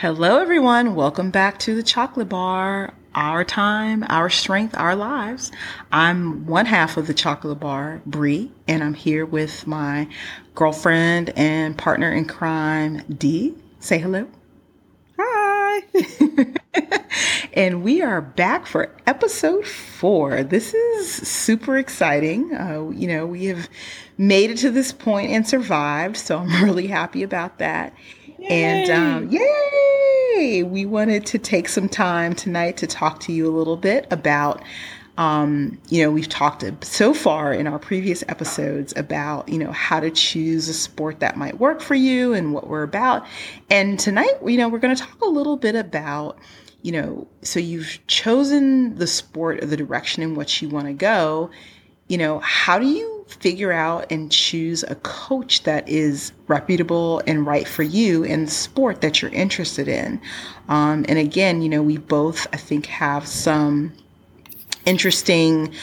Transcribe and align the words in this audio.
Hello, 0.00 0.38
everyone. 0.38 0.94
Welcome 0.94 1.32
back 1.32 1.58
to 1.58 1.74
the 1.74 1.82
Chocolate 1.82 2.28
Bar. 2.28 2.94
Our 3.16 3.42
time, 3.42 4.04
our 4.08 4.30
strength, 4.30 4.76
our 4.78 4.94
lives. 4.94 5.50
I'm 5.90 6.46
one 6.46 6.66
half 6.66 6.96
of 6.96 7.08
the 7.08 7.14
Chocolate 7.14 7.58
Bar, 7.58 8.00
Bri, 8.06 8.52
and 8.68 8.84
I'm 8.84 8.94
here 8.94 9.26
with 9.26 9.66
my 9.66 10.06
girlfriend 10.54 11.30
and 11.30 11.76
partner 11.76 12.12
in 12.12 12.26
crime, 12.26 13.02
Di. 13.12 13.56
Say 13.80 13.98
hello. 13.98 14.28
Hi. 15.18 15.82
and 17.54 17.82
we 17.82 18.00
are 18.00 18.20
back 18.20 18.66
for 18.66 18.94
episode 19.04 19.66
four. 19.66 20.44
This 20.44 20.74
is 20.74 21.10
super 21.10 21.76
exciting. 21.76 22.54
Uh, 22.54 22.90
you 22.90 23.08
know, 23.08 23.26
we 23.26 23.46
have 23.46 23.68
made 24.16 24.50
it 24.50 24.58
to 24.58 24.70
this 24.70 24.92
point 24.92 25.32
and 25.32 25.44
survived, 25.44 26.16
so 26.16 26.38
I'm 26.38 26.64
really 26.64 26.86
happy 26.86 27.24
about 27.24 27.58
that. 27.58 27.92
Yay. 28.38 28.48
And 28.48 28.90
um, 28.90 29.28
yay! 29.30 30.62
We 30.62 30.86
wanted 30.86 31.26
to 31.26 31.38
take 31.38 31.68
some 31.68 31.88
time 31.88 32.34
tonight 32.34 32.76
to 32.78 32.86
talk 32.86 33.20
to 33.20 33.32
you 33.32 33.48
a 33.48 33.54
little 33.54 33.76
bit 33.76 34.06
about. 34.10 34.62
Um, 35.16 35.80
you 35.88 36.00
know, 36.04 36.12
we've 36.12 36.28
talked 36.28 36.64
so 36.84 37.12
far 37.12 37.52
in 37.52 37.66
our 37.66 37.80
previous 37.80 38.22
episodes 38.28 38.94
about, 38.96 39.48
you 39.48 39.58
know, 39.58 39.72
how 39.72 39.98
to 39.98 40.12
choose 40.12 40.68
a 40.68 40.72
sport 40.72 41.18
that 41.18 41.36
might 41.36 41.58
work 41.58 41.80
for 41.80 41.96
you 41.96 42.34
and 42.34 42.54
what 42.54 42.68
we're 42.68 42.84
about. 42.84 43.26
And 43.68 43.98
tonight, 43.98 44.34
you 44.46 44.56
know, 44.56 44.68
we're 44.68 44.78
going 44.78 44.94
to 44.94 45.02
talk 45.02 45.20
a 45.20 45.28
little 45.28 45.56
bit 45.56 45.74
about, 45.74 46.38
you 46.82 46.92
know, 46.92 47.26
so 47.42 47.58
you've 47.58 47.98
chosen 48.06 48.94
the 48.94 49.08
sport 49.08 49.60
or 49.60 49.66
the 49.66 49.76
direction 49.76 50.22
in 50.22 50.36
which 50.36 50.62
you 50.62 50.68
want 50.68 50.86
to 50.86 50.92
go. 50.92 51.50
You 52.06 52.18
know, 52.18 52.38
how 52.38 52.78
do 52.78 52.86
you 52.86 53.17
figure 53.28 53.72
out 53.72 54.10
and 54.10 54.32
choose 54.32 54.82
a 54.84 54.94
coach 54.96 55.62
that 55.64 55.88
is 55.88 56.32
reputable 56.46 57.22
and 57.26 57.46
right 57.46 57.68
for 57.68 57.82
you 57.82 58.24
in 58.24 58.46
the 58.46 58.50
sport 58.50 59.00
that 59.02 59.20
you're 59.20 59.30
interested 59.32 59.86
in. 59.86 60.20
Um, 60.68 61.04
and 61.08 61.18
again, 61.18 61.62
you 61.62 61.68
know, 61.68 61.82
we 61.82 61.98
both, 61.98 62.46
I 62.52 62.56
think, 62.56 62.86
have 62.86 63.26
some 63.26 63.92
interesting 64.86 65.74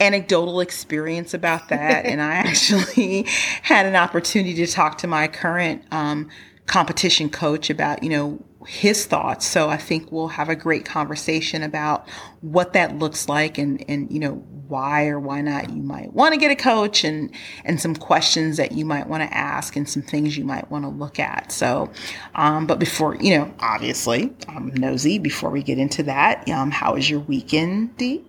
anecdotal 0.00 0.60
experience 0.60 1.34
about 1.34 1.68
that. 1.68 2.04
and 2.06 2.20
I 2.20 2.34
actually 2.34 3.24
had 3.62 3.86
an 3.86 3.96
opportunity 3.96 4.54
to 4.54 4.66
talk 4.66 4.98
to 4.98 5.06
my 5.06 5.28
current 5.28 5.84
um, 5.92 6.28
competition 6.66 7.28
coach 7.28 7.70
about, 7.70 8.02
you 8.02 8.08
know, 8.08 8.42
his 8.66 9.06
thoughts. 9.06 9.46
So 9.46 9.68
I 9.68 9.76
think 9.76 10.10
we'll 10.10 10.28
have 10.28 10.48
a 10.48 10.56
great 10.56 10.84
conversation 10.84 11.62
about 11.62 12.08
what 12.40 12.72
that 12.72 12.98
looks 12.98 13.28
like 13.28 13.58
and, 13.58 13.84
and, 13.88 14.10
you 14.10 14.18
know, 14.18 14.34
why 14.68 15.06
or 15.06 15.20
why 15.20 15.40
not 15.40 15.70
you 15.70 15.82
might 15.82 16.12
want 16.12 16.32
to 16.32 16.40
get 16.40 16.50
a 16.50 16.56
coach 16.56 17.04
and, 17.04 17.30
and 17.64 17.80
some 17.80 17.94
questions 17.94 18.56
that 18.56 18.72
you 18.72 18.84
might 18.84 19.06
want 19.06 19.22
to 19.22 19.36
ask 19.36 19.76
and 19.76 19.88
some 19.88 20.02
things 20.02 20.36
you 20.36 20.44
might 20.44 20.70
want 20.70 20.84
to 20.84 20.88
look 20.88 21.18
at. 21.18 21.52
So, 21.52 21.90
um, 22.34 22.66
but 22.66 22.78
before, 22.78 23.16
you 23.16 23.36
know, 23.36 23.54
obviously 23.60 24.32
I'm 24.48 24.68
nosy 24.74 25.18
before 25.18 25.50
we 25.50 25.62
get 25.62 25.78
into 25.78 26.02
that. 26.04 26.48
Um, 26.48 26.70
how 26.70 26.94
was 26.94 27.08
your 27.08 27.20
weekend, 27.20 27.96
Di? 27.96 28.22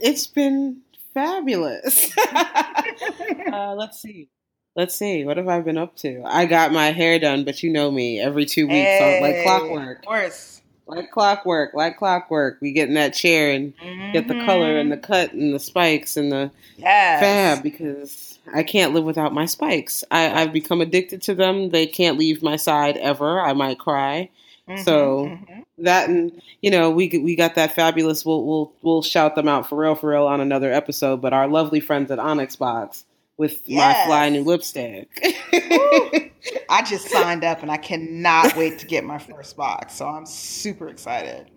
It's 0.00 0.26
been 0.26 0.82
fabulous. 1.14 2.10
uh, 2.32 3.74
let's 3.76 4.00
see. 4.00 4.28
Let's 4.76 4.96
see. 4.96 5.24
What 5.24 5.36
have 5.36 5.48
I 5.48 5.60
been 5.60 5.78
up 5.78 5.94
to? 5.98 6.22
I 6.24 6.46
got 6.46 6.72
my 6.72 6.90
hair 6.90 7.18
done, 7.18 7.44
but 7.44 7.62
you 7.62 7.70
know 7.70 7.90
me. 7.90 8.20
Every 8.20 8.44
two 8.44 8.66
weeks, 8.66 8.74
hey, 8.74 9.18
so 9.20 9.26
like 9.26 9.44
clockwork. 9.44 9.98
Of 10.00 10.04
course. 10.04 10.62
Like 10.86 11.10
clockwork, 11.12 11.74
like 11.74 11.96
clockwork. 11.96 12.58
We 12.60 12.72
get 12.72 12.88
in 12.88 12.94
that 12.94 13.14
chair 13.14 13.52
and 13.52 13.74
mm-hmm. 13.78 14.12
get 14.12 14.28
the 14.28 14.44
color 14.44 14.78
and 14.78 14.90
the 14.90 14.96
mm-hmm. 14.96 15.12
cut 15.12 15.32
and 15.32 15.54
the 15.54 15.60
spikes 15.60 16.16
and 16.16 16.30
the 16.30 16.50
yes. 16.76 17.20
fab 17.20 17.62
because 17.62 18.38
I 18.52 18.64
can't 18.64 18.92
live 18.92 19.04
without 19.04 19.32
my 19.32 19.46
spikes. 19.46 20.04
I, 20.10 20.42
I've 20.42 20.52
become 20.52 20.80
addicted 20.80 21.22
to 21.22 21.34
them. 21.34 21.70
They 21.70 21.86
can't 21.86 22.18
leave 22.18 22.42
my 22.42 22.56
side 22.56 22.96
ever. 22.98 23.40
I 23.40 23.54
might 23.54 23.78
cry. 23.78 24.28
Mm-hmm, 24.68 24.82
so 24.82 25.26
mm-hmm. 25.26 25.60
that 25.78 26.08
and 26.08 26.42
you 26.62 26.70
know 26.70 26.90
we 26.90 27.08
we 27.08 27.36
got 27.36 27.54
that 27.54 27.74
fabulous. 27.74 28.24
We'll 28.24 28.44
we'll 28.44 28.72
we'll 28.82 29.02
shout 29.02 29.36
them 29.36 29.46
out 29.46 29.68
for 29.68 29.76
real 29.76 29.94
for 29.94 30.10
real 30.10 30.26
on 30.26 30.40
another 30.40 30.72
episode. 30.72 31.22
But 31.22 31.32
our 31.32 31.46
lovely 31.48 31.80
friends 31.80 32.10
at 32.10 32.18
Onyx 32.18 32.56
Box 32.56 33.04
with 33.36 33.62
yes. 33.64 34.06
my 34.06 34.06
flying 34.06 34.32
new 34.34 34.44
lipstick. 34.44 35.08
I 36.68 36.82
just 36.82 37.08
signed 37.10 37.44
up 37.44 37.62
and 37.62 37.70
I 37.70 37.76
cannot 37.76 38.56
wait 38.56 38.78
to 38.80 38.86
get 38.86 39.04
my 39.04 39.18
first 39.18 39.56
box. 39.56 39.94
So 39.94 40.08
I'm 40.08 40.26
super 40.26 40.88
excited. 40.88 41.50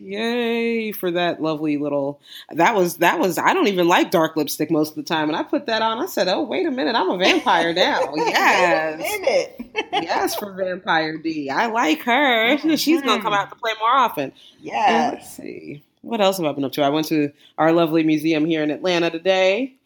Yay 0.00 0.92
for 0.92 1.10
that 1.10 1.42
lovely 1.42 1.76
little 1.76 2.22
that 2.48 2.74
was 2.74 2.96
that 2.98 3.18
was 3.18 3.36
I 3.36 3.52
don't 3.52 3.66
even 3.66 3.86
like 3.86 4.10
dark 4.10 4.34
lipstick 4.34 4.70
most 4.70 4.90
of 4.90 4.96
the 4.96 5.02
time 5.02 5.28
and 5.28 5.36
I 5.36 5.42
put 5.42 5.66
that 5.66 5.82
on 5.82 5.98
I 5.98 6.06
said 6.06 6.26
oh 6.26 6.42
wait 6.42 6.64
a 6.64 6.70
minute 6.70 6.94
I'm 6.94 7.10
a 7.10 7.18
vampire 7.18 7.74
now 7.74 8.10
yes 8.16 9.52
yes 9.92 10.34
for 10.36 10.54
vampire 10.54 11.18
Di 11.18 11.50
I 11.50 11.66
like 11.66 12.00
her 12.04 12.56
mm-hmm. 12.56 12.74
she's 12.76 13.02
gonna 13.02 13.20
come 13.20 13.34
out 13.34 13.50
to 13.50 13.56
play 13.56 13.72
more 13.78 13.90
often 13.90 14.32
yes 14.62 15.12
let's 15.12 15.36
see 15.36 15.84
what 16.00 16.22
else 16.22 16.38
have 16.38 16.46
I 16.46 16.52
been 16.52 16.64
up 16.64 16.72
to 16.72 16.82
I 16.82 16.88
went 16.88 17.08
to 17.08 17.30
our 17.58 17.70
lovely 17.70 18.02
museum 18.02 18.46
here 18.46 18.62
in 18.62 18.70
Atlanta 18.70 19.10
today 19.10 19.76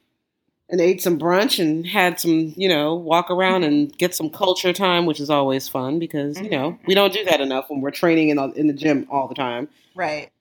and 0.74 0.80
ate 0.80 1.00
some 1.00 1.20
brunch 1.20 1.60
and 1.60 1.86
had 1.86 2.18
some, 2.18 2.52
you 2.56 2.68
know, 2.68 2.96
walk 2.96 3.30
around 3.30 3.60
mm-hmm. 3.60 3.72
and 3.72 3.96
get 3.96 4.12
some 4.12 4.28
culture 4.28 4.72
time, 4.72 5.06
which 5.06 5.20
is 5.20 5.30
always 5.30 5.68
fun 5.68 6.00
because, 6.00 6.40
you 6.40 6.50
know, 6.50 6.72
mm-hmm. 6.72 6.84
we 6.88 6.96
don't 6.96 7.12
do 7.12 7.24
that 7.26 7.40
enough 7.40 7.66
when 7.68 7.80
we're 7.80 7.92
training 7.92 8.30
in 8.30 8.38
the, 8.38 8.48
in 8.54 8.66
the 8.66 8.72
gym 8.72 9.06
all 9.08 9.28
the 9.28 9.36
time. 9.36 9.68
Right. 9.94 10.32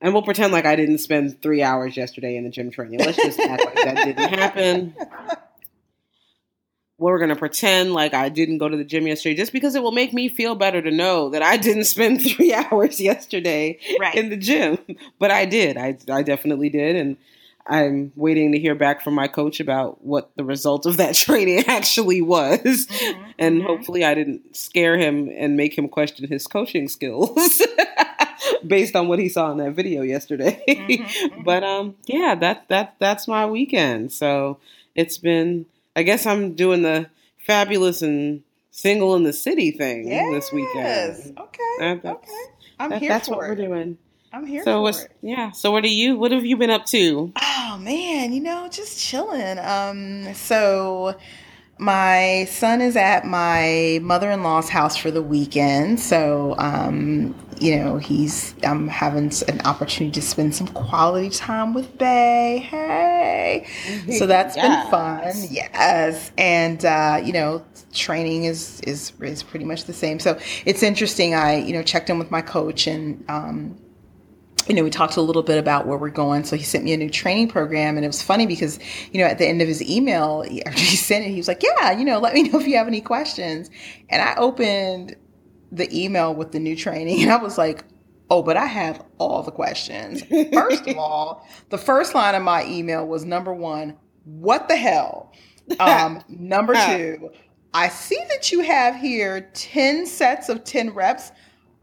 And 0.00 0.12
we'll 0.12 0.22
pretend 0.22 0.52
like 0.52 0.66
I 0.66 0.76
didn't 0.76 0.98
spend 0.98 1.42
three 1.42 1.64
hours 1.64 1.96
yesterday 1.96 2.36
in 2.36 2.44
the 2.44 2.50
gym 2.50 2.70
training. 2.70 3.00
Let's 3.00 3.16
just 3.16 3.40
act 3.40 3.64
like 3.64 3.74
that 3.74 4.04
didn't 4.04 4.28
happen. 4.38 4.94
We're 6.98 7.18
going 7.18 7.30
to 7.30 7.36
pretend 7.36 7.92
like 7.92 8.14
I 8.14 8.28
didn't 8.28 8.58
go 8.58 8.68
to 8.68 8.76
the 8.76 8.84
gym 8.84 9.08
yesterday 9.08 9.34
just 9.34 9.52
because 9.52 9.74
it 9.74 9.82
will 9.82 9.90
make 9.90 10.12
me 10.12 10.28
feel 10.28 10.54
better 10.54 10.80
to 10.80 10.92
know 10.92 11.30
that 11.30 11.42
I 11.42 11.56
didn't 11.56 11.86
spend 11.86 12.22
three 12.24 12.54
hours 12.54 13.00
yesterday 13.00 13.80
right. 13.98 14.14
in 14.14 14.30
the 14.30 14.36
gym. 14.36 14.78
But 15.18 15.32
I 15.32 15.44
did. 15.44 15.76
I, 15.76 15.98
I 16.08 16.22
definitely 16.22 16.68
did. 16.68 16.94
And 16.94 17.16
I'm 17.66 18.12
waiting 18.16 18.52
to 18.52 18.58
hear 18.58 18.74
back 18.74 19.02
from 19.02 19.14
my 19.14 19.28
coach 19.28 19.60
about 19.60 20.04
what 20.04 20.30
the 20.36 20.44
result 20.44 20.86
of 20.86 20.96
that 20.96 21.14
training 21.14 21.64
actually 21.66 22.22
was. 22.22 22.58
Mm-hmm. 22.60 23.30
And 23.38 23.58
mm-hmm. 23.58 23.66
hopefully, 23.66 24.04
I 24.04 24.14
didn't 24.14 24.56
scare 24.56 24.98
him 24.98 25.30
and 25.36 25.56
make 25.56 25.76
him 25.76 25.88
question 25.88 26.28
his 26.28 26.46
coaching 26.46 26.88
skills 26.88 27.62
based 28.66 28.96
on 28.96 29.08
what 29.08 29.18
he 29.18 29.28
saw 29.28 29.50
in 29.52 29.58
that 29.58 29.72
video 29.72 30.02
yesterday. 30.02 30.62
Mm-hmm. 30.68 31.02
mm-hmm. 31.02 31.42
but 31.42 31.62
um, 31.62 31.96
yeah, 32.06 32.34
that 32.34 32.68
that 32.68 32.96
that's 32.98 33.28
my 33.28 33.46
weekend. 33.46 34.12
So 34.12 34.58
it's 34.94 35.18
been. 35.18 35.66
I 35.94 36.04
guess 36.04 36.24
I'm 36.24 36.54
doing 36.54 36.80
the 36.80 37.10
fabulous 37.36 38.00
and 38.00 38.42
single 38.70 39.14
in 39.14 39.24
the 39.24 39.32
city 39.32 39.70
thing 39.70 40.08
yes. 40.08 40.32
this 40.32 40.52
weekend. 40.52 41.38
Okay. 41.38 42.00
okay. 42.08 42.14
I'm 42.80 42.90
that, 42.90 43.00
here 43.00 43.10
that's 43.10 43.28
for 43.28 43.36
what 43.36 43.44
it. 43.44 43.48
we're 43.48 43.66
doing. 43.66 43.98
I'm 44.32 44.46
here 44.46 44.64
so 44.64 44.80
what's, 44.80 45.02
it. 45.02 45.12
Yeah. 45.20 45.50
So 45.50 45.70
what 45.70 45.84
are 45.84 45.88
you? 45.88 46.16
What 46.16 46.32
have 46.32 46.44
you 46.44 46.56
been 46.56 46.70
up 46.70 46.86
to? 46.86 47.32
Oh 47.40 47.78
man, 47.80 48.32
you 48.32 48.40
know, 48.40 48.68
just 48.68 48.98
chilling. 48.98 49.58
Um, 49.58 50.32
so 50.34 51.14
my 51.78 52.46
son 52.48 52.80
is 52.80 52.96
at 52.96 53.26
my 53.26 53.98
mother-in-law's 54.02 54.68
house 54.68 54.96
for 54.96 55.10
the 55.10 55.20
weekend, 55.20 55.98
so 55.98 56.54
um, 56.58 57.34
you 57.60 57.76
know 57.76 57.98
he's 57.98 58.54
I'm 58.62 58.88
having 58.88 59.32
an 59.48 59.60
opportunity 59.62 60.12
to 60.12 60.22
spend 60.22 60.54
some 60.54 60.68
quality 60.68 61.28
time 61.28 61.74
with 61.74 61.98
Bay. 61.98 62.58
Hey, 62.70 63.66
so 64.16 64.26
that's 64.28 64.56
yes. 64.56 64.84
been 64.84 64.90
fun. 64.90 65.32
Yes, 65.50 66.30
and 66.38 66.84
uh, 66.84 67.20
you 67.22 67.32
know 67.32 67.64
training 67.92 68.44
is 68.44 68.80
is 68.82 69.12
is 69.20 69.42
pretty 69.42 69.64
much 69.64 69.84
the 69.84 69.92
same. 69.92 70.20
So 70.20 70.38
it's 70.64 70.82
interesting. 70.82 71.34
I 71.34 71.56
you 71.56 71.72
know 71.72 71.82
checked 71.82 72.08
in 72.08 72.18
with 72.18 72.30
my 72.30 72.42
coach 72.42 72.86
and. 72.86 73.24
Um, 73.28 73.76
you 74.68 74.74
know, 74.74 74.84
we 74.84 74.90
talked 74.90 75.16
a 75.16 75.20
little 75.20 75.42
bit 75.42 75.58
about 75.58 75.86
where 75.86 75.98
we're 75.98 76.10
going. 76.10 76.44
So 76.44 76.56
he 76.56 76.62
sent 76.62 76.84
me 76.84 76.92
a 76.92 76.96
new 76.96 77.10
training 77.10 77.48
program. 77.48 77.96
And 77.96 78.04
it 78.04 78.08
was 78.08 78.22
funny 78.22 78.46
because, 78.46 78.78
you 79.12 79.20
know, 79.20 79.26
at 79.26 79.38
the 79.38 79.46
end 79.46 79.62
of 79.62 79.68
his 79.68 79.82
email, 79.82 80.44
after 80.66 80.80
he 80.80 80.96
sent 80.96 81.24
it, 81.24 81.30
he 81.30 81.36
was 81.36 81.48
like, 81.48 81.62
yeah, 81.62 81.92
you 81.92 82.04
know, 82.04 82.18
let 82.18 82.34
me 82.34 82.44
know 82.44 82.60
if 82.60 82.66
you 82.66 82.76
have 82.76 82.86
any 82.86 83.00
questions. 83.00 83.70
And 84.08 84.22
I 84.22 84.34
opened 84.36 85.16
the 85.70 85.88
email 85.96 86.34
with 86.34 86.52
the 86.52 86.60
new 86.60 86.76
training 86.76 87.22
and 87.22 87.32
I 87.32 87.36
was 87.36 87.56
like, 87.56 87.84
oh, 88.30 88.42
but 88.42 88.56
I 88.56 88.66
have 88.66 89.04
all 89.18 89.42
the 89.42 89.50
questions. 89.50 90.22
First 90.52 90.86
of 90.86 90.96
all, 90.98 91.46
the 91.70 91.78
first 91.78 92.14
line 92.14 92.34
of 92.34 92.42
my 92.42 92.64
email 92.66 93.06
was 93.06 93.24
number 93.24 93.52
one, 93.52 93.96
what 94.24 94.68
the 94.68 94.76
hell? 94.76 95.32
Um, 95.80 96.22
number 96.28 96.74
two, 96.74 97.30
I 97.74 97.88
see 97.88 98.18
that 98.28 98.52
you 98.52 98.60
have 98.60 98.96
here 98.96 99.50
10 99.54 100.06
sets 100.06 100.48
of 100.48 100.64
10 100.64 100.90
reps. 100.90 101.32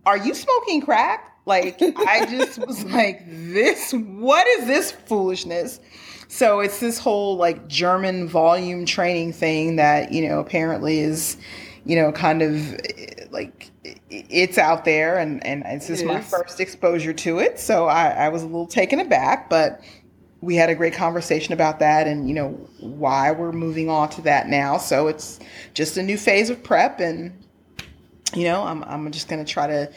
Are 0.05 0.17
you 0.17 0.33
smoking 0.33 0.81
crack? 0.81 1.38
Like 1.49 1.81
I 1.81 2.27
just 2.27 2.59
was 2.59 2.85
like, 2.85 3.23
this, 3.25 3.91
what 3.91 4.45
is 4.47 4.67
this 4.67 4.91
foolishness? 4.91 5.79
So 6.27 6.59
it's 6.59 6.79
this 6.79 6.99
whole 6.99 7.37
like 7.37 7.67
German 7.67 8.27
volume 8.27 8.85
training 8.85 9.33
thing 9.33 9.77
that, 9.77 10.11
you 10.11 10.29
know, 10.29 10.39
apparently 10.39 10.99
is, 10.99 11.37
you 11.85 11.95
know, 11.95 12.11
kind 12.11 12.43
of 12.43 12.75
eh, 12.75 13.25
like 13.31 13.71
it's 14.11 14.59
out 14.59 14.85
there 14.85 15.17
and, 15.17 15.43
and 15.43 15.63
it's 15.65 15.87
just 15.87 16.05
my 16.05 16.21
first 16.21 16.59
exposure 16.59 17.13
to 17.13 17.39
it. 17.39 17.59
So 17.59 17.87
I, 17.87 18.09
I 18.09 18.29
was 18.29 18.43
a 18.43 18.45
little 18.45 18.67
taken 18.67 18.99
aback, 18.99 19.49
but 19.49 19.81
we 20.41 20.55
had 20.55 20.69
a 20.69 20.75
great 20.75 20.93
conversation 20.93 21.51
about 21.51 21.79
that 21.79 22.05
and, 22.05 22.29
you 22.29 22.35
know, 22.35 22.49
why 22.79 23.31
we're 23.31 23.51
moving 23.51 23.89
on 23.89 24.09
to 24.09 24.21
that 24.21 24.49
now. 24.49 24.77
So 24.77 25.07
it's 25.07 25.39
just 25.73 25.97
a 25.97 26.03
new 26.03 26.17
phase 26.17 26.51
of 26.51 26.61
prep 26.61 26.99
and 26.99 27.33
you 28.35 28.43
know, 28.43 28.61
I'm, 28.61 28.83
I'm 28.83 29.11
just 29.11 29.27
going 29.27 29.43
to 29.43 29.51
try 29.51 29.65
to 29.65 29.91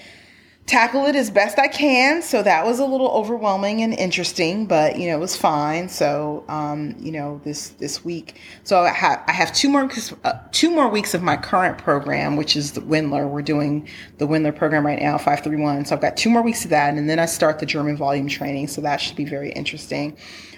tackle 0.66 1.06
it 1.06 1.16
as 1.16 1.30
best 1.30 1.58
I 1.58 1.68
can. 1.68 2.22
So 2.22 2.42
that 2.42 2.64
was 2.64 2.78
a 2.78 2.86
little 2.86 3.08
overwhelming 3.08 3.82
and 3.82 3.92
interesting, 3.92 4.66
but 4.66 4.96
you 4.96 5.08
know, 5.08 5.16
it 5.16 5.20
was 5.20 5.36
fine. 5.36 5.88
So, 5.88 6.44
um, 6.48 6.94
you 6.98 7.12
know, 7.12 7.40
this, 7.44 7.70
this 7.70 8.04
week, 8.04 8.40
so 8.62 8.80
I 8.80 8.90
have, 8.90 9.22
I 9.26 9.32
have 9.32 9.52
two 9.52 9.68
more, 9.68 9.90
uh, 10.24 10.32
two 10.52 10.70
more 10.70 10.88
weeks 10.88 11.14
of 11.14 11.22
my 11.22 11.36
current 11.36 11.78
program, 11.78 12.36
which 12.36 12.56
is 12.56 12.72
the 12.72 12.80
Wendler. 12.80 13.28
We're 13.28 13.42
doing 13.42 13.88
the 14.18 14.26
Wendler 14.26 14.54
program 14.54 14.86
right 14.86 15.00
now, 15.00 15.18
531. 15.18 15.86
So 15.86 15.96
I've 15.96 16.00
got 16.00 16.16
two 16.16 16.30
more 16.30 16.42
weeks 16.42 16.64
of 16.64 16.70
that. 16.70 16.94
And 16.94 17.10
then 17.10 17.18
I 17.18 17.26
start 17.26 17.58
the 17.58 17.66
German 17.66 17.96
volume 17.96 18.28
training. 18.28 18.68
So 18.68 18.80
that 18.82 19.00
should 19.00 19.16
be 19.16 19.24
very 19.24 19.50
interesting. 19.52 20.16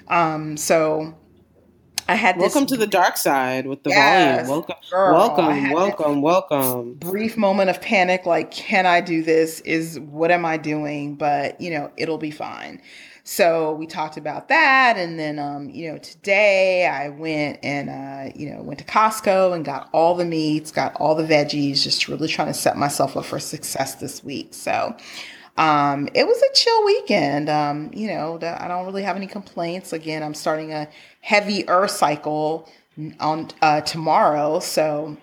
Um, 0.08 0.56
so 0.56 1.14
I 2.06 2.16
had 2.16 2.36
welcome 2.36 2.66
to 2.66 2.76
the 2.76 2.86
dark 2.86 3.16
side 3.16 3.66
with 3.66 3.82
the 3.82 3.90
yes, 3.90 4.46
volume. 4.46 4.50
Welcome, 4.50 4.76
girl, 4.90 5.12
welcome, 5.14 5.70
welcome, 5.70 6.22
welcome. 6.22 6.94
Brief 6.94 7.36
moment 7.36 7.70
of 7.70 7.80
panic, 7.80 8.26
like, 8.26 8.50
can 8.50 8.84
I 8.84 9.00
do 9.00 9.22
this? 9.22 9.60
Is 9.60 9.98
what 9.98 10.30
am 10.30 10.44
I 10.44 10.58
doing? 10.58 11.14
But 11.14 11.58
you 11.60 11.70
know, 11.70 11.90
it'll 11.96 12.18
be 12.18 12.30
fine. 12.30 12.82
So 13.26 13.72
we 13.72 13.86
talked 13.86 14.18
about 14.18 14.48
that, 14.48 14.98
and 14.98 15.18
then 15.18 15.38
um, 15.38 15.70
you 15.70 15.90
know, 15.90 15.98
today 15.98 16.86
I 16.86 17.08
went 17.08 17.58
and 17.62 17.88
uh, 17.88 18.32
you 18.36 18.50
know 18.50 18.62
went 18.62 18.80
to 18.80 18.84
Costco 18.84 19.54
and 19.54 19.64
got 19.64 19.88
all 19.92 20.14
the 20.14 20.26
meats, 20.26 20.70
got 20.70 20.94
all 20.96 21.14
the 21.14 21.24
veggies, 21.24 21.82
just 21.82 22.06
really 22.08 22.28
trying 22.28 22.48
to 22.48 22.54
set 22.54 22.76
myself 22.76 23.16
up 23.16 23.24
for 23.24 23.38
success 23.38 23.94
this 23.94 24.22
week. 24.22 24.52
So 24.52 24.94
um, 25.56 26.08
it 26.14 26.26
was 26.26 26.42
a 26.42 26.54
chill 26.54 26.84
weekend. 26.84 27.48
Um, 27.48 27.90
you 27.92 28.08
know, 28.08 28.38
I 28.42 28.68
don't 28.68 28.86
really 28.86 29.02
have 29.02 29.16
any 29.16 29.26
complaints. 29.26 29.92
Again, 29.92 30.22
I'm 30.22 30.34
starting 30.34 30.72
a 30.72 30.88
heavy 31.20 31.68
earth 31.68 31.92
cycle 31.92 32.68
on 33.20 33.50
uh, 33.62 33.80
tomorrow, 33.82 34.60
so 34.60 35.16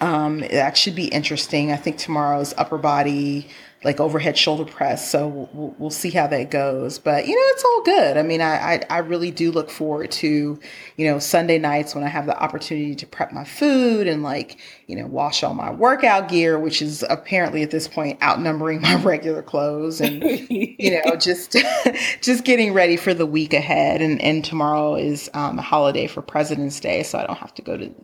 um, 0.00 0.40
that 0.40 0.76
should 0.76 0.94
be 0.94 1.06
interesting. 1.06 1.72
I 1.72 1.76
think 1.76 1.98
tomorrow's 1.98 2.54
upper 2.56 2.78
body 2.78 3.48
like 3.84 4.00
overhead 4.00 4.36
shoulder 4.36 4.64
press. 4.64 5.08
So 5.10 5.28
we'll, 5.28 5.74
we'll, 5.78 5.90
see 5.90 6.10
how 6.10 6.26
that 6.26 6.50
goes. 6.50 6.98
But 6.98 7.26
you 7.26 7.34
know, 7.34 7.42
it's 7.52 7.64
all 7.64 7.82
good. 7.82 8.16
I 8.16 8.22
mean, 8.22 8.40
I, 8.40 8.74
I, 8.74 8.80
I 8.88 8.98
really 8.98 9.30
do 9.30 9.52
look 9.52 9.70
forward 9.70 10.10
to 10.12 10.58
you 10.96 11.06
know 11.06 11.18
Sunday 11.18 11.58
nights 11.58 11.94
when 11.94 12.02
I 12.02 12.08
have 12.08 12.26
the 12.26 12.36
opportunity 12.42 12.94
to 12.96 13.06
prep 13.06 13.32
my 13.32 13.44
food 13.44 14.06
and 14.06 14.22
like 14.22 14.58
you 14.86 14.96
know 14.96 15.06
wash 15.06 15.42
all 15.42 15.54
my 15.54 15.70
workout 15.70 16.28
gear, 16.28 16.58
which 16.58 16.80
is 16.80 17.04
apparently 17.08 17.62
at 17.62 17.70
this 17.70 17.86
point 17.86 18.20
outnumbering 18.22 18.80
my 18.80 18.96
regular 18.96 19.42
clothes, 19.42 20.00
and 20.00 20.22
you 20.50 21.02
know 21.04 21.16
just 21.20 21.56
just 22.22 22.44
getting 22.44 22.72
ready 22.72 22.96
for 22.96 23.12
the 23.12 23.26
week 23.26 23.52
ahead. 23.52 24.00
And 24.00 24.20
and 24.22 24.44
tomorrow 24.44 24.94
is 24.94 25.30
um, 25.34 25.58
a 25.58 25.62
holiday 25.62 26.06
for 26.06 26.22
President's 26.22 26.80
Day, 26.80 27.02
so 27.02 27.18
I 27.18 27.26
don't 27.26 27.38
have 27.38 27.54
to 27.54 27.62
go 27.62 27.76
to 27.76 27.94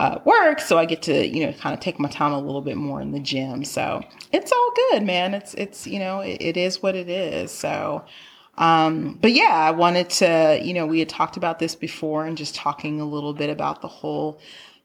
uh, 0.00 0.20
work, 0.24 0.60
so 0.60 0.78
I 0.78 0.84
get 0.84 1.02
to 1.02 1.26
you 1.26 1.46
know 1.46 1.52
kind 1.52 1.74
of 1.74 1.80
take 1.80 1.98
my 1.98 2.08
time 2.08 2.32
a 2.32 2.40
little 2.40 2.60
bit 2.60 2.76
more 2.76 3.00
in 3.00 3.12
the 3.12 3.20
gym. 3.20 3.64
So 3.64 4.02
it's 4.32 4.52
all 4.52 4.72
good, 4.90 5.02
man. 5.02 5.34
It's 5.34 5.54
it's 5.54 5.86
you 5.86 5.98
know 5.98 6.20
it, 6.20 6.38
it 6.40 6.56
is 6.56 6.82
what 6.82 6.94
it 6.94 7.08
is. 7.08 7.50
So, 7.50 8.04
um, 8.58 9.18
but 9.20 9.32
yeah, 9.32 9.52
I 9.52 9.72
wanted 9.72 10.08
to 10.10 10.60
you 10.62 10.72
know 10.72 10.86
we 10.86 11.00
had 11.00 11.08
talked 11.08 11.36
about 11.36 11.58
this 11.58 11.74
before 11.74 12.26
and 12.26 12.36
just 12.36 12.54
talking 12.54 13.00
a 13.00 13.04
little 13.06 13.34
bit 13.34 13.50
about 13.50 13.82
the 13.82 13.88
whole 13.88 14.38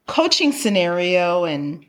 coaching 0.06 0.52
scenario 0.52 1.44
and 1.44 1.86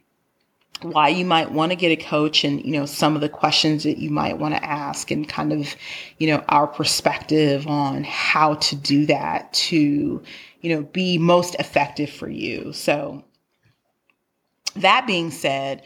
why 0.82 1.08
you 1.08 1.26
might 1.26 1.52
want 1.52 1.72
to 1.72 1.76
get 1.76 1.92
a 1.92 1.96
coach 1.96 2.44
and 2.44 2.64
you 2.64 2.72
know 2.74 2.86
some 2.86 3.16
of 3.16 3.22
the 3.22 3.30
questions 3.30 3.84
that 3.84 3.98
you 3.98 4.10
might 4.10 4.38
want 4.38 4.54
to 4.54 4.64
ask 4.64 5.10
and 5.10 5.28
kind 5.28 5.52
of 5.52 5.76
you 6.20 6.28
know 6.28 6.44
our 6.50 6.68
perspective 6.68 7.66
on 7.66 8.04
how 8.04 8.56
to 8.56 8.76
do 8.76 9.06
that 9.06 9.52
to 9.54 10.22
you 10.66 10.76
know, 10.76 10.82
be 10.82 11.20
most 11.20 11.56
effective 11.60 12.10
for 12.10 12.28
you. 12.28 12.74
So 12.74 13.24
that 14.76 15.06
being 15.06 15.30
said, 15.30 15.84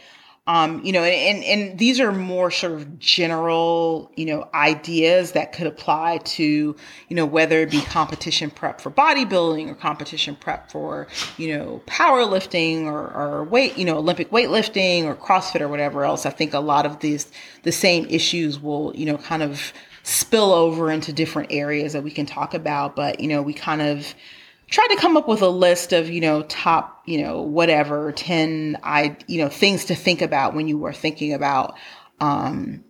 um, 0.48 0.84
you 0.86 0.94
know, 0.94 1.04
and, 1.04 1.44
and 1.44 1.78
these 1.78 2.00
are 2.00 2.14
more 2.14 2.50
sort 2.50 2.72
of 2.72 2.98
general, 2.98 4.10
you 4.16 4.26
know, 4.26 4.50
ideas 4.54 5.34
that 5.34 5.52
could 5.52 5.68
apply 5.68 6.20
to, 6.20 6.44
you 7.10 7.16
know, 7.16 7.26
whether 7.26 7.60
it 7.60 7.70
be 7.70 7.82
competition 7.82 8.50
prep 8.50 8.80
for 8.80 8.90
bodybuilding 8.90 9.70
or 9.70 9.76
competition 9.76 10.38
prep 10.38 10.72
for, 10.72 11.08
you 11.38 11.58
know, 11.58 11.84
powerlifting 11.86 12.86
or, 12.86 13.14
or 13.14 13.44
weight, 13.44 13.78
you 13.78 13.84
know, 13.84 13.98
Olympic 13.98 14.32
weightlifting 14.32 15.04
or 15.04 15.14
CrossFit 15.14 15.60
or 15.60 15.68
whatever 15.68 16.06
else. 16.06 16.26
I 16.26 16.30
think 16.30 16.54
a 16.54 16.60
lot 16.62 16.86
of 16.86 17.02
these, 17.02 17.30
the 17.64 17.74
same 17.74 18.06
issues 18.06 18.62
will, 18.62 18.94
you 18.96 19.06
know, 19.06 19.18
kind 19.18 19.44
of 19.44 19.74
spill 20.04 20.54
over 20.54 20.90
into 20.90 21.12
different 21.12 21.52
areas 21.52 21.92
that 21.92 22.02
we 22.02 22.12
can 22.12 22.26
talk 22.26 22.54
about. 22.54 22.96
But, 22.96 23.20
you 23.20 23.28
know, 23.28 23.42
we 23.42 23.54
kind 23.54 23.82
of, 23.82 24.16
tried 24.70 24.88
to 24.88 24.96
come 24.98 25.18
up 25.18 25.28
with 25.28 25.42
a 25.42 25.50
list 25.50 25.94
of 25.94 26.10
you 26.10 26.22
know 26.22 26.44
top 26.44 27.02
you 27.06 27.22
know 27.22 27.42
whatever 27.42 28.12
10 28.12 28.78
i 28.84 29.16
you 29.28 29.42
know 29.42 29.50
things 29.50 29.86
to 29.86 29.96
think 29.96 30.22
about 30.22 30.54
when 30.54 30.68
you 30.68 30.78
were 30.78 30.94
thinking 30.94 31.34
about 31.34 31.76
um, 32.20 32.84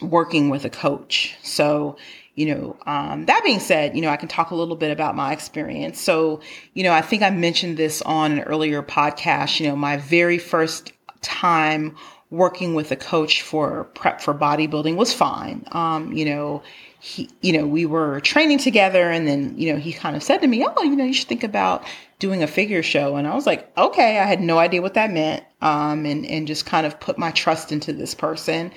working 0.00 0.48
with 0.48 0.64
a 0.64 0.70
coach. 0.70 1.36
So 1.42 1.96
you 2.34 2.46
know 2.46 2.76
um, 2.86 3.26
that 3.26 3.42
being 3.44 3.60
said 3.60 3.94
you 3.94 4.00
know 4.00 4.08
i 4.08 4.16
can 4.16 4.28
talk 4.28 4.50
a 4.50 4.54
little 4.54 4.76
bit 4.76 4.90
about 4.90 5.14
my 5.14 5.32
experience. 5.32 6.00
So 6.00 6.40
you 6.74 6.82
know 6.82 6.92
i 6.92 7.02
think 7.02 7.22
i 7.22 7.30
mentioned 7.30 7.76
this 7.76 8.02
on 8.02 8.32
an 8.32 8.40
earlier 8.40 8.82
podcast 8.82 9.60
you 9.60 9.68
know 9.68 9.76
my 9.76 9.98
very 9.98 10.38
first 10.38 10.92
time 11.20 11.96
working 12.30 12.74
with 12.74 12.90
a 12.90 12.96
coach 12.96 13.42
for 13.42 13.84
prep 13.94 14.20
for 14.20 14.34
bodybuilding 14.34 14.96
was 14.96 15.12
fine. 15.12 15.66
Um, 15.72 16.12
you 16.12 16.24
know 16.24 16.62
he, 17.04 17.28
you 17.40 17.52
know, 17.52 17.66
we 17.66 17.84
were 17.84 18.20
training 18.20 18.58
together 18.58 19.10
and 19.10 19.26
then, 19.26 19.58
you 19.58 19.72
know, 19.72 19.78
he 19.78 19.92
kind 19.92 20.14
of 20.14 20.22
said 20.22 20.38
to 20.38 20.46
me, 20.46 20.64
Oh, 20.64 20.82
you 20.84 20.94
know, 20.94 21.04
you 21.04 21.12
should 21.12 21.26
think 21.26 21.42
about 21.42 21.84
doing 22.20 22.44
a 22.44 22.46
figure 22.46 22.80
show. 22.80 23.16
And 23.16 23.26
I 23.26 23.34
was 23.34 23.44
like, 23.44 23.76
okay, 23.76 24.20
I 24.20 24.24
had 24.24 24.40
no 24.40 24.58
idea 24.58 24.80
what 24.80 24.94
that 24.94 25.10
meant. 25.10 25.42
Um, 25.62 26.06
and, 26.06 26.24
and 26.24 26.46
just 26.46 26.64
kind 26.64 26.86
of 26.86 27.00
put 27.00 27.18
my 27.18 27.32
trust 27.32 27.72
into 27.72 27.92
this 27.92 28.14
person. 28.14 28.70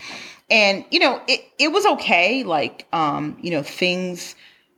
And, 0.50 0.84
you 0.90 1.00
know, 1.00 1.22
it, 1.28 1.42
it 1.60 1.72
was 1.72 1.86
okay. 1.86 2.44
Like, 2.44 2.88
um, 2.94 3.38
you 3.40 3.52
know, 3.52 3.62
things 3.62 4.34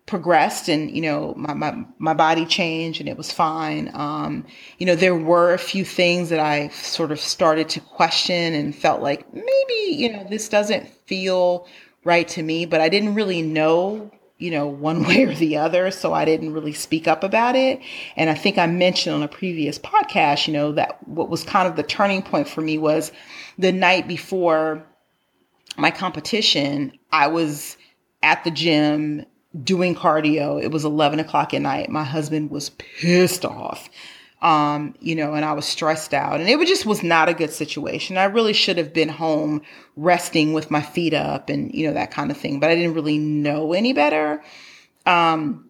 progressed 0.08 0.68
and, 0.68 0.92
you 0.92 1.02
know, 1.02 1.34
my, 1.38 1.54
my, 1.54 1.86
my 2.00 2.14
body 2.14 2.46
changed 2.46 3.00
and 3.00 3.08
it 3.08 3.16
was 3.16 3.32
fine. 3.32 3.90
Um, 3.94 4.46
you 4.78 4.86
know, 4.86 4.96
there 4.96 5.16
were 5.16 5.54
a 5.54 5.58
few 5.58 5.86
things 5.86 6.28
that 6.32 6.40
I 6.42 6.68
sort 6.68 7.14
of 7.14 7.20
started 7.22 7.70
to 7.70 7.80
question 7.80 8.54
and 8.54 8.76
felt 8.76 9.02
like 9.02 9.34
maybe, 9.34 9.96
you 9.96 10.12
know, 10.12 10.28
this 10.30 10.50
doesn't 10.50 10.90
feel 11.06 11.66
right 12.08 12.28
to 12.30 12.42
me, 12.42 12.66
but 12.66 12.82
I 12.82 12.90
didn't 12.90 13.14
really 13.14 13.42
know, 13.44 14.10
you 14.38 14.50
know, 14.50 14.66
one 14.66 15.04
way 15.08 15.24
or 15.24 15.36
the 15.36 15.58
other. 15.58 15.92
So 15.92 16.14
I 16.14 16.26
didn't 16.26 16.54
really 16.54 16.74
speak 16.74 17.08
up 17.08 17.24
about 17.24 17.56
it. 17.56 17.80
And 18.16 18.30
I 18.30 18.34
think 18.34 18.58
I 18.58 18.66
mentioned 18.66 19.16
on 19.16 19.24
a 19.24 19.28
previous 19.28 19.78
podcast, 19.78 20.48
you 20.48 20.54
know, 20.54 20.72
that 20.72 21.06
what 21.08 21.30
was 21.30 21.44
kind 21.44 21.68
of 21.68 21.76
the 21.76 21.84
turning 21.84 22.24
point 22.24 22.48
for 22.48 22.62
me 22.62 22.78
was 22.78 23.12
the 23.60 23.72
night 23.72 24.08
before 24.08 24.84
my 25.78 25.92
competition, 25.92 26.98
I 27.12 27.28
was 27.28 27.78
at 28.24 28.44
the 28.44 28.52
gym 28.52 29.26
doing 29.64 29.94
cardio. 29.94 30.62
It 30.62 30.72
was 30.72 30.86
11 30.86 31.20
o'clock 31.20 31.54
at 31.54 31.62
night. 31.62 31.90
My 31.90 32.04
husband 32.04 32.50
was 32.50 32.72
pissed 32.72 33.46
off 33.46 33.90
um, 34.42 34.94
you 35.00 35.16
know, 35.16 35.34
and 35.34 35.44
I 35.44 35.54
was 35.54 35.66
stressed 35.66 36.14
out. 36.14 36.40
And 36.40 36.50
it 36.50 36.68
just 36.68 36.86
was 36.86 37.02
not 37.02 37.30
a 37.30 37.34
good 37.34 37.52
situation. 37.52 38.18
I 38.18 38.26
really 38.26 38.54
should 38.54 38.78
have 38.78 38.94
been 38.94 39.10
home 39.10 39.62
resting 39.96 40.54
with 40.54 40.70
my 40.70 40.82
feet 40.82 41.14
up 41.14 41.50
and, 41.50 41.74
you 41.74 41.88
know, 41.88 41.94
that 41.94 42.12
kind 42.12 42.30
of 42.30 42.38
thing. 42.38 42.60
But 42.60 42.70
I 42.70 42.76
didn't 42.76 42.94
really 42.94 43.18
know 43.18 43.74
any 43.74 43.94
better. 43.94 44.44
Um, 45.06 45.70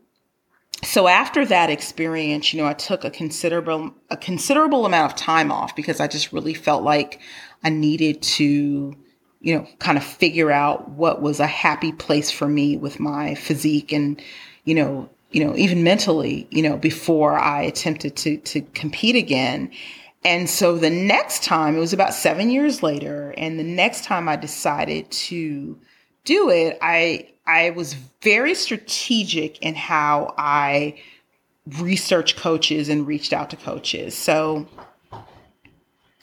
so 0.83 1.07
after 1.07 1.45
that 1.45 1.69
experience, 1.69 2.53
you 2.53 2.61
know, 2.61 2.67
I 2.67 2.73
took 2.73 3.03
a 3.03 3.09
considerable 3.09 3.93
a 4.09 4.17
considerable 4.17 4.85
amount 4.85 5.11
of 5.11 5.17
time 5.17 5.51
off 5.51 5.75
because 5.75 5.99
I 5.99 6.07
just 6.07 6.31
really 6.31 6.53
felt 6.53 6.83
like 6.83 7.19
I 7.63 7.69
needed 7.69 8.21
to, 8.21 8.95
you 9.39 9.55
know, 9.55 9.67
kind 9.79 9.97
of 9.97 10.03
figure 10.03 10.51
out 10.51 10.89
what 10.89 11.21
was 11.21 11.39
a 11.39 11.47
happy 11.47 11.93
place 11.93 12.29
for 12.29 12.47
me 12.47 12.77
with 12.77 12.99
my 12.99 13.33
physique 13.33 13.91
and, 13.91 14.21
you 14.65 14.75
know, 14.75 15.09
you 15.31 15.43
know, 15.43 15.55
even 15.55 15.83
mentally, 15.83 16.47
you 16.51 16.61
know, 16.61 16.77
before 16.77 17.37
I 17.37 17.63
attempted 17.63 18.15
to 18.17 18.37
to 18.37 18.61
compete 18.73 19.15
again. 19.15 19.71
And 20.23 20.49
so 20.49 20.77
the 20.77 20.89
next 20.89 21.43
time, 21.43 21.75
it 21.75 21.79
was 21.79 21.93
about 21.93 22.13
seven 22.13 22.49
years 22.49 22.81
later, 22.83 23.33
and 23.37 23.59
the 23.59 23.63
next 23.63 24.03
time 24.03 24.27
I 24.27 24.35
decided 24.35 25.09
to 25.11 25.79
do 26.23 26.49
it, 26.49 26.77
I 26.81 27.29
I 27.45 27.71
was 27.71 27.93
very 28.21 28.55
strategic 28.55 29.61
in 29.61 29.75
how 29.75 30.33
I 30.37 30.99
researched 31.79 32.37
coaches 32.37 32.89
and 32.89 33.05
reached 33.05 33.33
out 33.33 33.49
to 33.51 33.57
coaches. 33.57 34.17
So 34.17 34.67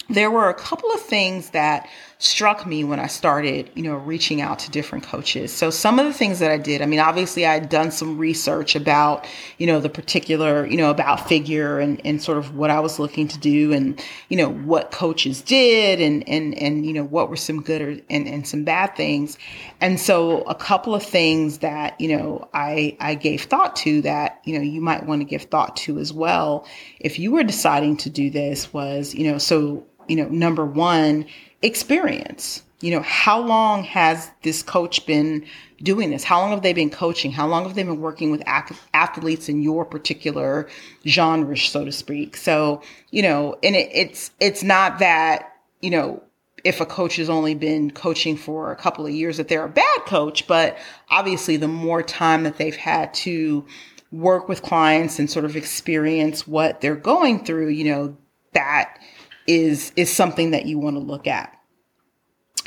there 0.09 0.31
were 0.31 0.49
a 0.49 0.55
couple 0.55 0.91
of 0.93 1.01
things 1.01 1.51
that 1.51 1.89
struck 2.25 2.67
me 2.67 2.83
when 2.85 2.99
I 2.99 3.07
started, 3.07 3.71
you 3.75 3.83
know, 3.83 3.97
reaching 3.97 4.41
out 4.41 4.59
to 4.61 4.71
different 4.71 5.05
coaches. 5.05 5.53
So 5.53 5.69
some 5.69 5.99
of 5.99 6.07
the 6.07 6.13
things 6.13 6.39
that 6.39 6.51
I 6.51 6.57
did, 6.57 6.81
I 6.81 6.87
mean, 6.87 6.99
obviously 6.99 7.45
I 7.45 7.53
had 7.53 7.69
done 7.69 7.91
some 7.91 8.17
research 8.17 8.75
about, 8.75 9.27
you 9.59 9.67
know, 9.67 9.79
the 9.79 9.91
particular, 9.91 10.67
you 10.67 10.79
know, 10.79 10.89
about 10.89 11.29
figure 11.29 11.79
and, 11.79 12.01
and 12.03 12.23
sort 12.23 12.39
of 12.39 12.57
what 12.57 12.71
I 12.71 12.81
was 12.81 12.99
looking 12.99 13.29
to 13.29 13.39
do 13.39 13.75
and, 13.75 14.03
you 14.31 14.39
know, 14.39 14.49
what 14.49 14.91
coaches 14.91 15.43
did 15.43 16.01
and, 16.01 16.27
and, 16.27 16.57
and, 16.57 16.87
you 16.87 16.95
know, 16.95 17.05
what 17.05 17.29
were 17.29 17.37
some 17.37 17.61
good 17.61 17.83
or, 17.83 17.91
and, 18.09 18.27
and 18.27 18.49
some 18.49 18.65
bad 18.65 18.97
things. 18.97 19.37
And 19.83 20.01
so 20.01 20.41
a 20.45 20.55
couple 20.55 20.95
of 20.95 21.03
things 21.03 21.59
that, 21.59 22.01
you 22.01 22.17
know, 22.17 22.49
I, 22.55 22.97
I 23.01 23.17
gave 23.17 23.43
thought 23.43 23.77
to 23.77 24.01
that, 24.01 24.41
you 24.45 24.57
know, 24.57 24.65
you 24.65 24.81
might 24.81 25.05
want 25.05 25.21
to 25.21 25.27
give 25.27 25.43
thought 25.43 25.77
to 25.77 25.99
as 25.99 26.11
well. 26.11 26.67
If 27.01 27.19
you 27.19 27.33
were 27.33 27.45
deciding 27.45 27.99
to 27.99 28.09
do 28.09 28.31
this 28.31 28.73
was, 28.73 29.15
you 29.15 29.31
know, 29.31 29.37
so 29.37 29.85
you 30.09 30.17
know, 30.17 30.29
number 30.29 30.65
one, 30.65 31.27
experience. 31.65 32.63
You 32.81 32.91
know, 32.91 33.01
how 33.01 33.41
long 33.41 33.85
has 33.85 34.31
this 34.43 34.63
coach 34.63 35.07
been 35.07 35.47
doing 35.83 36.11
this? 36.11 36.23
How 36.23 36.41
long 36.41 36.51
have 36.51 36.63
they 36.63 36.75
been 36.75 36.91
coaching? 36.91 37.33
How 37.33 37.47
long 37.47 37.65
have 37.65 37.75
they 37.75 37.83
been 37.83 38.01
working 38.01 38.31
with 38.31 38.43
athletes 38.47 39.49
in 39.49 39.63
your 39.63 39.85
particular 39.85 40.69
genre, 41.07 41.57
so 41.57 41.85
to 41.85 41.93
speak? 41.93 42.37
So, 42.37 42.83
you 43.11 43.23
know, 43.23 43.57
and 43.63 43.75
it, 43.75 43.91
it's 43.93 44.31
it's 44.39 44.63
not 44.63 44.99
that 44.99 45.55
you 45.81 45.91
know 45.91 46.23
if 46.65 46.81
a 46.81 46.87
coach 46.87 47.17
has 47.17 47.29
only 47.31 47.55
been 47.55 47.91
coaching 47.91 48.37
for 48.37 48.73
a 48.73 48.77
couple 48.77 49.07
of 49.07 49.13
years 49.13 49.37
that 49.37 49.49
they're 49.49 49.67
a 49.67 49.69
bad 49.69 50.01
coach, 50.07 50.47
but 50.47 50.77
obviously 51.11 51.57
the 51.57 51.69
more 51.69 52.03
time 52.03 52.43
that 52.43 52.57
they've 52.57 52.77
had 52.77 53.13
to 53.13 53.65
work 54.11 54.49
with 54.49 54.63
clients 54.63 55.19
and 55.19 55.31
sort 55.31 55.45
of 55.45 55.57
experience 55.57 56.47
what 56.47 56.81
they're 56.81 56.97
going 56.97 57.45
through, 57.45 57.69
you 57.69 57.85
know, 57.85 58.17
that 58.53 58.99
is 59.47 59.93
is 59.97 60.13
something 60.13 60.51
that 60.53 60.67
you 60.67 60.79
want 60.79 60.97
to 60.97 61.01
look 61.01 61.27
at. 61.27 61.57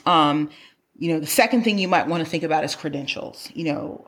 Um, 0.06 0.50
you 0.98 1.14
know, 1.14 1.20
the 1.20 1.28
second 1.28 1.64
thing 1.64 1.78
you 1.78 1.88
might 1.88 2.08
want 2.08 2.24
to 2.24 2.30
think 2.30 2.44
about 2.44 2.64
is 2.64 2.76
credentials. 2.76 3.50
You 3.54 3.74
know, 3.74 4.08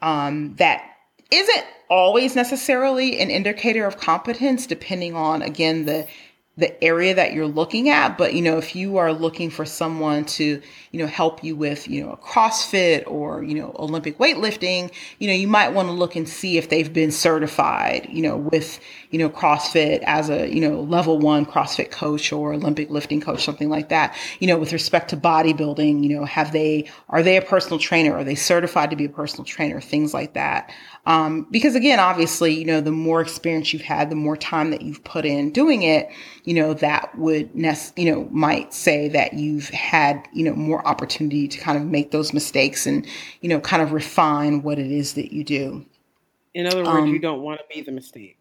um, 0.00 0.54
that 0.56 0.84
isn't 1.30 1.64
always 1.88 2.34
necessarily 2.34 3.20
an 3.20 3.30
indicator 3.30 3.86
of 3.86 3.98
competence, 3.98 4.66
depending 4.66 5.14
on 5.14 5.42
again 5.42 5.86
the 5.86 6.06
the 6.60 6.82
area 6.82 7.14
that 7.14 7.32
you're 7.32 7.46
looking 7.46 7.88
at 7.88 8.16
but 8.16 8.34
you 8.34 8.42
know 8.42 8.58
if 8.58 8.76
you 8.76 8.96
are 8.96 9.12
looking 9.12 9.50
for 9.50 9.64
someone 9.64 10.24
to 10.24 10.60
you 10.92 10.98
know 10.98 11.06
help 11.06 11.42
you 11.42 11.56
with 11.56 11.88
you 11.88 12.02
know 12.02 12.12
a 12.12 12.16
crossfit 12.16 13.04
or 13.06 13.42
you 13.42 13.54
know 13.54 13.74
olympic 13.78 14.18
weightlifting 14.18 14.92
you 15.18 15.28
know 15.28 15.34
you 15.34 15.48
might 15.48 15.70
want 15.70 15.88
to 15.88 15.92
look 15.92 16.16
and 16.16 16.28
see 16.28 16.56
if 16.56 16.68
they've 16.68 16.92
been 16.92 17.10
certified 17.10 18.08
you 18.10 18.22
know 18.22 18.36
with 18.36 18.80
you 19.10 19.18
know 19.18 19.28
crossfit 19.28 20.02
as 20.04 20.30
a 20.30 20.52
you 20.52 20.60
know 20.60 20.80
level 20.82 21.18
1 21.18 21.46
crossfit 21.46 21.90
coach 21.90 22.32
or 22.32 22.52
olympic 22.52 22.90
lifting 22.90 23.20
coach 23.20 23.40
something 23.44 23.68
like 23.68 23.88
that. 23.88 24.16
You 24.38 24.46
know 24.46 24.58
with 24.58 24.72
respect 24.72 25.10
to 25.10 25.16
bodybuilding 25.16 26.02
you 26.02 26.16
know 26.16 26.24
have 26.24 26.52
they 26.52 26.90
are 27.08 27.22
they 27.22 27.36
a 27.36 27.42
personal 27.42 27.78
trainer? 27.78 28.14
Are 28.14 28.24
they 28.24 28.34
certified 28.34 28.90
to 28.90 28.96
be 28.96 29.06
a 29.06 29.08
personal 29.08 29.44
trainer? 29.44 29.80
Things 29.80 30.14
like 30.14 30.34
that 30.34 30.72
um, 31.06 31.46
because 31.50 31.74
again, 31.74 31.98
obviously, 31.98 32.52
you 32.52 32.64
know, 32.64 32.80
the 32.80 32.92
more 32.92 33.20
experience 33.20 33.72
you've 33.72 33.82
had, 33.82 34.10
the 34.10 34.16
more 34.16 34.36
time 34.36 34.70
that 34.70 34.82
you've 34.82 35.02
put 35.02 35.24
in 35.24 35.50
doing 35.50 35.82
it, 35.82 36.10
you 36.44 36.54
know, 36.54 36.74
that 36.74 37.16
would, 37.16 37.54
nec- 37.54 37.92
you 37.96 38.10
know, 38.10 38.28
might 38.30 38.74
say 38.74 39.08
that 39.08 39.34
you've 39.34 39.70
had, 39.70 40.28
you 40.32 40.44
know, 40.44 40.54
more 40.54 40.86
opportunity 40.86 41.48
to 41.48 41.58
kind 41.58 41.78
of 41.78 41.84
make 41.84 42.10
those 42.10 42.32
mistakes 42.32 42.86
and, 42.86 43.06
you 43.40 43.48
know, 43.48 43.60
kind 43.60 43.82
of 43.82 43.92
refine 43.92 44.62
what 44.62 44.78
it 44.78 44.90
is 44.90 45.14
that 45.14 45.32
you 45.32 45.42
do. 45.42 45.86
In 46.52 46.66
other 46.66 46.78
words, 46.78 46.88
um, 46.88 47.06
you 47.06 47.18
don't 47.18 47.42
want 47.42 47.60
to 47.60 47.66
be 47.74 47.80
the 47.80 47.92
mistake. 47.92 48.39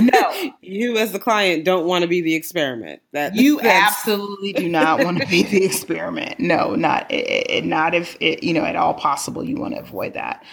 No, 0.00 0.54
you 0.62 0.96
as 0.96 1.12
the 1.12 1.18
client 1.18 1.64
don't 1.64 1.86
want 1.86 2.02
to 2.02 2.08
be 2.08 2.20
the 2.20 2.34
experiment. 2.34 3.02
That 3.12 3.34
you 3.34 3.60
absolutely 3.60 4.52
do 4.52 4.68
not 4.68 5.04
want 5.04 5.20
to 5.20 5.26
be 5.26 5.42
the 5.42 5.64
experiment. 5.64 6.40
No, 6.40 6.74
not 6.74 7.10
not 7.62 7.94
if 7.94 8.16
it, 8.20 8.42
you 8.42 8.54
know 8.54 8.64
at 8.64 8.76
all 8.76 8.94
possible. 8.94 9.44
You 9.44 9.56
want 9.56 9.74
to 9.74 9.80
avoid 9.80 10.14
that. 10.14 10.44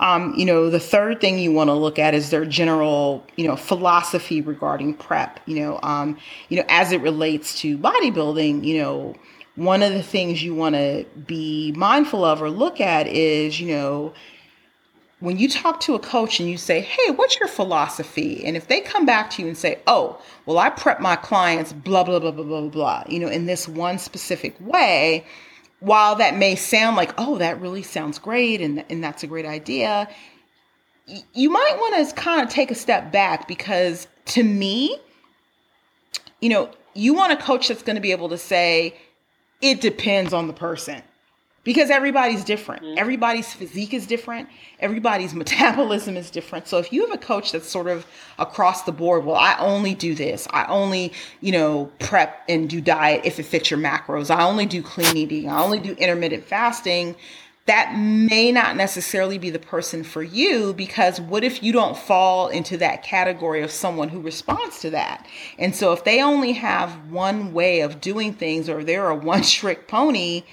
Um, 0.00 0.32
you 0.36 0.44
know, 0.44 0.70
the 0.70 0.80
third 0.80 1.20
thing 1.20 1.38
you 1.38 1.52
want 1.52 1.68
to 1.68 1.74
look 1.74 1.98
at 1.98 2.14
is 2.14 2.30
their 2.30 2.44
general, 2.44 3.26
you 3.36 3.48
know, 3.48 3.56
philosophy 3.56 4.40
regarding 4.40 4.94
prep. 4.94 5.40
You 5.46 5.60
know, 5.60 5.80
um, 5.82 6.18
you 6.48 6.56
know, 6.56 6.64
as 6.68 6.92
it 6.92 7.00
relates 7.00 7.60
to 7.60 7.76
bodybuilding, 7.76 8.64
you 8.64 8.78
know, 8.78 9.16
one 9.56 9.82
of 9.82 9.92
the 9.92 10.02
things 10.02 10.42
you 10.42 10.54
want 10.54 10.76
to 10.76 11.04
be 11.26 11.72
mindful 11.72 12.24
of 12.24 12.40
or 12.40 12.48
look 12.48 12.80
at 12.80 13.08
is, 13.08 13.60
you 13.60 13.74
know, 13.74 14.14
when 15.20 15.36
you 15.36 15.48
talk 15.48 15.80
to 15.80 15.94
a 15.94 15.98
coach 15.98 16.38
and 16.38 16.48
you 16.48 16.56
say, 16.56 16.80
Hey, 16.80 17.10
what's 17.10 17.38
your 17.38 17.48
philosophy? 17.48 18.44
And 18.44 18.56
if 18.56 18.68
they 18.68 18.80
come 18.80 19.04
back 19.04 19.30
to 19.30 19.42
you 19.42 19.48
and 19.48 19.56
say, 19.56 19.80
Oh, 19.86 20.20
well, 20.46 20.58
I 20.58 20.70
prep 20.70 21.00
my 21.00 21.16
clients, 21.16 21.72
blah, 21.72 22.04
blah, 22.04 22.18
blah, 22.18 22.30
blah, 22.30 22.44
blah, 22.44 22.68
blah, 22.68 23.04
you 23.08 23.18
know, 23.18 23.28
in 23.28 23.46
this 23.46 23.68
one 23.68 23.98
specific 23.98 24.54
way, 24.60 25.24
while 25.80 26.16
that 26.16 26.36
may 26.36 26.56
sound 26.56 26.96
like, 26.96 27.12
oh, 27.18 27.38
that 27.38 27.60
really 27.60 27.82
sounds 27.82 28.18
great 28.18 28.60
and, 28.60 28.84
and 28.88 29.02
that's 29.02 29.22
a 29.22 29.26
great 29.26 29.46
idea, 29.46 30.08
you 31.32 31.50
might 31.50 31.76
want 31.76 32.08
to 32.08 32.14
kind 32.14 32.42
of 32.42 32.48
take 32.48 32.70
a 32.70 32.74
step 32.74 33.12
back 33.12 33.48
because 33.48 34.06
to 34.26 34.42
me, 34.42 34.98
you 36.40 36.48
know, 36.48 36.70
you 36.94 37.14
want 37.14 37.32
a 37.32 37.36
coach 37.36 37.68
that's 37.68 37.82
going 37.82 37.96
to 37.96 38.02
be 38.02 38.12
able 38.12 38.28
to 38.28 38.38
say, 38.38 38.94
it 39.60 39.80
depends 39.80 40.32
on 40.32 40.46
the 40.46 40.52
person 40.52 41.02
because 41.64 41.90
everybody's 41.90 42.44
different. 42.44 42.82
Mm-hmm. 42.82 42.98
Everybody's 42.98 43.52
physique 43.52 43.92
is 43.92 44.06
different. 44.06 44.48
Everybody's 44.80 45.34
metabolism 45.44 46.16
is 46.16 46.30
different. 46.30 46.68
So 46.68 46.78
if 46.78 46.92
you 46.92 47.02
have 47.06 47.12
a 47.12 47.18
coach 47.18 47.52
that's 47.52 47.68
sort 47.68 47.88
of 47.88 48.06
across 48.38 48.82
the 48.82 48.92
board, 48.92 49.24
well, 49.24 49.36
I 49.36 49.56
only 49.58 49.94
do 49.94 50.14
this. 50.14 50.46
I 50.50 50.64
only, 50.66 51.12
you 51.40 51.52
know, 51.52 51.90
prep 51.98 52.42
and 52.48 52.68
do 52.70 52.80
diet 52.80 53.22
if 53.24 53.38
it 53.38 53.44
fits 53.44 53.70
your 53.70 53.80
macros. 53.80 54.34
I 54.34 54.44
only 54.44 54.66
do 54.66 54.82
clean 54.82 55.16
eating. 55.16 55.48
I 55.48 55.62
only 55.62 55.78
do 55.78 55.92
intermittent 55.92 56.44
fasting. 56.44 57.16
That 57.66 57.98
may 57.98 58.50
not 58.50 58.76
necessarily 58.76 59.36
be 59.36 59.50
the 59.50 59.58
person 59.58 60.02
for 60.02 60.22
you 60.22 60.72
because 60.72 61.20
what 61.20 61.44
if 61.44 61.62
you 61.62 61.70
don't 61.70 61.98
fall 61.98 62.48
into 62.48 62.78
that 62.78 63.02
category 63.02 63.60
of 63.60 63.70
someone 63.70 64.08
who 64.08 64.22
responds 64.22 64.80
to 64.80 64.90
that? 64.90 65.26
And 65.58 65.76
so 65.76 65.92
if 65.92 66.02
they 66.04 66.22
only 66.22 66.52
have 66.52 66.92
one 67.10 67.52
way 67.52 67.80
of 67.80 68.00
doing 68.00 68.32
things 68.32 68.70
or 68.70 68.82
they're 68.82 69.10
a 69.10 69.14
one 69.14 69.42
trick 69.42 69.86
pony, 69.86 70.44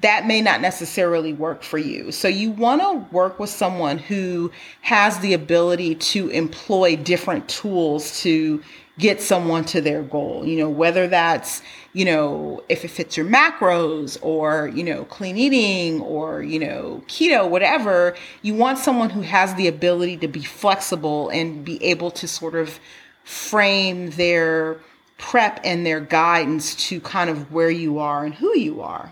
that 0.00 0.26
may 0.26 0.40
not 0.40 0.60
necessarily 0.60 1.32
work 1.32 1.62
for 1.62 1.78
you. 1.78 2.12
So 2.12 2.28
you 2.28 2.52
want 2.52 2.80
to 2.82 3.14
work 3.14 3.40
with 3.40 3.50
someone 3.50 3.98
who 3.98 4.52
has 4.82 5.18
the 5.18 5.34
ability 5.34 5.96
to 5.96 6.28
employ 6.28 6.94
different 6.96 7.48
tools 7.48 8.20
to 8.22 8.62
get 8.98 9.20
someone 9.20 9.64
to 9.64 9.80
their 9.80 10.02
goal. 10.02 10.46
You 10.46 10.58
know, 10.58 10.68
whether 10.68 11.08
that's, 11.08 11.62
you 11.94 12.04
know, 12.04 12.62
if 12.68 12.84
it 12.84 12.88
fits 12.88 13.16
your 13.16 13.26
macros 13.26 14.18
or, 14.22 14.68
you 14.68 14.84
know, 14.84 15.04
clean 15.04 15.36
eating 15.36 16.00
or, 16.00 16.42
you 16.42 16.60
know, 16.60 17.02
keto, 17.08 17.48
whatever, 17.48 18.14
you 18.42 18.54
want 18.54 18.78
someone 18.78 19.10
who 19.10 19.22
has 19.22 19.54
the 19.56 19.66
ability 19.66 20.16
to 20.18 20.28
be 20.28 20.42
flexible 20.42 21.28
and 21.30 21.64
be 21.64 21.82
able 21.82 22.12
to 22.12 22.28
sort 22.28 22.54
of 22.54 22.78
frame 23.24 24.10
their 24.10 24.78
prep 25.16 25.60
and 25.64 25.84
their 25.84 26.00
guidance 26.00 26.76
to 26.88 27.00
kind 27.00 27.28
of 27.30 27.52
where 27.52 27.70
you 27.70 27.98
are 27.98 28.24
and 28.24 28.34
who 28.34 28.56
you 28.56 28.80
are. 28.80 29.10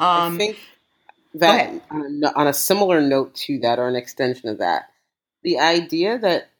Um, 0.00 0.34
I 0.34 0.38
think 0.38 0.58
that 1.34 1.82
on 1.90 2.22
a, 2.24 2.38
on 2.38 2.46
a 2.46 2.52
similar 2.52 3.00
note 3.00 3.34
to 3.34 3.58
that, 3.60 3.78
or 3.78 3.88
an 3.88 3.96
extension 3.96 4.48
of 4.48 4.58
that, 4.58 4.90
the 5.42 5.58
idea 5.58 6.18
that 6.18 6.50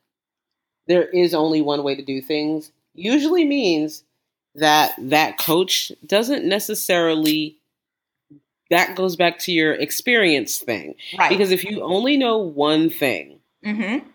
there 0.87 1.09
is 1.09 1.35
only 1.35 1.61
one 1.61 1.83
way 1.83 1.95
to 1.95 2.03
do 2.03 2.21
things 2.21 2.73
usually 2.95 3.45
means 3.45 4.05
that 4.57 4.95
that 4.99 5.39
coach 5.39 5.93
doesn't 6.05 6.45
necessarily 6.45 7.57
that 8.71 8.95
goes 8.95 9.17
back 9.17 9.39
to 9.41 9.53
your 9.53 9.73
experience 9.73 10.59
thing. 10.59 10.95
Right. 11.19 11.29
Because 11.29 11.51
if 11.51 11.65
you 11.65 11.83
only 11.83 12.17
know 12.17 12.39
one 12.39 12.89
thing 12.89 13.41
mm-hmm. 13.65 14.07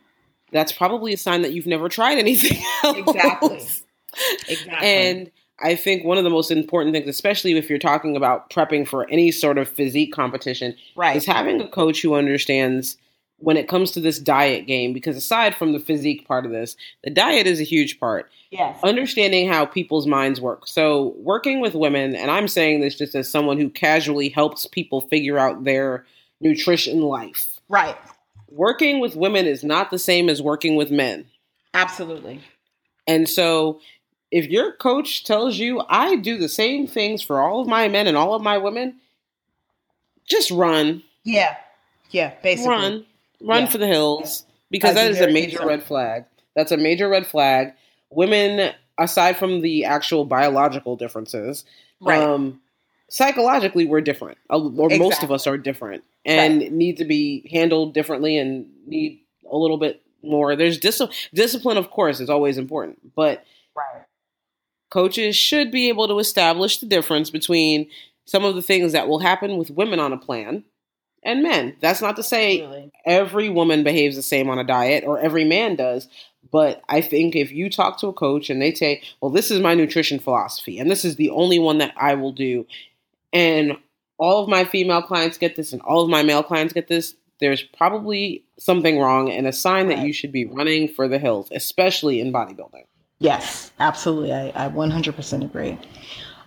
that's 0.52 0.72
probably 0.72 1.14
a 1.14 1.18
sign 1.18 1.42
that 1.42 1.52
you've 1.52 1.68
never 1.68 1.90
tried 1.90 2.18
anything 2.18 2.62
else. 2.84 2.98
Exactly. 2.98 3.66
Exactly. 4.48 4.88
And 4.88 5.32
I 5.60 5.76
think 5.76 6.04
one 6.04 6.18
of 6.18 6.24
the 6.24 6.30
most 6.30 6.52
important 6.52 6.94
things, 6.94 7.08
especially 7.08 7.58
if 7.58 7.70
you're 7.70 7.80
talking 7.80 8.18
about 8.18 8.50
prepping 8.50 8.88
for 8.88 9.10
any 9.10 9.32
sort 9.32 9.58
of 9.58 9.70
physique 9.70 10.14
competition, 10.14 10.76
right. 10.96 11.16
is 11.16 11.26
having 11.26 11.62
a 11.62 11.68
coach 11.68 12.02
who 12.02 12.16
understands 12.16 12.98
when 13.38 13.58
it 13.58 13.68
comes 13.68 13.92
to 13.92 14.02
this 14.02 14.20
diet 14.20 14.68
game. 14.68 14.92
Because 14.92 15.16
aside 15.16 15.56
from 15.56 15.72
the 15.72 15.80
physique 15.80 16.28
part 16.28 16.46
of 16.46 16.52
this, 16.52 16.76
the 17.04 17.10
diet 17.10 17.48
is 17.48 17.62
a 17.62 17.64
huge 17.64 18.00
part. 18.00 18.30
Yes. 18.52 18.78
Understanding 18.84 19.48
how 19.48 19.66
people's 19.66 20.08
minds 20.08 20.42
work. 20.42 20.68
So, 20.68 21.14
working 21.18 21.62
with 21.62 21.74
women, 21.74 22.16
and 22.16 22.30
I'm 22.30 22.48
saying 22.48 22.82
this 22.82 22.98
just 22.98 23.16
as 23.16 23.30
someone 23.30 23.58
who 23.58 23.70
casually 23.70 24.30
helps 24.30 24.66
people 24.66 25.02
figure 25.02 25.38
out 25.38 25.64
their 25.64 26.06
nutrition 26.42 27.02
life. 27.02 27.60
Right. 27.70 27.98
Working 28.50 29.00
with 29.00 29.16
women 29.16 29.46
is 29.46 29.64
not 29.64 29.90
the 29.90 30.00
same 30.00 30.30
as 30.30 30.42
working 30.42 30.76
with 30.76 30.92
men. 30.92 31.26
Absolutely. 31.74 32.42
And 33.08 33.28
so 33.28 33.80
if 34.36 34.50
your 34.50 34.74
coach 34.74 35.24
tells 35.24 35.58
you 35.58 35.82
I 35.88 36.18
do 36.18 36.38
the 36.38 36.50
same 36.50 36.88
things 36.88 37.22
for 37.22 37.40
all 37.40 37.62
of 37.62 37.70
my 37.70 37.88
men 37.88 38.06
and 38.06 38.18
all 38.18 38.34
of 38.34 38.42
my 38.42 38.58
women, 38.58 38.98
just 40.26 40.52
run. 40.52 41.04
Yeah. 41.24 41.56
Yeah, 42.12 42.34
basically. 42.44 42.70
Run. 42.70 43.06
Run 43.40 43.64
yeah. 43.64 43.70
for 43.70 43.78
the 43.78 43.88
hills 43.88 44.46
because 44.70 44.96
that 44.96 45.10
is 45.10 45.22
a 45.22 45.32
major 45.32 45.66
red 45.66 45.84
flag. 45.84 46.26
That's 46.54 46.74
a 46.74 46.78
major 46.78 47.08
red 47.08 47.26
flag. 47.26 47.76
Women, 48.10 48.74
aside 48.98 49.38
from 49.38 49.62
the 49.62 49.86
actual 49.86 50.26
biological 50.26 50.98
differences, 50.98 51.64
right. 52.02 52.22
um, 52.22 52.60
psychologically 53.10 53.86
we're 53.86 54.02
different, 54.02 54.38
or 54.50 54.68
exactly. 54.68 55.00
most 55.00 55.24
of 55.24 55.32
us 55.32 55.48
are 55.48 55.58
different, 55.58 56.04
and 56.26 56.60
right. 56.62 56.72
need 56.74 56.98
to 56.98 57.06
be 57.06 57.48
handled 57.50 57.94
differently 57.94 58.38
and 58.38 58.68
need 58.86 59.22
a 59.50 59.56
little 59.56 59.78
bit 59.78 60.02
more. 60.22 60.58
There's 60.58 60.78
dis- 60.78 61.30
discipline, 61.34 61.78
of 61.78 61.90
course, 61.90 62.20
is 62.20 62.30
always 62.30 62.58
important, 62.58 63.16
but 63.16 63.46
right 63.76 64.04
coaches 64.96 65.36
should 65.36 65.72
be 65.72 65.90
able 65.90 66.08
to 66.08 66.20
establish 66.20 66.78
the 66.78 66.86
difference 66.86 67.30
between 67.30 67.90
some 68.24 68.46
of 68.46 68.56
the 68.56 68.62
things 68.62 68.94
that 68.94 69.10
will 69.10 69.20
happen 69.20 69.58
with 69.58 69.70
women 69.70 70.00
on 70.00 70.14
a 70.14 70.18
plan 70.18 70.64
and 71.22 71.44
men. 71.44 71.76
That's 71.82 72.02
not 72.02 72.16
to 72.16 72.24
say 72.24 72.62
Absolutely. 72.62 72.92
every 73.06 73.50
woman 73.50 73.84
behaves 73.84 74.16
the 74.16 74.24
same 74.24 74.50
on 74.50 74.58
a 74.58 74.64
diet 74.64 75.04
or 75.06 75.20
every 75.20 75.44
man 75.44 75.76
does, 75.76 76.08
But 76.50 76.82
I 76.88 77.02
think 77.02 77.36
if 77.36 77.52
you 77.52 77.70
talk 77.70 78.00
to 78.00 78.08
a 78.08 78.14
coach 78.14 78.50
and 78.50 78.62
they 78.62 78.74
say, 78.74 79.02
well, 79.20 79.32
this 79.32 79.52
is 79.52 79.60
my 79.60 79.74
nutrition 79.74 80.18
philosophy 80.18 80.80
and 80.80 80.90
this 80.90 81.04
is 81.04 81.18
the 81.18 81.30
only 81.30 81.60
one 81.60 81.80
that 81.80 81.94
I 81.98 82.14
will 82.14 82.32
do, 82.32 82.66
and 83.34 83.76
all 84.18 84.42
of 84.42 84.48
my 84.48 84.64
female 84.64 85.02
clients 85.02 85.38
get 85.38 85.58
this 85.58 85.74
and 85.74 85.82
all 85.82 86.04
of 86.04 86.10
my 86.10 86.24
male 86.24 86.42
clients 86.42 86.72
get 86.72 86.88
this, 86.88 87.16
there's 87.42 87.64
probably 87.64 88.46
something 88.58 88.98
wrong 88.98 89.30
and 89.30 89.46
a 89.46 89.52
sign 89.52 89.88
right. 89.88 89.98
that 89.98 90.08
you 90.08 90.14
should 90.14 90.32
be 90.32 90.46
running 90.46 90.88
for 90.88 91.10
the 91.10 91.20
hills, 91.20 91.50
especially 91.52 92.22
in 92.22 92.32
bodybuilding. 92.32 92.86
Yes, 93.20 93.72
absolutely. 93.80 94.34
I, 94.34 94.66
I 94.66 94.70
100% 94.70 95.44
agree. 95.44 95.80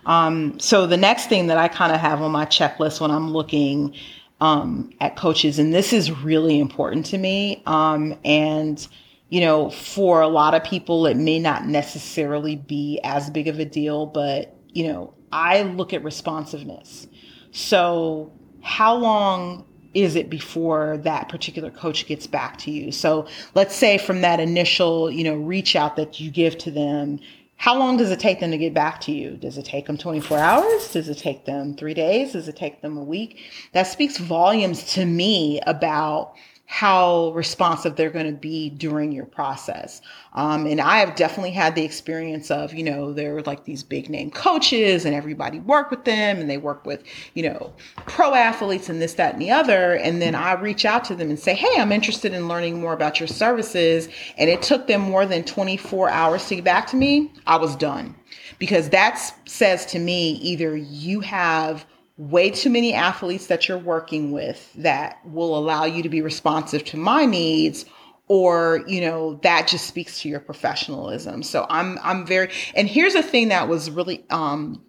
Um, 0.05 0.59
so 0.59 0.87
the 0.87 0.97
next 0.97 1.27
thing 1.27 1.47
that 1.47 1.57
I 1.57 1.67
kind 1.67 1.93
of 1.93 1.99
have 1.99 2.21
on 2.21 2.31
my 2.31 2.45
checklist 2.45 3.01
when 3.01 3.11
I'm 3.11 3.31
looking 3.31 3.95
um, 4.39 4.91
at 5.01 5.15
coaches, 5.15 5.59
and 5.59 5.73
this 5.73 5.91
is 5.93 6.11
really 6.11 6.59
important 6.59 7.05
to 7.07 7.17
me, 7.17 7.61
um, 7.65 8.17
and 8.23 8.87
you 9.29 9.41
know, 9.41 9.69
for 9.69 10.21
a 10.21 10.27
lot 10.27 10.55
of 10.55 10.63
people, 10.63 11.05
it 11.05 11.15
may 11.15 11.37
not 11.37 11.67
necessarily 11.67 12.55
be 12.55 12.99
as 13.03 13.29
big 13.29 13.47
of 13.47 13.59
a 13.59 13.65
deal, 13.65 14.07
but 14.07 14.55
you 14.69 14.87
know, 14.87 15.13
I 15.31 15.61
look 15.61 15.93
at 15.93 16.03
responsiveness. 16.03 17.07
So, 17.51 18.31
how 18.61 18.95
long 18.95 19.65
is 19.93 20.15
it 20.15 20.29
before 20.29 20.97
that 21.03 21.29
particular 21.29 21.71
coach 21.71 22.05
gets 22.05 22.27
back 22.27 22.57
to 22.59 22.71
you? 22.71 22.91
So, 22.91 23.27
let's 23.55 23.75
say 23.75 23.97
from 23.97 24.21
that 24.21 24.39
initial, 24.39 25.09
you 25.09 25.23
know, 25.23 25.35
reach 25.35 25.75
out 25.75 25.95
that 25.95 26.19
you 26.19 26.29
give 26.31 26.57
to 26.59 26.71
them, 26.71 27.19
how 27.55 27.77
long 27.77 27.97
does 27.97 28.09
it 28.09 28.19
take 28.19 28.39
them 28.39 28.51
to 28.51 28.57
get 28.57 28.73
back 28.73 29.01
to 29.01 29.11
you? 29.11 29.31
Does 29.31 29.57
it 29.57 29.65
take 29.65 29.87
them 29.87 29.97
24 29.97 30.37
hours? 30.37 30.93
Does 30.93 31.09
it 31.09 31.17
take 31.17 31.45
them 31.45 31.75
3 31.75 31.93
days? 31.93 32.31
Does 32.31 32.47
it 32.47 32.55
take 32.55 32.81
them 32.81 32.97
a 32.97 33.03
week? 33.03 33.39
That 33.73 33.83
speaks 33.83 34.17
volumes 34.17 34.93
to 34.93 35.05
me 35.05 35.59
about 35.67 36.35
how 36.71 37.31
responsive 37.31 37.95
they're 37.95 38.11
going 38.11 38.27
to 38.27 38.31
be 38.31 38.69
during 38.69 39.11
your 39.11 39.25
process. 39.25 40.03
Um, 40.33 40.67
and 40.67 40.79
I 40.79 40.99
have 40.99 41.15
definitely 41.15 41.49
had 41.49 41.73
the 41.73 41.83
experience 41.83 42.51
of, 42.51 42.75
you 42.75 42.83
know, 42.83 43.11
there 43.11 43.33
were 43.33 43.41
like 43.41 43.65
these 43.65 43.81
big 43.81 44.07
name 44.07 44.29
coaches 44.29 45.03
and 45.03 45.15
everybody 45.15 45.59
work 45.61 45.89
with 45.89 46.05
them 46.05 46.37
and 46.37 46.47
they 46.47 46.59
work 46.59 46.85
with, 46.85 47.03
you 47.33 47.41
know, 47.41 47.73
pro 48.05 48.35
athletes 48.35 48.87
and 48.87 49.01
this, 49.01 49.15
that, 49.15 49.33
and 49.33 49.41
the 49.41 49.49
other. 49.49 49.95
And 49.95 50.21
then 50.21 50.35
I 50.35 50.53
reach 50.53 50.85
out 50.85 51.03
to 51.05 51.15
them 51.15 51.31
and 51.31 51.39
say, 51.39 51.55
Hey, 51.55 51.81
I'm 51.81 51.91
interested 51.91 52.33
in 52.33 52.47
learning 52.47 52.79
more 52.79 52.93
about 52.93 53.19
your 53.19 53.25
services. 53.25 54.07
And 54.37 54.47
it 54.47 54.61
took 54.61 54.85
them 54.85 55.01
more 55.01 55.25
than 55.25 55.43
24 55.45 56.11
hours 56.11 56.47
to 56.49 56.55
get 56.55 56.65
back 56.65 56.85
to 56.89 56.95
me. 56.95 57.31
I 57.47 57.57
was 57.57 57.75
done 57.75 58.15
because 58.59 58.89
that 58.89 59.19
says 59.47 59.87
to 59.87 59.97
me 59.97 60.33
either 60.33 60.77
you 60.77 61.21
have 61.21 61.87
way 62.19 62.49
too 62.49 62.69
many 62.69 62.93
athletes 62.93 63.47
that 63.47 63.69
you're 63.69 63.77
working 63.77 64.33
with 64.33 64.71
that 64.75 65.19
will 65.25 65.57
allow 65.57 65.85
you 65.85 66.03
to 66.03 66.09
be 66.09 66.21
responsive 66.21 66.83
to 66.83 66.97
my 66.97 67.25
needs 67.25 67.85
or 68.27 68.83
you 68.87 68.99
know 68.99 69.35
that 69.41 69.69
just 69.69 69.87
speaks 69.87 70.19
to 70.21 70.27
your 70.27 70.41
professionalism 70.41 71.41
so 71.41 71.65
i'm 71.69 71.97
i'm 72.03 72.25
very 72.25 72.49
and 72.75 72.89
here's 72.89 73.15
a 73.15 73.23
thing 73.23 73.47
that 73.47 73.69
was 73.69 73.89
really 73.89 74.25
um 74.31 74.83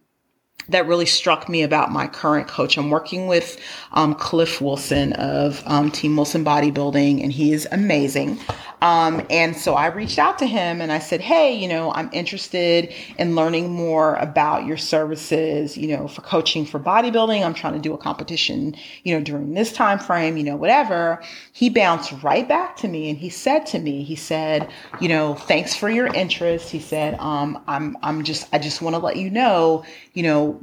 that 0.69 0.87
really 0.87 1.07
struck 1.07 1.49
me 1.49 1.63
about 1.63 1.91
my 1.91 2.07
current 2.07 2.49
coach. 2.49 2.77
I'm 2.77 2.91
working 2.91 3.27
with 3.27 3.61
um, 3.93 4.15
Cliff 4.15 4.61
Wilson 4.61 5.13
of 5.15 5.63
um, 5.67 5.91
Team 5.91 6.17
Wilson 6.17 6.45
Bodybuilding, 6.45 7.23
and 7.23 7.33
he 7.33 7.53
is 7.53 7.67
amazing. 7.73 8.39
Um, 8.83 9.27
and 9.31 9.57
so 9.57 9.75
I 9.75 9.87
reached 9.87 10.19
out 10.19 10.39
to 10.39 10.47
him 10.47 10.81
and 10.81 10.91
I 10.91 10.99
said, 10.99 11.21
Hey, 11.21 11.55
you 11.55 11.69
know, 11.69 11.93
I'm 11.93 12.09
interested 12.13 12.93
in 13.19 13.35
learning 13.35 13.71
more 13.71 14.15
about 14.17 14.67
your 14.67 14.77
services, 14.77 15.77
you 15.77 15.89
know, 15.89 16.09
for 16.09 16.23
coaching 16.23 16.65
for 16.65 16.81
bodybuilding. 16.81 17.45
I'm 17.45 17.55
trying 17.55 17.75
to 17.75 17.79
do 17.79 17.93
a 17.93 17.99
competition, 17.99 18.75
you 19.05 19.15
know, 19.15 19.23
during 19.23 19.55
this 19.55 19.73
time 19.73 19.99
frame, 19.99 20.37
you 20.37 20.45
know, 20.45 20.57
whatever. 20.57 21.23
He 21.53 21.69
bounced 21.69 22.13
right 22.23 22.49
back 22.49 22.77
to 22.77 22.89
me 22.89 23.11
and 23.11 23.19
he 23.19 23.29
said 23.29 23.67
to 23.67 23.79
me, 23.79 24.03
he 24.03 24.17
said, 24.17 24.71
you 25.01 25.09
know, 25.09 25.35
thanks 25.35 25.75
for 25.75 25.91
your 25.91 26.07
interest. 26.07 26.71
He 26.71 26.81
said, 26.81 27.15
um, 27.19 27.63
I'm, 27.67 27.97
I'm 28.03 28.25
just, 28.25 28.49
I 28.53 28.59
just 28.59 28.81
want 28.83 28.95
to 28.95 28.99
let 28.99 29.17
you 29.17 29.31
know, 29.31 29.85
you 30.15 30.23
know, 30.23 30.61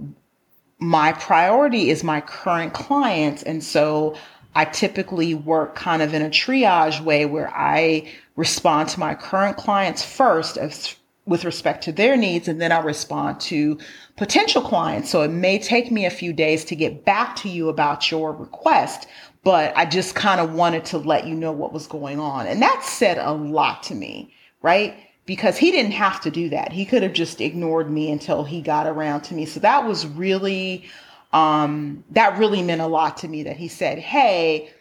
my 0.79 1.11
priority 1.13 1.89
is 1.89 2.03
my 2.03 2.21
current 2.21 2.73
clients. 2.73 3.41
And 3.43 3.63
so 3.63 4.15
I 4.57 4.65
typically 4.65 5.35
work 5.35 5.75
kind 5.75 6.01
of 6.01 6.15
in 6.15 6.23
a 6.23 6.31
triage 6.31 6.99
way 6.99 7.27
where 7.27 7.55
I 7.55 8.11
respond 8.35 8.89
to 8.89 8.99
my 8.99 9.13
current 9.13 9.55
clients 9.55 10.03
first 10.03 10.57
as 10.57 10.95
with 11.27 11.45
respect 11.45 11.83
to 11.83 11.91
their 11.91 12.17
needs, 12.17 12.47
and 12.47 12.59
then 12.59 12.71
I 12.71 12.79
respond 12.79 13.39
to 13.41 13.77
potential 14.15 14.63
clients. 14.63 15.11
So 15.11 15.21
it 15.21 15.29
may 15.29 15.59
take 15.59 15.91
me 15.91 16.07
a 16.07 16.09
few 16.09 16.33
days 16.33 16.65
to 16.65 16.75
get 16.75 17.05
back 17.05 17.35
to 17.37 17.49
you 17.49 17.69
about 17.69 18.09
your 18.09 18.31
request, 18.31 19.07
but 19.43 19.77
I 19.77 19.85
just 19.85 20.15
kind 20.15 20.41
of 20.41 20.53
wanted 20.53 20.85
to 20.85 20.97
let 20.97 21.27
you 21.27 21.35
know 21.35 21.51
what 21.51 21.71
was 21.71 21.85
going 21.85 22.19
on. 22.19 22.47
And 22.47 22.59
that 22.63 22.81
said 22.83 23.19
a 23.19 23.33
lot 23.33 23.83
to 23.83 23.93
me, 23.93 24.33
right? 24.63 24.95
Because 25.27 25.57
he 25.57 25.69
didn't 25.69 25.91
have 25.91 26.19
to 26.21 26.31
do 26.31 26.49
that. 26.49 26.71
He 26.71 26.83
could 26.83 27.03
have 27.03 27.13
just 27.13 27.41
ignored 27.41 27.91
me 27.91 28.09
until 28.09 28.43
he 28.43 28.61
got 28.61 28.87
around 28.87 29.21
to 29.25 29.35
me. 29.35 29.45
So 29.45 29.59
that 29.59 29.85
was 29.85 30.07
really 30.07 30.85
um, 31.33 32.03
that 32.11 32.37
really 32.37 32.61
meant 32.61 32.81
a 32.81 32.87
lot 32.87 33.17
to 33.17 33.27
me 33.27 33.43
that 33.43 33.57
he 33.57 33.67
said, 33.67 33.99
Hey, 33.99 34.71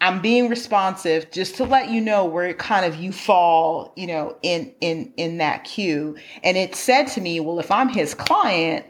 I'm 0.00 0.20
being 0.20 0.50
responsive 0.50 1.30
just 1.30 1.56
to 1.56 1.64
let 1.64 1.90
you 1.90 2.00
know 2.00 2.26
where 2.26 2.52
kind 2.54 2.84
of 2.84 2.96
you 2.96 3.10
fall, 3.10 3.92
you 3.96 4.06
know, 4.06 4.36
in 4.42 4.74
in 4.80 5.12
in 5.16 5.38
that 5.38 5.64
queue. 5.64 6.16
And 6.42 6.56
it 6.56 6.74
said 6.74 7.04
to 7.08 7.20
me, 7.20 7.40
well, 7.40 7.58
if 7.58 7.70
I'm 7.70 7.88
his 7.88 8.12
client, 8.12 8.84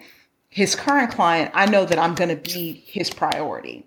his 0.51 0.75
current 0.75 1.13
client, 1.13 1.53
I 1.55 1.67
know 1.67 1.85
that 1.85 1.99
I'm 1.99 2.15
going 2.15 2.31
to 2.31 2.37
be 2.37 2.83
his 2.87 3.11
priority 3.11 3.87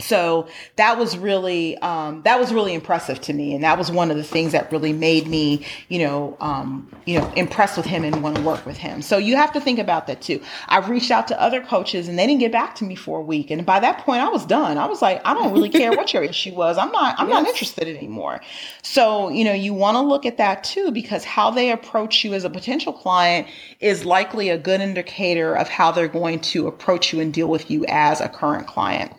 so 0.00 0.48
that 0.76 0.98
was 0.98 1.16
really 1.16 1.78
um, 1.78 2.22
that 2.22 2.38
was 2.38 2.52
really 2.52 2.74
impressive 2.74 3.20
to 3.22 3.32
me. 3.32 3.54
And 3.54 3.64
that 3.64 3.78
was 3.78 3.90
one 3.90 4.10
of 4.10 4.16
the 4.16 4.24
things 4.24 4.52
that 4.52 4.70
really 4.72 4.92
made 4.92 5.26
me 5.26 5.64
you 5.88 5.98
know 6.00 6.36
um, 6.40 6.90
you 7.06 7.18
know 7.18 7.32
impressed 7.36 7.76
with 7.76 7.86
him 7.86 8.04
and 8.04 8.22
want 8.22 8.36
to 8.36 8.42
work 8.42 8.64
with 8.66 8.76
him. 8.76 9.02
So 9.02 9.18
you 9.18 9.36
have 9.36 9.52
to 9.52 9.60
think 9.60 9.78
about 9.78 10.06
that 10.06 10.20
too. 10.20 10.40
I've 10.68 10.88
reached 10.88 11.10
out 11.10 11.28
to 11.28 11.40
other 11.40 11.60
coaches 11.60 12.08
and 12.08 12.18
they 12.18 12.26
didn't 12.26 12.40
get 12.40 12.52
back 12.52 12.74
to 12.76 12.84
me 12.84 12.94
for 12.94 13.18
a 13.18 13.22
week. 13.22 13.50
And 13.50 13.64
by 13.64 13.80
that 13.80 13.98
point 13.98 14.20
i 14.20 14.28
was 14.28 14.44
done. 14.44 14.78
I 14.78 14.86
was 14.86 15.00
like 15.00 15.20
i 15.24 15.34
don't 15.34 15.52
really 15.52 15.70
care 15.70 15.90
what 15.90 16.12
your 16.12 16.22
issue 16.32 16.54
was. 16.54 16.76
I'm 16.78 16.92
not 16.92 17.18
i'm 17.18 17.28
yes. 17.28 17.42
not 17.42 17.48
interested 17.48 17.88
anymore. 17.88 18.40
So 18.82 19.28
you 19.28 19.44
know 19.44 19.52
you 19.52 19.74
want 19.74 19.96
to 19.96 20.00
look 20.00 20.26
at 20.26 20.38
that 20.38 20.64
too 20.64 20.90
because 20.90 21.24
how 21.24 21.50
they 21.50 21.70
approach 21.70 22.24
you 22.24 22.34
as 22.34 22.44
a 22.44 22.50
potential 22.50 22.92
client 22.92 23.46
is 23.80 24.04
likely 24.04 24.50
a 24.50 24.58
good 24.58 24.80
indicator 24.80 25.56
of 25.56 25.68
how 25.68 25.92
they're 25.92 26.08
going 26.08 26.40
to 26.40 26.66
approach 26.66 27.12
you 27.12 27.20
and 27.20 27.32
deal 27.32 27.48
with 27.48 27.70
you 27.70 27.84
as 27.88 28.20
a 28.20 28.28
current 28.28 28.66
client 28.66 29.12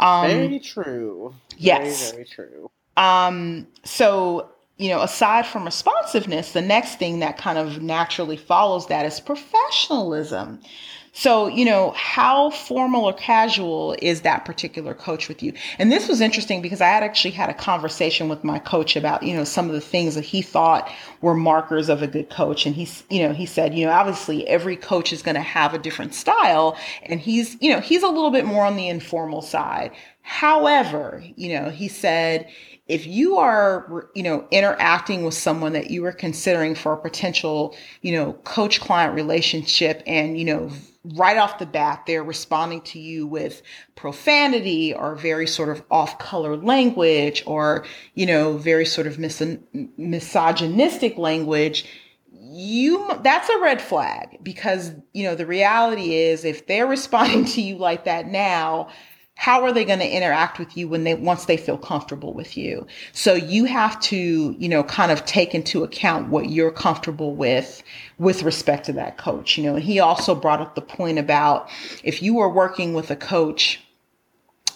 um, 0.00 0.26
very 0.26 0.58
true. 0.60 1.34
Yes. 1.56 2.10
Very, 2.12 2.24
very 2.24 2.28
true. 2.28 2.70
Um, 2.96 3.66
so, 3.84 4.50
you 4.76 4.90
know, 4.90 5.02
aside 5.02 5.46
from 5.46 5.64
responsiveness, 5.64 6.52
the 6.52 6.62
next 6.62 6.98
thing 6.98 7.20
that 7.20 7.38
kind 7.38 7.58
of 7.58 7.82
naturally 7.82 8.36
follows 8.36 8.86
that 8.88 9.06
is 9.06 9.20
professionalism. 9.20 10.60
So, 11.18 11.48
you 11.48 11.64
know, 11.64 11.90
how 11.96 12.50
formal 12.50 13.04
or 13.04 13.12
casual 13.12 13.96
is 14.00 14.20
that 14.20 14.44
particular 14.44 14.94
coach 14.94 15.26
with 15.26 15.42
you? 15.42 15.52
And 15.80 15.90
this 15.90 16.06
was 16.06 16.20
interesting 16.20 16.62
because 16.62 16.80
I 16.80 16.86
had 16.86 17.02
actually 17.02 17.32
had 17.32 17.50
a 17.50 17.54
conversation 17.54 18.28
with 18.28 18.44
my 18.44 18.60
coach 18.60 18.94
about, 18.94 19.24
you 19.24 19.34
know, 19.34 19.42
some 19.42 19.66
of 19.66 19.72
the 19.72 19.80
things 19.80 20.14
that 20.14 20.22
he 20.22 20.42
thought 20.42 20.88
were 21.20 21.34
markers 21.34 21.88
of 21.88 22.02
a 22.02 22.06
good 22.06 22.30
coach. 22.30 22.66
And 22.66 22.76
he's, 22.76 23.02
you 23.10 23.20
know, 23.26 23.32
he 23.32 23.46
said, 23.46 23.74
you 23.74 23.84
know, 23.84 23.90
obviously 23.90 24.46
every 24.46 24.76
coach 24.76 25.12
is 25.12 25.20
going 25.22 25.34
to 25.34 25.40
have 25.40 25.74
a 25.74 25.78
different 25.78 26.14
style. 26.14 26.76
And 27.02 27.18
he's, 27.18 27.56
you 27.60 27.72
know, 27.72 27.80
he's 27.80 28.04
a 28.04 28.08
little 28.08 28.30
bit 28.30 28.44
more 28.44 28.64
on 28.64 28.76
the 28.76 28.88
informal 28.88 29.42
side. 29.42 29.90
However, 30.22 31.24
you 31.34 31.52
know, 31.58 31.68
he 31.68 31.88
said, 31.88 32.48
if 32.86 33.08
you 33.08 33.38
are, 33.38 34.08
you 34.14 34.22
know, 34.22 34.46
interacting 34.52 35.24
with 35.24 35.34
someone 35.34 35.72
that 35.72 35.90
you 35.90 36.04
are 36.04 36.12
considering 36.12 36.76
for 36.76 36.92
a 36.92 36.96
potential, 36.96 37.76
you 38.02 38.12
know, 38.12 38.34
coach 38.44 38.80
client 38.80 39.14
relationship 39.14 40.02
and, 40.06 40.38
you 40.38 40.44
know, 40.44 40.70
right 41.14 41.36
off 41.36 41.58
the 41.58 41.66
bat, 41.66 42.04
they're 42.06 42.22
responding 42.22 42.80
to 42.82 42.98
you 42.98 43.26
with 43.26 43.62
profanity 43.94 44.94
or 44.94 45.14
very 45.14 45.46
sort 45.46 45.68
of 45.68 45.82
off 45.90 46.18
color 46.18 46.56
language 46.56 47.42
or, 47.46 47.84
you 48.14 48.26
know, 48.26 48.56
very 48.56 48.84
sort 48.84 49.06
of 49.06 49.18
mis- 49.18 49.56
misogynistic 49.96 51.16
language, 51.18 51.86
you 52.50 53.10
that's 53.22 53.48
a 53.48 53.58
red 53.60 53.80
flag 53.80 54.38
because 54.42 54.92
you 55.12 55.22
know 55.22 55.34
the 55.34 55.46
reality 55.46 56.14
is 56.14 56.44
if 56.44 56.66
they're 56.66 56.86
responding 56.96 57.44
to 57.44 57.60
you 57.60 57.76
like 57.76 58.04
that 58.04 58.26
now 58.26 58.88
how 59.38 59.62
are 59.62 59.72
they 59.72 59.84
going 59.84 60.00
to 60.00 60.08
interact 60.08 60.58
with 60.58 60.76
you 60.76 60.88
when 60.88 61.04
they 61.04 61.14
once 61.14 61.44
they 61.44 61.56
feel 61.56 61.78
comfortable 61.78 62.34
with 62.34 62.56
you? 62.56 62.84
So 63.12 63.34
you 63.34 63.66
have 63.66 63.98
to 64.00 64.56
you 64.58 64.68
know 64.68 64.82
kind 64.82 65.12
of 65.12 65.24
take 65.26 65.54
into 65.54 65.84
account 65.84 66.28
what 66.28 66.50
you're 66.50 66.72
comfortable 66.72 67.36
with 67.36 67.84
with 68.18 68.42
respect 68.42 68.86
to 68.86 68.92
that 68.94 69.16
coach. 69.16 69.56
You 69.56 69.62
know 69.62 69.76
and 69.76 69.84
he 69.84 70.00
also 70.00 70.34
brought 70.34 70.60
up 70.60 70.74
the 70.74 70.82
point 70.82 71.20
about 71.20 71.70
if 72.02 72.20
you 72.20 72.40
are 72.40 72.50
working 72.50 72.94
with 72.94 73.12
a 73.12 73.16
coach 73.16 73.80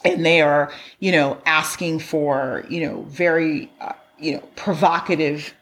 and 0.05 0.25
they 0.25 0.41
are 0.41 0.73
you 1.01 1.11
know 1.11 1.43
asking 1.45 1.99
for 1.99 2.65
you 2.69 2.87
know 2.87 3.03
very 3.09 3.69
uh, 3.81 3.95
you 4.17 4.35
know 4.35 4.43
provocative 4.55 5.55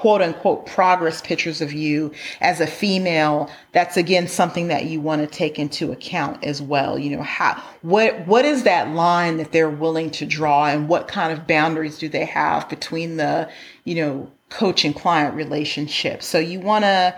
quote 0.00 0.20
unquote 0.22 0.66
progress 0.66 1.20
pictures 1.22 1.60
of 1.60 1.72
you 1.72 2.10
as 2.40 2.60
a 2.60 2.66
female 2.66 3.50
that's 3.72 3.96
again 3.96 4.26
something 4.26 4.68
that 4.68 4.86
you 4.86 5.00
want 5.00 5.20
to 5.20 5.26
take 5.26 5.58
into 5.58 5.92
account 5.92 6.42
as 6.42 6.60
well 6.60 6.98
you 6.98 7.14
know 7.14 7.22
how 7.22 7.54
what 7.82 8.26
what 8.26 8.44
is 8.44 8.64
that 8.64 8.88
line 8.94 9.36
that 9.36 9.52
they're 9.52 9.70
willing 9.70 10.10
to 10.10 10.26
draw 10.26 10.66
and 10.66 10.88
what 10.88 11.08
kind 11.08 11.32
of 11.32 11.46
boundaries 11.46 11.98
do 11.98 12.08
they 12.08 12.24
have 12.24 12.68
between 12.68 13.16
the 13.16 13.48
you 13.84 13.94
know 13.94 14.30
coach 14.50 14.84
and 14.84 14.94
client 14.94 15.34
relationship. 15.34 16.22
So 16.22 16.38
you 16.38 16.60
want 16.60 16.84
to 16.84 17.16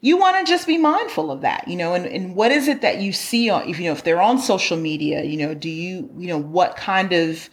you 0.00 0.16
want 0.16 0.44
to 0.44 0.50
just 0.50 0.66
be 0.66 0.78
mindful 0.78 1.32
of 1.32 1.40
that, 1.40 1.66
you 1.66 1.76
know, 1.76 1.94
and, 1.94 2.06
and 2.06 2.36
what 2.36 2.52
is 2.52 2.68
it 2.68 2.82
that 2.82 2.98
you 2.98 3.12
see 3.12 3.50
on, 3.50 3.68
if, 3.68 3.80
you 3.80 3.86
know, 3.86 3.92
if 3.92 4.04
they're 4.04 4.20
on 4.20 4.38
social 4.38 4.76
media, 4.76 5.24
you 5.24 5.36
know, 5.36 5.54
do 5.54 5.68
you, 5.68 6.08
you 6.16 6.28
know, 6.28 6.38
what 6.38 6.76
kind 6.76 7.12
of, 7.12 7.50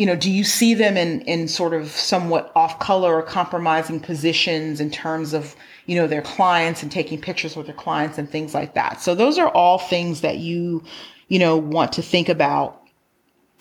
you 0.00 0.06
know, 0.06 0.16
do 0.16 0.30
you 0.30 0.44
see 0.44 0.72
them 0.72 0.96
in, 0.96 1.20
in 1.22 1.46
sort 1.46 1.74
of 1.74 1.90
somewhat 1.90 2.50
off 2.56 2.78
color 2.78 3.16
or 3.16 3.22
compromising 3.22 4.00
positions 4.00 4.80
in 4.80 4.90
terms 4.90 5.34
of, 5.34 5.54
you 5.84 5.94
know, 5.94 6.06
their 6.06 6.22
clients 6.22 6.82
and 6.82 6.90
taking 6.90 7.20
pictures 7.20 7.54
with 7.54 7.66
their 7.66 7.74
clients 7.74 8.16
and 8.16 8.26
things 8.26 8.54
like 8.54 8.72
that. 8.72 9.02
So 9.02 9.14
those 9.14 9.36
are 9.36 9.50
all 9.50 9.76
things 9.76 10.22
that 10.22 10.38
you, 10.38 10.82
you 11.28 11.38
know, 11.38 11.54
want 11.58 11.92
to 11.92 12.02
think 12.02 12.30
about 12.30 12.80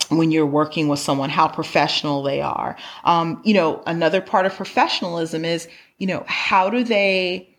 when 0.08 0.32
you're 0.32 0.46
working 0.46 0.88
with 0.88 1.00
someone, 1.00 1.30
how 1.30 1.50
professional 1.50 2.24
they 2.24 2.40
are. 2.40 2.78
Um, 3.04 3.42
you 3.44 3.54
know, 3.54 3.84
another 3.86 4.22
part 4.22 4.46
of 4.46 4.56
professionalism 4.56 5.44
is, 5.44 5.68
you 5.98 6.08
know, 6.08 6.24
how 6.26 6.70
do 6.70 6.86
they, 6.86 7.50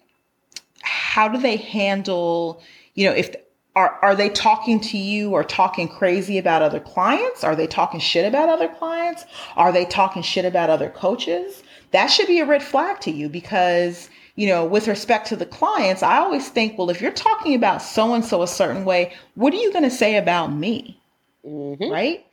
how 0.80 1.28
do 1.28 1.38
they 1.38 1.56
handle, 1.56 2.62
you 2.94 3.06
know, 3.06 3.12
if 3.12 3.36
are 3.76 3.98
are 4.02 4.14
they 4.14 4.28
talking 4.28 4.80
to 4.80 4.98
you 4.98 5.30
or 5.30 5.44
talking 5.44 5.88
crazy 5.88 6.38
about 6.38 6.62
other 6.62 6.80
clients? 6.80 7.44
Are 7.44 7.56
they 7.56 7.66
talking 7.66 8.00
shit 8.00 8.26
about 8.26 8.48
other 8.48 8.68
clients? 8.68 9.24
Are 9.56 9.72
they 9.72 9.84
talking 9.84 10.22
shit 10.22 10.44
about 10.44 10.70
other 10.70 10.90
coaches? 10.90 11.62
That 11.92 12.08
should 12.08 12.26
be 12.26 12.40
a 12.40 12.46
red 12.46 12.62
flag 12.62 13.00
to 13.00 13.10
you 13.10 13.28
because 13.28 14.10
you 14.36 14.46
know, 14.46 14.64
with 14.64 14.88
respect 14.88 15.26
to 15.28 15.36
the 15.36 15.44
clients, 15.44 16.02
I 16.02 16.16
always 16.16 16.48
think, 16.48 16.78
well, 16.78 16.88
if 16.88 17.02
you're 17.02 17.10
talking 17.10 17.54
about 17.54 17.82
so 17.82 18.14
and 18.14 18.24
so 18.24 18.42
a 18.42 18.46
certain 18.46 18.84
way, 18.86 19.12
what 19.34 19.52
are 19.52 19.58
you 19.58 19.70
going 19.70 19.84
to 19.84 19.90
say 19.90 20.16
about 20.16 20.52
me? 20.52 20.98
Mm-hmm. 21.44 21.90
Right? 21.90 22.24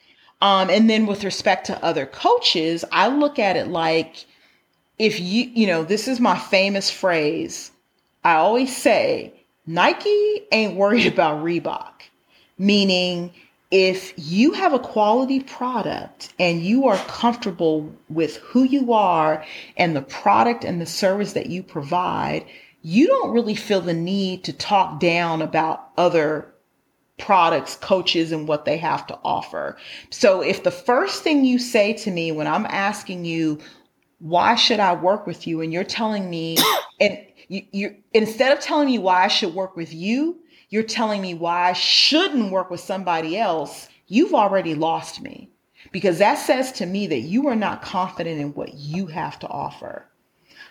Um, 0.42 0.70
and 0.70 0.90
then 0.90 1.06
with 1.06 1.24
respect 1.24 1.66
to 1.66 1.84
other 1.84 2.06
coaches, 2.06 2.86
I 2.92 3.10
look 3.10 3.40
at 3.40 3.58
it 3.58 3.68
like 3.68 4.26
if 5.00 5.20
you, 5.20 5.52
you 5.54 5.68
know, 5.68 5.84
this 5.84 6.08
is 6.08 6.20
my 6.20 6.38
famous 6.38 6.90
phrase 6.90 7.72
I 8.24 8.36
always 8.36 8.76
say 8.76 9.34
Nike 9.68 10.48
ain't 10.52 10.76
worried 10.76 11.06
about 11.14 11.44
Reebok, 11.44 11.94
meaning 12.58 13.34
if 13.70 14.14
you 14.16 14.54
have 14.54 14.74
a 14.74 14.80
quality 14.80 15.42
product 15.42 16.34
and 16.40 16.64
you 16.64 16.88
are 16.88 16.98
comfortable 17.08 17.94
with 18.08 18.38
who 18.38 18.64
you 18.64 18.94
are 18.94 19.44
and 19.76 19.96
the 19.96 20.02
product 20.02 20.64
and 20.64 20.80
the 20.80 20.86
service 20.86 21.34
that 21.34 21.48
you 21.48 21.62
provide, 21.62 22.46
you 22.82 23.08
don't 23.08 23.32
really 23.32 23.56
feel 23.56 23.82
the 23.82 23.94
need 23.94 24.46
to 24.46 24.54
talk 24.54 25.02
down 25.02 25.42
about 25.42 25.90
other 25.98 26.54
products, 27.18 27.76
coaches, 27.76 28.32
and 28.32 28.48
what 28.48 28.64
they 28.64 28.78
have 28.78 29.06
to 29.08 29.20
offer. 29.24 29.76
So 30.12 30.42
if 30.42 30.64
the 30.64 30.72
first 30.72 31.24
thing 31.24 31.44
you 31.44 31.60
say 31.60 31.94
to 31.94 32.12
me 32.12 32.32
when 32.32 32.48
I'm 32.48 32.66
asking 32.68 33.26
you, 33.26 33.60
why 34.20 34.56
should 34.56 34.80
I 34.80 34.94
work 34.94 35.28
with 35.28 35.46
you? 35.46 35.62
And 35.62 35.74
you're 35.74 35.84
telling 35.84 36.30
me, 36.30 36.58
and 37.02 37.20
you, 37.48 37.64
you 37.72 37.96
instead 38.14 38.56
of 38.56 38.64
telling 38.64 38.88
me 38.88 39.00
why 39.00 39.26
I 39.26 39.28
should 39.28 39.54
work 39.54 39.76
with 39.76 39.94
you, 39.94 40.38
you're 40.70 40.84
telling 40.84 41.22
me 41.22 41.34
why 41.34 41.70
I 41.70 41.74
shouldn't 41.74 42.52
work 42.52 42.70
with 42.70 42.80
somebody 42.80 43.38
else. 43.38 43.88
You've 44.08 44.34
already 44.34 44.76
lost 44.76 45.22
me 45.22 45.50
because 45.92 46.20
that 46.20 46.36
says 46.36 46.72
to 46.74 46.86
me 46.86 47.08
that 47.08 47.20
you 47.20 47.48
are 47.48 47.56
not 47.56 47.82
confident 47.82 48.40
in 48.40 48.54
what 48.54 48.74
you 48.74 49.08
have 49.08 49.40
to 49.40 49.48
offer. 49.48 50.06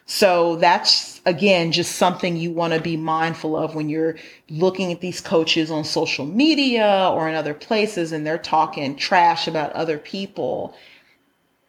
So 0.09 0.57
that's 0.57 1.21
again 1.27 1.73
just 1.73 1.97
something 1.97 2.37
you 2.37 2.53
want 2.53 2.73
to 2.75 2.81
be 2.81 2.97
mindful 2.97 3.57
of 3.57 3.75
when 3.75 3.89
you're 3.89 4.17
looking 4.49 4.93
at 4.93 5.01
these 5.01 5.21
coaches 5.21 5.71
on 5.71 5.83
social 5.83 6.25
media 6.25 7.11
or 7.13 7.29
in 7.29 7.35
other 7.35 7.55
places 7.55 8.13
and 8.13 8.25
they're 8.25 8.39
talking 8.39 8.97
trash 8.97 9.49
about 9.49 9.73
other 9.73 9.99
people. 9.99 10.77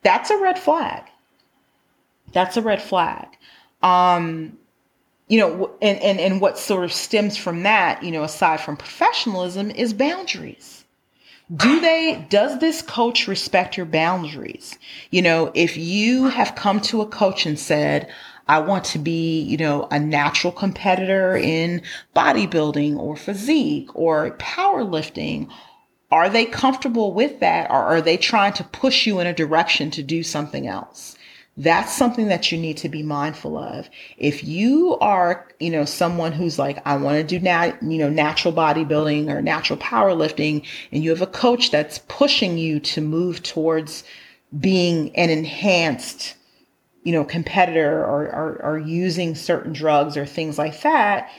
That's 0.03 0.29
a 0.29 0.37
red 0.37 0.59
flag. 0.59 1.03
That's 2.31 2.57
a 2.57 2.61
red 2.61 2.81
flag. 2.81 3.27
Um, 3.81 4.57
you 5.27 5.39
know, 5.39 5.71
and, 5.81 5.99
and, 6.01 6.19
and 6.19 6.41
what 6.41 6.57
sort 6.57 6.85
of 6.85 6.93
stems 6.93 7.37
from 7.37 7.63
that, 7.63 8.01
you 8.03 8.11
know, 8.11 8.23
aside 8.23 8.61
from 8.61 8.77
professionalism 8.77 9.71
is 9.71 9.93
boundaries. 9.93 10.85
Do 11.55 11.79
they, 11.79 12.25
does 12.29 12.59
this 12.59 12.81
coach 12.81 13.27
respect 13.27 13.77
your 13.77 13.85
boundaries? 13.85 14.77
You 15.11 15.21
know, 15.21 15.51
if 15.53 15.77
you 15.77 16.25
have 16.27 16.55
come 16.55 16.81
to 16.81 17.01
a 17.01 17.07
coach 17.07 17.45
and 17.45 17.57
said, 17.57 18.09
I 18.49 18.59
want 18.59 18.85
to 18.85 18.99
be, 18.99 19.41
you 19.41 19.57
know, 19.57 19.87
a 19.91 19.99
natural 19.99 20.53
competitor 20.53 21.35
in 21.35 21.81
bodybuilding 22.15 22.97
or 22.97 23.15
physique 23.15 23.93
or 23.93 24.31
powerlifting, 24.37 25.49
are 26.11 26.29
they 26.29 26.45
comfortable 26.45 27.13
with 27.13 27.41
that 27.41 27.69
or 27.69 27.75
are 27.75 28.01
they 28.01 28.15
trying 28.15 28.53
to 28.53 28.63
push 28.63 29.05
you 29.05 29.19
in 29.19 29.27
a 29.27 29.33
direction 29.33 29.91
to 29.91 30.03
do 30.03 30.23
something 30.23 30.67
else? 30.67 31.16
That's 31.57 31.91
something 31.91 32.27
that 32.27 32.51
you 32.51 32.57
need 32.57 32.77
to 32.77 32.89
be 32.89 33.01
mindful 33.01 33.57
of. 33.57 33.89
If 34.17 34.43
you 34.43 34.95
are, 35.01 35.47
you 35.59 35.71
know, 35.71 35.85
someone 35.85 36.31
who's 36.31 36.59
like, 36.59 36.79
I 36.85 36.97
want 36.97 37.17
to 37.17 37.23
do 37.23 37.43
now, 37.43 37.73
you 37.81 37.97
know, 37.97 38.09
natural 38.09 38.53
bodybuilding 38.53 39.27
or 39.33 39.41
natural 39.41 39.79
powerlifting, 39.79 40.65
and 40.91 41.03
you 41.03 41.09
have 41.09 41.23
a 41.23 41.27
coach 41.27 41.71
that's 41.71 41.99
pushing 42.07 42.59
you 42.59 42.79
to 42.81 43.01
move 43.01 43.41
towards 43.41 44.03
being 44.59 45.15
an 45.15 45.31
enhanced, 45.31 46.35
you 47.03 47.11
know, 47.11 47.25
competitor 47.25 48.01
or, 48.01 48.25
or, 48.27 48.61
or 48.63 48.77
using 48.77 49.33
certain 49.33 49.73
drugs 49.73 50.15
or 50.15 50.27
things 50.27 50.59
like 50.59 50.81
that, 50.81 51.29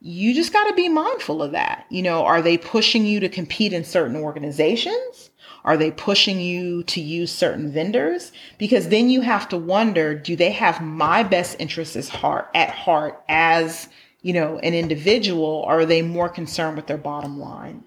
you 0.00 0.34
just 0.34 0.52
got 0.52 0.68
to 0.68 0.74
be 0.74 0.88
mindful 0.88 1.42
of 1.42 1.52
that. 1.52 1.86
You 1.90 2.02
know, 2.02 2.24
are 2.24 2.42
they 2.42 2.58
pushing 2.58 3.06
you 3.06 3.20
to 3.20 3.28
compete 3.28 3.72
in 3.72 3.84
certain 3.84 4.16
organizations? 4.16 5.30
Are 5.64 5.76
they 5.76 5.90
pushing 5.90 6.40
you 6.40 6.82
to 6.84 7.00
use 7.00 7.32
certain 7.32 7.72
vendors? 7.72 8.32
Because 8.58 8.88
then 8.88 9.08
you 9.08 9.22
have 9.22 9.48
to 9.48 9.56
wonder, 9.56 10.14
do 10.14 10.36
they 10.36 10.50
have 10.50 10.82
my 10.82 11.22
best 11.22 11.56
interests 11.58 12.08
heart 12.08 12.50
at 12.54 12.70
heart 12.70 13.22
as, 13.28 13.88
you 14.22 14.34
know, 14.34 14.58
an 14.58 14.74
individual, 14.74 15.64
or 15.66 15.80
are 15.80 15.86
they 15.86 16.02
more 16.02 16.28
concerned 16.28 16.76
with 16.76 16.86
their 16.86 16.98
bottom 16.98 17.40
line? 17.40 17.82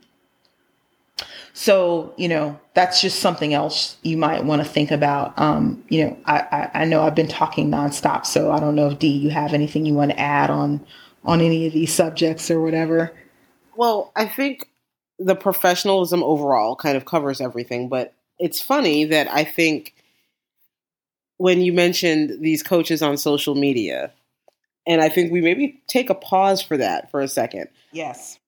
So, 1.53 2.13
you 2.17 2.27
know, 2.27 2.59
that's 2.75 3.01
just 3.01 3.19
something 3.19 3.53
else 3.53 3.97
you 4.03 4.15
might 4.17 4.45
want 4.45 4.61
to 4.61 4.67
think 4.67 4.91
about. 4.91 5.37
Um, 5.39 5.83
you 5.89 6.05
know, 6.05 6.17
I, 6.25 6.39
I, 6.39 6.81
I 6.81 6.85
know 6.85 7.01
I've 7.01 7.15
been 7.15 7.27
talking 7.27 7.71
nonstop, 7.71 8.27
so 8.27 8.51
I 8.51 8.59
don't 8.59 8.75
know 8.75 8.89
if 8.89 8.99
Di, 8.99 9.07
you 9.07 9.31
have 9.31 9.53
anything 9.53 9.85
you 9.85 9.95
want 9.95 10.11
to 10.11 10.19
add 10.19 10.51
on 10.51 10.85
on 11.25 11.41
any 11.41 11.65
of 11.65 11.73
these 11.73 11.93
subjects 11.93 12.51
or 12.51 12.61
whatever. 12.61 13.11
Well, 13.75 14.11
I 14.15 14.25
think 14.27 14.69
the 15.19 15.35
professionalism 15.35 16.23
overall 16.23 16.75
kind 16.75 16.97
of 16.97 17.05
covers 17.05 17.41
everything. 17.41 17.89
But 17.89 18.13
it's 18.39 18.61
funny 18.61 19.05
that 19.05 19.31
I 19.31 19.43
think 19.43 19.95
when 21.37 21.61
you 21.61 21.73
mentioned 21.73 22.41
these 22.41 22.63
coaches 22.63 23.01
on 23.01 23.17
social 23.17 23.55
media, 23.55 24.11
and 24.85 25.01
I 25.01 25.09
think 25.09 25.31
we 25.31 25.41
maybe 25.41 25.81
take 25.87 26.09
a 26.09 26.15
pause 26.15 26.61
for 26.61 26.77
that 26.77 27.11
for 27.11 27.21
a 27.21 27.27
second. 27.27 27.67
Yes. 27.91 28.39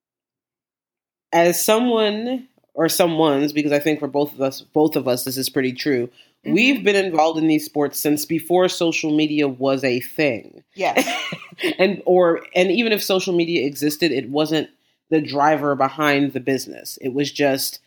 As 1.32 1.62
someone 1.62 2.48
or 2.74 2.88
someone's, 2.88 3.52
because 3.52 3.72
I 3.72 3.78
think 3.78 4.00
for 4.00 4.08
both 4.08 4.32
of 4.32 4.40
us, 4.40 4.62
both 4.62 4.96
of 4.96 5.06
us, 5.06 5.24
this 5.24 5.36
is 5.36 5.50
pretty 5.50 5.72
true. 5.72 6.06
Mm-hmm. 6.44 6.52
We've 6.54 6.84
been 6.84 6.96
involved 6.96 7.38
in 7.38 7.46
these 7.46 7.64
sports 7.64 7.98
since 7.98 8.24
before 8.24 8.68
social 8.68 9.14
media 9.14 9.46
was 9.46 9.84
a 9.84 10.00
thing. 10.00 10.64
Yes. 10.74 11.06
and 11.78 12.02
or 12.06 12.40
and 12.54 12.70
even 12.70 12.92
if 12.92 13.02
social 13.02 13.34
media 13.34 13.66
existed, 13.66 14.10
it 14.10 14.30
wasn't 14.30 14.70
the 15.10 15.20
driver 15.20 15.74
behind 15.74 16.32
the 16.32 16.40
business. 16.40 16.98
It 17.00 17.12
was 17.12 17.30
just 17.30 17.80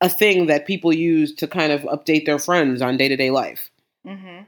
a 0.00 0.08
thing 0.08 0.46
that 0.46 0.66
people 0.66 0.92
use 0.92 1.34
to 1.36 1.46
kind 1.46 1.72
of 1.72 1.82
update 1.82 2.26
their 2.26 2.38
friends 2.38 2.82
on 2.82 2.96
day 2.96 3.08
to 3.08 3.16
day 3.16 3.30
life. 3.30 3.70
Mm-hmm. 4.06 4.44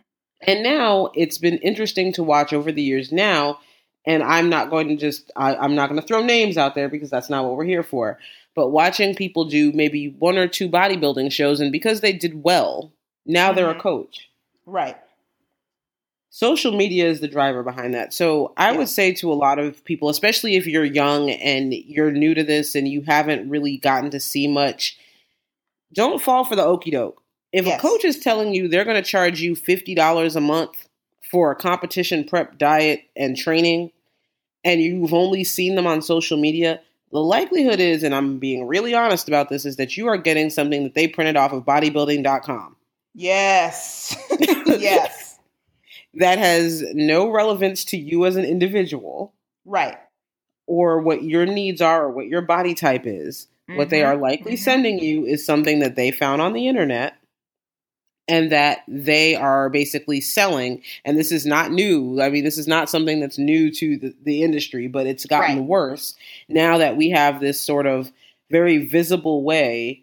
And 0.46 0.62
now 0.62 1.10
it's 1.14 1.38
been 1.38 1.58
interesting 1.58 2.12
to 2.14 2.22
watch 2.22 2.52
over 2.52 2.72
the 2.72 2.82
years 2.82 3.12
now. 3.12 3.60
And 4.06 4.22
I'm 4.22 4.50
not 4.50 4.68
going 4.68 4.88
to 4.88 4.96
just, 4.96 5.30
I, 5.34 5.56
I'm 5.56 5.74
not 5.74 5.88
going 5.88 6.00
to 6.00 6.06
throw 6.06 6.22
names 6.22 6.58
out 6.58 6.74
there 6.74 6.90
because 6.90 7.08
that's 7.08 7.30
not 7.30 7.44
what 7.44 7.56
we're 7.56 7.64
here 7.64 7.82
for. 7.82 8.18
But 8.54 8.68
watching 8.68 9.14
people 9.14 9.46
do 9.46 9.72
maybe 9.72 10.08
one 10.08 10.36
or 10.36 10.46
two 10.46 10.68
bodybuilding 10.68 11.32
shows, 11.32 11.60
and 11.60 11.72
because 11.72 12.02
they 12.02 12.12
did 12.12 12.44
well, 12.44 12.92
now 13.24 13.48
mm-hmm. 13.48 13.56
they're 13.56 13.70
a 13.70 13.72
mm-hmm. 13.72 13.80
coach. 13.80 14.28
Right 14.66 14.98
social 16.34 16.76
media 16.76 17.08
is 17.08 17.20
the 17.20 17.28
driver 17.28 17.62
behind 17.62 17.94
that. 17.94 18.12
So 18.12 18.52
I 18.56 18.72
yeah. 18.72 18.78
would 18.78 18.88
say 18.88 19.12
to 19.14 19.32
a 19.32 19.34
lot 19.34 19.60
of 19.60 19.84
people, 19.84 20.08
especially 20.08 20.56
if 20.56 20.66
you're 20.66 20.84
young 20.84 21.30
and 21.30 21.72
you're 21.72 22.10
new 22.10 22.34
to 22.34 22.42
this 22.42 22.74
and 22.74 22.88
you 22.88 23.02
haven't 23.02 23.48
really 23.48 23.76
gotten 23.76 24.10
to 24.10 24.18
see 24.18 24.48
much, 24.48 24.98
don't 25.92 26.20
fall 26.20 26.44
for 26.44 26.56
the 26.56 26.64
okey 26.64 26.90
doke. 26.90 27.22
If 27.52 27.66
yes. 27.66 27.78
a 27.78 27.80
coach 27.80 28.04
is 28.04 28.18
telling 28.18 28.52
you 28.52 28.66
they're 28.66 28.84
going 28.84 29.00
to 29.00 29.08
charge 29.08 29.40
you 29.40 29.52
$50 29.52 30.34
a 30.34 30.40
month 30.40 30.88
for 31.30 31.52
a 31.52 31.56
competition 31.56 32.24
prep 32.24 32.58
diet 32.58 33.02
and 33.14 33.36
training, 33.36 33.92
and 34.64 34.80
you've 34.82 35.14
only 35.14 35.44
seen 35.44 35.76
them 35.76 35.86
on 35.86 36.02
social 36.02 36.36
media, 36.36 36.80
the 37.12 37.20
likelihood 37.20 37.78
is, 37.78 38.02
and 38.02 38.12
I'm 38.12 38.40
being 38.40 38.66
really 38.66 38.92
honest 38.92 39.28
about 39.28 39.50
this, 39.50 39.64
is 39.64 39.76
that 39.76 39.96
you 39.96 40.08
are 40.08 40.16
getting 40.16 40.50
something 40.50 40.82
that 40.82 40.94
they 40.94 41.06
printed 41.06 41.36
off 41.36 41.52
of 41.52 41.64
bodybuilding.com. 41.64 42.74
Yes. 43.14 44.16
yes 44.66 45.23
that 46.16 46.38
has 46.38 46.82
no 46.92 47.30
relevance 47.30 47.84
to 47.86 47.96
you 47.96 48.26
as 48.26 48.36
an 48.36 48.44
individual. 48.44 49.34
Right. 49.64 49.98
Or 50.66 51.00
what 51.00 51.22
your 51.22 51.46
needs 51.46 51.80
are 51.80 52.04
or 52.04 52.10
what 52.10 52.26
your 52.26 52.42
body 52.42 52.74
type 52.74 53.02
is. 53.04 53.48
Mm-hmm. 53.68 53.78
What 53.78 53.90
they 53.90 54.00
mm-hmm. 54.00 54.18
are 54.18 54.20
likely 54.20 54.52
mm-hmm. 54.52 54.62
sending 54.62 54.98
you 54.98 55.26
is 55.26 55.44
something 55.44 55.80
that 55.80 55.96
they 55.96 56.10
found 56.10 56.42
on 56.42 56.52
the 56.52 56.68
internet 56.68 57.16
and 58.26 58.52
that 58.52 58.82
they 58.88 59.34
are 59.34 59.68
basically 59.68 60.20
selling. 60.20 60.82
And 61.04 61.18
this 61.18 61.30
is 61.30 61.44
not 61.44 61.70
new. 61.70 62.20
I 62.20 62.30
mean, 62.30 62.44
this 62.44 62.58
is 62.58 62.68
not 62.68 62.88
something 62.88 63.20
that's 63.20 63.38
new 63.38 63.70
to 63.72 63.98
the, 63.98 64.14
the 64.22 64.42
industry, 64.42 64.88
but 64.88 65.06
it's 65.06 65.26
gotten 65.26 65.58
right. 65.58 65.66
worse 65.66 66.14
now 66.48 66.78
that 66.78 66.96
we 66.96 67.10
have 67.10 67.40
this 67.40 67.60
sort 67.60 67.86
of 67.86 68.10
very 68.50 68.86
visible 68.86 69.42
way 69.42 70.02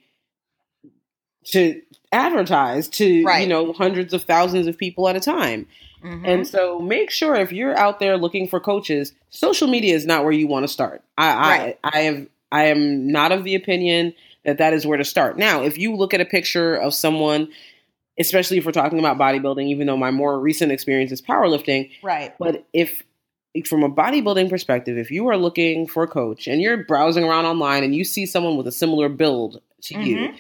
to 1.46 1.82
advertise 2.12 2.88
to 2.90 3.24
right. 3.24 3.42
you 3.42 3.48
know 3.48 3.74
hundreds 3.74 4.14
of 4.14 4.24
thousands 4.24 4.68
of 4.68 4.78
people 4.78 5.08
at 5.08 5.16
a 5.16 5.20
time. 5.20 5.68
Mm-hmm. 6.04 6.26
And 6.26 6.48
so 6.48 6.80
make 6.80 7.12
sure 7.12 7.36
if 7.36 7.52
you're 7.52 7.78
out 7.78 8.00
there 8.00 8.18
looking 8.18 8.48
for 8.48 8.60
coaches, 8.60 9.14
social 9.30 9.68
media 9.68 9.96
is 9.96 10.06
not 10.06 10.24
where 10.24 10.34
you 10.34 10.48
want 10.48 10.64
to 10.64 10.68
start. 10.68 11.04
I 11.18 11.58
right. 11.60 11.80
I, 11.84 11.90
I 11.98 12.02
have 12.02 12.28
I 12.52 12.66
am 12.66 13.12
not 13.12 13.32
of 13.32 13.44
the 13.44 13.56
opinion 13.56 14.14
that 14.44 14.58
that 14.58 14.74
is 14.74 14.86
where 14.86 14.98
to 14.98 15.06
start. 15.06 15.38
Now, 15.38 15.64
if 15.64 15.78
you 15.78 15.96
look 15.96 16.14
at 16.14 16.22
a 16.22 16.26
picture 16.26 16.76
of 16.76 16.94
someone 16.94 17.50
especially 18.20 18.58
if 18.58 18.66
we're 18.66 18.72
talking 18.72 19.00
about 19.00 19.18
bodybuilding, 19.18 19.68
even 19.68 19.88
though 19.88 19.98
my 19.98 20.12
more 20.12 20.40
recent 20.40 20.72
experience 20.72 21.12
is 21.12 21.22
powerlifting. 21.22 21.92
Right. 22.02 22.34
But 22.38 22.66
if 22.74 23.04
from 23.66 23.84
a 23.84 23.90
bodybuilding 23.90 24.50
perspective, 24.50 24.98
if 24.98 25.12
you 25.12 25.28
are 25.28 25.38
looking 25.38 25.88
for 25.88 26.04
a 26.04 26.08
coach 26.08 26.48
and 26.48 26.62
you're 26.62 26.86
browsing 26.86 27.24
around 27.24 27.46
online 27.46 27.84
and 27.84 27.94
you 27.94 28.04
see 28.06 28.26
someone 28.26 28.56
with 28.56 28.68
a 28.68 28.72
similar 28.72 29.10
build 29.10 29.62
to 29.84 29.94
mm-hmm. 29.94 30.04
you 30.04 30.34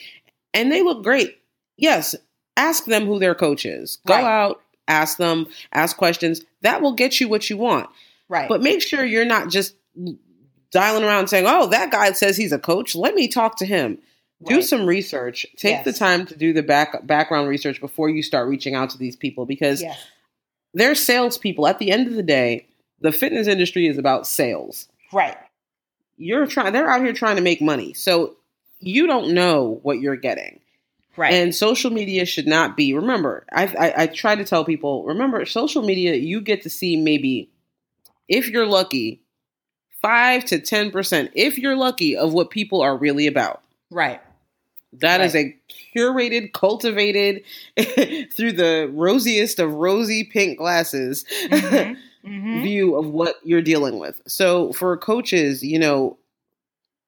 and 0.54 0.72
they 0.72 0.82
look 0.82 1.04
great, 1.04 1.38
yes, 1.78 2.16
ask 2.56 2.86
them 2.86 3.06
who 3.06 3.20
their 3.20 3.36
coach 3.36 3.66
is. 3.66 4.00
Go 4.08 4.14
right. 4.14 4.24
out, 4.24 4.62
ask 4.92 5.18
them, 5.18 5.48
ask 5.72 5.98
questions. 5.98 6.42
That 6.62 6.82
will 6.82 6.94
get 6.94 7.20
you 7.20 7.28
what 7.28 7.50
you 7.50 7.58
want. 7.58 7.90
Right. 8.28 8.48
But 8.48 8.62
make 8.62 8.82
sure 8.82 9.04
you're 9.04 9.26
not 9.26 9.50
just 9.50 9.76
dialing 10.72 11.04
around 11.04 11.28
saying, 11.28 11.46
"Oh, 11.48 11.68
that 11.68 11.92
guy 11.92 12.12
says 12.14 12.38
he's 12.38 12.52
a 12.52 12.60
coach. 12.60 12.96
Let 12.96 13.16
me 13.16 13.28
talk 13.28 13.58
to 13.58 13.66
him." 13.66 13.98
Right. 14.40 14.56
Do 14.56 14.62
some 14.62 14.86
research. 14.86 15.46
Take 15.58 15.78
yes. 15.78 15.86
the 15.86 15.94
time 15.94 16.26
to 16.28 16.36
do 16.36 16.54
the 16.54 16.64
back 16.64 17.06
background 17.06 17.48
research 17.48 17.80
before 17.80 18.10
you 18.10 18.24
start 18.24 18.48
reaching 18.48 18.74
out 18.76 18.90
to 18.92 18.98
these 18.98 19.16
people 19.16 19.46
because 19.46 19.82
yes. 19.82 20.00
they're 20.74 20.96
salespeople. 20.96 21.68
At 21.68 21.80
the 21.80 21.92
end 21.92 22.08
of 22.08 22.14
the 22.14 22.24
day, 22.24 22.68
the 23.02 23.12
fitness 23.12 23.48
industry 23.48 23.88
is 23.88 23.98
about 23.98 24.26
sales. 24.26 24.88
Right. 25.12 25.38
You're 26.18 26.48
trying. 26.48 26.74
They're 26.74 26.90
out 26.90 27.04
here 27.04 27.14
trying 27.14 27.36
to 27.36 27.42
make 27.42 27.62
money, 27.62 27.94
so 27.94 28.36
you 28.80 29.08
don't 29.08 29.34
know 29.34 29.80
what 29.84 30.00
you're 30.00 30.16
getting. 30.16 30.60
Right. 31.18 31.34
And 31.34 31.54
social 31.54 31.92
media 31.92 32.26
should 32.26 32.48
not 32.48 32.78
be. 32.78 32.94
Remember, 32.94 33.46
I, 33.52 33.66
I, 33.66 34.04
I 34.04 34.08
try 34.08 34.36
to 34.36 34.46
tell 34.46 34.64
people. 34.64 35.04
Remember, 35.04 35.46
social 35.46 35.84
media. 35.84 36.16
You 36.16 36.42
get 36.42 36.62
to 36.64 36.70
see 36.70 36.96
maybe, 36.96 37.50
if 38.28 38.50
you're 38.50 38.66
lucky, 38.66 39.22
five 40.02 40.46
to 40.46 40.60
ten 40.60 40.90
percent, 40.90 41.32
if 41.34 41.58
you're 41.58 41.76
lucky, 41.76 42.16
of 42.16 42.34
what 42.34 42.50
people 42.50 42.82
are 42.82 42.96
really 42.96 43.28
about. 43.28 43.62
Right. 43.90 44.22
That 44.94 45.20
right. 45.20 45.26
is 45.26 45.36
a 45.36 45.56
curated, 45.96 46.54
cultivated 46.54 47.44
through 48.34 48.54
the 48.54 48.90
rosiest 48.94 49.60
of 49.60 49.74
rosy 49.74 50.24
pink 50.24 50.58
glasses 50.58 51.26
mm-hmm. 51.46 52.30
Mm-hmm. 52.30 52.62
view 52.64 52.96
of 52.96 53.08
what 53.08 53.36
you're 53.44 53.62
dealing 53.62 54.00
with. 54.00 54.22
So 54.28 54.74
for 54.74 54.96
coaches, 54.98 55.64
you 55.64 55.80
know, 55.80 56.18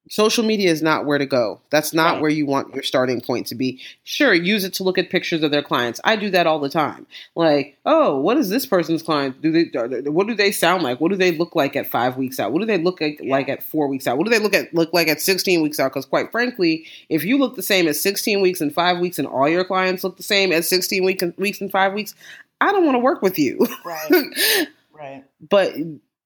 social 0.10 0.44
media 0.44 0.70
is 0.70 0.82
not 0.82 1.06
where 1.06 1.18
to 1.18 1.26
go. 1.26 1.62
That's 1.70 1.94
not 1.94 2.14
right. 2.14 2.22
where 2.22 2.32
you 2.32 2.46
want 2.46 2.74
your 2.74 2.84
starting 2.84 3.22
point 3.22 3.48
to 3.48 3.56
be. 3.56 3.82
Sure, 4.04 4.34
use 4.34 4.64
it 4.64 4.74
to 4.76 4.84
look 4.84 4.98
at 4.98 5.10
pictures 5.10 5.44
of 5.44 5.52
their 5.52 5.64
clients. 5.64 6.00
I 6.04 6.16
do 6.16 6.30
that 6.32 6.48
all 6.48 6.60
the 6.60 6.70
time. 6.70 7.08
Like, 7.36 7.78
oh, 7.86 8.20
what 8.20 8.38
is 8.38 8.50
this 8.50 8.66
person's 8.66 9.02
client? 9.02 9.42
Do 9.42 9.52
they? 9.52 10.10
What 10.10 10.28
do 10.28 10.36
they 10.36 10.52
sound 10.52 10.84
like? 10.84 11.00
What 11.00 11.12
do 11.12 11.18
they 11.18 11.32
look 11.32 11.56
like 11.56 11.76
at 11.76 11.90
five 11.90 12.18
weeks 12.18 12.40
out? 12.40 12.52
What 12.52 12.60
do 12.60 12.66
they 12.66 12.78
look 12.78 13.00
like, 13.02 13.22
like 13.24 13.50
at 13.50 13.64
four 13.64 13.88
weeks 13.88 14.08
out? 14.08 14.18
What 14.18 14.26
do 14.26 14.32
they 14.32 14.40
look 14.40 14.54
at 14.54 14.74
look 14.74 14.94
like 14.94 15.08
at 15.08 15.22
sixteen 15.22 15.62
weeks 15.62 15.80
out? 15.80 15.92
Because 15.92 16.06
quite 16.06 16.32
frankly, 16.32 16.86
if 17.10 17.24
you 17.24 17.38
look 17.38 17.56
the 17.56 17.64
same 17.64 17.88
at 17.88 17.96
sixteen 17.96 18.42
weeks 18.42 18.62
and 18.62 18.74
five 18.74 19.00
weeks, 19.00 19.20
and 19.20 19.28
all 19.28 19.48
your 19.48 19.66
clients 19.66 20.04
look 20.04 20.18
the 20.18 20.24
same 20.24 20.52
at 20.52 20.66
sixteen 20.66 21.04
weeks 21.04 21.24
and 21.24 21.34
weeks 21.38 21.62
and 21.62 21.72
five 21.72 21.94
weeks, 21.94 22.14
I 22.60 22.72
don't 22.72 22.86
want 22.86 22.96
to 22.96 23.00
work 23.00 23.22
with 23.22 23.40
you. 23.40 23.60
Right. 23.86 24.68
right. 24.94 25.24
But 25.42 25.76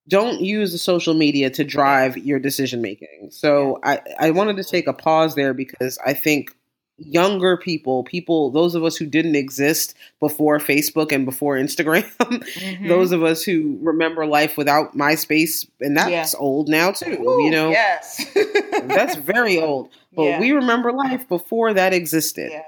don't 0.08 0.42
use 0.42 0.72
the 0.72 0.78
social 0.78 1.14
media 1.14 1.50
to 1.50 1.64
drive 1.64 2.18
your 2.18 2.40
decision 2.40 2.82
making. 2.82 3.30
So 3.32 3.80
I, 3.84 4.00
I 4.20 4.32
wanted 4.32 4.58
to 4.58 4.64
take 4.64 4.88
a 4.88 4.94
pause 4.94 5.36
there 5.36 5.54
because 5.54 5.98
I 6.06 6.14
think 6.14 6.56
younger 6.98 7.58
people, 7.58 8.04
people, 8.04 8.50
those 8.50 8.74
of 8.74 8.84
us 8.84 8.96
who 8.96 9.06
didn't 9.06 9.36
exist 9.36 9.94
before 10.20 10.58
Facebook 10.60 11.12
and 11.12 11.26
before 11.26 11.56
Instagram, 11.56 12.04
mm-hmm. 12.20 12.88
those 12.88 13.12
of 13.12 13.24
us 13.24 13.44
who 13.44 13.78
remember 13.82 14.26
life 14.26 14.58
without 14.58 14.96
MySpace, 14.96 15.68
and 15.80 15.96
that's 15.96 16.34
yeah. 16.34 16.40
old 16.40 16.70
now 16.70 16.92
too, 16.92 17.18
Ooh, 17.22 17.44
you 17.44 17.52
know? 17.52 17.70
Yes. 17.70 18.26
that's 18.84 19.16
very 19.16 19.60
old. 19.60 19.90
But 20.18 20.24
yeah. 20.24 20.40
we 20.40 20.52
remember 20.52 20.92
life 20.92 21.30
before 21.30 21.76
that 21.76 21.94
existed. 21.94 22.50
Yeah. 22.52 22.64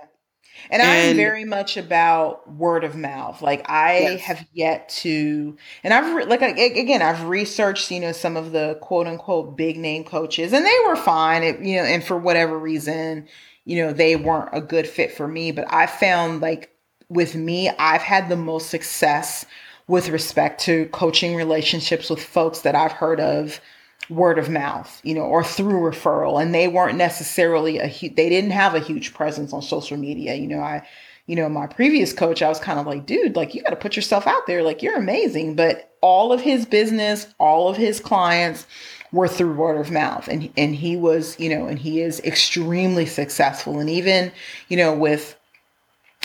And, 0.70 0.82
and 0.82 1.10
I'm 1.10 1.16
very 1.16 1.46
much 1.46 1.78
about 1.78 2.52
word 2.52 2.84
of 2.84 2.96
mouth. 2.96 3.42
Like 3.42 3.68
I 3.70 4.00
yes. 4.00 4.22
have 4.22 4.46
yet 4.54 4.90
to, 4.90 5.58
and 5.84 5.94
I've 5.94 6.14
re- 6.14 6.26
like 6.26 6.42
again, 6.42 7.02
I've 7.02 7.24
researched, 7.24 7.90
you 7.90 8.00
know, 8.00 8.12
some 8.12 8.38
of 8.38 8.52
the 8.52 8.78
quote 8.82 9.08
unquote 9.08 9.58
big 9.58 9.78
name 9.78 10.04
coaches, 10.04 10.54
and 10.54 10.66
they 10.66 10.78
were 10.86 10.96
fine, 10.96 11.44
it, 11.44 11.60
you 11.60 11.78
know, 11.78 11.84
and 11.84 12.04
for 12.04 12.18
whatever 12.18 12.58
reason, 12.58 13.28
you 13.66 13.78
know, 13.78 13.94
they 13.94 14.16
weren't 14.16 14.50
a 14.54 14.62
good 14.62 14.88
fit 14.88 15.12
for 15.12 15.28
me. 15.28 15.52
But 15.52 15.66
I 15.74 15.88
found 15.88 16.42
like 16.42 16.72
with 17.10 17.36
me, 17.36 17.70
I've 17.70 18.02
had 18.02 18.30
the 18.30 18.38
most 18.38 18.70
success 18.70 19.46
with 19.88 20.10
respect 20.10 20.62
to 20.62 20.86
coaching 20.90 21.36
relationships 21.36 22.12
with 22.12 22.24
folks 22.24 22.62
that 22.62 22.76
I've 22.76 22.92
heard 22.92 23.20
of 23.20 23.60
word 24.10 24.40
of 24.40 24.50
mouth, 24.50 25.00
you 25.04 25.14
know, 25.14 25.22
or 25.22 25.44
through 25.44 25.82
referral. 25.82 26.42
And 26.42 26.54
they 26.54 26.68
weren't 26.68 26.98
necessarily 26.98 27.78
a 27.78 27.88
huge, 27.88 28.16
they 28.16 28.30
didn't 28.30 28.52
have 28.52 28.76
a 28.76 28.80
huge 28.80 29.14
presence 29.14 29.54
on 29.54 29.62
social 29.62 29.98
media. 29.98 30.36
You 30.36 30.48
know, 30.48 30.60
I, 30.60 30.86
you 31.28 31.36
know, 31.36 31.48
my 31.48 31.68
previous 31.68 32.12
coach, 32.12 32.42
I 32.42 32.50
was 32.50 32.60
kind 32.60 32.80
of 32.80 32.88
like, 32.88 33.06
dude, 33.06 33.36
like 33.36 33.54
you 33.54 33.62
got 33.62 33.70
to 33.70 33.76
put 33.76 33.96
yourself 33.96 34.26
out 34.26 34.48
there. 34.48 34.64
Like 34.64 34.82
you're 34.82 34.98
amazing. 34.98 35.56
But 35.56 35.96
all 36.02 36.34
of 36.34 36.42
his 36.42 36.66
business, 36.66 37.28
all 37.38 37.70
of 37.70 37.78
his 37.78 38.00
clients 38.00 38.66
were 39.12 39.28
through 39.28 39.54
word 39.54 39.80
of 39.80 39.92
mouth. 39.92 40.28
And, 40.28 40.52
and 40.58 40.76
he 40.76 40.96
was, 40.96 41.40
you 41.40 41.50
know, 41.50 41.68
and 41.68 41.78
he 41.78 42.02
is 42.02 42.20
extremely 42.22 43.06
successful. 43.06 43.80
And 43.80 43.90
even, 43.90 44.32
you 44.70 44.78
know, 44.78 44.94
with 44.96 45.38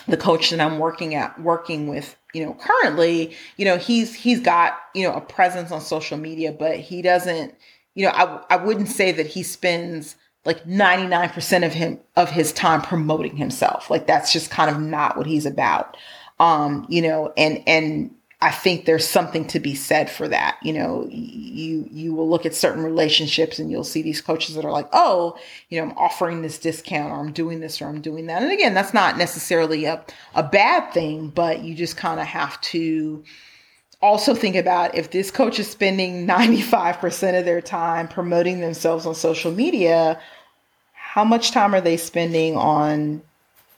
the 0.09 0.17
coach 0.17 0.51
that 0.51 0.61
I'm 0.61 0.79
working 0.79 1.15
at, 1.15 1.41
working 1.41 1.89
with 1.89 2.17
you 2.35 2.45
know 2.45 2.55
currently 2.55 3.35
you 3.57 3.65
know 3.65 3.79
he's 3.79 4.13
he's 4.13 4.41
got 4.41 4.77
you 4.93 5.07
know 5.07 5.15
a 5.15 5.21
presence 5.21 5.71
on 5.71 5.81
social 5.81 6.19
media 6.19 6.53
but 6.53 6.77
he 6.77 7.01
doesn't 7.01 7.55
you 7.95 8.05
know, 8.05 8.13
I, 8.13 8.41
I 8.51 8.57
wouldn't 8.57 8.89
say 8.89 9.13
that 9.13 9.27
he 9.27 9.43
spends 9.43 10.17
like 10.45 10.65
99% 10.65 11.65
of 11.65 11.73
him 11.73 12.01
of 12.17 12.31
his 12.31 12.53
time 12.53 12.83
promoting 12.83 13.37
himself. 13.37 13.91
Like 13.91 14.07
that's 14.07 14.33
just 14.33 14.51
kind 14.51 14.71
of 14.71 14.81
not 14.81 15.17
what 15.17 15.27
he's 15.27 15.47
about. 15.47 15.97
Um, 16.39 16.87
you 16.89 17.01
know, 17.01 17.33
and 17.37 17.63
and 17.67 18.15
I 18.41 18.51
think 18.51 18.85
there's 18.85 19.09
something 19.09 19.47
to 19.47 19.61
be 19.61 19.75
said 19.75 20.11
for 20.11 20.29
that. 20.29 20.59
You 20.63 20.75
know, 20.75 21.07
you 21.09 21.89
you 21.91 22.13
will 22.13 22.29
look 22.29 22.45
at 22.45 22.55
certain 22.55 22.83
relationships 22.83 23.59
and 23.59 23.71
you'll 23.71 23.85
see 23.85 24.03
these 24.03 24.21
coaches 24.21 24.55
that 24.55 24.65
are 24.65 24.73
like, 24.73 24.89
"Oh, 24.93 25.39
you 25.71 25.81
know, 25.81 25.89
I'm 25.89 25.97
offering 25.97 26.43
this 26.43 26.59
discount 26.59 27.11
or 27.11 27.21
I'm 27.21 27.33
doing 27.33 27.61
this 27.61 27.81
or 27.81 27.87
I'm 27.87 28.03
doing 28.03 28.27
that." 28.27 28.43
And 28.43 28.53
again, 28.53 28.75
that's 28.75 28.93
not 28.93 29.17
necessarily 29.17 29.87
a 29.87 30.05
a 30.35 30.43
bad 30.43 30.93
thing, 30.93 31.29
but 31.29 31.63
you 31.63 31.75
just 31.75 31.97
kind 31.97 32.21
of 32.21 32.27
have 32.27 32.61
to 32.63 33.25
also 34.05 34.35
think 34.35 34.55
about 34.55 34.95
if 34.95 35.11
this 35.11 35.31
coach 35.31 35.59
is 35.59 35.69
spending 35.69 36.27
95% 36.27 37.39
of 37.39 37.45
their 37.47 37.63
time 37.63 38.07
promoting 38.07 38.61
themselves 38.61 39.07
on 39.07 39.15
social 39.15 39.51
media, 39.51 40.21
how 40.93 41.25
much 41.25 41.53
time 41.53 41.75
are 41.75 41.81
they 41.81 41.97
spending 41.97 42.57
on 42.57 43.23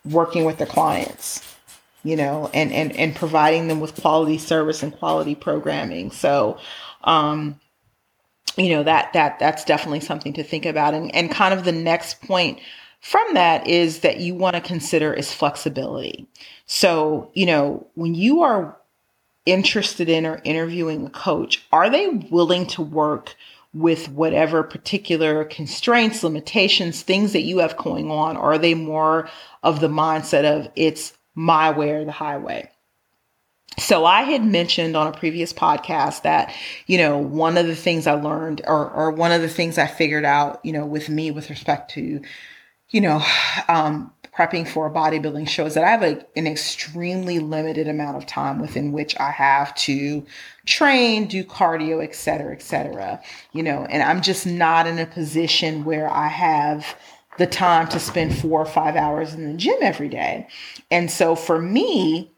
working 0.05 0.45
with 0.45 0.59
their 0.59 0.67
clients? 0.67 1.55
You 2.03 2.17
know, 2.17 2.51
and 2.53 2.73
and 2.73 2.93
and 2.97 3.15
providing 3.15 3.69
them 3.69 3.81
with 3.81 4.01
quality 4.01 4.39
service 4.39 4.83
and 4.83 4.97
quality 4.97 5.35
programming. 5.35 6.11
So, 6.13 6.59
um, 7.03 7.59
you 8.57 8.71
know 8.71 8.83
that 8.85 9.13
that 9.13 9.39
that's 9.39 9.65
definitely 9.65 10.01
something 10.01 10.33
to 10.35 10.45
think 10.45 10.67
about. 10.67 10.95
And 10.95 11.13
and 11.15 11.31
kind 11.31 11.53
of 11.53 11.65
the 11.65 11.73
next 11.73 12.21
point 12.23 12.61
from 13.01 13.35
that 13.35 13.67
is 13.67 14.01
that 14.01 14.19
you 14.19 14.35
want 14.35 14.55
to 14.55 14.61
consider 14.61 15.13
is 15.13 15.33
flexibility. 15.33 16.27
So, 16.67 17.31
you 17.35 17.47
know, 17.47 17.87
when 17.95 18.15
you 18.15 18.43
are 18.43 18.77
interested 19.47 20.09
in 20.09 20.27
or 20.27 20.41
interviewing 20.45 21.07
a 21.07 21.11
coach, 21.11 21.65
are 21.73 21.89
they 21.89 22.09
willing 22.09 22.67
to 22.67 22.83
work 22.83 23.35
with 23.73 24.09
whatever 24.09 24.63
particular 24.63 25.45
constraints, 25.45 26.23
limitations, 26.23 27.03
things 27.03 27.33
that 27.33 27.43
you 27.43 27.59
have 27.59 27.77
going 27.77 28.11
on? 28.11 28.37
Or 28.37 28.55
are 28.55 28.59
they 28.59 28.75
more 28.75 29.29
of 29.63 29.81
the 29.81 29.89
mindset 29.89 30.45
of 30.45 30.71
it's 30.77 31.17
my 31.35 31.71
way 31.71 31.91
or 31.91 32.05
the 32.05 32.13
highway? 32.13 32.71
So 33.79 34.07
I 34.07 34.23
had 34.23 34.43
mentioned 34.43 34.97
on 34.97 35.07
a 35.07 35.13
previous 35.13 35.53
podcast 35.53 36.23
that, 36.23 36.55
you 36.87 36.97
know, 36.97 37.19
one 37.19 37.59
of 37.59 37.67
the 37.67 37.77
things 37.77 38.07
I 38.07 38.15
learned 38.15 38.63
or, 38.67 38.91
or 38.91 39.11
one 39.11 39.33
of 39.33 39.43
the 39.43 39.51
things 39.51 39.77
I 39.77 39.87
figured 39.87 40.25
out, 40.25 40.65
you 40.65 40.73
know, 40.73 40.87
with 40.87 41.11
me 41.11 41.31
with 41.31 41.51
respect 41.51 41.91
to, 41.93 42.23
you 42.91 43.01
know, 43.01 43.23
um, 43.69 44.13
prepping 44.37 44.69
for 44.69 44.87
a 44.87 44.91
bodybuilding 44.91 45.49
show 45.49 45.65
is 45.65 45.75
that 45.75 45.85
I 45.85 45.91
have 45.91 46.03
a, 46.03 46.25
an 46.37 46.47
extremely 46.47 47.39
limited 47.39 47.89
amount 47.89 48.19
of 48.19 48.27
time 48.27 48.61
within 48.61 48.93
which 48.93 49.19
I 49.19 49.31
have 49.31 49.75
to 49.77 50.27
train, 50.67 51.27
do 51.27 51.43
cardio, 51.43 52.05
et 52.05 52.15
cetera, 52.15 52.53
et 52.53 52.63
cetera. 52.63 53.21
You 53.53 53.63
know, 53.63 53.87
and 53.89 54.03
I'm 54.03 54.21
just 54.21 54.47
not 54.47 54.87
in 54.87 54.99
a 54.99 55.07
position 55.07 55.85
where 55.85 56.11
I 56.11 56.29
have 56.29 56.97
the 57.39 57.47
time 57.47 57.89
to 57.89 58.01
spend 58.01 58.37
four 58.37 58.61
or 58.61 58.67
five 58.67 58.97
hours 58.97 59.35
in 59.35 59.51
the 59.51 59.57
gym 59.57 59.77
every 59.81 60.09
day. 60.09 60.49
And 60.91 61.11
so 61.11 61.35
for 61.35 61.61
me, 61.61 62.33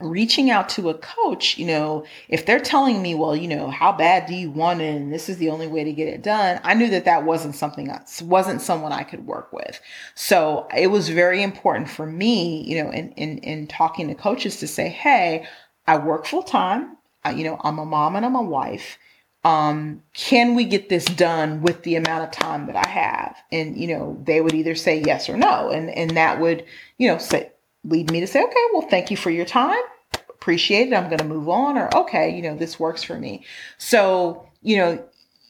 reaching 0.00 0.50
out 0.50 0.68
to 0.70 0.90
a 0.90 0.94
coach, 0.94 1.56
you 1.58 1.66
know, 1.66 2.04
if 2.28 2.46
they're 2.46 2.60
telling 2.60 3.00
me, 3.00 3.14
well, 3.14 3.36
you 3.36 3.48
know, 3.48 3.70
how 3.70 3.92
bad 3.92 4.26
do 4.26 4.34
you 4.34 4.50
want 4.50 4.80
it 4.80 4.94
and 4.94 5.12
this 5.12 5.28
is 5.28 5.38
the 5.38 5.50
only 5.50 5.66
way 5.66 5.84
to 5.84 5.92
get 5.92 6.08
it 6.08 6.22
done, 6.22 6.60
I 6.64 6.74
knew 6.74 6.90
that 6.90 7.04
that 7.04 7.24
wasn't 7.24 7.54
something 7.54 7.88
else, 7.90 8.20
wasn't 8.22 8.60
someone 8.60 8.92
I 8.92 9.04
could 9.04 9.26
work 9.26 9.52
with. 9.52 9.80
So 10.14 10.66
it 10.76 10.88
was 10.88 11.08
very 11.08 11.42
important 11.42 11.88
for 11.88 12.06
me, 12.06 12.62
you 12.62 12.82
know, 12.82 12.90
in 12.90 13.12
in, 13.12 13.38
in 13.38 13.66
talking 13.66 14.08
to 14.08 14.14
coaches 14.14 14.56
to 14.60 14.66
say, 14.66 14.88
hey, 14.88 15.46
I 15.86 15.98
work 15.98 16.26
full 16.26 16.42
time. 16.42 16.96
You 17.34 17.44
know, 17.44 17.60
I'm 17.62 17.78
a 17.78 17.86
mom 17.86 18.16
and 18.16 18.26
I'm 18.26 18.34
a 18.34 18.42
wife. 18.42 18.98
Um, 19.44 20.02
can 20.14 20.54
we 20.54 20.64
get 20.64 20.88
this 20.88 21.04
done 21.04 21.62
with 21.62 21.82
the 21.82 21.96
amount 21.96 22.24
of 22.24 22.30
time 22.30 22.66
that 22.66 22.76
I 22.76 22.88
have? 22.88 23.36
And 23.52 23.76
you 23.76 23.88
know, 23.88 24.18
they 24.24 24.40
would 24.40 24.54
either 24.54 24.74
say 24.74 25.02
yes 25.04 25.28
or 25.28 25.36
no, 25.36 25.70
and 25.70 25.90
and 25.90 26.16
that 26.16 26.40
would, 26.40 26.64
you 26.98 27.08
know, 27.08 27.18
say 27.18 27.50
lead 27.84 28.10
me 28.10 28.20
to 28.20 28.26
say, 28.26 28.42
okay, 28.42 28.64
well, 28.72 28.86
thank 28.88 29.10
you 29.10 29.16
for 29.16 29.30
your 29.30 29.44
time. 29.44 29.82
Appreciate 30.30 30.88
it. 30.88 30.94
I'm 30.94 31.08
going 31.08 31.18
to 31.18 31.24
move 31.24 31.48
on. 31.48 31.78
Or, 31.78 31.94
okay, 31.94 32.34
you 32.34 32.42
know, 32.42 32.56
this 32.56 32.78
works 32.78 33.02
for 33.02 33.18
me. 33.18 33.44
So, 33.78 34.48
you 34.62 34.76
know, 34.76 35.04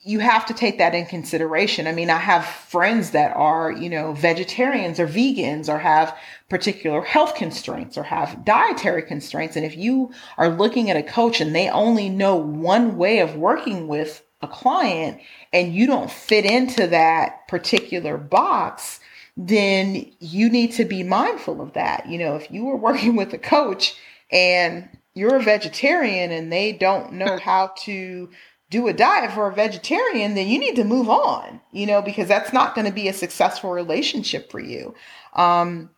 you 0.07 0.19
have 0.19 0.45
to 0.45 0.53
take 0.53 0.77
that 0.77 0.93
in 0.93 1.07
consideration. 1.07 1.87
I 1.87 1.91
mean, 1.91 2.11
I 2.11 2.19
have 2.19 2.45
friends 2.45 3.11
that 3.11 3.35
are, 3.35 3.71
you 3.71 3.89
know, 3.89 4.13
vegetarians 4.13 4.99
or 4.99 5.07
vegans 5.07 5.67
or 5.67 5.79
have 5.79 6.15
particular 6.47 7.01
health 7.01 7.33
constraints 7.33 7.97
or 7.97 8.03
have 8.03 8.45
dietary 8.45 9.01
constraints. 9.01 9.55
And 9.55 9.65
if 9.65 9.75
you 9.75 10.13
are 10.37 10.49
looking 10.49 10.91
at 10.91 10.97
a 10.97 11.01
coach 11.01 11.41
and 11.41 11.55
they 11.55 11.69
only 11.69 12.07
know 12.07 12.35
one 12.35 12.97
way 12.97 13.19
of 13.19 13.35
working 13.35 13.87
with 13.87 14.23
a 14.41 14.47
client 14.47 15.19
and 15.51 15.73
you 15.73 15.87
don't 15.87 16.11
fit 16.11 16.45
into 16.45 16.85
that 16.87 17.47
particular 17.47 18.15
box, 18.15 18.99
then 19.37 20.11
you 20.19 20.49
need 20.49 20.71
to 20.73 20.85
be 20.85 21.03
mindful 21.03 21.61
of 21.61 21.73
that. 21.73 22.07
You 22.07 22.17
know, 22.17 22.35
if 22.35 22.49
you 22.51 22.65
were 22.65 22.77
working 22.77 23.15
with 23.15 23.33
a 23.33 23.37
coach 23.37 23.95
and 24.31 24.89
you're 25.13 25.35
a 25.35 25.43
vegetarian 25.43 26.31
and 26.31 26.51
they 26.51 26.71
don't 26.71 27.13
know 27.13 27.37
how 27.37 27.73
to 27.83 28.29
do 28.69 28.87
a 28.87 28.93
diet 28.93 29.31
for 29.31 29.47
a 29.47 29.53
vegetarian, 29.53 30.35
then 30.35 30.47
you 30.47 30.59
need 30.59 30.75
to 30.75 30.83
move 30.83 31.09
on, 31.09 31.61
you 31.71 31.85
know, 31.85 32.01
because 32.01 32.27
that's 32.27 32.51
not 32.51 32.75
going 32.75 32.87
to 32.87 32.93
be 32.93 33.07
a 33.07 33.13
successful 33.13 33.71
relationship 33.71 34.49
for 34.49 34.59
you. 34.59 34.95
Um, 35.33 35.91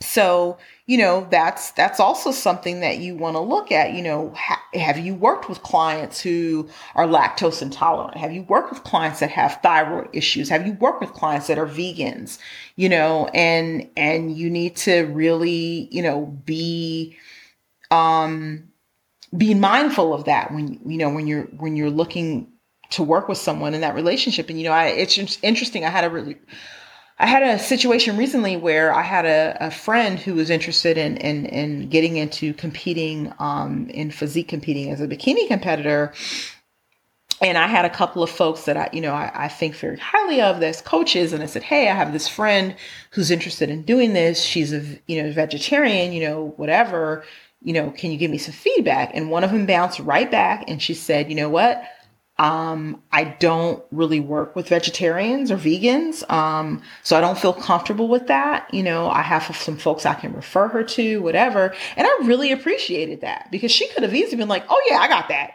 so 0.00 0.58
you 0.86 0.98
know 0.98 1.26
that's 1.30 1.70
that's 1.72 2.00
also 2.00 2.30
something 2.30 2.80
that 2.80 2.98
you 2.98 3.16
want 3.16 3.34
to 3.34 3.40
look 3.40 3.72
at 3.72 3.92
you 3.94 4.02
know 4.02 4.34
have 4.78 4.98
you 4.98 5.14
worked 5.14 5.48
with 5.48 5.62
clients 5.62 6.20
who 6.20 6.68
are 6.94 7.06
lactose 7.06 7.62
intolerant? 7.62 8.16
Have 8.16 8.32
you 8.32 8.42
worked 8.42 8.70
with 8.70 8.84
clients 8.84 9.20
that 9.20 9.30
have 9.30 9.60
thyroid 9.62 10.08
issues? 10.12 10.48
Have 10.48 10.66
you 10.66 10.74
worked 10.74 11.00
with 11.00 11.12
clients 11.12 11.46
that 11.48 11.58
are 11.58 11.66
vegans 11.66 12.38
you 12.76 12.88
know 12.88 13.28
and 13.34 13.88
and 13.96 14.36
you 14.36 14.50
need 14.50 14.76
to 14.76 15.02
really 15.02 15.88
you 15.90 16.02
know 16.02 16.26
be 16.44 17.16
um 17.90 18.68
be 19.36 19.54
mindful 19.54 20.14
of 20.14 20.24
that 20.24 20.52
when 20.52 20.80
you 20.86 20.98
know 20.98 21.10
when 21.10 21.26
you're 21.26 21.44
when 21.44 21.76
you're 21.76 21.90
looking 21.90 22.52
to 22.90 23.02
work 23.02 23.28
with 23.28 23.38
someone 23.38 23.74
in 23.74 23.80
that 23.80 23.94
relationship. 23.94 24.48
And 24.48 24.58
you 24.60 24.66
know 24.66 24.72
I, 24.72 24.86
it's 24.86 25.18
interesting 25.42 25.84
i 25.84 25.90
had 25.90 26.04
a 26.04 26.10
really 26.10 26.36
I 27.18 27.26
had 27.26 27.42
a 27.42 27.58
situation 27.58 28.18
recently 28.18 28.56
where 28.56 28.92
I 28.92 29.02
had 29.02 29.24
a, 29.24 29.56
a 29.60 29.70
friend 29.70 30.18
who 30.18 30.34
was 30.34 30.50
interested 30.50 30.98
in 30.98 31.16
in, 31.16 31.46
in 31.46 31.88
getting 31.88 32.16
into 32.16 32.52
competing 32.54 33.32
um, 33.38 33.88
in 33.88 34.10
physique 34.10 34.48
competing 34.48 34.90
as 34.90 35.00
a 35.00 35.08
bikini 35.08 35.48
competitor. 35.48 36.12
And 37.40 37.58
I 37.58 37.66
had 37.66 37.84
a 37.84 37.90
couple 37.90 38.22
of 38.22 38.30
folks 38.30 38.64
that 38.64 38.78
I, 38.78 38.88
you 38.92 39.00
know, 39.02 39.12
I, 39.12 39.30
I 39.34 39.48
think 39.48 39.76
very 39.76 39.98
highly 39.98 40.40
of 40.40 40.62
as 40.62 40.80
coaches. 40.80 41.34
And 41.34 41.42
I 41.42 41.46
said, 41.46 41.62
Hey, 41.62 41.88
I 41.88 41.94
have 41.94 42.12
this 42.12 42.28
friend 42.28 42.74
who's 43.10 43.30
interested 43.30 43.68
in 43.68 43.82
doing 43.82 44.14
this. 44.14 44.42
She's 44.42 44.72
a, 44.72 44.82
you 45.06 45.22
know, 45.22 45.32
vegetarian, 45.32 46.12
you 46.12 46.26
know, 46.26 46.54
whatever, 46.56 47.24
you 47.62 47.72
know, 47.72 47.90
can 47.90 48.10
you 48.10 48.16
give 48.16 48.30
me 48.30 48.38
some 48.38 48.54
feedback? 48.54 49.10
And 49.14 49.30
one 49.30 49.44
of 49.44 49.52
them 49.52 49.66
bounced 49.66 49.98
right 50.00 50.30
back 50.30 50.64
and 50.68 50.80
she 50.80 50.94
said, 50.94 51.28
you 51.28 51.34
know 51.34 51.48
what? 51.48 51.82
Um, 52.38 53.02
I 53.12 53.24
don't 53.24 53.82
really 53.90 54.20
work 54.20 54.54
with 54.54 54.68
vegetarians 54.68 55.50
or 55.50 55.56
vegans, 55.56 56.28
um, 56.30 56.82
so 57.02 57.16
I 57.16 57.20
don't 57.20 57.38
feel 57.38 57.54
comfortable 57.54 58.08
with 58.08 58.26
that. 58.26 58.72
You 58.74 58.82
know, 58.82 59.08
I 59.08 59.22
have 59.22 59.56
some 59.56 59.78
folks 59.78 60.04
I 60.04 60.14
can 60.14 60.34
refer 60.34 60.68
her 60.68 60.84
to, 60.84 61.22
whatever. 61.22 61.74
And 61.96 62.06
I 62.06 62.18
really 62.24 62.52
appreciated 62.52 63.22
that 63.22 63.48
because 63.50 63.72
she 63.72 63.88
could 63.88 64.02
have 64.02 64.14
easily 64.14 64.36
been 64.36 64.48
like, 64.48 64.64
"Oh 64.68 64.82
yeah, 64.90 64.98
I 64.98 65.08
got 65.08 65.28
that," 65.28 65.52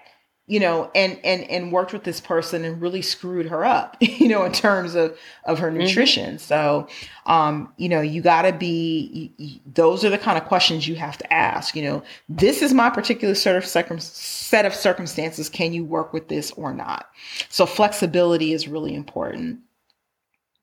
you 0.51 0.59
know, 0.59 0.91
and 0.93 1.17
and 1.23 1.49
and 1.49 1.71
worked 1.71 1.93
with 1.93 2.03
this 2.03 2.19
person 2.19 2.65
and 2.65 2.81
really 2.81 3.01
screwed 3.01 3.45
her 3.45 3.63
up, 3.63 3.95
you 4.01 4.27
know, 4.27 4.43
in 4.43 4.51
terms 4.51 4.95
of 4.95 5.17
of 5.45 5.59
her 5.59 5.69
mm-hmm. 5.69 5.77
nutrition. 5.77 6.31
Mm-hmm. 6.31 6.37
So, 6.39 6.89
um, 7.25 7.71
you 7.77 7.87
know, 7.87 8.01
you 8.01 8.21
got 8.21 8.41
to 8.41 8.51
be. 8.51 9.31
You, 9.37 9.59
those 9.65 10.03
are 10.03 10.09
the 10.09 10.17
kind 10.17 10.37
of 10.37 10.43
questions 10.43 10.89
you 10.89 10.95
have 10.95 11.17
to 11.19 11.33
ask. 11.33 11.73
You 11.73 11.83
know, 11.83 12.03
this 12.27 12.61
is 12.61 12.73
my 12.73 12.89
particular 12.89 13.33
sort 13.33 13.55
of 13.55 13.65
circum- 13.65 14.01
set 14.01 14.65
of 14.65 14.75
circumstances. 14.75 15.47
Can 15.47 15.71
you 15.71 15.85
work 15.85 16.11
with 16.11 16.27
this 16.27 16.51
or 16.51 16.73
not? 16.73 17.09
So, 17.47 17.65
flexibility 17.65 18.51
is 18.51 18.67
really 18.67 18.93
important. 18.93 19.61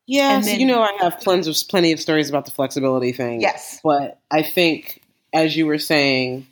Yes, 0.05 0.45
then, 0.45 0.61
you 0.61 0.67
know, 0.67 0.83
I 0.83 0.93
have 1.01 1.19
plenty 1.21 1.49
of 1.49 1.57
plenty 1.71 1.93
of 1.93 2.01
stories 2.01 2.29
about 2.29 2.45
the 2.45 2.51
flexibility 2.51 3.13
thing. 3.13 3.41
Yes, 3.41 3.81
but 3.83 4.21
I 4.31 4.43
think, 4.43 5.01
as 5.33 5.57
you 5.57 5.65
were 5.65 5.79
saying 5.79 6.47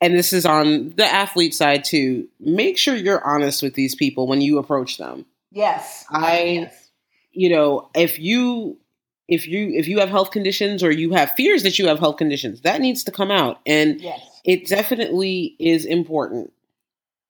and 0.00 0.14
this 0.14 0.32
is 0.32 0.46
on 0.46 0.90
the 0.96 1.04
athlete 1.04 1.54
side 1.54 1.84
too, 1.84 2.28
make 2.38 2.78
sure 2.78 2.94
you're 2.94 3.24
honest 3.24 3.62
with 3.62 3.74
these 3.74 3.94
people 3.94 4.26
when 4.26 4.40
you 4.40 4.58
approach 4.58 4.98
them. 4.98 5.26
Yes. 5.50 6.04
I 6.10 6.42
yes. 6.42 6.90
you 7.32 7.48
know, 7.48 7.90
if 7.94 8.18
you 8.18 8.78
if 9.26 9.46
you 9.46 9.70
if 9.74 9.88
you 9.88 9.98
have 10.00 10.08
health 10.08 10.30
conditions 10.30 10.82
or 10.82 10.90
you 10.90 11.12
have 11.12 11.32
fears 11.32 11.62
that 11.64 11.78
you 11.78 11.88
have 11.88 11.98
health 11.98 12.16
conditions, 12.16 12.60
that 12.62 12.80
needs 12.80 13.04
to 13.04 13.12
come 13.12 13.30
out. 13.30 13.60
And 13.66 14.00
yes. 14.00 14.20
it 14.44 14.66
definitely 14.66 15.56
is 15.58 15.84
important. 15.84 16.52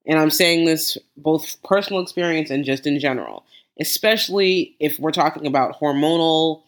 And 0.07 0.19
I'm 0.19 0.31
saying 0.31 0.65
this 0.65 0.97
both 1.17 1.63
personal 1.63 2.03
experience 2.03 2.51
and 2.51 2.65
just 2.65 2.87
in 2.87 2.99
general, 2.99 3.45
especially 3.79 4.77
if 4.81 4.99
we're 4.99 5.13
talking 5.13 5.47
about 5.47 5.79
hormonal 5.81 6.63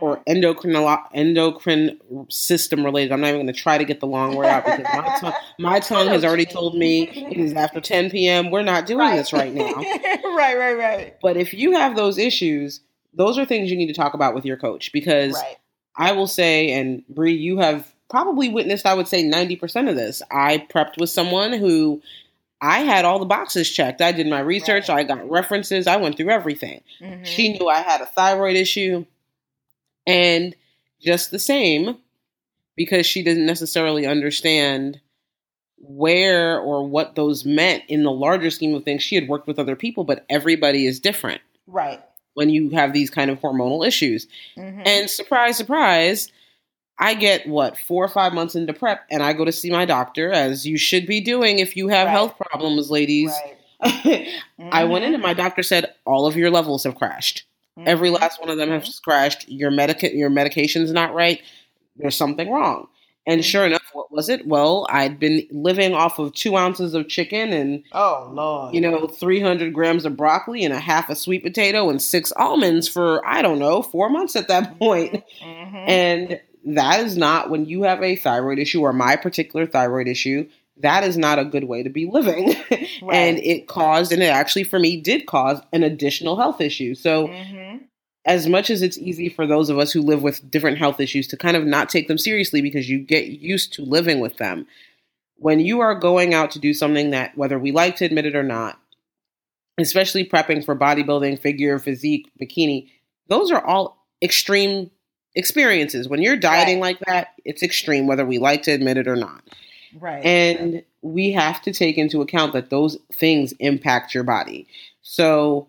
or 0.00 0.22
endocrine 0.26 0.74
endocrine 1.12 1.98
system 2.28 2.84
related. 2.84 3.12
I'm 3.12 3.20
not 3.20 3.28
even 3.28 3.42
going 3.42 3.54
to 3.54 3.60
try 3.60 3.78
to 3.78 3.84
get 3.84 4.00
the 4.00 4.06
long 4.06 4.34
word 4.34 4.46
out 4.46 4.64
because 4.64 4.84
my, 4.92 5.18
tongue, 5.20 5.32
my 5.58 5.80
tongue 5.80 6.08
has 6.08 6.24
already 6.24 6.46
told 6.46 6.76
me 6.76 7.08
it 7.08 7.38
is 7.38 7.54
after 7.54 7.80
10 7.80 8.10
p.m. 8.10 8.50
We're 8.50 8.62
not 8.62 8.86
doing 8.86 9.00
right. 9.00 9.16
this 9.16 9.32
right 9.32 9.52
now. 9.52 9.74
right, 9.74 10.58
right, 10.58 10.78
right. 10.78 11.16
But 11.20 11.36
if 11.36 11.54
you 11.54 11.72
have 11.72 11.96
those 11.96 12.18
issues, 12.18 12.80
those 13.14 13.38
are 13.38 13.44
things 13.44 13.70
you 13.70 13.76
need 13.76 13.88
to 13.88 13.94
talk 13.94 14.14
about 14.14 14.34
with 14.34 14.44
your 14.44 14.56
coach 14.56 14.92
because 14.92 15.34
right. 15.34 15.56
I 15.96 16.12
will 16.12 16.26
say, 16.26 16.72
and 16.72 17.06
Bri, 17.08 17.34
you 17.34 17.58
have 17.58 17.92
probably 18.08 18.48
witnessed, 18.48 18.86
I 18.86 18.94
would 18.94 19.08
say, 19.08 19.24
90% 19.24 19.88
of 19.88 19.96
this. 19.96 20.22
I 20.30 20.66
prepped 20.72 20.98
with 20.98 21.10
someone 21.10 21.52
who 21.52 22.02
I 22.60 22.80
had 22.80 23.04
all 23.04 23.18
the 23.18 23.26
boxes 23.26 23.70
checked. 23.70 24.02
I 24.02 24.12
did 24.12 24.26
my 24.26 24.40
research, 24.40 24.88
right. 24.88 24.98
I 24.98 25.04
got 25.04 25.30
references, 25.30 25.86
I 25.86 25.96
went 25.96 26.16
through 26.16 26.30
everything. 26.30 26.82
Mm-hmm. 27.00 27.24
She 27.24 27.52
knew 27.52 27.68
I 27.68 27.80
had 27.80 28.00
a 28.00 28.06
thyroid 28.06 28.56
issue. 28.56 29.06
And 30.10 30.56
just 31.00 31.30
the 31.30 31.38
same, 31.38 31.98
because 32.76 33.06
she 33.06 33.22
didn't 33.22 33.46
necessarily 33.46 34.06
understand 34.06 35.00
where 35.80 36.58
or 36.58 36.86
what 36.86 37.14
those 37.14 37.44
meant 37.44 37.82
in 37.88 38.02
the 38.02 38.10
larger 38.10 38.50
scheme 38.50 38.74
of 38.74 38.84
things. 38.84 39.02
She 39.02 39.14
had 39.14 39.28
worked 39.28 39.46
with 39.46 39.58
other 39.58 39.76
people, 39.76 40.04
but 40.04 40.24
everybody 40.28 40.86
is 40.86 41.00
different. 41.00 41.40
Right. 41.66 42.00
When 42.34 42.50
you 42.50 42.70
have 42.70 42.92
these 42.92 43.10
kind 43.10 43.30
of 43.30 43.40
hormonal 43.40 43.86
issues. 43.86 44.26
Mm-hmm. 44.56 44.82
And 44.84 45.10
surprise, 45.10 45.56
surprise, 45.56 46.30
I 46.98 47.14
get 47.14 47.48
what, 47.48 47.78
four 47.78 48.04
or 48.04 48.08
five 48.08 48.34
months 48.34 48.54
into 48.54 48.74
prep, 48.74 49.06
and 49.10 49.22
I 49.22 49.32
go 49.32 49.44
to 49.44 49.52
see 49.52 49.70
my 49.70 49.86
doctor, 49.86 50.30
as 50.30 50.66
you 50.66 50.76
should 50.76 51.06
be 51.06 51.20
doing 51.20 51.58
if 51.58 51.76
you 51.76 51.88
have 51.88 52.06
right. 52.06 52.12
health 52.12 52.36
problems, 52.36 52.90
ladies. 52.90 53.32
Right. 53.82 54.04
mm-hmm. 54.04 54.68
I 54.72 54.84
went 54.84 55.06
in, 55.06 55.14
and 55.14 55.22
my 55.22 55.32
doctor 55.32 55.62
said, 55.62 55.94
All 56.04 56.26
of 56.26 56.36
your 56.36 56.50
levels 56.50 56.84
have 56.84 56.96
crashed. 56.96 57.44
Mm-hmm. 57.78 57.88
Every 57.88 58.10
last 58.10 58.40
one 58.40 58.50
of 58.50 58.58
them 58.58 58.70
has 58.70 59.00
crashed. 59.00 59.48
Your 59.48 59.70
medica- 59.70 60.14
your 60.14 60.30
medication's 60.30 60.92
not 60.92 61.14
right. 61.14 61.40
There's 61.96 62.16
something 62.16 62.50
wrong. 62.50 62.88
And 63.26 63.40
mm-hmm. 63.40 63.46
sure 63.46 63.66
enough, 63.66 63.84
what 63.92 64.10
was 64.10 64.28
it? 64.28 64.46
Well, 64.46 64.86
I'd 64.88 65.20
been 65.20 65.46
living 65.50 65.94
off 65.94 66.18
of 66.18 66.32
two 66.32 66.56
ounces 66.56 66.94
of 66.94 67.08
chicken 67.08 67.52
and 67.52 67.84
oh 67.92 68.30
lord, 68.32 68.74
you 68.74 68.80
know, 68.80 69.06
three 69.06 69.40
hundred 69.40 69.74
grams 69.74 70.04
of 70.04 70.16
broccoli 70.16 70.64
and 70.64 70.74
a 70.74 70.80
half 70.80 71.10
a 71.10 71.14
sweet 71.14 71.42
potato 71.42 71.90
and 71.90 72.00
six 72.00 72.32
almonds 72.36 72.88
for 72.88 73.26
I 73.26 73.42
don't 73.42 73.58
know 73.58 73.82
four 73.82 74.08
months 74.08 74.36
at 74.36 74.48
that 74.48 74.78
point. 74.78 75.22
Mm-hmm. 75.42 75.76
And 75.76 76.40
that 76.64 77.00
is 77.00 77.16
not 77.16 77.50
when 77.50 77.66
you 77.66 77.82
have 77.84 78.02
a 78.02 78.16
thyroid 78.16 78.58
issue 78.58 78.80
or 78.82 78.92
my 78.92 79.16
particular 79.16 79.66
thyroid 79.66 80.08
issue 80.08 80.48
that 80.82 81.04
is 81.04 81.16
not 81.16 81.38
a 81.38 81.44
good 81.44 81.64
way 81.64 81.82
to 81.82 81.90
be 81.90 82.06
living. 82.06 82.54
right. 82.70 83.12
And 83.12 83.38
it 83.38 83.68
caused, 83.68 84.12
and 84.12 84.22
it 84.22 84.26
actually 84.26 84.64
for 84.64 84.78
me 84.78 85.00
did 85.00 85.26
cause 85.26 85.60
an 85.72 85.82
additional 85.82 86.36
health 86.36 86.60
issue. 86.60 86.94
So, 86.94 87.28
mm-hmm. 87.28 87.84
as 88.24 88.48
much 88.48 88.70
as 88.70 88.82
it's 88.82 88.98
easy 88.98 89.28
for 89.28 89.46
those 89.46 89.70
of 89.70 89.78
us 89.78 89.92
who 89.92 90.02
live 90.02 90.22
with 90.22 90.50
different 90.50 90.78
health 90.78 91.00
issues 91.00 91.26
to 91.28 91.36
kind 91.36 91.56
of 91.56 91.64
not 91.64 91.88
take 91.88 92.08
them 92.08 92.18
seriously 92.18 92.60
because 92.60 92.88
you 92.88 92.98
get 92.98 93.26
used 93.26 93.72
to 93.74 93.82
living 93.82 94.20
with 94.20 94.36
them, 94.36 94.66
when 95.36 95.60
you 95.60 95.80
are 95.80 95.94
going 95.94 96.34
out 96.34 96.50
to 96.52 96.58
do 96.58 96.74
something 96.74 97.10
that, 97.10 97.36
whether 97.36 97.58
we 97.58 97.72
like 97.72 97.96
to 97.96 98.04
admit 98.04 98.26
it 98.26 98.36
or 98.36 98.42
not, 98.42 98.78
especially 99.78 100.28
prepping 100.28 100.64
for 100.64 100.76
bodybuilding, 100.76 101.38
figure, 101.40 101.78
physique, 101.78 102.30
bikini, 102.40 102.90
those 103.28 103.50
are 103.50 103.64
all 103.64 104.06
extreme 104.22 104.90
experiences. 105.34 106.08
When 106.08 106.22
you're 106.22 106.36
dieting 106.36 106.80
right. 106.80 106.98
like 106.98 106.98
that, 107.06 107.28
it's 107.44 107.62
extreme, 107.62 108.06
whether 108.06 108.26
we 108.26 108.38
like 108.38 108.64
to 108.64 108.72
admit 108.72 108.98
it 108.98 109.08
or 109.08 109.16
not. 109.16 109.42
Right. 109.98 110.24
And 110.24 110.82
we 111.02 111.32
have 111.32 111.62
to 111.62 111.72
take 111.72 111.98
into 111.98 112.20
account 112.22 112.52
that 112.52 112.70
those 112.70 112.98
things 113.12 113.52
impact 113.58 114.14
your 114.14 114.24
body. 114.24 114.66
So, 115.02 115.68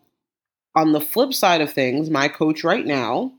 on 0.76 0.91
the 0.93 1.01
flip 1.01 1.34
side 1.34 1.61
of 1.61 1.72
things, 1.72 2.09
my 2.09 2.28
coach 2.28 2.63
right 2.63 2.86
now, 2.86 3.34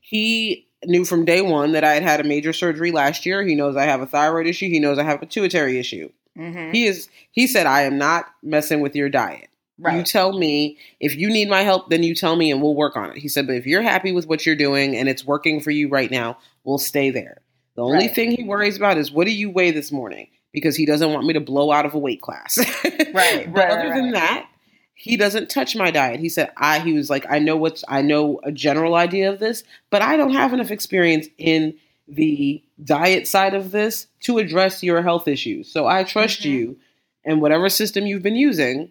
he 0.00 0.66
knew 0.84 1.04
from 1.04 1.24
day 1.24 1.42
one 1.42 1.72
that 1.72 1.84
I 1.84 1.94
had 1.94 2.02
had 2.02 2.20
a 2.20 2.24
major 2.24 2.52
surgery 2.52 2.90
last 2.90 3.26
year. 3.26 3.42
He 3.42 3.54
knows 3.54 3.76
I 3.76 3.84
have 3.84 4.00
a 4.00 4.06
thyroid 4.06 4.46
issue. 4.46 4.68
He 4.68 4.78
knows 4.78 4.98
I 4.98 5.02
have 5.02 5.16
a 5.16 5.26
pituitary 5.26 5.78
issue. 5.78 6.10
Mm-hmm. 6.38 6.72
He 6.72 6.86
is. 6.86 7.08
He 7.32 7.46
said, 7.46 7.66
"I 7.66 7.82
am 7.82 7.98
not 7.98 8.26
messing 8.42 8.80
with 8.80 8.94
your 8.94 9.08
diet. 9.08 9.48
Right. 9.80 9.96
You 9.96 10.02
tell 10.02 10.36
me 10.36 10.78
if 11.00 11.14
you 11.16 11.28
need 11.28 11.48
my 11.48 11.62
help, 11.62 11.90
then 11.90 12.02
you 12.02 12.14
tell 12.14 12.36
me, 12.36 12.50
and 12.50 12.62
we'll 12.62 12.74
work 12.74 12.96
on 12.96 13.10
it." 13.10 13.18
He 13.18 13.28
said, 13.28 13.46
"But 13.46 13.56
if 13.56 13.66
you're 13.66 13.82
happy 13.82 14.12
with 14.12 14.26
what 14.26 14.46
you're 14.46 14.56
doing 14.56 14.96
and 14.96 15.08
it's 15.08 15.24
working 15.24 15.60
for 15.60 15.70
you 15.70 15.88
right 15.88 16.10
now, 16.10 16.38
we'll 16.64 16.78
stay 16.78 17.10
there." 17.10 17.38
The 17.78 17.84
only 17.84 18.08
right. 18.08 18.12
thing 18.12 18.32
he 18.32 18.42
worries 18.42 18.76
about 18.76 18.98
is 18.98 19.12
what 19.12 19.24
do 19.24 19.30
you 19.30 19.50
weigh 19.50 19.70
this 19.70 19.92
morning? 19.92 20.26
Because 20.52 20.74
he 20.74 20.84
doesn't 20.84 21.12
want 21.12 21.24
me 21.28 21.32
to 21.34 21.40
blow 21.40 21.70
out 21.70 21.86
of 21.86 21.94
a 21.94 21.98
weight 21.98 22.20
class. 22.20 22.58
right. 23.14 23.46
But 23.54 23.54
right, 23.54 23.70
other 23.70 23.94
than 23.94 24.10
that, 24.10 24.48
he 24.94 25.16
doesn't 25.16 25.48
touch 25.48 25.76
my 25.76 25.92
diet. 25.92 26.18
He 26.18 26.28
said, 26.28 26.50
I 26.56 26.80
he 26.80 26.94
was 26.94 27.08
like, 27.08 27.24
I 27.30 27.38
know 27.38 27.56
what's 27.56 27.84
I 27.86 28.02
know 28.02 28.40
a 28.42 28.50
general 28.50 28.96
idea 28.96 29.30
of 29.30 29.38
this, 29.38 29.62
but 29.90 30.02
I 30.02 30.16
don't 30.16 30.32
have 30.32 30.52
enough 30.52 30.72
experience 30.72 31.28
in 31.38 31.72
the 32.08 32.60
diet 32.82 33.28
side 33.28 33.54
of 33.54 33.70
this 33.70 34.08
to 34.22 34.38
address 34.38 34.82
your 34.82 35.00
health 35.00 35.28
issues. 35.28 35.70
So 35.70 35.86
I 35.86 36.02
trust 36.02 36.40
mm-hmm. 36.40 36.50
you 36.50 36.78
and 37.24 37.40
whatever 37.40 37.68
system 37.68 38.08
you've 38.08 38.24
been 38.24 38.34
using 38.34 38.90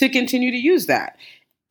to 0.00 0.10
continue 0.10 0.50
to 0.50 0.58
use 0.58 0.84
that. 0.84 1.16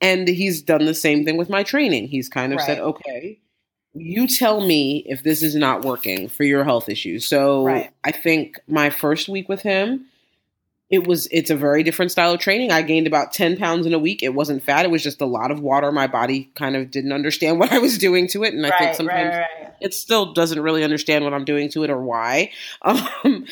And 0.00 0.26
he's 0.26 0.60
done 0.60 0.86
the 0.86 0.94
same 0.94 1.24
thing 1.24 1.36
with 1.36 1.48
my 1.48 1.62
training. 1.62 2.08
He's 2.08 2.28
kind 2.28 2.52
of 2.52 2.56
right. 2.56 2.66
said, 2.66 2.80
okay, 2.80 3.38
you 3.94 4.26
tell 4.26 4.60
me 4.60 5.04
if 5.06 5.22
this 5.22 5.42
is 5.42 5.54
not 5.54 5.84
working 5.84 6.28
for 6.28 6.44
your 6.44 6.64
health 6.64 6.88
issues. 6.88 7.26
So 7.26 7.64
right. 7.64 7.90
I 8.04 8.12
think 8.12 8.58
my 8.66 8.90
first 8.90 9.28
week 9.28 9.48
with 9.48 9.62
him, 9.62 10.06
it 10.88 11.06
was 11.06 11.26
it's 11.30 11.50
a 11.50 11.56
very 11.56 11.82
different 11.82 12.10
style 12.10 12.32
of 12.32 12.40
training. 12.40 12.70
I 12.70 12.82
gained 12.82 13.06
about 13.06 13.32
10 13.32 13.56
pounds 13.56 13.86
in 13.86 13.94
a 13.94 13.98
week. 13.98 14.22
It 14.22 14.34
wasn't 14.34 14.62
fat, 14.62 14.84
it 14.84 14.90
was 14.90 15.02
just 15.02 15.20
a 15.20 15.26
lot 15.26 15.50
of 15.50 15.60
water. 15.60 15.90
My 15.92 16.06
body 16.06 16.50
kind 16.54 16.76
of 16.76 16.90
didn't 16.90 17.12
understand 17.12 17.58
what 17.60 17.72
I 17.72 17.78
was 17.78 17.98
doing 17.98 18.28
to 18.28 18.44
it. 18.44 18.54
And 18.54 18.64
I 18.64 18.70
right, 18.70 18.78
think 18.78 18.96
sometimes 18.96 19.34
right, 19.34 19.72
it 19.80 19.94
still 19.94 20.32
doesn't 20.32 20.60
really 20.60 20.84
understand 20.84 21.24
what 21.24 21.34
I'm 21.34 21.44
doing 21.44 21.70
to 21.70 21.84
it 21.84 21.90
or 21.90 22.00
why. 22.00 22.50
Um, 22.82 23.46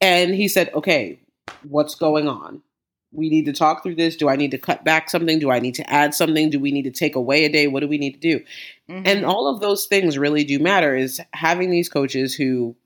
and 0.00 0.34
he 0.34 0.48
said, 0.48 0.70
Okay, 0.74 1.18
what's 1.62 1.94
going 1.94 2.28
on? 2.28 2.62
We 3.12 3.30
need 3.30 3.46
to 3.46 3.52
talk 3.52 3.82
through 3.82 3.94
this. 3.94 4.16
Do 4.16 4.28
I 4.28 4.36
need 4.36 4.50
to 4.50 4.58
cut 4.58 4.84
back 4.84 5.08
something? 5.08 5.38
Do 5.38 5.50
I 5.50 5.60
need 5.60 5.74
to 5.76 5.90
add 5.90 6.14
something? 6.14 6.50
Do 6.50 6.60
we 6.60 6.72
need 6.72 6.82
to 6.82 6.90
take 6.90 7.16
away 7.16 7.44
a 7.44 7.48
day? 7.48 7.66
What 7.66 7.80
do 7.80 7.88
we 7.88 7.98
need 7.98 8.14
to 8.14 8.20
do? 8.20 8.40
Mm-hmm. 8.88 9.02
And 9.06 9.24
all 9.24 9.48
of 9.48 9.60
those 9.60 9.86
things 9.86 10.18
really 10.18 10.44
do 10.44 10.58
matter 10.58 10.94
is 10.94 11.20
having 11.32 11.70
these 11.70 11.88
coaches 11.88 12.34
who 12.34 12.76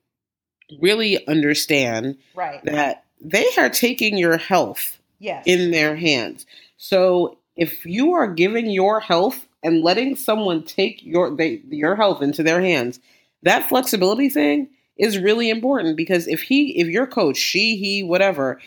really 0.81 1.27
understand 1.27 2.19
right. 2.35 2.65
that 2.65 3.05
they 3.21 3.47
are 3.59 3.69
taking 3.69 4.17
your 4.17 4.37
health 4.37 4.99
yes. 5.19 5.45
in 5.47 5.71
their 5.71 5.97
hands. 5.97 6.47
So 6.77 7.39
if 7.57 7.85
you 7.85 8.13
are 8.15 8.27
giving 8.27 8.71
your 8.71 9.01
health 9.01 9.47
and 9.63 9.83
letting 9.83 10.17
someone 10.17 10.63
take 10.65 11.05
your 11.05 11.35
they, 11.35 11.63
your 11.69 11.97
health 11.97 12.23
into 12.23 12.43
their 12.43 12.61
hands, 12.61 13.01
that 13.43 13.69
flexibility 13.69 14.29
thing 14.29 14.69
is 14.97 15.19
really 15.19 15.51
important 15.51 15.97
because 15.97 16.27
if 16.27 16.43
he 16.43 16.79
if 16.79 16.89
your 16.89 17.07
coach, 17.07 17.37
she, 17.37 17.77
he, 17.77 18.03
whatever, 18.03 18.61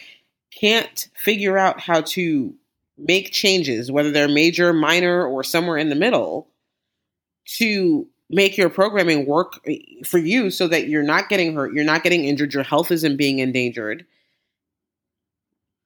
can't 0.59 1.09
figure 1.15 1.57
out 1.57 1.79
how 1.79 2.01
to 2.01 2.53
make 2.97 3.31
changes, 3.31 3.91
whether 3.91 4.11
they're 4.11 4.27
major, 4.27 4.73
minor, 4.73 5.25
or 5.25 5.43
somewhere 5.43 5.77
in 5.77 5.89
the 5.89 5.95
middle, 5.95 6.47
to 7.45 8.07
make 8.29 8.57
your 8.57 8.69
programming 8.69 9.25
work 9.25 9.59
eh, 9.67 9.77
for 10.05 10.17
you 10.17 10.49
so 10.49 10.67
that 10.67 10.87
you're 10.87 11.03
not 11.03 11.29
getting 11.29 11.55
hurt, 11.55 11.73
you're 11.73 11.83
not 11.83 12.03
getting 12.03 12.25
injured, 12.25 12.53
your 12.53 12.63
health 12.63 12.91
isn't 12.91 13.17
being 13.17 13.39
endangered, 13.39 14.05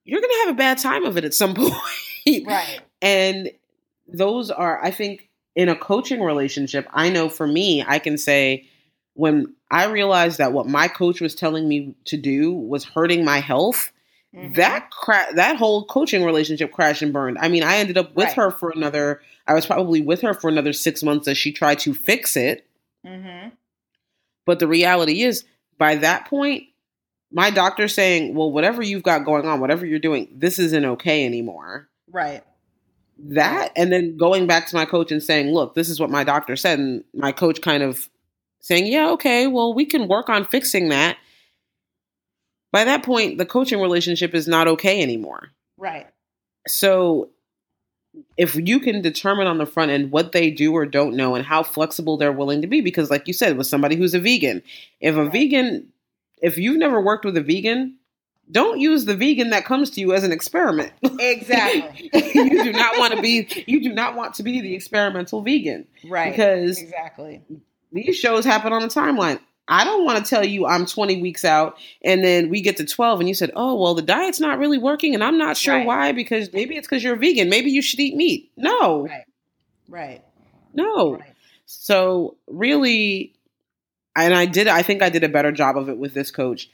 you're 0.04 0.20
going 0.20 0.30
to 0.30 0.46
have 0.46 0.54
a 0.54 0.58
bad 0.58 0.78
time 0.78 1.04
of 1.04 1.16
it 1.16 1.24
at 1.24 1.34
some 1.34 1.54
point. 2.26 2.46
Right. 2.46 2.80
and 3.02 3.50
those 4.06 4.50
are, 4.50 4.82
I 4.82 4.90
think, 4.90 5.28
in 5.54 5.68
a 5.68 5.76
coaching 5.76 6.22
relationship, 6.22 6.88
I 6.92 7.10
know 7.10 7.28
for 7.28 7.46
me, 7.46 7.84
I 7.86 7.98
can 7.98 8.18
say, 8.18 8.66
when 9.14 9.54
I 9.70 9.86
realized 9.86 10.38
that 10.38 10.52
what 10.52 10.66
my 10.66 10.88
coach 10.88 11.20
was 11.20 11.34
telling 11.34 11.68
me 11.68 11.94
to 12.06 12.16
do 12.16 12.52
was 12.52 12.84
hurting 12.84 13.24
my 13.24 13.40
health, 13.40 13.92
Mm-hmm. 14.34 14.54
That 14.54 14.90
cra- 14.90 15.34
that 15.34 15.56
whole 15.56 15.84
coaching 15.86 16.22
relationship 16.24 16.72
crashed 16.72 17.02
and 17.02 17.12
burned. 17.12 17.38
I 17.38 17.48
mean, 17.48 17.64
I 17.64 17.76
ended 17.76 17.98
up 17.98 18.14
with 18.14 18.26
right. 18.26 18.36
her 18.36 18.50
for 18.52 18.70
another. 18.70 19.20
I 19.46 19.54
was 19.54 19.66
probably 19.66 20.00
with 20.00 20.20
her 20.20 20.34
for 20.34 20.48
another 20.48 20.72
six 20.72 21.02
months 21.02 21.26
as 21.26 21.36
she 21.36 21.50
tried 21.50 21.80
to 21.80 21.94
fix 21.94 22.36
it. 22.36 22.66
Mm-hmm. 23.04 23.48
But 24.46 24.60
the 24.60 24.68
reality 24.68 25.22
is, 25.22 25.44
by 25.78 25.96
that 25.96 26.28
point, 26.28 26.64
my 27.32 27.50
doctor 27.50 27.88
saying, 27.88 28.34
"Well, 28.34 28.52
whatever 28.52 28.82
you've 28.82 29.02
got 29.02 29.24
going 29.24 29.46
on, 29.46 29.58
whatever 29.60 29.84
you're 29.84 29.98
doing, 29.98 30.28
this 30.32 30.60
isn't 30.60 30.84
okay 30.84 31.26
anymore." 31.26 31.88
Right. 32.08 32.44
That, 33.18 33.72
and 33.76 33.92
then 33.92 34.16
going 34.16 34.46
back 34.46 34.66
to 34.68 34.76
my 34.76 34.84
coach 34.84 35.10
and 35.10 35.22
saying, 35.22 35.52
"Look, 35.52 35.74
this 35.74 35.88
is 35.88 35.98
what 35.98 36.08
my 36.08 36.22
doctor 36.22 36.54
said," 36.54 36.78
and 36.78 37.02
my 37.12 37.32
coach 37.32 37.60
kind 37.60 37.82
of 37.82 38.08
saying, 38.60 38.86
"Yeah, 38.86 39.10
okay, 39.10 39.48
well, 39.48 39.74
we 39.74 39.86
can 39.86 40.06
work 40.06 40.28
on 40.28 40.44
fixing 40.44 40.88
that." 40.90 41.16
By 42.72 42.84
that 42.84 43.04
point, 43.04 43.38
the 43.38 43.46
coaching 43.46 43.80
relationship 43.80 44.34
is 44.34 44.46
not 44.46 44.68
okay 44.68 45.02
anymore. 45.02 45.48
Right. 45.76 46.06
So 46.66 47.30
if 48.36 48.56
you 48.56 48.80
can 48.80 49.02
determine 49.02 49.46
on 49.46 49.58
the 49.58 49.66
front 49.66 49.90
end 49.90 50.10
what 50.10 50.32
they 50.32 50.50
do 50.50 50.72
or 50.72 50.86
don't 50.86 51.16
know 51.16 51.34
and 51.34 51.44
how 51.44 51.62
flexible 51.62 52.16
they're 52.16 52.32
willing 52.32 52.62
to 52.62 52.66
be, 52.66 52.80
because 52.80 53.10
like 53.10 53.26
you 53.26 53.32
said, 53.32 53.56
with 53.56 53.66
somebody 53.66 53.96
who's 53.96 54.14
a 54.14 54.20
vegan, 54.20 54.62
if 55.00 55.14
a 55.14 55.24
right. 55.24 55.32
vegan, 55.32 55.88
if 56.42 56.58
you've 56.58 56.78
never 56.78 57.00
worked 57.00 57.24
with 57.24 57.36
a 57.36 57.42
vegan, 57.42 57.96
don't 58.50 58.80
use 58.80 59.04
the 59.04 59.16
vegan 59.16 59.50
that 59.50 59.64
comes 59.64 59.90
to 59.90 60.00
you 60.00 60.12
as 60.12 60.24
an 60.24 60.32
experiment. 60.32 60.92
Exactly. 61.02 62.10
you 62.34 62.64
do 62.64 62.72
not 62.72 62.98
want 62.98 63.14
to 63.14 63.22
be 63.22 63.64
you 63.66 63.80
do 63.82 63.92
not 63.92 64.16
want 64.16 64.34
to 64.34 64.42
be 64.42 64.60
the 64.60 64.74
experimental 64.74 65.42
vegan. 65.42 65.86
Right. 66.04 66.32
Because 66.32 66.80
exactly. 66.80 67.42
These 67.92 68.16
shows 68.16 68.44
happen 68.44 68.72
on 68.72 68.82
a 68.82 68.88
timeline. 68.88 69.40
I 69.70 69.84
don't 69.84 70.04
want 70.04 70.22
to 70.22 70.28
tell 70.28 70.44
you 70.44 70.66
I'm 70.66 70.84
20 70.84 71.22
weeks 71.22 71.44
out 71.44 71.78
and 72.04 72.24
then 72.24 72.50
we 72.50 72.60
get 72.60 72.76
to 72.78 72.84
12 72.84 73.20
and 73.20 73.28
you 73.28 73.34
said, 73.34 73.52
"Oh, 73.54 73.76
well 73.76 73.94
the 73.94 74.02
diet's 74.02 74.40
not 74.40 74.58
really 74.58 74.78
working 74.78 75.14
and 75.14 75.22
I'm 75.22 75.38
not 75.38 75.56
sure 75.56 75.76
right. 75.76 75.86
why 75.86 76.12
because 76.12 76.52
maybe 76.52 76.76
it's 76.76 76.88
cuz 76.88 77.04
you're 77.04 77.16
vegan. 77.16 77.48
Maybe 77.48 77.70
you 77.70 77.80
should 77.80 78.00
eat 78.00 78.16
meat." 78.16 78.50
No. 78.56 79.06
Right. 79.06 79.24
Right. 79.88 80.22
No. 80.74 81.14
Right. 81.14 81.34
So, 81.66 82.36
really 82.48 83.32
and 84.16 84.34
I 84.34 84.44
did 84.46 84.66
I 84.66 84.82
think 84.82 85.02
I 85.02 85.08
did 85.08 85.24
a 85.24 85.28
better 85.28 85.52
job 85.52 85.78
of 85.78 85.88
it 85.88 85.98
with 85.98 86.14
this 86.14 86.32
coach. 86.32 86.68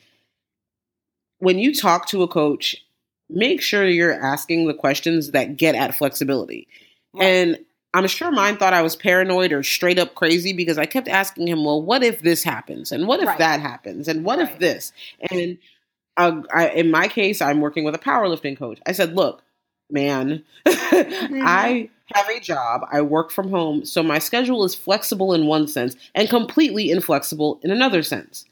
When 1.39 1.59
you 1.59 1.75
talk 1.75 2.09
to 2.09 2.23
a 2.23 2.29
coach, 2.29 2.83
make 3.29 3.61
sure 3.61 3.87
you're 3.87 4.25
asking 4.25 4.67
the 4.67 4.75
questions 4.75 5.33
that 5.33 5.59
get 5.59 5.75
at 5.75 5.95
flexibility. 5.95 6.67
Right. 7.13 7.27
And 7.27 7.59
I'm 7.97 8.07
sure 8.09 8.31
mine 8.31 8.59
thought 8.59 8.75
I 8.75 8.83
was 8.83 8.95
paranoid 8.95 9.53
or 9.53 9.63
straight 9.63 9.99
up 9.99 10.15
crazy 10.15 10.53
because 10.53 10.77
I 10.77 10.85
kept 10.85 11.09
asking 11.09 11.49
him, 11.49 11.65
well, 11.65 11.81
what 11.81 12.03
if 12.03 12.21
this 12.21 12.45
happens? 12.45 12.93
And 12.93 13.09
what 13.09 13.21
if 13.21 13.27
right. 13.27 13.39
that 13.39 13.61
happens? 13.61 14.07
And 14.07 14.23
what 14.23 14.39
right. 14.39 14.51
if 14.51 14.59
this? 14.59 14.93
And 15.31 15.57
uh, 16.19 16.43
I, 16.53 16.69
in 16.69 16.91
my 16.91 17.09
case, 17.09 17.41
I'm 17.41 17.61
working 17.61 17.85
with 17.85 17.95
a 17.95 17.99
powerlifting 17.99 18.59
coach. 18.59 18.81
I 18.85 18.93
said, 18.93 19.15
look, 19.15 19.43
man, 19.91 20.45
mm-hmm. 20.67 21.41
I 21.43 21.89
have 22.13 22.29
a 22.29 22.39
job. 22.39 22.83
I 22.93 23.01
work 23.01 23.31
from 23.31 23.49
home. 23.49 23.87
So 23.87 24.03
my 24.03 24.19
schedule 24.19 24.63
is 24.65 24.75
flexible 24.75 25.33
in 25.33 25.47
one 25.47 25.67
sense 25.67 25.97
and 26.15 26.29
completely 26.29 26.91
inflexible 26.91 27.61
in 27.63 27.71
another 27.71 28.03
sense. 28.03 28.45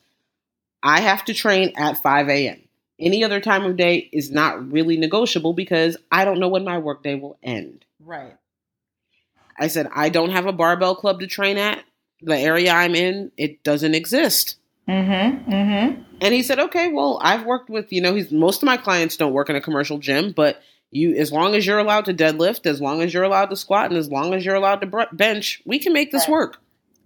I 0.82 1.03
have 1.03 1.22
to 1.26 1.34
train 1.34 1.74
at 1.76 1.99
5 1.99 2.30
a.m. 2.30 2.62
Any 2.99 3.22
other 3.22 3.40
time 3.40 3.64
of 3.64 3.76
day 3.76 4.09
is 4.11 4.30
not 4.30 4.72
really 4.72 4.97
negotiable 4.97 5.53
because 5.53 5.99
I 6.11 6.24
don't 6.24 6.40
know 6.40 6.49
when 6.49 6.64
my 6.64 6.78
workday 6.78 7.14
will 7.14 7.36
end. 7.42 7.84
Right. 8.01 8.36
I 9.59 9.69
said, 9.69 9.89
I 9.95 10.09
don't 10.09 10.31
have 10.31 10.47
a 10.47 10.53
barbell 10.53 10.95
club 10.97 11.21
to 11.21 11.27
train 11.27 11.59
at. 11.59 11.85
The 12.23 12.37
area 12.37 12.73
I'm 12.73 12.95
in, 12.95 13.33
it 13.37 13.63
doesn't 13.63 13.95
exist. 13.95 14.57
Mm-hmm. 14.89 15.51
Mm-hmm. 15.51 16.03
And 16.21 16.35
he 16.35 16.43
said, 16.43 16.59
okay, 16.59 16.93
well, 16.93 17.19
I've 17.23 17.45
worked 17.45 17.71
with, 17.71 17.93
you 17.93 18.01
know, 18.01 18.15
he's 18.15 18.31
most 18.31 18.63
of 18.63 18.67
my 18.67 18.77
clients 18.77 19.17
don't 19.17 19.33
work 19.33 19.51
in 19.51 19.57
a 19.57 19.61
commercial 19.61 19.99
gym, 19.99 20.33
but 20.33 20.63
you, 20.91 21.15
as 21.15 21.33
long 21.33 21.55
as 21.55 21.67
you're 21.67 21.79
allowed 21.79 22.05
to 22.07 22.15
deadlift, 22.15 22.67
as 22.67 22.81
long 22.81 23.03
as 23.03 23.13
you're 23.13 23.25
allowed 23.25 23.51
to 23.51 23.57
squat, 23.57 23.91
and 23.91 23.99
as 23.99 24.11
long 24.11 24.33
as 24.33 24.45
you're 24.45 24.55
allowed 24.55 24.81
to 24.81 25.09
bench, 25.13 25.61
we 25.65 25.79
can 25.79 25.93
make 25.93 26.13
this 26.13 26.29
right. 26.29 26.33
work. 26.33 26.61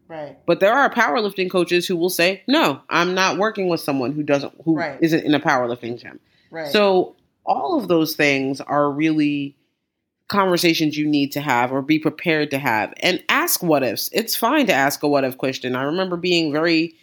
Right. 0.08 0.38
But 0.46 0.60
there 0.60 0.72
are 0.72 0.90
powerlifting 0.90 1.50
coaches 1.50 1.86
who 1.86 1.96
will 1.96 2.10
say, 2.10 2.42
no, 2.46 2.80
I'm 2.88 3.14
not 3.14 3.38
working 3.38 3.68
with 3.68 3.80
someone 3.80 4.12
who 4.12 4.22
doesn't, 4.22 4.54
who 4.64 4.76
right. 4.76 5.00
not 5.00 5.12
in 5.12 5.34
a 5.34 5.40
powerlifting 5.40 5.98
gym. 5.98 6.20
Right. 6.50 6.72
So 6.72 7.16
all 7.44 7.78
of 7.78 7.88
those 7.88 8.14
things 8.14 8.60
are 8.60 8.90
really 8.90 9.56
conversations 10.28 10.96
you 10.96 11.06
need 11.06 11.32
to 11.32 11.40
have 11.40 11.72
or 11.72 11.82
be 11.82 11.98
prepared 11.98 12.50
to 12.50 12.58
have 12.58 12.92
and 13.00 13.22
ask 13.28 13.62
what 13.62 13.82
ifs. 13.82 14.10
It's 14.12 14.36
fine 14.36 14.66
to 14.66 14.74
ask 14.74 15.02
a 15.02 15.08
what 15.08 15.24
if 15.24 15.38
question. 15.38 15.74
I 15.74 15.84
remember 15.84 16.16
being 16.16 16.52
very, 16.52 16.94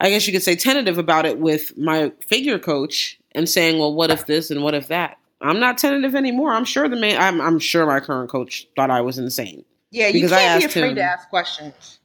I 0.00 0.10
guess 0.10 0.26
you 0.26 0.32
could 0.32 0.42
say, 0.42 0.56
tentative 0.56 0.98
about 0.98 1.26
it 1.26 1.38
with 1.38 1.76
my 1.76 2.12
figure 2.26 2.58
coach 2.58 3.18
and 3.32 3.48
saying, 3.48 3.78
well, 3.78 3.94
what 3.94 4.10
if 4.10 4.26
this 4.26 4.50
and 4.50 4.62
what 4.62 4.74
if 4.74 4.88
that? 4.88 5.18
I'm 5.40 5.60
not 5.60 5.76
tentative 5.76 6.14
anymore. 6.14 6.52
I'm 6.52 6.64
sure 6.64 6.88
the 6.88 6.96
man, 6.96 7.20
I'm, 7.20 7.40
I'm 7.40 7.58
sure 7.58 7.84
my 7.86 8.00
current 8.00 8.30
coach 8.30 8.66
thought 8.74 8.90
I 8.90 9.02
was 9.02 9.18
insane. 9.18 9.64
Yeah, 9.90 10.08
you 10.08 10.28
can't 10.28 10.60
be 10.60 10.66
afraid 10.66 10.90
him, 10.90 10.94
to 10.96 11.02
ask 11.02 11.28
questions. 11.28 12.00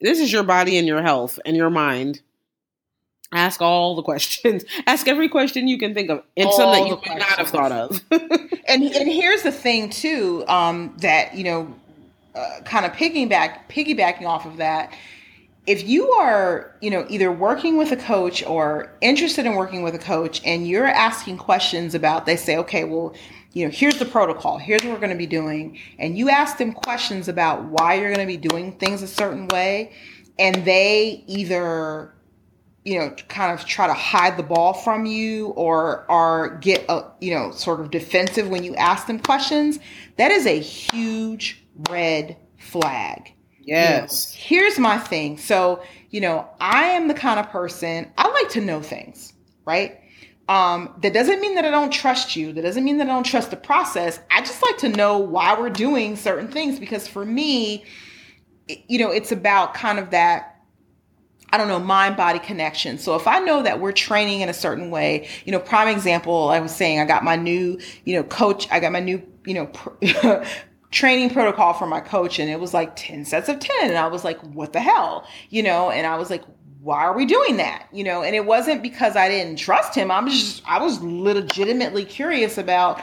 This 0.00 0.20
is 0.20 0.32
your 0.32 0.44
body 0.44 0.78
and 0.78 0.86
your 0.86 1.02
health 1.02 1.38
and 1.44 1.56
your 1.56 1.70
mind. 1.70 2.22
Ask 3.32 3.62
all 3.62 3.96
the 3.96 4.02
questions. 4.02 4.64
Ask 4.86 5.08
every 5.08 5.28
question 5.28 5.66
you 5.66 5.78
can 5.78 5.94
think 5.94 6.10
of, 6.10 6.22
and 6.36 6.46
all 6.46 6.56
some 6.56 6.72
that 6.72 6.86
you 6.86 7.00
might 7.06 7.18
not 7.18 7.38
have 7.38 7.48
thought 7.48 7.72
of. 7.72 8.00
and 8.10 8.82
and 8.82 9.08
here's 9.08 9.42
the 9.42 9.52
thing 9.52 9.88
too, 9.88 10.44
um, 10.48 10.94
that 10.98 11.34
you 11.34 11.44
know, 11.44 11.74
uh, 12.34 12.60
kind 12.64 12.84
of 12.84 12.92
piggyback 12.92 13.68
piggybacking 13.70 14.26
off 14.26 14.44
of 14.44 14.58
that. 14.58 14.92
If 15.66 15.88
you 15.88 16.10
are, 16.10 16.76
you 16.80 16.90
know, 16.90 17.06
either 17.08 17.30
working 17.30 17.76
with 17.76 17.92
a 17.92 17.96
coach 17.96 18.44
or 18.44 18.92
interested 19.00 19.46
in 19.46 19.54
working 19.54 19.82
with 19.82 19.94
a 19.94 19.98
coach, 19.98 20.42
and 20.44 20.66
you're 20.66 20.88
asking 20.88 21.38
questions 21.38 21.94
about, 21.94 22.26
they 22.26 22.36
say, 22.36 22.56
okay, 22.56 22.82
well, 22.82 23.14
you 23.52 23.64
know, 23.64 23.70
here's 23.70 23.98
the 23.98 24.04
protocol, 24.04 24.58
here's 24.58 24.82
what 24.82 24.92
we're 24.92 24.98
going 24.98 25.10
to 25.10 25.16
be 25.16 25.26
doing. 25.26 25.78
And 26.00 26.18
you 26.18 26.30
ask 26.30 26.58
them 26.58 26.72
questions 26.72 27.28
about 27.28 27.64
why 27.64 27.94
you're 27.94 28.12
going 28.12 28.26
to 28.26 28.26
be 28.26 28.36
doing 28.36 28.72
things 28.72 29.02
a 29.02 29.06
certain 29.06 29.46
way, 29.48 29.92
and 30.38 30.64
they 30.64 31.22
either, 31.28 32.12
you 32.84 32.98
know, 32.98 33.10
kind 33.28 33.58
of 33.58 33.64
try 33.64 33.86
to 33.86 33.94
hide 33.94 34.36
the 34.36 34.42
ball 34.42 34.72
from 34.72 35.06
you 35.06 35.48
or 35.48 36.04
are 36.10 36.56
get 36.58 36.84
a, 36.88 37.04
you 37.20 37.32
know, 37.32 37.52
sort 37.52 37.80
of 37.80 37.90
defensive 37.90 38.48
when 38.48 38.64
you 38.64 38.74
ask 38.74 39.06
them 39.06 39.20
questions, 39.20 39.78
that 40.16 40.30
is 40.32 40.46
a 40.46 40.58
huge 40.58 41.62
red 41.88 42.36
flag. 42.58 43.32
Yes. 43.60 44.34
You 44.34 44.38
know, 44.38 44.62
here's 44.64 44.78
my 44.78 44.98
thing. 44.98 45.38
So, 45.38 45.82
you 46.10 46.20
know, 46.20 46.48
I 46.60 46.84
am 46.86 47.06
the 47.06 47.14
kind 47.14 47.38
of 47.38 47.48
person, 47.50 48.10
I 48.18 48.28
like 48.28 48.48
to 48.50 48.60
know 48.60 48.82
things, 48.82 49.32
right? 49.64 50.00
Um, 50.48 50.92
that 51.02 51.14
doesn't 51.14 51.40
mean 51.40 51.54
that 51.54 51.64
I 51.64 51.70
don't 51.70 51.92
trust 51.92 52.34
you. 52.34 52.52
That 52.52 52.62
doesn't 52.62 52.82
mean 52.82 52.98
that 52.98 53.08
I 53.08 53.12
don't 53.12 53.24
trust 53.24 53.50
the 53.50 53.56
process. 53.56 54.18
I 54.30 54.40
just 54.40 54.60
like 54.60 54.76
to 54.78 54.88
know 54.88 55.18
why 55.18 55.58
we're 55.58 55.70
doing 55.70 56.16
certain 56.16 56.48
things 56.48 56.80
because 56.80 57.06
for 57.06 57.24
me, 57.24 57.84
you 58.88 58.98
know, 58.98 59.10
it's 59.10 59.30
about 59.30 59.74
kind 59.74 59.98
of 59.98 60.10
that 60.10 60.51
I 61.52 61.58
don't 61.58 61.68
know, 61.68 61.78
mind 61.78 62.16
body 62.16 62.38
connection. 62.38 62.96
So 62.96 63.14
if 63.14 63.28
I 63.28 63.38
know 63.38 63.62
that 63.62 63.78
we're 63.78 63.92
training 63.92 64.40
in 64.40 64.48
a 64.48 64.54
certain 64.54 64.90
way, 64.90 65.28
you 65.44 65.52
know, 65.52 65.58
prime 65.58 65.88
example, 65.88 66.48
I 66.48 66.60
was 66.60 66.74
saying 66.74 66.98
I 66.98 67.04
got 67.04 67.24
my 67.24 67.36
new, 67.36 67.78
you 68.04 68.16
know, 68.16 68.24
coach, 68.24 68.66
I 68.70 68.80
got 68.80 68.90
my 68.90 69.00
new, 69.00 69.22
you 69.44 69.54
know, 69.54 70.44
training 70.90 71.30
protocol 71.30 71.74
for 71.74 71.86
my 71.86 72.00
coach 72.00 72.38
and 72.38 72.50
it 72.50 72.58
was 72.58 72.72
like 72.72 72.96
10 72.96 73.26
sets 73.26 73.50
of 73.50 73.58
10 73.58 73.90
and 73.90 73.98
I 73.98 74.06
was 74.06 74.24
like, 74.24 74.40
what 74.54 74.72
the 74.72 74.80
hell? 74.80 75.26
You 75.50 75.62
know, 75.62 75.90
and 75.90 76.06
I 76.06 76.16
was 76.16 76.30
like, 76.30 76.42
why 76.80 77.04
are 77.04 77.14
we 77.14 77.26
doing 77.26 77.58
that? 77.58 77.86
You 77.92 78.04
know, 78.04 78.22
and 78.22 78.34
it 78.34 78.44
wasn't 78.44 78.82
because 78.82 79.14
I 79.14 79.28
didn't 79.28 79.56
trust 79.56 79.94
him. 79.94 80.10
I'm 80.10 80.28
just 80.28 80.62
I 80.66 80.82
was 80.82 81.00
legitimately 81.02 82.04
curious 82.06 82.58
about, 82.58 83.00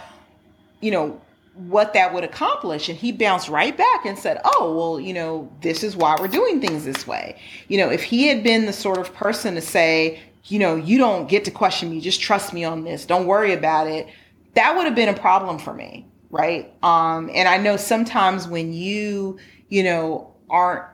you 0.82 0.92
know, 0.92 1.22
what 1.68 1.94
that 1.94 2.14
would 2.14 2.24
accomplish. 2.24 2.88
And 2.88 2.98
he 2.98 3.12
bounced 3.12 3.50
right 3.50 3.76
back 3.76 4.06
and 4.06 4.18
said, 4.18 4.40
Oh, 4.46 4.74
well, 4.76 5.00
you 5.00 5.14
know, 5.14 5.52
this 5.62 5.84
is 5.84 5.96
why 5.96 6.16
we're 6.20 6.28
doing 6.28 6.62
things 6.62 6.86
this 6.86 7.06
way. 7.06 7.40
You 7.68 7.78
know, 7.78 7.90
if 7.90 8.02
he 8.02 8.28
had 8.28 8.44
been 8.44 8.66
the 8.66 8.74
sort 8.74 8.98
of 8.98 9.14
person 9.14 9.56
to 9.56 9.62
say, 9.62 10.22
you 10.46 10.58
know, 10.58 10.76
you 10.76 10.98
don't 10.98 11.28
get 11.28 11.46
to 11.46 11.52
question 11.52 11.90
me, 11.90 12.00
just 12.00 12.22
trust 12.22 12.54
me 12.54 12.64
on 12.64 12.84
this, 12.84 13.06
don't 13.06 13.28
worry 13.28 13.54
about 13.54 13.88
it, 13.88 14.08
that 14.54 14.76
would 14.76 14.86
have 14.86 14.96
been 14.96 15.10
a 15.10 15.20
problem 15.20 15.60
for 15.60 15.74
me. 15.74 16.08
Right. 16.32 16.72
Um, 16.82 17.30
and 17.34 17.48
I 17.48 17.58
know 17.58 17.76
sometimes 17.76 18.48
when 18.48 18.72
you, 18.72 19.38
you 19.68 19.84
know, 19.84 20.34
aren't 20.50 20.86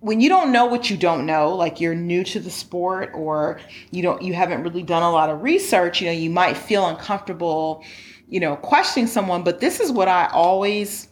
when 0.00 0.20
you 0.20 0.28
don't 0.28 0.52
know 0.52 0.66
what 0.66 0.90
you 0.90 0.96
don't 0.96 1.24
know, 1.24 1.54
like 1.54 1.80
you're 1.80 1.94
new 1.94 2.24
to 2.24 2.38
the 2.38 2.50
sport 2.50 3.10
or 3.14 3.58
you 3.90 4.02
don't 4.02 4.22
you 4.22 4.34
haven't 4.34 4.62
really 4.62 4.82
done 4.82 5.02
a 5.02 5.10
lot 5.10 5.30
of 5.30 5.42
research, 5.42 6.00
you 6.00 6.06
know, 6.06 6.12
you 6.12 6.30
might 6.30 6.56
feel 6.56 6.86
uncomfortable, 6.86 7.82
you 8.28 8.40
know, 8.40 8.56
questioning 8.56 9.06
someone, 9.06 9.42
but 9.42 9.60
this 9.60 9.80
is 9.80 9.92
what 9.92 10.08
I 10.08 10.26
always 10.32 11.08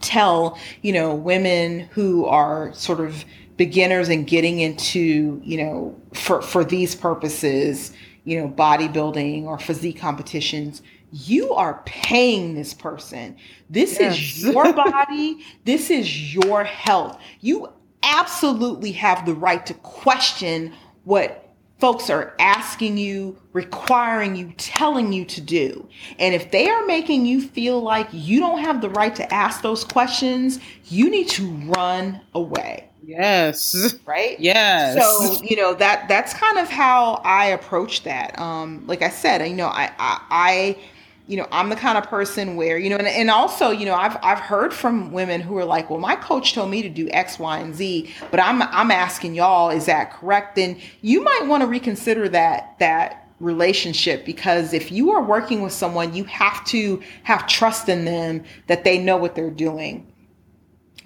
tell, 0.00 0.58
you 0.82 0.92
know, 0.92 1.14
women 1.14 1.80
who 1.92 2.26
are 2.26 2.72
sort 2.74 3.00
of 3.00 3.24
beginners 3.56 4.08
and 4.08 4.26
getting 4.26 4.60
into, 4.60 5.40
you 5.44 5.62
know, 5.62 6.00
for 6.14 6.42
for 6.42 6.64
these 6.64 6.94
purposes, 6.94 7.92
you 8.24 8.40
know, 8.40 8.48
bodybuilding 8.48 9.44
or 9.44 9.58
physique 9.58 9.98
competitions, 9.98 10.82
you 11.12 11.52
are 11.52 11.82
paying 11.84 12.54
this 12.54 12.74
person. 12.74 13.36
This 13.68 13.98
yes. 14.00 14.14
is 14.14 14.42
your 14.52 14.72
body. 14.72 15.44
this 15.64 15.90
is 15.90 16.34
your 16.34 16.64
health. 16.64 17.20
You 17.40 17.68
absolutely 18.02 18.92
have 18.92 19.26
the 19.26 19.34
right 19.34 19.64
to 19.66 19.74
question 19.74 20.72
what 21.04 21.41
folks 21.82 22.08
are 22.08 22.32
asking 22.38 22.96
you, 22.96 23.36
requiring 23.54 24.36
you, 24.36 24.52
telling 24.56 25.12
you 25.12 25.24
to 25.24 25.40
do. 25.40 25.84
And 26.20 26.32
if 26.32 26.52
they 26.52 26.68
are 26.68 26.86
making 26.86 27.26
you 27.26 27.42
feel 27.42 27.80
like 27.80 28.06
you 28.12 28.38
don't 28.38 28.60
have 28.60 28.80
the 28.80 28.88
right 28.90 29.12
to 29.16 29.34
ask 29.34 29.62
those 29.62 29.82
questions, 29.82 30.60
you 30.84 31.10
need 31.10 31.28
to 31.30 31.44
run 31.44 32.20
away. 32.36 32.88
Yes. 33.04 33.96
Right? 34.06 34.38
Yes. 34.38 34.94
So, 34.96 35.42
you 35.42 35.56
know, 35.56 35.74
that 35.74 36.08
that's 36.08 36.32
kind 36.34 36.56
of 36.56 36.68
how 36.68 37.14
I 37.24 37.46
approach 37.46 38.04
that. 38.04 38.38
Um, 38.38 38.84
like 38.86 39.02
I 39.02 39.08
said, 39.08 39.44
you 39.48 39.56
know, 39.56 39.66
I, 39.66 39.90
I, 39.98 40.20
I 40.30 40.78
you 41.26 41.36
know, 41.36 41.46
I'm 41.52 41.68
the 41.68 41.76
kind 41.76 41.96
of 41.96 42.04
person 42.04 42.56
where, 42.56 42.78
you 42.78 42.90
know, 42.90 42.96
and, 42.96 43.06
and 43.06 43.30
also, 43.30 43.70
you 43.70 43.86
know, 43.86 43.94
I've 43.94 44.16
I've 44.22 44.40
heard 44.40 44.74
from 44.74 45.12
women 45.12 45.40
who 45.40 45.56
are 45.56 45.64
like, 45.64 45.88
well, 45.88 46.00
my 46.00 46.16
coach 46.16 46.52
told 46.54 46.70
me 46.70 46.82
to 46.82 46.88
do 46.88 47.08
X, 47.10 47.38
Y, 47.38 47.58
and 47.58 47.74
Z, 47.74 48.12
but 48.30 48.40
I'm 48.40 48.62
I'm 48.62 48.90
asking 48.90 49.34
y'all, 49.34 49.70
is 49.70 49.86
that 49.86 50.12
correct? 50.12 50.56
Then 50.56 50.78
you 51.00 51.22
might 51.22 51.46
want 51.46 51.62
to 51.62 51.66
reconsider 51.66 52.28
that 52.30 52.76
that 52.80 53.28
relationship 53.40 54.24
because 54.24 54.72
if 54.72 54.92
you 54.92 55.10
are 55.10 55.22
working 55.22 55.62
with 55.62 55.72
someone, 55.72 56.14
you 56.14 56.24
have 56.24 56.64
to 56.66 57.02
have 57.24 57.46
trust 57.46 57.88
in 57.88 58.04
them 58.04 58.44
that 58.68 58.84
they 58.84 58.98
know 58.98 59.16
what 59.16 59.34
they're 59.34 59.50
doing 59.50 60.11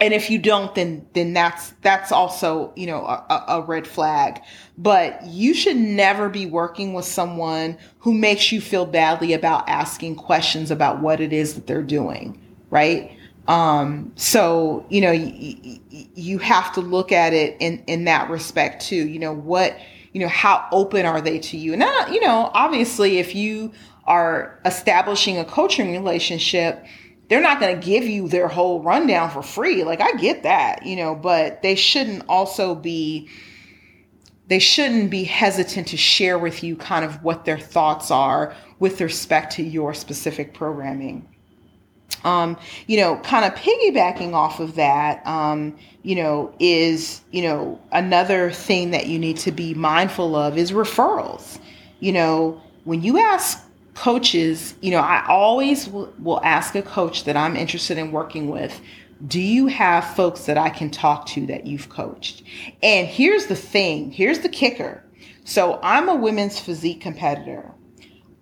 and 0.00 0.12
if 0.12 0.30
you 0.30 0.38
don't 0.38 0.74
then 0.74 1.06
then 1.14 1.32
that's 1.32 1.70
that's 1.82 2.12
also 2.12 2.72
you 2.76 2.86
know 2.86 3.04
a, 3.04 3.44
a, 3.48 3.62
red 3.62 3.86
flag. 3.86 4.40
But 4.78 5.24
you 5.24 5.54
should 5.54 5.76
never 5.76 6.28
be 6.28 6.46
working 6.46 6.92
with 6.92 7.04
someone 7.04 7.78
who 7.98 8.12
makes 8.12 8.52
you 8.52 8.60
feel 8.60 8.86
badly 8.86 9.32
about 9.32 9.68
asking 9.68 10.16
questions 10.16 10.70
about 10.70 11.00
what 11.00 11.20
it 11.20 11.32
is 11.32 11.54
that 11.54 11.66
they're 11.66 11.82
doing 11.82 12.42
right? 12.70 13.16
Um, 13.48 14.12
so 14.16 14.84
you 14.88 15.00
know 15.00 15.12
y- 15.12 15.56
y- 15.64 16.08
you 16.14 16.38
have 16.38 16.72
to 16.74 16.80
look 16.80 17.12
at 17.12 17.32
it 17.32 17.56
in 17.60 17.82
in 17.86 18.04
that 18.04 18.28
respect 18.28 18.84
too. 18.84 19.08
You 19.08 19.18
know 19.18 19.32
what 19.32 19.78
you 20.12 20.20
know 20.20 20.28
how 20.28 20.66
open 20.72 21.06
are 21.06 21.20
they 21.20 21.38
to 21.38 21.56
you? 21.56 21.72
And 21.72 21.84
you 22.12 22.20
know 22.20 22.50
obviously 22.54 23.18
if 23.18 23.34
you 23.34 23.72
are 24.04 24.58
establishing 24.64 25.38
a 25.38 25.44
coaching 25.44 25.92
relationship 25.92 26.84
they're 27.28 27.40
not 27.40 27.60
going 27.60 27.78
to 27.78 27.84
give 27.84 28.04
you 28.04 28.28
their 28.28 28.48
whole 28.48 28.82
rundown 28.82 29.30
for 29.30 29.42
free. 29.42 29.84
Like 29.84 30.00
I 30.00 30.12
get 30.12 30.44
that, 30.44 30.86
you 30.86 30.96
know, 30.96 31.14
but 31.14 31.62
they 31.62 31.74
shouldn't 31.74 32.24
also 32.28 32.74
be 32.74 33.28
they 34.48 34.58
shouldn't 34.60 35.10
be 35.10 35.24
hesitant 35.24 35.88
to 35.88 35.96
share 35.96 36.38
with 36.38 36.62
you 36.62 36.76
kind 36.76 37.04
of 37.04 37.22
what 37.24 37.44
their 37.44 37.58
thoughts 37.58 38.12
are 38.12 38.54
with 38.78 39.00
respect 39.00 39.52
to 39.54 39.62
your 39.62 39.92
specific 39.92 40.54
programming. 40.54 41.28
Um, 42.22 42.56
you 42.86 42.98
know, 42.98 43.16
kind 43.24 43.44
of 43.44 43.58
piggybacking 43.58 44.32
off 44.32 44.60
of 44.60 44.76
that, 44.76 45.26
um, 45.26 45.76
you 46.02 46.14
know, 46.14 46.54
is, 46.60 47.22
you 47.32 47.42
know, 47.42 47.80
another 47.90 48.52
thing 48.52 48.92
that 48.92 49.08
you 49.08 49.18
need 49.18 49.36
to 49.38 49.50
be 49.50 49.74
mindful 49.74 50.36
of 50.36 50.56
is 50.56 50.70
referrals. 50.70 51.58
You 51.98 52.12
know, 52.12 52.62
when 52.84 53.02
you 53.02 53.18
ask 53.18 53.65
coaches, 53.96 54.74
you 54.82 54.90
know, 54.90 55.00
I 55.00 55.26
always 55.26 55.88
will, 55.88 56.12
will 56.18 56.40
ask 56.44 56.74
a 56.74 56.82
coach 56.82 57.24
that 57.24 57.36
I'm 57.36 57.56
interested 57.56 57.98
in 57.98 58.12
working 58.12 58.48
with, 58.50 58.80
do 59.26 59.40
you 59.40 59.66
have 59.66 60.14
folks 60.14 60.44
that 60.44 60.58
I 60.58 60.68
can 60.68 60.90
talk 60.90 61.26
to 61.28 61.46
that 61.46 61.66
you've 61.66 61.88
coached? 61.88 62.42
And 62.82 63.08
here's 63.08 63.46
the 63.46 63.56
thing, 63.56 64.12
here's 64.12 64.40
the 64.40 64.48
kicker. 64.48 65.02
So 65.44 65.80
I'm 65.82 66.08
a 66.08 66.14
women's 66.14 66.60
physique 66.60 67.00
competitor. 67.00 67.72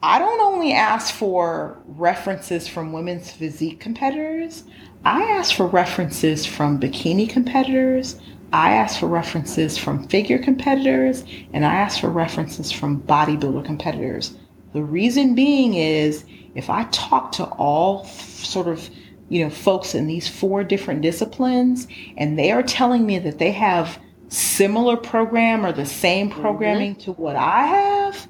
I 0.02 0.18
don't 0.18 0.40
only 0.40 0.72
ask 0.72 1.14
for 1.14 1.80
references 1.86 2.68
from 2.68 2.92
women's 2.92 3.30
physique 3.30 3.80
competitors, 3.80 4.64
I 5.05 5.22
ask 5.22 5.55
for 5.55 5.66
references 5.66 6.46
from 6.46 6.80
bikini 6.80 7.28
competitors. 7.28 8.18
I 8.55 8.72
ask 8.74 9.00
for 9.00 9.07
references 9.07 9.76
from 9.76 10.09
figure 10.09 10.38
competitors, 10.38 11.24
and 11.52 11.64
I 11.64 11.74
ask 11.74 12.00
for 12.00 12.09
references 12.09 12.70
from 12.72 13.02
bodybuilder 13.02 13.64
competitors 13.64 14.36
the 14.74 14.82
reason 14.82 15.34
being 15.34 15.74
is 15.74 16.24
if 16.54 16.68
I 16.68 16.84
talk 16.90 17.32
to 17.32 17.44
all 17.44 18.04
sort 18.04 18.68
of 18.68 18.90
you 19.30 19.42
know 19.42 19.50
folks 19.50 19.94
in 19.94 20.06
these 20.06 20.28
four 20.28 20.62
different 20.62 21.00
disciplines 21.00 21.88
and 22.18 22.38
they 22.38 22.52
are 22.52 22.62
telling 22.62 23.06
me 23.06 23.18
that 23.20 23.38
they 23.38 23.52
have 23.52 23.98
similar 24.28 24.96
program 24.96 25.64
or 25.64 25.72
the 25.72 25.86
same 25.86 26.28
mm-hmm. 26.28 26.40
programming 26.40 26.92
mm-hmm. 26.92 27.12
to 27.12 27.12
what 27.12 27.36
I 27.36 27.66
have, 27.66 28.28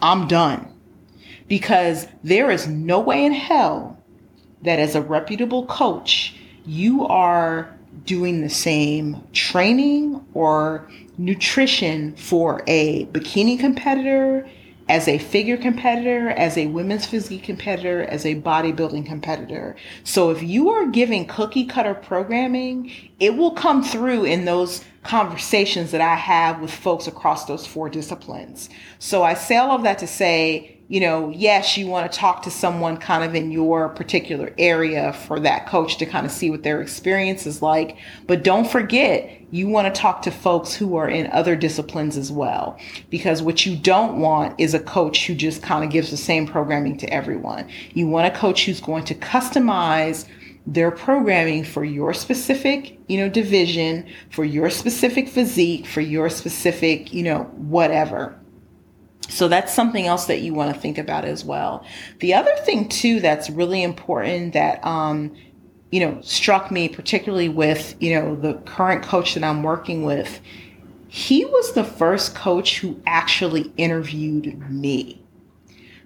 I'm 0.00 0.26
done. 0.26 0.68
Because 1.48 2.06
there 2.24 2.50
is 2.50 2.66
no 2.66 3.00
way 3.00 3.24
in 3.24 3.32
hell 3.32 3.98
that 4.62 4.78
as 4.78 4.94
a 4.94 5.02
reputable 5.02 5.66
coach, 5.66 6.34
you 6.64 7.06
are 7.06 7.76
doing 8.06 8.40
the 8.40 8.48
same 8.48 9.22
training 9.32 10.24
or 10.32 10.88
nutrition 11.18 12.16
for 12.16 12.62
a 12.66 13.04
bikini 13.06 13.58
competitor 13.58 14.48
as 14.92 15.08
a 15.08 15.16
figure 15.16 15.56
competitor, 15.56 16.28
as 16.28 16.58
a 16.58 16.66
women's 16.66 17.06
physique 17.06 17.44
competitor, 17.44 18.04
as 18.04 18.26
a 18.26 18.34
bodybuilding 18.34 19.06
competitor. 19.06 19.74
So 20.04 20.28
if 20.28 20.42
you 20.42 20.68
are 20.68 20.86
giving 20.86 21.26
cookie 21.26 21.64
cutter 21.64 21.94
programming, 21.94 22.92
it 23.18 23.34
will 23.34 23.52
come 23.52 23.82
through 23.82 24.24
in 24.24 24.44
those 24.44 24.84
conversations 25.02 25.92
that 25.92 26.02
I 26.02 26.14
have 26.14 26.60
with 26.60 26.70
folks 26.70 27.06
across 27.06 27.46
those 27.46 27.66
four 27.66 27.88
disciplines. 27.88 28.68
So 28.98 29.22
I 29.22 29.32
say 29.32 29.56
all 29.56 29.70
of 29.70 29.82
that 29.84 29.98
to 30.00 30.06
say, 30.06 30.76
you 30.92 31.00
know, 31.00 31.30
yes, 31.30 31.78
you 31.78 31.86
want 31.86 32.12
to 32.12 32.18
talk 32.18 32.42
to 32.42 32.50
someone 32.50 32.98
kind 32.98 33.24
of 33.24 33.34
in 33.34 33.50
your 33.50 33.88
particular 33.88 34.52
area 34.58 35.14
for 35.14 35.40
that 35.40 35.66
coach 35.66 35.96
to 35.96 36.04
kind 36.04 36.26
of 36.26 36.30
see 36.30 36.50
what 36.50 36.64
their 36.64 36.82
experience 36.82 37.46
is 37.46 37.62
like. 37.62 37.96
But 38.26 38.44
don't 38.44 38.68
forget, 38.68 39.30
you 39.50 39.68
want 39.68 39.86
to 39.86 39.98
talk 39.98 40.20
to 40.20 40.30
folks 40.30 40.74
who 40.74 40.96
are 40.96 41.08
in 41.08 41.32
other 41.32 41.56
disciplines 41.56 42.18
as 42.18 42.30
well. 42.30 42.78
Because 43.08 43.40
what 43.40 43.64
you 43.64 43.74
don't 43.74 44.20
want 44.20 44.60
is 44.60 44.74
a 44.74 44.80
coach 44.80 45.26
who 45.26 45.34
just 45.34 45.62
kind 45.62 45.82
of 45.82 45.88
gives 45.88 46.10
the 46.10 46.18
same 46.18 46.46
programming 46.46 46.98
to 46.98 47.10
everyone. 47.10 47.70
You 47.94 48.06
want 48.06 48.26
a 48.26 48.38
coach 48.38 48.66
who's 48.66 48.82
going 48.82 49.06
to 49.06 49.14
customize 49.14 50.28
their 50.66 50.90
programming 50.90 51.64
for 51.64 51.84
your 51.84 52.12
specific, 52.12 52.98
you 53.08 53.16
know, 53.16 53.30
division, 53.30 54.06
for 54.28 54.44
your 54.44 54.68
specific 54.68 55.26
physique, 55.26 55.86
for 55.86 56.02
your 56.02 56.28
specific, 56.28 57.14
you 57.14 57.22
know, 57.22 57.44
whatever. 57.54 58.38
So 59.32 59.48
that's 59.48 59.72
something 59.72 60.06
else 60.06 60.26
that 60.26 60.40
you 60.42 60.52
want 60.52 60.74
to 60.74 60.78
think 60.78 60.98
about 60.98 61.24
as 61.24 61.42
well. 61.42 61.86
The 62.20 62.34
other 62.34 62.54
thing 62.64 62.88
too 62.88 63.20
that's 63.20 63.48
really 63.48 63.82
important 63.82 64.52
that 64.52 64.84
um, 64.84 65.34
you 65.90 66.00
know 66.00 66.20
struck 66.20 66.70
me 66.70 66.88
particularly 66.88 67.48
with 67.48 67.96
you 67.98 68.14
know 68.14 68.36
the 68.36 68.54
current 68.66 69.02
coach 69.02 69.34
that 69.34 69.42
I'm 69.42 69.62
working 69.62 70.04
with. 70.04 70.40
He 71.08 71.44
was 71.44 71.72
the 71.72 71.84
first 71.84 72.34
coach 72.34 72.78
who 72.78 73.00
actually 73.06 73.72
interviewed 73.76 74.70
me. 74.70 75.22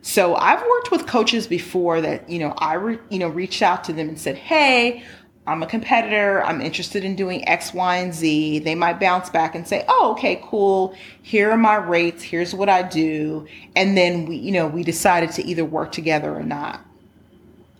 So 0.02 0.36
I've 0.36 0.62
worked 0.62 0.92
with 0.92 1.06
coaches 1.06 1.48
before 1.48 2.00
that, 2.00 2.28
you 2.28 2.38
know, 2.38 2.54
I, 2.58 2.74
re, 2.74 2.98
you 3.08 3.18
know, 3.18 3.28
reached 3.28 3.62
out 3.62 3.82
to 3.84 3.92
them 3.92 4.08
and 4.08 4.18
said, 4.18 4.36
Hey, 4.36 5.04
I'm 5.46 5.62
a 5.62 5.66
competitor. 5.66 6.42
I'm 6.42 6.60
interested 6.60 7.04
in 7.04 7.14
doing 7.14 7.46
X, 7.48 7.72
Y, 7.72 7.96
and 7.96 8.12
Z. 8.12 8.60
They 8.60 8.74
might 8.74 8.98
bounce 8.98 9.30
back 9.30 9.54
and 9.54 9.66
say, 9.66 9.84
Oh, 9.88 10.12
okay, 10.12 10.40
cool. 10.44 10.94
Here 11.22 11.50
are 11.50 11.56
my 11.56 11.76
rates. 11.76 12.22
Here's 12.22 12.54
what 12.54 12.68
I 12.68 12.82
do. 12.82 13.46
And 13.76 13.96
then 13.96 14.26
we, 14.26 14.36
you 14.36 14.52
know, 14.52 14.66
we 14.66 14.82
decided 14.82 15.30
to 15.32 15.44
either 15.44 15.64
work 15.64 15.92
together 15.92 16.34
or 16.34 16.42
not. 16.42 16.80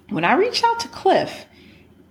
When 0.09 0.25
I 0.25 0.35
reached 0.35 0.65
out 0.65 0.79
to 0.81 0.89
Cliff, 0.89 1.47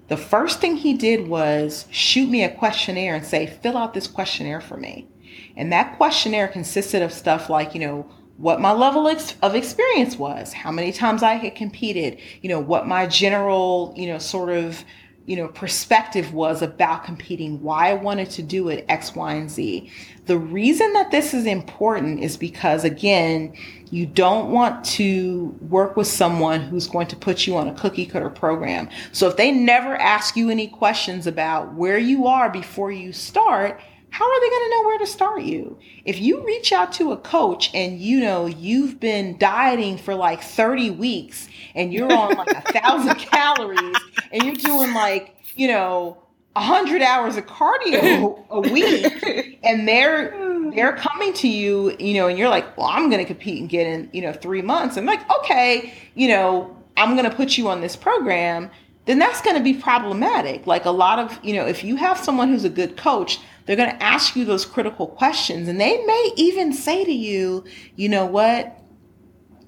the 0.10 0.18
first 0.18 0.60
thing 0.60 0.76
he 0.76 0.94
did 0.94 1.28
was 1.28 1.86
shoot 1.90 2.30
me 2.30 2.44
a 2.44 2.54
questionnaire 2.54 3.16
and 3.16 3.26
say, 3.26 3.48
fill 3.48 3.78
out 3.78 3.94
this 3.94 4.08
questionnaire 4.08 4.62
for 4.62 4.78
me. 4.78 5.08
And 5.56 5.72
that 5.72 5.96
questionnaire 5.98 6.50
consisted 6.50 7.02
of 7.02 7.14
stuff 7.14 7.50
like, 7.50 7.74
you 7.74 7.80
know, 7.80 8.06
what 8.38 8.60
my 8.60 8.74
level 8.74 9.08
of 9.08 9.56
experience 9.56 10.18
was, 10.18 10.52
how 10.52 10.70
many 10.70 10.92
times 10.92 11.24
I 11.24 11.36
had 11.36 11.56
competed, 11.56 12.20
you 12.42 12.50
know, 12.50 12.60
what 12.60 12.86
my 12.86 13.08
general, 13.08 13.94
you 13.96 14.08
know, 14.08 14.18
sort 14.18 14.50
of, 14.50 14.84
you 15.26 15.36
know, 15.36 15.48
perspective 15.48 16.34
was 16.34 16.62
about 16.62 17.04
competing, 17.04 17.62
why 17.62 17.90
I 17.90 17.94
wanted 17.94 18.30
to 18.32 18.44
do 18.44 18.70
it, 18.70 18.86
X, 18.90 19.16
Y, 19.16 19.34
and 19.34 19.50
Z. 19.50 19.92
The 20.28 20.38
reason 20.38 20.94
that 20.94 21.10
this 21.10 21.34
is 21.34 21.46
important 21.46 22.24
is 22.24 22.38
because, 22.38 22.84
again, 22.84 23.54
you 23.90 24.06
don't 24.06 24.52
want 24.52 24.86
to 24.86 25.56
work 25.62 25.96
with 25.96 26.08
someone 26.08 26.62
who's 26.62 26.88
going 26.88 27.08
to 27.08 27.16
put 27.16 27.48
you 27.48 27.58
on 27.58 27.68
a 27.68 27.74
cookie 27.74 28.06
cutter 28.06 28.30
program. 28.30 28.88
So 29.12 29.28
if 29.28 29.36
they 29.36 29.52
never 29.52 29.96
ask 29.96 30.36
you 30.36 30.50
any 30.50 30.68
questions 30.68 31.26
about 31.26 31.74
where 31.74 31.98
you 31.98 32.28
are 32.28 32.50
before 32.50 32.92
you 32.92 33.12
start, 33.12 33.82
how 34.16 34.24
are 34.24 34.40
they 34.40 34.50
going 34.50 34.64
to 34.64 34.70
know 34.70 34.84
where 34.84 34.98
to 35.00 35.06
start 35.06 35.42
you? 35.42 35.78
If 36.06 36.22
you 36.22 36.42
reach 36.46 36.72
out 36.72 36.94
to 36.94 37.12
a 37.12 37.18
coach 37.18 37.70
and 37.74 38.00
you 38.00 38.22
know 38.22 38.46
you've 38.46 38.98
been 38.98 39.38
dieting 39.38 39.98
for 39.98 40.16
like 40.16 40.42
30 40.42 40.92
weeks 40.92 41.50
and 41.76 41.94
you're 41.94 42.10
on 42.10 42.36
like 42.36 42.48
a 42.48 42.62
thousand 42.72 43.16
calories 43.18 43.98
and 44.32 44.44
you're 44.44 44.56
doing 44.56 44.94
like, 44.94 45.36
you 45.56 45.68
know, 45.68 46.18
a 46.56 46.62
hundred 46.62 47.02
hours 47.02 47.36
of 47.36 47.46
cardio 47.46 48.42
a 48.52 48.62
week 48.62 49.60
and 49.64 49.86
they're 49.86 50.34
they're 50.74 50.96
coming 50.96 51.34
to 51.34 51.50
you, 51.50 51.94
you 52.00 52.14
know, 52.14 52.30
and 52.30 52.40
you're 52.40 52.48
like, 52.48 52.78
well, 52.78 52.88
I'm 52.88 53.10
gonna 53.10 53.26
compete 53.26 53.60
and 53.60 53.70
get 53.70 53.86
in, 53.86 54.10
you 54.14 54.22
know, 54.22 54.32
three 54.32 54.62
months. 54.62 54.96
I'm 54.96 55.06
like, 55.06 55.30
okay, 55.40 55.94
you 56.14 56.30
know, 56.30 56.74
I'm 56.96 57.18
gonna 57.18 57.36
put 57.36 57.58
you 57.58 57.68
on 57.68 57.82
this 57.82 57.98
program, 57.98 58.72
then 59.08 59.20
that's 59.20 59.42
gonna 59.42 59.62
be 59.62 59.74
problematic. 59.74 60.66
Like 60.66 60.86
a 60.86 60.92
lot 60.92 61.20
of, 61.20 61.38
you 61.44 61.54
know, 61.54 61.66
if 61.66 61.84
you 61.84 61.98
have 61.98 62.18
someone 62.18 62.48
who's 62.48 62.64
a 62.64 62.70
good 62.70 62.96
coach, 62.96 63.40
they're 63.66 63.76
going 63.76 63.90
to 63.90 64.04
ask 64.04 64.36
you 64.36 64.46
those 64.46 64.66
critical 64.66 65.08
questions 65.08 65.68
and 65.68 65.80
they 65.80 66.04
may 66.06 66.32
even 66.36 66.72
say 66.74 67.04
to 67.04 67.12
you, 67.12 67.64
you 67.96 68.10
know 68.10 68.26
what? 68.26 68.80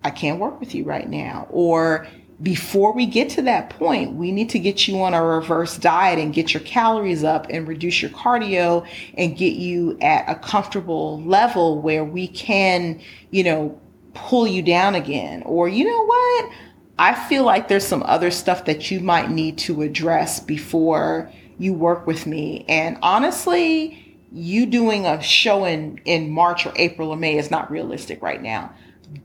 I 0.03 0.11
can't 0.11 0.39
work 0.39 0.59
with 0.59 0.75
you 0.75 0.83
right 0.83 1.09
now. 1.09 1.47
Or 1.49 2.07
before 2.41 2.93
we 2.93 3.07
get 3.07 3.29
to 3.31 3.41
that 3.43 3.71
point, 3.71 4.13
we 4.13 4.31
need 4.31 4.49
to 4.51 4.59
get 4.59 4.87
you 4.87 5.01
on 5.01 5.15
a 5.15 5.23
reverse 5.23 5.77
diet 5.77 6.19
and 6.19 6.33
get 6.33 6.53
your 6.53 6.61
calories 6.61 7.23
up 7.23 7.47
and 7.49 7.67
reduce 7.67 8.01
your 8.01 8.11
cardio 8.11 8.87
and 9.17 9.35
get 9.35 9.53
you 9.53 9.97
at 10.01 10.29
a 10.29 10.35
comfortable 10.35 11.21
level 11.23 11.81
where 11.81 12.03
we 12.03 12.27
can, 12.27 13.01
you 13.31 13.43
know, 13.43 13.79
pull 14.13 14.47
you 14.47 14.61
down 14.61 14.93
again. 14.93 15.41
Or, 15.43 15.67
you 15.67 15.85
know 15.85 16.05
what? 16.05 16.51
I 16.99 17.15
feel 17.27 17.43
like 17.43 17.67
there's 17.67 17.85
some 17.85 18.03
other 18.03 18.31
stuff 18.31 18.65
that 18.65 18.91
you 18.91 18.99
might 18.99 19.29
need 19.31 19.57
to 19.59 19.81
address 19.81 20.39
before 20.39 21.31
you 21.57 21.73
work 21.73 22.05
with 22.05 22.25
me. 22.25 22.65
And 22.67 22.97
honestly, 23.01 24.17
you 24.31 24.65
doing 24.65 25.05
a 25.05 25.21
show 25.21 25.65
in, 25.65 25.99
in 26.05 26.29
March 26.29 26.65
or 26.65 26.73
April 26.75 27.09
or 27.09 27.17
May 27.17 27.37
is 27.37 27.49
not 27.49 27.71
realistic 27.71 28.21
right 28.21 28.41
now. 28.41 28.73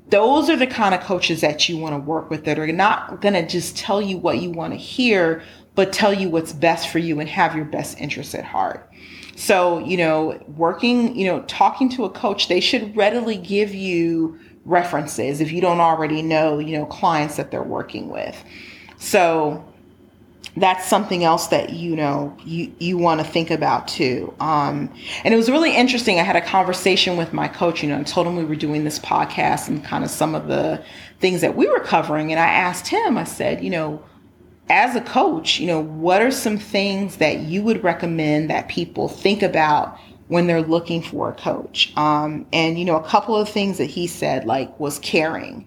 Those 0.08 0.48
are 0.48 0.56
the 0.56 0.66
kind 0.66 0.94
of 0.94 1.00
coaches 1.00 1.40
that 1.40 1.68
you 1.68 1.76
want 1.76 1.94
to 1.94 1.98
work 1.98 2.30
with 2.30 2.44
that 2.44 2.58
are 2.58 2.66
not 2.68 3.20
going 3.20 3.34
to 3.34 3.46
just 3.46 3.76
tell 3.76 4.00
you 4.00 4.16
what 4.16 4.40
you 4.40 4.50
want 4.50 4.72
to 4.72 4.78
hear, 4.78 5.42
but 5.74 5.92
tell 5.92 6.14
you 6.14 6.28
what's 6.28 6.52
best 6.52 6.88
for 6.88 6.98
you 6.98 7.18
and 7.18 7.28
have 7.28 7.56
your 7.56 7.64
best 7.64 7.98
interests 7.98 8.34
at 8.34 8.44
heart. 8.44 8.88
So, 9.34 9.78
you 9.80 9.96
know, 9.96 10.40
working, 10.56 11.16
you 11.16 11.26
know, 11.26 11.42
talking 11.42 11.88
to 11.90 12.04
a 12.04 12.10
coach, 12.10 12.48
they 12.48 12.60
should 12.60 12.96
readily 12.96 13.36
give 13.36 13.74
you 13.74 14.38
references 14.64 15.40
if 15.40 15.50
you 15.50 15.60
don't 15.60 15.80
already 15.80 16.22
know, 16.22 16.58
you 16.58 16.78
know, 16.78 16.86
clients 16.86 17.36
that 17.36 17.50
they're 17.50 17.62
working 17.62 18.08
with. 18.08 18.44
So, 18.98 19.64
that's 20.56 20.86
something 20.86 21.24
else 21.24 21.46
that 21.48 21.70
you 21.70 21.96
know 21.96 22.36
you 22.44 22.72
you 22.78 22.98
want 22.98 23.20
to 23.20 23.26
think 23.26 23.50
about 23.50 23.88
too. 23.88 24.34
Um, 24.38 24.92
and 25.24 25.32
it 25.32 25.36
was 25.36 25.50
really 25.50 25.74
interesting. 25.74 26.18
I 26.18 26.24
had 26.24 26.36
a 26.36 26.42
conversation 26.42 27.16
with 27.16 27.32
my 27.32 27.48
coach. 27.48 27.82
You 27.82 27.88
know, 27.88 27.98
I 27.98 28.02
told 28.02 28.26
him 28.26 28.36
we 28.36 28.44
were 28.44 28.56
doing 28.56 28.84
this 28.84 28.98
podcast 28.98 29.68
and 29.68 29.82
kind 29.82 30.04
of 30.04 30.10
some 30.10 30.34
of 30.34 30.48
the 30.48 30.84
things 31.20 31.40
that 31.40 31.56
we 31.56 31.68
were 31.68 31.80
covering. 31.80 32.32
And 32.32 32.40
I 32.40 32.46
asked 32.46 32.86
him. 32.88 33.16
I 33.16 33.24
said, 33.24 33.64
you 33.64 33.70
know, 33.70 34.04
as 34.68 34.94
a 34.94 35.00
coach, 35.00 35.58
you 35.58 35.66
know, 35.66 35.80
what 35.80 36.20
are 36.20 36.30
some 36.30 36.58
things 36.58 37.16
that 37.16 37.40
you 37.40 37.62
would 37.62 37.82
recommend 37.82 38.50
that 38.50 38.68
people 38.68 39.08
think 39.08 39.42
about 39.42 39.98
when 40.28 40.46
they're 40.46 40.62
looking 40.62 41.02
for 41.02 41.30
a 41.30 41.34
coach? 41.34 41.96
Um, 41.96 42.46
and 42.52 42.78
you 42.78 42.84
know, 42.84 42.96
a 42.96 43.08
couple 43.08 43.36
of 43.36 43.48
things 43.48 43.78
that 43.78 43.86
he 43.86 44.06
said 44.06 44.44
like 44.44 44.78
was 44.78 44.98
caring. 44.98 45.66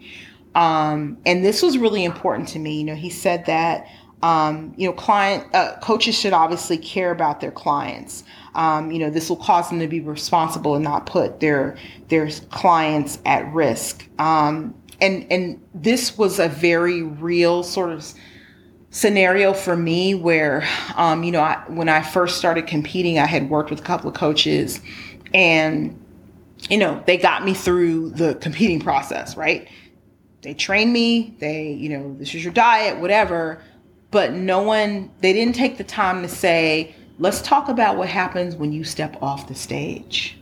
Um, 0.53 1.17
and 1.25 1.43
this 1.43 1.61
was 1.61 1.77
really 1.77 2.05
important 2.05 2.47
to 2.49 2.59
me. 2.59 2.77
You 2.77 2.85
know, 2.85 2.95
he 2.95 3.09
said 3.09 3.45
that 3.47 3.87
um, 4.25 4.73
you 4.75 4.87
know, 4.87 4.93
client 4.93 5.45
uh, 5.53 5.77
coaches 5.81 6.17
should 6.17 6.33
obviously 6.33 6.79
care 6.79 7.11
about 7.11 7.41
their 7.41 7.51
clients. 7.51 8.23
Um, 8.55 8.89
you 8.89 8.97
know, 8.97 9.11
this 9.11 9.29
will 9.29 9.35
cause 9.35 9.69
them 9.69 9.79
to 9.79 9.87
be 9.87 9.99
responsible 9.99 10.73
and 10.73 10.83
not 10.83 11.05
put 11.05 11.41
their 11.41 11.77
their 12.07 12.27
clients 12.49 13.19
at 13.27 13.45
risk. 13.53 14.09
Um, 14.17 14.73
and 14.99 15.27
and 15.31 15.63
this 15.75 16.17
was 16.17 16.39
a 16.39 16.47
very 16.47 17.03
real 17.03 17.61
sort 17.61 17.91
of 17.91 18.03
scenario 18.89 19.53
for 19.53 19.77
me 19.77 20.15
where, 20.15 20.67
um, 20.95 21.23
you 21.23 21.31
know, 21.31 21.41
I, 21.41 21.63
when 21.67 21.87
I 21.87 22.01
first 22.01 22.37
started 22.37 22.65
competing, 22.65 23.19
I 23.19 23.27
had 23.27 23.47
worked 23.51 23.69
with 23.69 23.79
a 23.79 23.83
couple 23.83 24.09
of 24.09 24.15
coaches, 24.15 24.81
and 25.35 26.03
you 26.67 26.79
know, 26.79 27.03
they 27.05 27.17
got 27.17 27.45
me 27.45 27.53
through 27.53 28.09
the 28.09 28.33
competing 28.33 28.79
process. 28.79 29.37
Right? 29.37 29.69
They 30.41 30.55
trained 30.55 30.93
me. 30.93 31.35
They, 31.37 31.73
you 31.73 31.89
know, 31.89 32.15
this 32.17 32.33
is 32.33 32.43
your 32.43 32.53
diet, 32.53 32.99
whatever 32.99 33.61
but 34.15 34.31
no 34.31 34.61
one, 34.61 35.11
they 35.19 35.33
didn't 35.33 35.55
take 35.55 35.77
the 35.77 35.83
time 35.83 36.21
to 36.21 36.29
say, 36.29 36.95
let's 37.19 37.41
talk 37.41 37.67
about 37.67 37.97
what 37.97 38.07
happens 38.07 38.55
when 38.55 38.71
you 38.71 38.81
step 38.81 39.21
off 39.21 39.49
the 39.49 39.53
stage. 39.53 40.37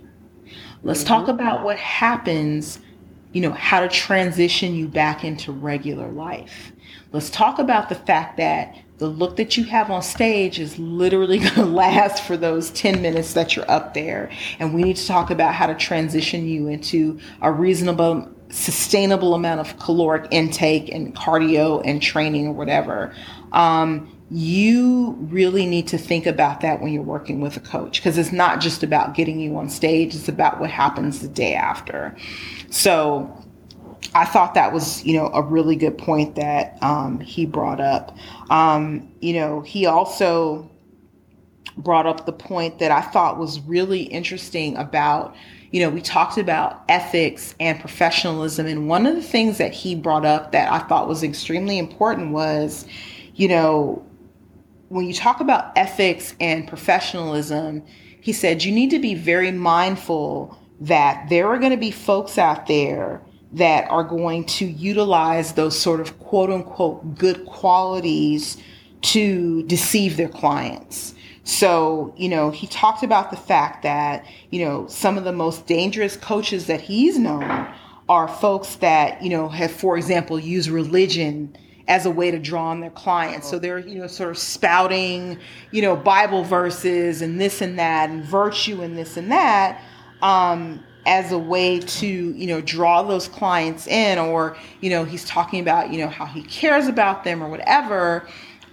Let's 0.83 0.99
mm-hmm. 0.99 1.07
talk 1.07 1.27
about 1.27 1.63
what 1.63 1.79
happens, 1.79 2.77
you 3.31 3.41
know, 3.41 3.49
how 3.49 3.79
to 3.79 3.87
transition 3.87 4.75
you 4.75 4.87
back 4.87 5.23
into 5.23 5.51
regular 5.51 6.07
life. 6.09 6.71
Let's 7.13 7.31
talk 7.31 7.57
about 7.57 7.89
the 7.89 7.95
fact 7.95 8.37
that 8.37 8.77
the 8.99 9.07
look 9.07 9.37
that 9.37 9.57
you 9.57 9.63
have 9.63 9.89
on 9.89 10.03
stage 10.03 10.59
is 10.59 10.77
literally 10.77 11.39
going 11.39 11.55
to 11.55 11.65
last 11.65 12.23
for 12.25 12.37
those 12.37 12.69
10 12.69 13.01
minutes 13.01 13.33
that 13.33 13.55
you're 13.55 13.69
up 13.71 13.95
there. 13.95 14.29
And 14.59 14.75
we 14.75 14.83
need 14.83 14.97
to 14.97 15.07
talk 15.07 15.31
about 15.31 15.55
how 15.55 15.65
to 15.65 15.73
transition 15.73 16.47
you 16.47 16.67
into 16.67 17.19
a 17.41 17.51
reasonable, 17.51 18.32
sustainable 18.53 19.33
amount 19.33 19.59
of 19.59 19.77
caloric 19.79 20.27
intake 20.31 20.89
and 20.89 21.15
cardio 21.15 21.81
and 21.85 22.01
training 22.01 22.47
or 22.47 22.53
whatever 22.53 23.13
um, 23.51 24.09
you 24.33 25.15
really 25.29 25.67
need 25.67 25.87
to 25.87 25.97
think 25.97 26.25
about 26.25 26.61
that 26.61 26.81
when 26.81 26.91
you're 26.91 27.03
working 27.03 27.39
with 27.39 27.55
a 27.55 27.59
coach 27.59 27.99
because 27.99 28.17
it's 28.17 28.31
not 28.31 28.59
just 28.59 28.81
about 28.81 29.13
getting 29.13 29.39
you 29.39 29.55
on 29.57 29.69
stage, 29.69 30.15
it's 30.15 30.27
about 30.27 30.59
what 30.59 30.71
happens 30.71 31.19
the 31.19 31.27
day 31.27 31.53
after. 31.53 32.15
So, 32.69 33.39
I 34.15 34.25
thought 34.25 34.53
that 34.55 34.73
was, 34.73 35.03
you 35.05 35.17
know, 35.17 35.27
a 35.27 35.41
really 35.41 35.75
good 35.75 35.97
point 35.97 36.35
that 36.35 36.77
um, 36.81 37.19
he 37.19 37.45
brought 37.45 37.79
up. 37.79 38.15
Um, 38.49 39.11
you 39.21 39.33
know, 39.33 39.61
he 39.61 39.85
also 39.85 40.69
brought 41.77 42.05
up 42.05 42.25
the 42.25 42.33
point 42.33 42.79
that 42.79 42.91
I 42.91 43.01
thought 43.01 43.39
was 43.39 43.59
really 43.61 44.03
interesting 44.03 44.75
about, 44.77 45.35
you 45.73 45.79
know, 45.79 45.89
we 45.89 46.01
talked 46.01 46.37
about 46.37 46.83
ethics 46.87 47.55
and 47.59 47.79
professionalism. 47.79 48.67
And 48.67 48.87
one 48.87 49.07
of 49.07 49.15
the 49.15 49.23
things 49.23 49.57
that 49.57 49.73
he 49.73 49.95
brought 49.95 50.23
up 50.23 50.51
that 50.51 50.71
I 50.71 50.77
thought 50.77 51.07
was 51.07 51.23
extremely 51.23 51.79
important 51.79 52.31
was, 52.31 52.85
you 53.33 53.47
know, 53.47 54.05
when 54.89 55.07
you 55.07 55.15
talk 55.15 55.39
about 55.39 55.75
ethics 55.75 56.35
and 56.39 56.67
professionalism, 56.67 57.81
he 58.21 58.31
said 58.31 58.63
you 58.63 58.71
need 58.71 58.91
to 58.91 58.99
be 58.99 59.15
very 59.15 59.51
mindful 59.51 60.55
that 60.79 61.27
there 61.29 61.47
are 61.47 61.57
going 61.57 61.71
to 61.71 61.77
be 61.77 61.89
folks 61.89 62.37
out 62.37 62.67
there 62.67 63.19
that 63.53 63.89
are 63.89 64.03
going 64.03 64.45
to 64.45 64.65
utilize 64.65 65.53
those 65.53 65.77
sort 65.77 65.99
of 65.99 66.19
quote 66.19 66.51
unquote 66.51 67.17
good 67.17 67.47
qualities 67.47 68.57
to 69.01 69.63
deceive 69.63 70.17
their 70.17 70.29
clients. 70.29 71.15
So, 71.43 72.13
you 72.17 72.29
know, 72.29 72.51
he 72.51 72.67
talked 72.67 73.03
about 73.03 73.29
the 73.29 73.37
fact 73.37 73.83
that, 73.83 74.25
you 74.49 74.63
know, 74.63 74.87
some 74.87 75.17
of 75.17 75.25
the 75.25 75.33
most 75.33 75.67
dangerous 75.67 76.15
coaches 76.15 76.67
that 76.67 76.81
he's 76.81 77.19
known 77.19 77.67
are 78.07 78.27
folks 78.27 78.75
that, 78.77 79.21
you 79.21 79.29
know, 79.29 79.49
have, 79.49 79.71
for 79.71 79.97
example, 79.97 80.39
used 80.39 80.69
religion 80.69 81.55
as 81.87 82.05
a 82.05 82.11
way 82.11 82.31
to 82.31 82.39
draw 82.39 82.67
on 82.67 82.79
their 82.79 82.91
clients. 82.91 83.49
So 83.49 83.59
they're, 83.59 83.79
you 83.79 83.99
know, 83.99 84.07
sort 84.07 84.29
of 84.29 84.37
spouting, 84.37 85.37
you 85.71 85.81
know, 85.81 85.97
Bible 85.97 86.45
verses 86.45 87.21
and 87.21 87.39
this 87.39 87.61
and 87.61 87.77
that 87.77 88.09
and 88.09 88.23
virtue 88.23 88.81
and 88.81 88.97
this 88.97 89.17
and 89.17 89.31
that. 89.31 89.81
Um, 90.21 90.83
as 91.05 91.33
a 91.33 91.37
way 91.37 91.79
to 91.79 92.07
you 92.07 92.47
know 92.47 92.61
draw 92.61 93.03
those 93.03 93.27
clients 93.27 93.87
in 93.87 94.17
or 94.17 94.55
you 94.79 94.89
know 94.89 95.03
he's 95.03 95.25
talking 95.25 95.59
about 95.59 95.91
you 95.91 95.99
know 95.99 96.07
how 96.07 96.25
he 96.25 96.41
cares 96.43 96.87
about 96.87 97.25
them 97.25 97.43
or 97.43 97.49
whatever 97.49 98.25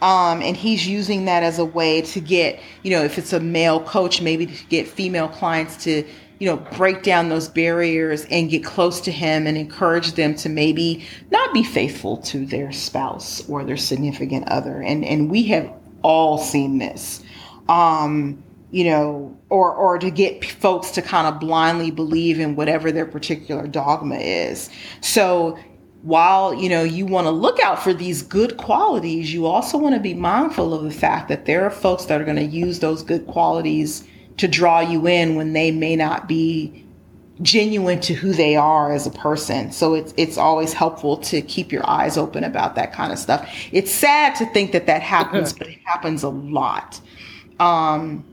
um, 0.03 0.41
and 0.43 0.57
he's 0.57 0.87
using 0.87 1.27
that 1.27 1.43
as 1.43 1.59
a 1.59 1.65
way 1.65 2.01
to 2.03 2.21
get, 2.21 2.61
you 2.83 2.91
know, 2.91 3.03
if 3.03 3.19
it's 3.19 3.33
a 3.33 3.41
male 3.41 3.81
coach, 3.81 4.23
maybe 4.23 4.47
to 4.47 4.65
get 4.67 4.89
female 4.89 5.29
clients 5.29 5.77
to, 5.85 6.05
you 6.39 6.47
know, 6.47 6.57
break 6.57 7.03
down 7.03 7.29
those 7.29 7.49
barriers 7.49 8.25
and 8.31 8.49
get 8.49 8.65
close 8.65 9.01
to 9.03 9.13
him 9.13 9.47
and 9.47 9.59
encourage 9.59 10.13
them 10.13 10.35
to 10.37 10.49
maybe 10.49 11.05
not 11.31 11.53
be 11.53 11.63
faithful 11.63 12.17
to 12.19 12.47
their 12.47 12.73
spouse 12.73 13.47
or 13.49 13.63
their 13.63 13.77
significant 13.77 14.49
other. 14.49 14.81
And 14.83 15.05
and 15.05 15.31
we 15.31 15.45
have 15.49 15.71
all 16.03 16.39
seen 16.39 16.79
this. 16.79 17.23
Um, 17.69 18.43
you 18.73 18.85
know, 18.85 19.37
or 19.49 19.75
or 19.75 19.99
to 19.99 20.11
get 20.11 20.45
folks 20.45 20.93
to 20.93 21.03
kind 21.03 21.27
of 21.27 21.41
blindly 21.41 21.91
believe 21.91 22.39
in 22.39 22.55
whatever 22.55 22.93
their 22.93 23.07
particular 23.07 23.67
dogma 23.67 24.17
is. 24.17 24.71
So 25.01 25.59
while 26.03 26.55
you 26.55 26.69
know 26.69 26.83
you 26.83 27.05
want 27.05 27.27
to 27.27 27.31
look 27.31 27.61
out 27.61 27.83
for 27.83 27.93
these 27.93 28.23
good 28.23 28.57
qualities 28.57 29.35
you 29.35 29.45
also 29.45 29.77
want 29.77 29.95
to 29.95 30.01
be 30.01 30.15
mindful 30.15 30.73
of 30.73 30.83
the 30.83 30.91
fact 30.91 31.29
that 31.29 31.45
there 31.45 31.65
are 31.65 31.71
folks 31.71 32.07
that 32.07 32.21
are 32.21 32.25
going 32.25 32.37
to 32.37 32.45
use 32.45 32.79
those 32.79 33.03
good 33.03 33.27
qualities 33.27 34.05
to 34.39 34.49
draw 34.49 34.81
you 34.81 35.07
in 35.07 35.35
when 35.35 35.53
they 35.53 35.71
may 35.71 35.95
not 35.95 36.27
be 36.27 36.85
genuine 37.43 38.01
to 38.01 38.15
who 38.15 38.33
they 38.33 38.55
are 38.55 38.93
as 38.93 39.07
a 39.07 39.11
person. 39.11 39.73
So 39.73 39.95
it's 39.95 40.13
it's 40.17 40.37
always 40.37 40.73
helpful 40.73 41.17
to 41.19 41.41
keep 41.43 41.73
your 41.73 41.87
eyes 41.89 42.19
open 42.19 42.45
about 42.45 42.75
that 42.75 42.93
kind 42.93 43.13
of 43.13 43.19
stuff. 43.19 43.51
It's 43.73 43.91
sad 43.91 44.35
to 44.37 44.47
think 44.47 44.73
that 44.73 44.87
that 44.87 45.03
happens 45.03 45.53
but 45.59 45.69
it 45.69 45.79
happens 45.85 46.23
a 46.23 46.29
lot. 46.29 47.01
Um 47.59 48.25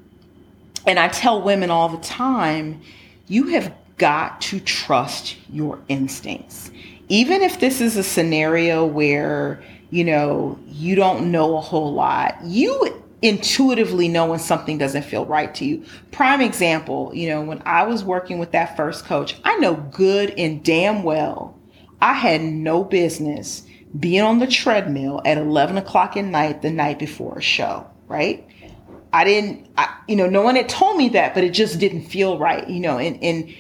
and 0.86 0.98
i 1.00 1.10
tell 1.10 1.42
women 1.42 1.70
all 1.70 1.90
the 1.90 1.98
time 1.98 2.80
you 3.28 3.48
have 3.48 3.74
got 3.98 4.40
to 4.40 4.60
trust 4.62 5.36
your 5.52 5.80
instincts 5.90 6.72
even 7.10 7.42
if 7.42 7.60
this 7.60 7.82
is 7.82 7.98
a 7.98 8.04
scenario 8.04 8.86
where, 8.86 9.62
you 9.90 10.04
know, 10.04 10.60
you 10.68 10.96
don't 10.96 11.32
know 11.32 11.58
a 11.58 11.62
whole 11.62 11.94
lot, 11.94 12.38
you 12.44 13.04
intuitively 13.22 14.08
know 14.08 14.28
when 14.28 14.40
something 14.40 14.78
doesn't 14.78 15.04
feel 15.04 15.26
right 15.26 15.54
to 15.56 15.66
you. 15.66 15.84
Prime 16.12 16.42
example, 16.42 17.12
you 17.14 17.28
know, 17.30 17.42
when 17.42 17.62
I 17.66 17.84
was 17.84 18.04
working 18.04 18.38
with 18.38 18.52
that 18.52 18.78
first 18.78 19.06
coach, 19.06 19.38
I 19.44 19.58
know 19.58 19.76
good 19.76 20.32
and 20.38 20.64
damn 20.64 21.04
well 21.04 21.58
I 22.02 22.14
had 22.14 22.42
no 22.42 22.84
business 22.84 23.64
being 23.98 24.22
on 24.22 24.40
the 24.40 24.48
treadmill 24.48 25.22
at 25.26 25.38
11 25.38 25.78
o'clock 25.78 26.18
at 26.18 26.26
night 26.26 26.62
the 26.62 26.70
night 26.70 27.00
before 27.00 27.38
a 27.38 27.42
show, 27.42 27.88
right? 28.08 28.46
I 29.14 29.24
didn't, 29.24 29.70
I, 29.78 29.96
you 30.08 30.16
know, 30.16 30.30
no 30.30 30.42
one 30.42 30.56
had 30.56 30.70
told 30.70 30.98
me 30.98 31.10
that, 31.10 31.34
but 31.34 31.44
it 31.44 31.52
just 31.52 31.80
didn't 31.80 32.04
feel 32.04 32.38
right, 32.38 32.68
you 32.70 32.80
know, 32.80 33.00
and, 33.00 33.22
and 33.24 33.54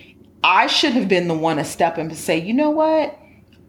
I 0.43 0.67
should 0.67 0.93
have 0.93 1.07
been 1.07 1.27
the 1.27 1.33
one 1.33 1.57
to 1.57 1.63
step 1.63 1.97
in 1.97 2.07
and 2.07 2.17
say, 2.17 2.37
you 2.37 2.53
know 2.53 2.69
what? 2.69 3.17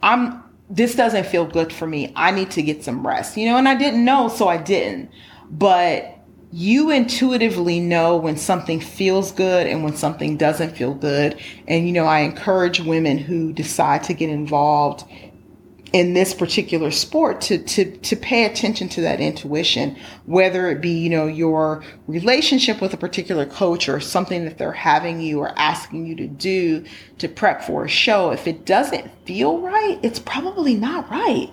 I'm 0.02 0.42
this 0.70 0.94
doesn't 0.94 1.26
feel 1.26 1.46
good 1.46 1.72
for 1.72 1.86
me. 1.86 2.12
I 2.14 2.30
need 2.30 2.50
to 2.52 2.62
get 2.62 2.84
some 2.84 3.06
rest. 3.06 3.36
You 3.36 3.46
know, 3.46 3.56
and 3.56 3.68
I 3.68 3.74
didn't 3.74 4.04
know, 4.04 4.28
so 4.28 4.48
I 4.48 4.58
didn't. 4.58 5.10
But 5.50 6.18
you 6.50 6.90
intuitively 6.90 7.78
know 7.78 8.16
when 8.16 8.36
something 8.36 8.80
feels 8.80 9.32
good 9.32 9.66
and 9.66 9.84
when 9.84 9.96
something 9.96 10.36
doesn't 10.36 10.76
feel 10.76 10.94
good. 10.94 11.38
And 11.66 11.86
you 11.86 11.92
know, 11.92 12.04
I 12.04 12.20
encourage 12.20 12.80
women 12.80 13.18
who 13.18 13.52
decide 13.52 14.04
to 14.04 14.14
get 14.14 14.30
involved 14.30 15.04
in 15.92 16.14
this 16.14 16.34
particular 16.34 16.90
sport 16.90 17.40
to 17.40 17.58
to 17.58 17.90
to 17.98 18.16
pay 18.16 18.44
attention 18.44 18.88
to 18.88 19.00
that 19.00 19.20
intuition 19.20 19.96
whether 20.26 20.68
it 20.70 20.80
be 20.80 20.90
you 20.90 21.10
know 21.10 21.26
your 21.26 21.82
relationship 22.06 22.80
with 22.80 22.92
a 22.94 22.96
particular 22.96 23.46
coach 23.46 23.88
or 23.88 24.00
something 24.00 24.44
that 24.44 24.58
they're 24.58 24.72
having 24.72 25.20
you 25.20 25.40
or 25.40 25.52
asking 25.58 26.06
you 26.06 26.14
to 26.16 26.26
do 26.26 26.84
to 27.18 27.28
prep 27.28 27.62
for 27.62 27.84
a 27.84 27.88
show. 27.88 28.30
If 28.30 28.46
it 28.46 28.66
doesn't 28.66 29.10
feel 29.26 29.58
right 29.60 29.98
it's 30.02 30.18
probably 30.18 30.74
not 30.74 31.10
right 31.10 31.50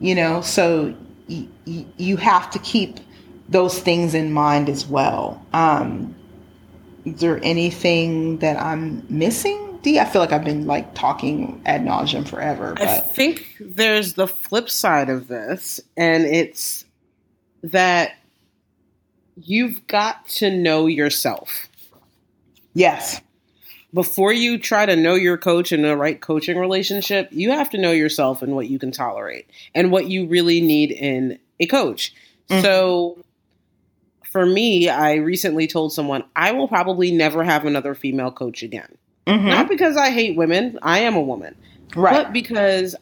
you 0.00 0.14
know? 0.14 0.40
So 0.42 0.94
y- 1.28 1.48
y- 1.66 1.86
you 1.96 2.16
have 2.18 2.50
to 2.50 2.58
keep 2.58 2.98
those 3.48 3.78
things 3.78 4.14
in 4.14 4.32
mind 4.32 4.68
as 4.68 4.86
well. 4.86 5.44
Um 5.52 6.14
is 7.04 7.20
there 7.20 7.38
anything 7.42 8.38
that 8.38 8.56
i'm 8.60 9.04
missing 9.10 9.63
I 9.86 10.04
feel 10.06 10.20
like 10.20 10.32
I've 10.32 10.44
been 10.44 10.66
like 10.66 10.94
talking 10.94 11.60
ad 11.66 11.82
nauseum 11.82 12.26
forever. 12.26 12.74
But. 12.74 12.88
I 12.88 12.98
think 12.98 13.56
there's 13.60 14.14
the 14.14 14.26
flip 14.26 14.70
side 14.70 15.10
of 15.10 15.28
this, 15.28 15.80
and 15.96 16.24
it's 16.24 16.84
that 17.62 18.12
you've 19.36 19.86
got 19.86 20.26
to 20.28 20.50
know 20.50 20.86
yourself. 20.86 21.68
Yes. 22.74 23.20
Before 23.92 24.32
you 24.32 24.58
try 24.58 24.86
to 24.86 24.96
know 24.96 25.14
your 25.14 25.38
coach 25.38 25.70
in 25.70 25.82
the 25.82 25.96
right 25.96 26.20
coaching 26.20 26.58
relationship, 26.58 27.28
you 27.30 27.52
have 27.52 27.70
to 27.70 27.78
know 27.78 27.92
yourself 27.92 28.42
and 28.42 28.56
what 28.56 28.68
you 28.68 28.78
can 28.78 28.90
tolerate 28.90 29.48
and 29.74 29.92
what 29.92 30.08
you 30.08 30.26
really 30.26 30.60
need 30.60 30.90
in 30.90 31.38
a 31.60 31.66
coach. 31.66 32.12
Mm-hmm. 32.48 32.62
So 32.62 33.18
for 34.32 34.44
me, 34.44 34.88
I 34.88 35.14
recently 35.14 35.68
told 35.68 35.92
someone 35.92 36.24
I 36.34 36.50
will 36.52 36.66
probably 36.66 37.12
never 37.12 37.44
have 37.44 37.64
another 37.64 37.94
female 37.94 38.32
coach 38.32 38.64
again. 38.64 38.98
Mm-hmm. 39.26 39.48
Not 39.48 39.68
because 39.68 39.96
I 39.96 40.10
hate 40.10 40.36
women, 40.36 40.78
I 40.82 41.00
am 41.00 41.16
a 41.16 41.22
woman. 41.22 41.56
Right. 41.96 42.12
But 42.12 42.32
because 42.32 42.94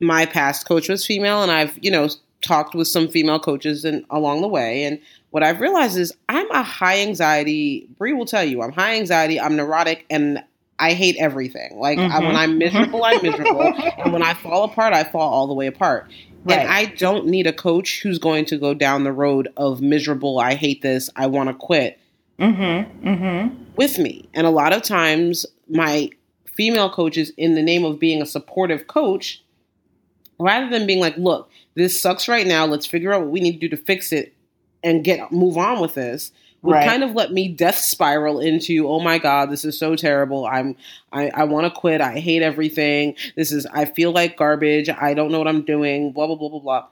my 0.00 0.26
past 0.26 0.66
coach 0.66 0.88
was 0.88 1.06
female 1.06 1.42
and 1.42 1.50
I've, 1.50 1.78
you 1.82 1.90
know, 1.90 2.08
talked 2.42 2.74
with 2.74 2.88
some 2.88 3.08
female 3.08 3.38
coaches 3.38 3.84
and 3.84 4.04
along 4.10 4.40
the 4.40 4.48
way 4.48 4.84
and 4.84 4.98
what 5.30 5.42
I've 5.42 5.60
realized 5.60 5.96
is 5.96 6.12
I'm 6.28 6.50
a 6.50 6.62
high 6.62 7.00
anxiety, 7.00 7.88
Bri 7.98 8.12
will 8.12 8.26
tell 8.26 8.44
you, 8.44 8.62
I'm 8.62 8.72
high 8.72 8.96
anxiety, 8.96 9.40
I'm 9.40 9.56
neurotic 9.56 10.04
and 10.10 10.42
I 10.78 10.94
hate 10.94 11.16
everything. 11.18 11.78
Like 11.78 11.98
mm-hmm. 11.98 12.12
I, 12.12 12.18
when 12.20 12.36
I'm 12.36 12.58
miserable, 12.58 13.04
I'm 13.04 13.22
miserable. 13.22 13.62
and 13.98 14.12
when 14.12 14.22
I 14.22 14.34
fall 14.34 14.64
apart, 14.64 14.92
I 14.92 15.04
fall 15.04 15.30
all 15.30 15.46
the 15.46 15.54
way 15.54 15.66
apart. 15.66 16.10
Right. 16.44 16.58
And 16.58 16.68
I 16.68 16.86
don't 16.86 17.26
need 17.26 17.46
a 17.46 17.52
coach 17.52 18.00
who's 18.02 18.18
going 18.18 18.46
to 18.46 18.58
go 18.58 18.74
down 18.74 19.04
the 19.04 19.12
road 19.12 19.48
of 19.56 19.80
miserable, 19.80 20.38
I 20.38 20.54
hate 20.54 20.82
this, 20.82 21.10
I 21.14 21.26
want 21.26 21.48
to 21.48 21.54
quit. 21.54 21.99
Mm-hmm. 22.40 23.08
Mm-hmm. 23.08 23.64
With 23.76 23.98
me. 23.98 24.28
And 24.34 24.46
a 24.46 24.50
lot 24.50 24.72
of 24.72 24.82
times, 24.82 25.46
my 25.68 26.10
female 26.46 26.90
coaches, 26.90 27.32
in 27.36 27.54
the 27.54 27.62
name 27.62 27.84
of 27.84 27.98
being 27.98 28.20
a 28.20 28.26
supportive 28.26 28.86
coach, 28.86 29.42
rather 30.38 30.68
than 30.68 30.86
being 30.86 31.00
like, 31.00 31.16
look, 31.16 31.50
this 31.74 32.00
sucks 32.00 32.28
right 32.28 32.46
now, 32.46 32.66
let's 32.66 32.86
figure 32.86 33.12
out 33.12 33.22
what 33.22 33.30
we 33.30 33.40
need 33.40 33.60
to 33.60 33.68
do 33.68 33.68
to 33.68 33.76
fix 33.76 34.12
it 34.12 34.34
and 34.82 35.04
get 35.04 35.30
move 35.30 35.56
on 35.56 35.80
with 35.80 35.94
this 35.94 36.32
would 36.62 36.74
right. 36.74 36.88
kind 36.88 37.02
of 37.02 37.12
let 37.12 37.32
me 37.32 37.48
death 37.48 37.76
spiral 37.76 38.40
into 38.40 38.88
oh 38.88 39.00
my 39.00 39.18
god 39.18 39.50
this 39.50 39.64
is 39.64 39.78
so 39.78 39.96
terrible 39.96 40.46
i'm 40.46 40.76
i, 41.12 41.30
I 41.30 41.44
want 41.44 41.72
to 41.72 41.80
quit 41.80 42.00
i 42.00 42.18
hate 42.18 42.42
everything 42.42 43.16
this 43.36 43.52
is 43.52 43.66
i 43.66 43.84
feel 43.84 44.12
like 44.12 44.36
garbage 44.36 44.88
i 44.88 45.14
don't 45.14 45.30
know 45.30 45.38
what 45.38 45.48
i'm 45.48 45.62
doing 45.62 46.12
blah 46.12 46.26
blah 46.26 46.36
blah 46.36 46.48
blah 46.48 46.60
blah 46.60 46.86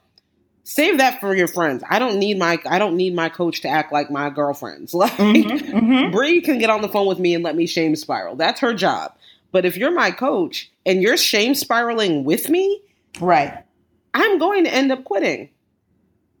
save 0.63 0.97
that 0.99 1.19
for 1.19 1.35
your 1.35 1.47
friends. 1.47 1.83
I 1.89 1.99
don't 1.99 2.19
need 2.19 2.37
my 2.37 2.59
I 2.65 2.79
don't 2.79 2.95
need 2.95 3.15
my 3.15 3.29
coach 3.29 3.61
to 3.61 3.67
act 3.67 3.91
like 3.91 4.11
my 4.11 4.29
girlfriends. 4.29 4.93
Like 4.99 5.13
mm-hmm, 5.13 5.77
mm-hmm. 5.77 6.11
Bri 6.11 6.41
can 6.41 6.59
get 6.59 6.69
on 6.69 6.81
the 6.81 6.89
phone 6.89 7.07
with 7.07 7.19
me 7.19 7.33
and 7.33 7.43
let 7.43 7.55
me 7.55 7.65
shame 7.65 7.95
spiral. 7.95 8.35
That's 8.35 8.59
her 8.59 8.73
job. 8.73 9.15
But 9.51 9.65
if 9.65 9.77
you're 9.77 9.93
my 9.93 10.11
coach 10.11 10.71
and 10.85 11.01
you're 11.01 11.17
shame 11.17 11.55
spiraling 11.55 12.23
with 12.23 12.49
me, 12.49 12.81
right, 13.19 13.63
I'm 14.13 14.37
going 14.37 14.65
to 14.65 14.73
end 14.73 14.91
up 14.91 15.03
quitting. 15.03 15.49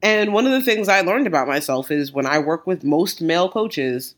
And 0.01 0.33
one 0.33 0.45
of 0.45 0.51
the 0.51 0.61
things 0.61 0.87
I 0.87 1.01
learned 1.01 1.27
about 1.27 1.47
myself 1.47 1.91
is 1.91 2.11
when 2.11 2.25
I 2.25 2.39
work 2.39 2.67
with 2.67 2.83
most 2.83 3.21
male 3.21 3.49
coaches, 3.49 4.15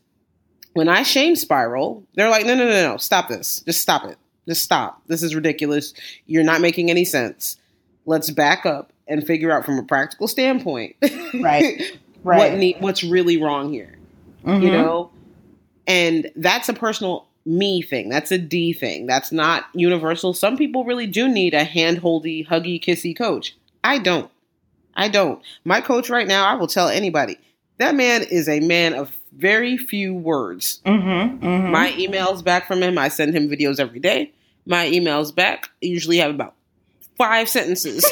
when 0.74 0.88
I 0.88 1.02
shame 1.02 1.36
spiral, 1.36 2.04
they're 2.14 2.30
like, 2.30 2.46
no, 2.46 2.54
no, 2.54 2.64
no, 2.64 2.92
no, 2.92 2.96
stop 2.98 3.28
this. 3.28 3.60
Just 3.60 3.80
stop 3.80 4.04
it. 4.04 4.18
Just 4.46 4.62
stop. 4.62 5.02
This 5.06 5.22
is 5.22 5.34
ridiculous. 5.34 5.94
You're 6.26 6.44
not 6.44 6.60
making 6.60 6.90
any 6.90 7.04
sense. 7.04 7.56
Let's 8.06 8.30
back 8.30 8.66
up 8.66 8.91
and 9.08 9.26
figure 9.26 9.50
out 9.50 9.64
from 9.64 9.78
a 9.78 9.82
practical 9.82 10.28
standpoint, 10.28 10.96
right, 11.34 11.98
right, 12.22 12.52
what 12.52 12.58
need, 12.58 12.76
what's 12.80 13.02
really 13.02 13.36
wrong 13.36 13.72
here. 13.72 13.98
Mm-hmm. 14.44 14.62
You 14.62 14.70
know, 14.72 15.10
and 15.86 16.30
that's 16.36 16.68
a 16.68 16.74
personal 16.74 17.26
me 17.44 17.82
thing. 17.82 18.08
That's 18.08 18.30
a 18.30 18.38
Di 18.38 18.72
thing. 18.72 19.06
That's 19.06 19.32
not 19.32 19.66
universal. 19.74 20.32
Some 20.34 20.56
people 20.56 20.84
really 20.84 21.06
do 21.06 21.28
need 21.28 21.54
a 21.54 21.64
hand-holdy, 21.64 22.44
huggy, 22.44 22.82
kissy 22.82 23.16
coach. 23.16 23.56
I 23.82 23.98
don't. 23.98 24.30
I 24.94 25.08
don't. 25.08 25.42
My 25.64 25.80
coach 25.80 26.10
right 26.10 26.26
now, 26.26 26.46
I 26.46 26.54
will 26.54 26.66
tell 26.66 26.88
anybody, 26.88 27.38
that 27.78 27.94
man 27.94 28.22
is 28.22 28.48
a 28.48 28.60
man 28.60 28.94
of 28.94 29.16
very 29.32 29.76
few 29.76 30.14
words. 30.14 30.80
Mm-hmm, 30.84 31.44
mm-hmm. 31.44 31.70
My 31.72 31.90
emails 31.92 32.44
back 32.44 32.66
from 32.66 32.82
him, 32.82 32.98
I 32.98 33.08
send 33.08 33.34
him 33.34 33.48
videos 33.48 33.80
every 33.80 33.98
day. 33.98 34.32
My 34.66 34.86
emails 34.86 35.34
back 35.34 35.70
usually 35.80 36.18
have 36.18 36.30
about 36.30 36.54
five 37.22 37.48
sentences. 37.48 38.04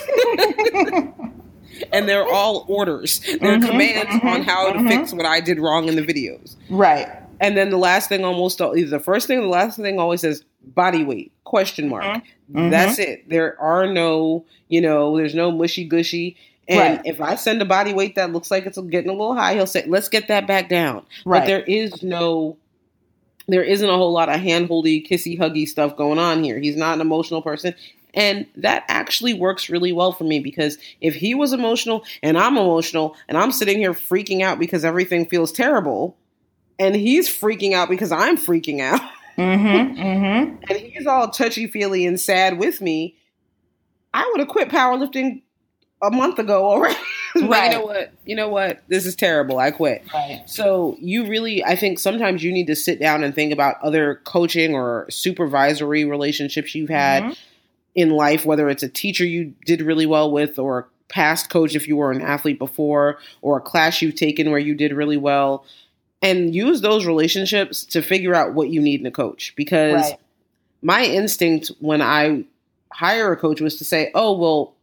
and 1.92 2.08
they're 2.08 2.26
all 2.26 2.64
orders. 2.68 3.20
They're 3.20 3.58
mm-hmm, 3.58 3.66
commands 3.66 4.10
mm-hmm, 4.10 4.28
on 4.28 4.42
how 4.42 4.72
to 4.72 4.78
mm-hmm. 4.78 4.88
fix 4.88 5.12
what 5.12 5.26
I 5.26 5.40
did 5.40 5.58
wrong 5.58 5.88
in 5.88 5.96
the 5.96 6.02
videos. 6.02 6.56
Right. 6.68 7.08
And 7.40 7.56
then 7.56 7.70
the 7.70 7.78
last 7.78 8.08
thing 8.08 8.24
almost 8.24 8.60
either 8.60 8.86
the 8.86 9.00
first 9.00 9.26
thing 9.26 9.40
the 9.40 9.48
last 9.48 9.78
thing 9.78 9.98
always 9.98 10.20
says 10.20 10.44
body 10.62 11.04
weight 11.04 11.32
question 11.44 11.88
mark. 11.88 12.04
Mm-hmm. 12.04 12.70
That's 12.70 12.98
it. 12.98 13.28
There 13.28 13.58
are 13.60 13.86
no, 13.86 14.44
you 14.68 14.80
know, 14.80 15.16
there's 15.16 15.34
no 15.34 15.50
mushy 15.50 15.84
gushy. 15.84 16.36
And 16.68 16.98
right. 16.98 17.06
if 17.06 17.20
I 17.20 17.34
send 17.34 17.60
a 17.62 17.64
body 17.64 17.92
weight 17.92 18.14
that 18.14 18.30
looks 18.30 18.50
like 18.50 18.66
it's 18.66 18.78
getting 18.78 19.10
a 19.10 19.12
little 19.12 19.34
high, 19.34 19.54
he'll 19.54 19.66
say, 19.66 19.84
"Let's 19.88 20.08
get 20.08 20.28
that 20.28 20.46
back 20.46 20.68
down." 20.68 21.04
Right. 21.24 21.40
But 21.40 21.46
there 21.46 21.62
is 21.62 22.04
no, 22.04 22.58
there 23.48 23.64
isn't 23.64 23.88
a 23.88 23.96
whole 23.96 24.12
lot 24.12 24.28
of 24.28 24.40
handholdy, 24.40 25.04
kissy, 25.04 25.36
huggy 25.36 25.66
stuff 25.66 25.96
going 25.96 26.20
on 26.20 26.44
here. 26.44 26.60
He's 26.60 26.76
not 26.76 26.94
an 26.94 27.00
emotional 27.00 27.42
person, 27.42 27.74
and 28.14 28.46
that 28.56 28.84
actually 28.88 29.34
works 29.34 29.68
really 29.68 29.92
well 29.92 30.12
for 30.12 30.24
me 30.24 30.40
because 30.40 30.78
if 31.00 31.14
he 31.14 31.34
was 31.34 31.52
emotional 31.52 32.04
and 32.22 32.38
I'm 32.38 32.56
emotional 32.56 33.16
and 33.28 33.36
I'm 33.38 33.52
sitting 33.52 33.78
here 33.78 33.92
freaking 33.92 34.42
out 34.42 34.58
because 34.58 34.84
everything 34.84 35.26
feels 35.26 35.52
terrible, 35.52 36.16
and 36.78 36.94
he's 36.94 37.28
freaking 37.28 37.74
out 37.74 37.88
because 37.88 38.12
I'm 38.12 38.36
freaking 38.36 38.80
out, 38.80 39.00
mm-hmm, 39.36 40.00
mm-hmm. 40.00 40.56
and 40.68 40.78
he's 40.78 41.06
all 41.06 41.28
touchy 41.28 41.66
feely 41.66 42.06
and 42.06 42.18
sad 42.18 42.58
with 42.58 42.80
me, 42.80 43.16
I 44.12 44.28
would 44.30 44.40
have 44.40 44.48
quit 44.48 44.68
powerlifting 44.68 45.42
a 46.02 46.10
month 46.10 46.38
ago 46.38 46.64
already. 46.64 46.96
right. 47.42 47.72
you 47.72 47.78
know 47.78 47.84
what? 47.84 48.12
You 48.24 48.36
know 48.36 48.48
what? 48.48 48.82
This 48.88 49.06
is 49.06 49.14
terrible. 49.14 49.58
I 49.58 49.70
quit. 49.70 50.02
Right. 50.12 50.42
So 50.46 50.96
you 51.00 51.26
really, 51.26 51.64
I 51.64 51.76
think 51.76 51.98
sometimes 51.98 52.42
you 52.42 52.52
need 52.52 52.66
to 52.68 52.76
sit 52.76 52.98
down 52.98 53.22
and 53.22 53.34
think 53.34 53.52
about 53.52 53.76
other 53.82 54.20
coaching 54.24 54.74
or 54.74 55.06
supervisory 55.10 56.04
relationships 56.04 56.74
you've 56.74 56.90
had 56.90 57.22
mm-hmm. 57.22 57.32
In 57.94 58.10
life, 58.10 58.44
whether 58.44 58.68
it's 58.68 58.82
a 58.82 58.88
teacher 58.88 59.24
you 59.24 59.54
did 59.64 59.82
really 59.82 60.06
well 60.06 60.30
with 60.30 60.58
or 60.58 60.78
a 60.78 60.86
past 61.08 61.50
coach 61.50 61.74
if 61.74 61.88
you 61.88 61.96
were 61.96 62.12
an 62.12 62.22
athlete 62.22 62.58
before 62.58 63.18
or 63.42 63.58
a 63.58 63.60
class 63.60 64.00
you've 64.00 64.14
taken 64.14 64.50
where 64.50 64.60
you 64.60 64.74
did 64.74 64.92
really 64.92 65.16
well 65.16 65.64
and 66.22 66.54
use 66.54 66.80
those 66.80 67.06
relationships 67.06 67.84
to 67.84 68.02
figure 68.02 68.34
out 68.34 68.54
what 68.54 68.68
you 68.68 68.80
need 68.80 69.00
in 69.00 69.06
a 69.06 69.10
coach 69.10 69.52
because 69.56 70.02
right. 70.02 70.18
my 70.82 71.04
instinct 71.04 71.72
when 71.80 72.00
I 72.00 72.44
hire 72.92 73.32
a 73.32 73.36
coach 73.36 73.60
was 73.60 73.76
to 73.78 73.84
say, 73.84 74.10
"Oh, 74.14 74.36
well, 74.36 74.74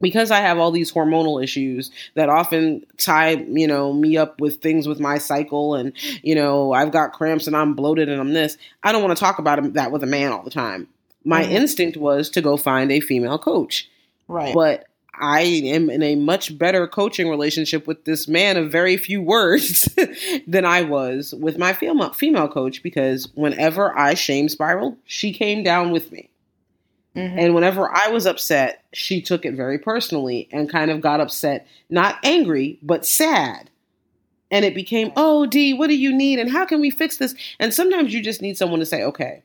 because 0.00 0.30
I 0.30 0.38
have 0.40 0.58
all 0.58 0.70
these 0.70 0.92
hormonal 0.92 1.42
issues 1.42 1.90
that 2.14 2.28
often 2.28 2.84
tie, 2.96 3.32
you 3.32 3.66
know, 3.66 3.92
me 3.92 4.16
up 4.16 4.40
with 4.40 4.62
things 4.62 4.88
with 4.88 4.98
my 4.98 5.18
cycle 5.18 5.74
and, 5.74 5.92
you 6.22 6.34
know, 6.34 6.72
I've 6.72 6.90
got 6.90 7.12
cramps 7.12 7.46
and 7.46 7.56
I'm 7.56 7.74
bloated 7.74 8.08
and 8.08 8.20
I'm 8.20 8.32
this. 8.32 8.56
I 8.82 8.92
don't 8.92 9.02
want 9.02 9.16
to 9.16 9.20
talk 9.20 9.38
about 9.38 9.74
that 9.74 9.92
with 9.92 10.02
a 10.02 10.06
man 10.06 10.32
all 10.32 10.42
the 10.42 10.50
time. 10.50 10.88
My 11.24 11.42
mm-hmm. 11.42 11.52
instinct 11.52 11.96
was 11.96 12.30
to 12.30 12.40
go 12.40 12.56
find 12.56 12.90
a 12.90 13.00
female 13.00 13.38
coach. 13.38 13.88
Right. 14.28 14.54
But 14.54 14.86
I 15.20 15.42
am 15.42 15.90
in 15.90 16.02
a 16.02 16.14
much 16.14 16.56
better 16.56 16.86
coaching 16.86 17.28
relationship 17.28 17.86
with 17.86 18.04
this 18.04 18.26
man 18.26 18.56
of 18.56 18.72
very 18.72 18.96
few 18.96 19.20
words 19.20 19.88
than 20.46 20.64
I 20.64 20.82
was 20.82 21.34
with 21.34 21.58
my 21.58 21.74
female 21.74 22.12
female 22.12 22.48
coach 22.48 22.82
because 22.82 23.28
whenever 23.34 23.96
I 23.96 24.14
shame 24.14 24.48
spiral, 24.48 24.96
she 25.04 25.32
came 25.32 25.62
down 25.62 25.90
with 25.90 26.10
me. 26.10 26.30
Mm-hmm. 27.14 27.38
And 27.38 27.54
whenever 27.54 27.90
I 27.94 28.08
was 28.08 28.24
upset, 28.24 28.84
she 28.92 29.20
took 29.20 29.44
it 29.44 29.54
very 29.54 29.78
personally 29.78 30.48
and 30.52 30.70
kind 30.70 30.90
of 30.90 31.00
got 31.00 31.20
upset, 31.20 31.66
not 31.90 32.16
angry, 32.22 32.78
but 32.82 33.04
sad. 33.04 33.68
And 34.50 34.64
it 34.64 34.74
became, 34.74 35.12
oh, 35.16 35.46
Di, 35.46 35.74
what 35.74 35.88
do 35.88 35.96
you 35.96 36.12
need? 36.12 36.38
And 36.38 36.50
how 36.50 36.64
can 36.64 36.80
we 36.80 36.90
fix 36.90 37.18
this? 37.18 37.34
And 37.58 37.74
sometimes 37.74 38.14
you 38.14 38.22
just 38.22 38.42
need 38.42 38.56
someone 38.56 38.80
to 38.80 38.86
say, 38.86 39.02
okay, 39.02 39.42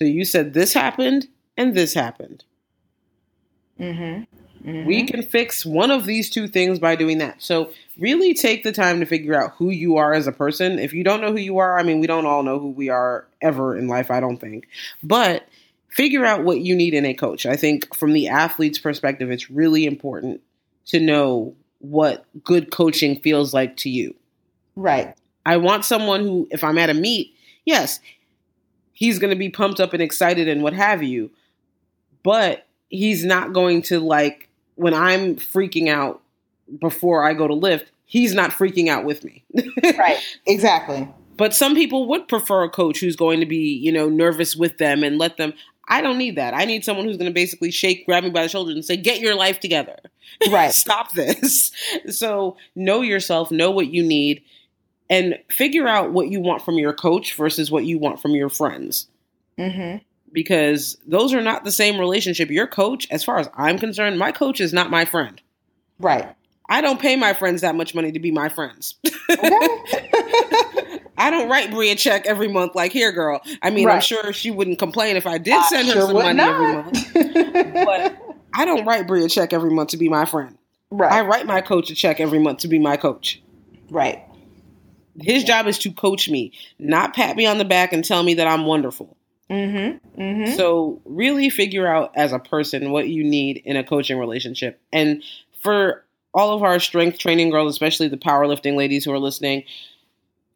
so 0.00 0.06
you 0.06 0.24
said 0.24 0.54
this 0.54 0.72
happened 0.72 1.28
and 1.58 1.74
this 1.74 1.92
happened. 1.92 2.42
Mm-hmm. 3.78 4.24
Mm-hmm. 4.66 4.86
We 4.86 5.06
can 5.06 5.22
fix 5.22 5.64
one 5.64 5.90
of 5.90 6.06
these 6.06 6.30
two 6.30 6.48
things 6.48 6.78
by 6.78 6.96
doing 6.96 7.18
that. 7.18 7.42
So, 7.42 7.70
really 7.98 8.32
take 8.34 8.62
the 8.62 8.72
time 8.72 9.00
to 9.00 9.06
figure 9.06 9.34
out 9.34 9.52
who 9.56 9.70
you 9.70 9.96
are 9.96 10.14
as 10.14 10.26
a 10.26 10.32
person. 10.32 10.78
If 10.78 10.94
you 10.94 11.04
don't 11.04 11.20
know 11.20 11.32
who 11.32 11.38
you 11.38 11.58
are, 11.58 11.78
I 11.78 11.82
mean, 11.82 12.00
we 12.00 12.06
don't 12.06 12.26
all 12.26 12.42
know 12.42 12.58
who 12.58 12.70
we 12.70 12.88
are 12.88 13.26
ever 13.42 13.76
in 13.76 13.88
life, 13.88 14.10
I 14.10 14.20
don't 14.20 14.38
think. 14.38 14.68
But 15.02 15.46
figure 15.88 16.24
out 16.24 16.44
what 16.44 16.60
you 16.60 16.74
need 16.74 16.94
in 16.94 17.04
a 17.04 17.14
coach. 17.14 17.44
I 17.44 17.56
think 17.56 17.94
from 17.94 18.12
the 18.12 18.28
athlete's 18.28 18.78
perspective, 18.78 19.30
it's 19.30 19.50
really 19.50 19.84
important 19.84 20.40
to 20.86 21.00
know 21.00 21.54
what 21.78 22.24
good 22.42 22.70
coaching 22.70 23.20
feels 23.20 23.52
like 23.52 23.76
to 23.78 23.90
you. 23.90 24.14
Right. 24.76 25.14
I 25.44 25.58
want 25.58 25.84
someone 25.84 26.22
who, 26.22 26.48
if 26.50 26.64
I'm 26.64 26.78
at 26.78 26.90
a 26.90 26.94
meet, 26.94 27.34
yes, 27.64 28.00
he's 29.00 29.18
going 29.18 29.30
to 29.30 29.36
be 29.36 29.48
pumped 29.48 29.80
up 29.80 29.94
and 29.94 30.02
excited 30.02 30.46
and 30.46 30.62
what 30.62 30.74
have 30.74 31.02
you, 31.02 31.30
but 32.22 32.66
he's 32.90 33.24
not 33.24 33.52
going 33.54 33.80
to 33.80 33.98
like 33.98 34.48
when 34.76 34.94
I'm 34.94 35.36
freaking 35.36 35.88
out 35.88 36.20
before 36.78 37.24
I 37.24 37.32
go 37.32 37.48
to 37.48 37.54
lift, 37.54 37.90
he's 38.04 38.34
not 38.34 38.50
freaking 38.50 38.88
out 38.88 39.04
with 39.04 39.24
me. 39.24 39.42
right. 39.98 40.18
Exactly. 40.46 41.08
But 41.36 41.54
some 41.54 41.74
people 41.74 42.08
would 42.08 42.28
prefer 42.28 42.62
a 42.62 42.68
coach 42.68 43.00
who's 43.00 43.16
going 43.16 43.40
to 43.40 43.46
be, 43.46 43.72
you 43.72 43.90
know, 43.90 44.10
nervous 44.10 44.54
with 44.54 44.76
them 44.76 45.02
and 45.02 45.16
let 45.16 45.38
them. 45.38 45.54
I 45.88 46.02
don't 46.02 46.18
need 46.18 46.36
that. 46.36 46.52
I 46.52 46.66
need 46.66 46.84
someone 46.84 47.06
who's 47.06 47.16
going 47.16 47.30
to 47.30 47.34
basically 47.34 47.70
shake, 47.70 48.04
grab 48.04 48.22
me 48.22 48.30
by 48.30 48.42
the 48.42 48.48
shoulders, 48.50 48.74
and 48.74 48.84
say, 48.84 48.96
"Get 48.96 49.20
your 49.20 49.34
life 49.34 49.58
together. 49.58 49.96
Right. 50.50 50.72
Stop 50.74 51.12
this." 51.12 51.72
So 52.10 52.58
know 52.76 53.00
yourself, 53.00 53.50
know 53.50 53.70
what 53.70 53.88
you 53.88 54.04
need, 54.04 54.42
and 55.10 55.38
figure 55.50 55.88
out 55.88 56.12
what 56.12 56.28
you 56.28 56.40
want 56.40 56.62
from 56.62 56.76
your 56.76 56.94
coach 56.94 57.34
versus 57.34 57.70
what 57.70 57.84
you 57.84 57.98
want 57.98 58.22
from 58.22 58.30
your 58.30 58.48
friends. 58.48 59.08
Mm-hmm. 59.58 59.98
Because 60.32 60.96
those 61.06 61.34
are 61.34 61.42
not 61.42 61.64
the 61.64 61.72
same 61.72 61.98
relationship. 61.98 62.48
Your 62.50 62.68
coach, 62.68 63.08
as 63.10 63.24
far 63.24 63.38
as 63.38 63.50
I'm 63.54 63.78
concerned, 63.78 64.18
my 64.18 64.30
coach 64.30 64.60
is 64.60 64.72
not 64.72 64.88
my 64.88 65.04
friend. 65.04 65.42
Right. 65.98 66.34
I 66.68 66.80
don't 66.80 67.00
pay 67.00 67.16
my 67.16 67.32
friends 67.32 67.62
that 67.62 67.74
much 67.74 67.96
money 67.96 68.12
to 68.12 68.20
be 68.20 68.30
my 68.30 68.48
friends. 68.48 68.94
I 71.18 71.28
don't 71.30 71.50
write 71.50 71.72
Bri 71.72 71.90
a 71.90 71.96
check 71.96 72.26
every 72.26 72.46
month 72.46 72.76
like 72.76 72.92
here, 72.92 73.10
girl. 73.10 73.42
I 73.60 73.70
mean, 73.70 73.86
right. 73.86 73.96
I'm 73.96 74.00
sure 74.00 74.32
she 74.32 74.52
wouldn't 74.52 74.78
complain 74.78 75.16
if 75.16 75.26
I 75.26 75.36
did 75.36 75.62
send 75.64 75.88
her 75.88 75.94
sure 75.94 76.02
some 76.02 76.12
money 76.14 76.34
not. 76.34 76.54
every 76.54 76.72
month. 76.72 77.74
but 77.84 78.36
I 78.54 78.64
don't 78.64 78.86
write 78.86 79.08
Bri 79.08 79.24
a 79.24 79.28
check 79.28 79.52
every 79.52 79.70
month 79.70 79.90
to 79.90 79.96
be 79.96 80.08
my 80.08 80.24
friend. 80.24 80.56
Right. 80.92 81.12
I 81.12 81.22
write 81.22 81.44
my 81.44 81.60
coach 81.60 81.90
a 81.90 81.94
check 81.96 82.20
every 82.20 82.38
month 82.38 82.60
to 82.60 82.68
be 82.68 82.78
my 82.78 82.96
coach. 82.96 83.42
Right. 83.90 84.24
His 85.22 85.44
job 85.44 85.66
is 85.66 85.78
to 85.80 85.92
coach 85.92 86.28
me, 86.28 86.52
not 86.78 87.14
pat 87.14 87.36
me 87.36 87.46
on 87.46 87.58
the 87.58 87.64
back 87.64 87.92
and 87.92 88.04
tell 88.04 88.22
me 88.22 88.34
that 88.34 88.46
I'm 88.46 88.66
wonderful. 88.66 89.16
Mm-hmm. 89.50 90.20
Mm-hmm. 90.20 90.56
So 90.56 91.00
really 91.04 91.50
figure 91.50 91.86
out 91.86 92.12
as 92.14 92.32
a 92.32 92.38
person 92.38 92.92
what 92.92 93.08
you 93.08 93.24
need 93.24 93.62
in 93.64 93.76
a 93.76 93.84
coaching 93.84 94.18
relationship. 94.18 94.80
And 94.92 95.22
for 95.60 96.04
all 96.32 96.54
of 96.54 96.62
our 96.62 96.78
strength 96.78 97.18
training 97.18 97.50
girls, 97.50 97.72
especially 97.72 98.08
the 98.08 98.16
powerlifting 98.16 98.76
ladies 98.76 99.04
who 99.04 99.12
are 99.12 99.18
listening, 99.18 99.64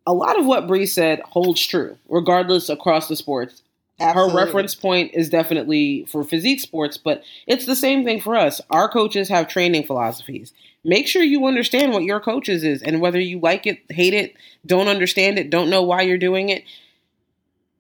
a 0.07 0.13
lot 0.13 0.39
of 0.39 0.47
what 0.47 0.67
Bri 0.69 0.87
said 0.87 1.21
holds 1.21 1.67
true, 1.67 1.99
regardless 2.09 2.69
across 2.69 3.09
the 3.09 3.17
sports. 3.17 3.63
Absolutely. 4.01 4.33
Her 4.33 4.47
reference 4.47 4.75
point 4.75 5.13
is 5.15 5.29
definitely 5.29 6.05
for 6.07 6.25
physique 6.25 6.61
sports, 6.61 6.97
but 6.97 7.23
it's 7.47 7.67
the 7.67 7.77
same 7.77 8.05
thing 8.05 8.21
for 8.21 8.37
us. 8.37 8.61
Our 8.71 8.89
coaches 8.89 9.29
have 9.29 9.49
training 9.49 9.87
philosophies. 9.87 10.53
Make 10.85 11.09
sure 11.09 11.23
you 11.23 11.47
understand 11.47 11.93
what 11.93 12.05
your 12.05 12.21
coaches 12.21 12.63
is 12.63 12.83
and 12.83 13.01
whether 13.01 13.19
you 13.19 13.41
like 13.41 13.67
it, 13.67 13.81
hate 13.89 14.13
it, 14.15 14.35
don't 14.67 14.89
understand 14.89 15.39
it, 15.39 15.49
don't 15.51 15.71
know 15.71 15.83
why 15.83 16.03
you're 16.03 16.19
doing 16.19 16.51
it. 16.51 16.65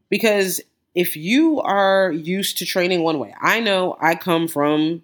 Because 0.08 0.60
if 0.94 1.16
you 1.16 1.60
are 1.60 2.10
used 2.12 2.58
to 2.58 2.66
training 2.66 3.02
one 3.02 3.18
way, 3.18 3.34
I 3.40 3.60
know 3.60 3.96
I 4.00 4.14
come 4.14 4.48
from 4.48 5.02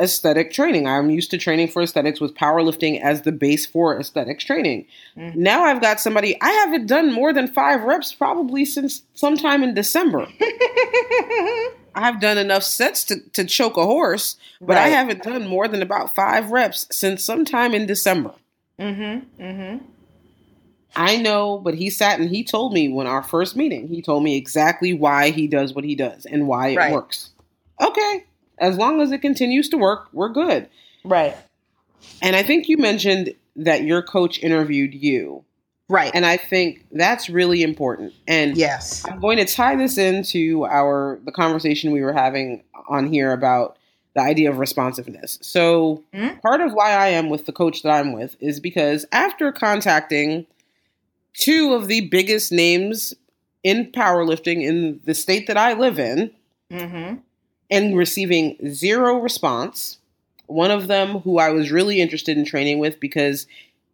aesthetic 0.00 0.52
training. 0.52 0.88
I'm 0.88 1.10
used 1.10 1.30
to 1.32 1.38
training 1.38 1.68
for 1.68 1.82
aesthetics 1.82 2.20
with 2.20 2.34
powerlifting 2.34 3.00
as 3.00 3.22
the 3.22 3.32
base 3.32 3.66
for 3.66 3.98
aesthetics 3.98 4.44
training. 4.44 4.86
Mm. 5.16 5.36
Now 5.36 5.64
I've 5.64 5.82
got 5.82 6.00
somebody, 6.00 6.40
I 6.40 6.50
haven't 6.50 6.86
done 6.86 7.12
more 7.12 7.32
than 7.32 7.48
five 7.48 7.82
reps 7.82 8.14
probably 8.14 8.64
since 8.64 9.02
sometime 9.14 9.62
in 9.62 9.74
December. 9.74 10.26
I've 11.94 12.20
done 12.20 12.38
enough 12.38 12.62
sets 12.62 13.04
to, 13.04 13.20
to 13.30 13.44
choke 13.44 13.76
a 13.76 13.84
horse, 13.84 14.36
but 14.60 14.76
right. 14.76 14.86
I 14.86 14.88
haven't 14.88 15.22
done 15.22 15.46
more 15.46 15.68
than 15.68 15.82
about 15.82 16.14
five 16.14 16.50
reps 16.50 16.86
since 16.90 17.24
sometime 17.24 17.74
in 17.74 17.86
December. 17.86 18.34
Mm-hmm. 18.78 19.42
Mm-hmm. 19.42 19.84
I 20.96 21.16
know, 21.16 21.58
but 21.58 21.74
he 21.74 21.90
sat 21.90 22.18
and 22.18 22.30
he 22.30 22.42
told 22.42 22.72
me 22.72 22.88
when 22.88 23.06
our 23.06 23.22
first 23.22 23.56
meeting, 23.56 23.88
he 23.88 24.02
told 24.02 24.24
me 24.24 24.36
exactly 24.36 24.92
why 24.92 25.30
he 25.30 25.46
does 25.46 25.72
what 25.72 25.84
he 25.84 25.94
does 25.94 26.26
and 26.26 26.48
why 26.48 26.68
it 26.68 26.76
right. 26.76 26.92
works. 26.92 27.30
Okay. 27.80 28.24
As 28.58 28.76
long 28.76 29.00
as 29.00 29.12
it 29.12 29.22
continues 29.22 29.68
to 29.70 29.78
work, 29.78 30.08
we're 30.12 30.28
good. 30.28 30.68
Right. 31.04 31.36
And 32.20 32.34
I 32.34 32.42
think 32.42 32.68
you 32.68 32.76
mentioned 32.76 33.34
that 33.56 33.84
your 33.84 34.02
coach 34.02 34.42
interviewed 34.42 34.94
you. 34.94 35.44
Right. 35.90 36.12
And 36.14 36.24
I 36.24 36.36
think 36.36 36.86
that's 36.92 37.28
really 37.28 37.64
important. 37.64 38.14
And 38.28 38.56
yes. 38.56 39.04
I'm 39.08 39.18
going 39.18 39.38
to 39.38 39.44
tie 39.44 39.74
this 39.74 39.98
into 39.98 40.64
our 40.66 41.18
the 41.24 41.32
conversation 41.32 41.90
we 41.90 42.00
were 42.00 42.12
having 42.12 42.62
on 42.88 43.12
here 43.12 43.32
about 43.32 43.76
the 44.14 44.20
idea 44.20 44.50
of 44.50 44.58
responsiveness. 44.58 45.40
So, 45.42 46.04
mm-hmm. 46.14 46.38
part 46.38 46.60
of 46.60 46.72
why 46.72 46.92
I 46.92 47.08
am 47.08 47.28
with 47.28 47.46
the 47.46 47.52
coach 47.52 47.82
that 47.82 47.90
I'm 47.90 48.12
with 48.12 48.36
is 48.40 48.60
because 48.60 49.04
after 49.10 49.50
contacting 49.50 50.46
two 51.34 51.74
of 51.74 51.88
the 51.88 52.08
biggest 52.08 52.52
names 52.52 53.14
in 53.64 53.90
powerlifting 53.90 54.62
in 54.62 55.00
the 55.04 55.14
state 55.14 55.48
that 55.48 55.56
I 55.56 55.72
live 55.72 55.98
in 55.98 56.30
mm-hmm. 56.70 57.16
and 57.68 57.96
receiving 57.96 58.56
zero 58.72 59.18
response, 59.18 59.98
one 60.46 60.70
of 60.70 60.86
them 60.86 61.18
who 61.20 61.38
I 61.38 61.50
was 61.50 61.72
really 61.72 62.00
interested 62.00 62.38
in 62.38 62.44
training 62.44 62.78
with 62.78 63.00
because 63.00 63.48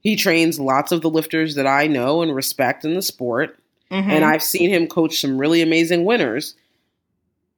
he 0.06 0.14
trains 0.14 0.60
lots 0.60 0.92
of 0.92 1.00
the 1.00 1.10
lifters 1.10 1.56
that 1.56 1.66
I 1.66 1.88
know 1.88 2.22
and 2.22 2.34
respect 2.34 2.84
in 2.84 2.94
the 2.94 3.02
sport. 3.02 3.58
Mm-hmm. 3.90 4.10
And 4.10 4.24
I've 4.24 4.42
seen 4.42 4.70
him 4.70 4.86
coach 4.86 5.18
some 5.18 5.38
really 5.38 5.62
amazing 5.62 6.04
winners 6.04 6.54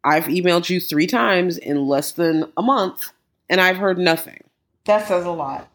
I've 0.05 0.25
emailed 0.25 0.71
you 0.71 0.81
three 0.81 1.07
times 1.07 1.59
in 1.59 1.87
less 1.87 2.13
than 2.13 2.51
a 2.57 2.63
month 2.63 3.13
and 3.49 3.61
I've 3.61 3.77
heard 3.77 3.99
nothing. 3.99 4.43
That 4.85 5.07
says 5.07 5.27
a 5.27 5.31
lot. 5.31 5.69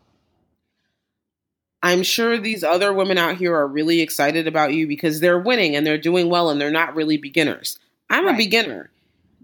I'm 1.83 2.01
sure 2.01 2.37
these 2.37 2.63
other 2.63 2.93
women 2.93 3.17
out 3.17 3.37
here 3.37 3.53
are 3.53 3.67
really 3.67 3.99
excited 3.99 4.47
about 4.47 4.73
you 4.73 4.87
because 4.87 5.19
they're 5.19 5.39
winning 5.39 5.75
and 5.75 5.85
they're 5.85 5.97
doing 5.97 6.29
well 6.29 6.49
and 6.49 6.59
they're 6.59 6.71
not 6.71 6.95
really 6.95 7.17
beginners. 7.17 7.77
I'm 8.09 8.25
right. 8.25 8.35
a 8.35 8.37
beginner. 8.37 8.89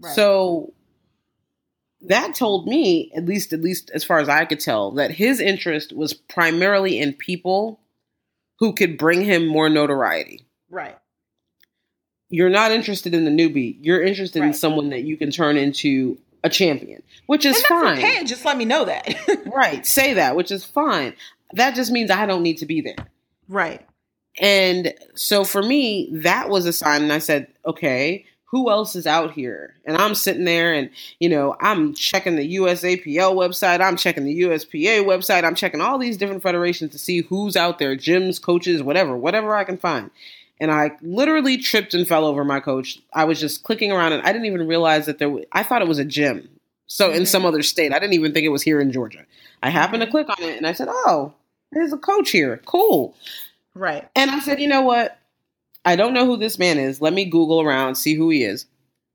Right. 0.00 0.14
So 0.14 0.72
that 2.02 2.34
told 2.34 2.66
me, 2.66 3.12
at 3.14 3.26
least 3.26 3.52
at 3.52 3.60
least 3.60 3.90
as 3.92 4.04
far 4.04 4.18
as 4.18 4.28
I 4.28 4.44
could 4.44 4.60
tell, 4.60 4.92
that 4.92 5.10
his 5.10 5.40
interest 5.40 5.92
was 5.92 6.12
primarily 6.14 6.98
in 6.98 7.12
people 7.12 7.80
who 8.58 8.72
could 8.72 8.98
bring 8.98 9.22
him 9.22 9.46
more 9.46 9.68
notoriety. 9.68 10.46
Right 10.70 10.96
you're 12.30 12.48
not 12.48 12.70
interested 12.70 13.12
in 13.12 13.24
the 13.24 13.30
newbie. 13.30 13.76
You're 13.80 14.02
interested 14.02 14.40
right. 14.40 14.48
in 14.48 14.54
someone 14.54 14.90
that 14.90 15.02
you 15.02 15.16
can 15.16 15.30
turn 15.30 15.56
into 15.56 16.16
a 16.42 16.48
champion, 16.48 17.02
which 17.26 17.44
is 17.44 17.60
fine. 17.66 17.98
Okay, 17.98 18.24
just 18.24 18.44
let 18.44 18.56
me 18.56 18.64
know 18.64 18.84
that. 18.84 19.14
right, 19.54 19.84
say 19.84 20.14
that, 20.14 20.36
which 20.36 20.50
is 20.50 20.64
fine. 20.64 21.14
That 21.52 21.74
just 21.74 21.90
means 21.90 22.10
I 22.10 22.26
don't 22.26 22.42
need 22.42 22.58
to 22.58 22.66
be 22.66 22.80
there. 22.80 23.08
Right. 23.48 23.84
And 24.40 24.94
so 25.16 25.42
for 25.42 25.60
me, 25.60 26.08
that 26.12 26.48
was 26.48 26.64
a 26.64 26.72
sign, 26.72 27.02
and 27.02 27.12
I 27.12 27.18
said, 27.18 27.48
okay, 27.66 28.24
who 28.50 28.70
else 28.70 28.96
is 28.96 29.06
out 29.06 29.32
here? 29.32 29.74
And 29.84 29.96
I'm 29.96 30.14
sitting 30.14 30.44
there 30.44 30.72
and, 30.72 30.90
you 31.18 31.28
know, 31.28 31.56
I'm 31.60 31.94
checking 31.94 32.36
the 32.36 32.56
USAPL 32.56 33.34
website, 33.34 33.80
I'm 33.80 33.96
checking 33.96 34.24
the 34.24 34.42
USPA 34.42 35.04
website, 35.04 35.44
I'm 35.44 35.54
checking 35.54 35.80
all 35.80 35.98
these 35.98 36.16
different 36.16 36.42
federations 36.42 36.92
to 36.92 36.98
see 36.98 37.20
who's 37.20 37.56
out 37.56 37.78
there, 37.78 37.96
gyms, 37.96 38.42
coaches, 38.42 38.82
whatever, 38.82 39.16
whatever 39.16 39.54
I 39.54 39.64
can 39.64 39.76
find 39.76 40.10
and 40.60 40.70
I 40.70 40.92
literally 41.00 41.56
tripped 41.56 41.94
and 41.94 42.06
fell 42.06 42.26
over 42.26 42.44
my 42.44 42.60
coach. 42.60 43.00
I 43.14 43.24
was 43.24 43.40
just 43.40 43.64
clicking 43.64 43.90
around 43.90 44.12
and 44.12 44.22
I 44.22 44.32
didn't 44.32 44.44
even 44.44 44.68
realize 44.68 45.06
that 45.06 45.18
there 45.18 45.28
w- 45.28 45.46
I 45.52 45.62
thought 45.62 45.80
it 45.80 45.88
was 45.88 45.98
a 45.98 46.04
gym. 46.04 46.48
So 46.86 47.08
mm-hmm. 47.08 47.18
in 47.18 47.26
some 47.26 47.46
other 47.46 47.62
state, 47.62 47.94
I 47.94 47.98
didn't 47.98 48.12
even 48.12 48.34
think 48.34 48.44
it 48.44 48.50
was 48.50 48.62
here 48.62 48.80
in 48.80 48.92
Georgia. 48.92 49.24
I 49.62 49.70
happened 49.70 50.02
to 50.02 50.06
mm-hmm. 50.06 50.26
click 50.26 50.28
on 50.28 50.44
it 50.44 50.58
and 50.58 50.66
I 50.66 50.72
said, 50.72 50.88
"Oh, 50.90 51.32
there's 51.72 51.92
a 51.92 51.98
coach 51.98 52.30
here. 52.30 52.60
Cool." 52.66 53.14
Right. 53.74 54.06
And 54.14 54.30
I 54.30 54.40
said, 54.40 54.60
"You 54.60 54.68
know 54.68 54.82
what? 54.82 55.18
I 55.84 55.96
don't 55.96 56.14
know 56.14 56.26
who 56.26 56.36
this 56.36 56.58
man 56.58 56.78
is. 56.78 57.00
Let 57.00 57.12
me 57.12 57.24
Google 57.24 57.60
around, 57.60 57.96
see 57.96 58.14
who 58.14 58.30
he 58.30 58.44
is." 58.44 58.66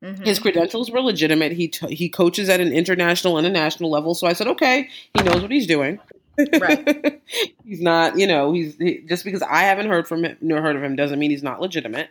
Mm-hmm. 0.03 0.23
His 0.23 0.39
credentials 0.39 0.91
were 0.91 1.01
legitimate. 1.01 1.53
He 1.53 1.67
t- 1.67 1.95
he 1.95 2.09
coaches 2.09 2.49
at 2.49 2.59
an 2.59 2.71
international 2.71 3.37
and 3.37 3.47
a 3.47 3.49
national 3.49 3.89
level. 3.89 4.13
So 4.13 4.27
I 4.27 4.33
said, 4.33 4.47
"Okay, 4.47 4.89
he 5.13 5.23
knows 5.23 5.41
what 5.41 5.51
he's 5.51 5.67
doing." 5.67 5.99
Right. 6.59 7.21
he's 7.63 7.81
not, 7.81 8.17
you 8.17 8.27
know, 8.27 8.51
he's 8.51 8.75
he, 8.77 9.03
just 9.07 9.23
because 9.23 9.41
I 9.41 9.61
haven't 9.61 9.89
heard 9.89 10.07
from 10.07 10.25
him, 10.25 10.37
nor 10.41 10.61
heard 10.61 10.75
of 10.75 10.83
him, 10.83 10.95
doesn't 10.95 11.19
mean 11.19 11.31
he's 11.31 11.43
not 11.43 11.61
legitimate. 11.61 12.09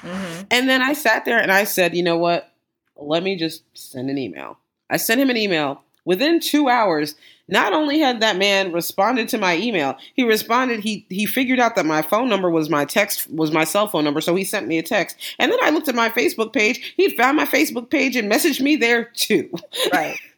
Mm-hmm. 0.00 0.42
And 0.50 0.68
then 0.68 0.82
I 0.82 0.92
sat 0.92 1.24
there 1.24 1.38
and 1.40 1.52
I 1.52 1.64
said, 1.64 1.94
you 1.94 2.02
know 2.02 2.16
what? 2.16 2.52
Let 2.96 3.22
me 3.22 3.36
just 3.36 3.64
send 3.74 4.10
an 4.10 4.18
email. 4.18 4.58
I 4.90 4.96
sent 4.96 5.20
him 5.20 5.30
an 5.30 5.36
email. 5.36 5.82
Within 6.04 6.40
two 6.40 6.68
hours, 6.68 7.14
not 7.52 7.72
only 7.72 7.98
had 7.98 8.20
that 8.20 8.36
man 8.36 8.72
responded 8.72 9.28
to 9.28 9.38
my 9.38 9.56
email, 9.56 9.96
he 10.14 10.24
responded. 10.24 10.80
He 10.80 11.06
he 11.08 11.26
figured 11.26 11.60
out 11.60 11.76
that 11.76 11.86
my 11.86 12.02
phone 12.02 12.28
number 12.28 12.50
was 12.50 12.68
my 12.68 12.84
text 12.84 13.30
was 13.30 13.52
my 13.52 13.64
cell 13.64 13.86
phone 13.86 14.04
number, 14.04 14.20
so 14.20 14.34
he 14.34 14.42
sent 14.42 14.66
me 14.66 14.78
a 14.78 14.82
text. 14.82 15.16
And 15.38 15.52
then 15.52 15.58
I 15.62 15.70
looked 15.70 15.88
at 15.88 15.94
my 15.94 16.08
Facebook 16.08 16.52
page. 16.52 16.94
He 16.96 17.16
found 17.16 17.36
my 17.36 17.46
Facebook 17.46 17.90
page 17.90 18.16
and 18.16 18.30
messaged 18.30 18.60
me 18.60 18.76
there 18.76 19.04
too. 19.14 19.50
Right 19.92 20.18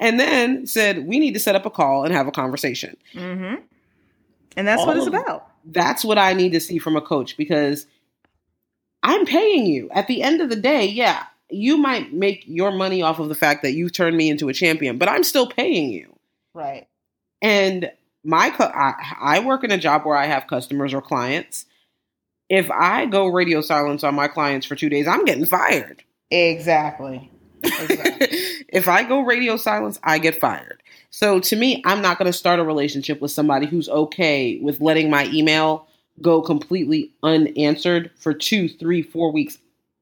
and 0.00 0.18
then 0.18 0.66
said, 0.66 1.06
"We 1.06 1.18
need 1.18 1.34
to 1.34 1.40
set 1.40 1.54
up 1.54 1.66
a 1.66 1.70
call 1.70 2.04
and 2.04 2.14
have 2.14 2.26
a 2.26 2.32
conversation." 2.32 2.96
Mm-hmm. 3.14 3.62
And 4.56 4.66
that's 4.66 4.80
All 4.80 4.88
what 4.88 4.96
it's 4.96 5.06
about. 5.06 5.46
That's 5.64 6.04
what 6.04 6.18
I 6.18 6.32
need 6.32 6.52
to 6.52 6.60
see 6.60 6.78
from 6.78 6.96
a 6.96 7.00
coach 7.00 7.36
because 7.36 7.86
I'm 9.02 9.26
paying 9.26 9.66
you. 9.66 9.88
At 9.92 10.06
the 10.06 10.22
end 10.22 10.40
of 10.40 10.48
the 10.48 10.56
day, 10.56 10.86
yeah, 10.86 11.24
you 11.50 11.76
might 11.76 12.12
make 12.12 12.44
your 12.46 12.72
money 12.72 13.02
off 13.02 13.18
of 13.18 13.28
the 13.28 13.34
fact 13.34 13.62
that 13.62 13.72
you 13.72 13.90
turned 13.90 14.16
me 14.16 14.30
into 14.30 14.48
a 14.48 14.52
champion, 14.52 14.98
but 14.98 15.08
I'm 15.08 15.24
still 15.24 15.46
paying 15.46 15.90
you. 15.90 16.17
Right. 16.58 16.88
And 17.40 17.92
my 18.24 18.50
co- 18.50 18.64
I, 18.64 18.94
I 19.20 19.38
work 19.38 19.62
in 19.62 19.70
a 19.70 19.78
job 19.78 20.04
where 20.04 20.16
I 20.16 20.26
have 20.26 20.48
customers 20.48 20.92
or 20.92 21.00
clients. 21.00 21.66
If 22.48 22.68
I 22.68 23.06
go 23.06 23.28
radio 23.28 23.60
silence 23.60 24.02
on 24.02 24.16
my 24.16 24.26
clients 24.26 24.66
for 24.66 24.74
two 24.74 24.88
days, 24.88 25.06
I'm 25.06 25.24
getting 25.24 25.46
fired. 25.46 26.02
Exactly. 26.32 27.30
if 27.62 28.88
I 28.88 29.04
go 29.04 29.20
radio 29.20 29.56
silence, 29.56 30.00
I 30.02 30.18
get 30.18 30.40
fired. 30.40 30.82
So 31.10 31.38
to 31.38 31.54
me, 31.54 31.80
I'm 31.86 32.02
not 32.02 32.18
going 32.18 32.26
to 32.26 32.36
start 32.36 32.58
a 32.58 32.64
relationship 32.64 33.20
with 33.20 33.30
somebody 33.30 33.66
who's 33.66 33.88
okay 33.88 34.58
with 34.58 34.80
letting 34.80 35.10
my 35.10 35.26
email 35.26 35.86
go 36.20 36.42
completely 36.42 37.12
unanswered 37.22 38.10
for 38.16 38.34
two, 38.34 38.68
three, 38.68 39.02
four 39.02 39.30
weeks 39.30 39.58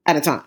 at 0.06 0.16
a 0.16 0.22
time. 0.22 0.44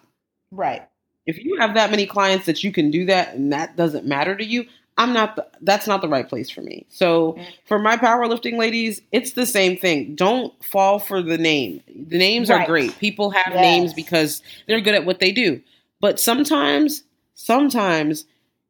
Right. 0.50 0.88
If 1.28 1.38
you 1.38 1.58
have 1.60 1.76
that 1.76 1.92
many 1.92 2.08
clients 2.08 2.48
that 2.48 2.64
you 2.64 2.72
can 2.72 2.90
do 2.90 3.06
that 3.06 3.36
and 3.36 3.54
that 3.54 3.76
doesn't 3.76 4.08
matter 4.08 4.36
to 4.36 4.44
you, 4.44 4.66
I'm 5.00 5.14
not 5.14 5.38
the, 5.38 5.48
that's 5.62 5.88
not 5.88 6.02
the 6.02 6.10
right 6.10 6.28
place 6.28 6.50
for 6.50 6.60
me. 6.60 6.86
So 6.90 7.40
for 7.66 7.80
my 7.80 7.96
powerlifting 7.96 8.58
ladies, 8.58 9.02
it's 9.14 9.32
the 9.32 9.46
same 9.46 9.78
thing. 9.78 10.14
Don't 10.14 10.54
fall 10.62 11.00
for 11.00 11.22
the 11.22 11.38
name. 11.38 11.82
The 11.88 12.18
names 12.18 12.50
right. 12.50 12.64
are 12.64 12.68
great. 12.68 13.00
People 13.00 13.30
have 13.30 13.54
yes. 13.54 13.62
names 13.62 13.94
because 13.94 14.44
they're 14.68 14.82
good 14.82 14.96
at 14.96 15.06
what 15.06 15.22
they 15.22 15.32
do. 15.32 15.62
But 16.02 16.20
sometimes, 16.20 17.04
sometimes 17.34 18.26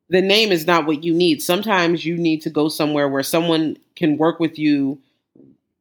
the 0.10 0.22
name 0.22 0.52
is 0.52 0.68
not 0.68 0.86
what 0.86 1.04
you 1.04 1.16
need. 1.16 1.42
Sometimes 1.42 2.06
you 2.06 2.16
need 2.16 2.44
to 2.44 2.52
go 2.52 2.70
somewhere 2.70 3.10
where 3.10 3.24
someone 3.24 3.78
can 3.96 4.18
work 4.18 4.40
with 4.40 4.60
you 4.60 5.02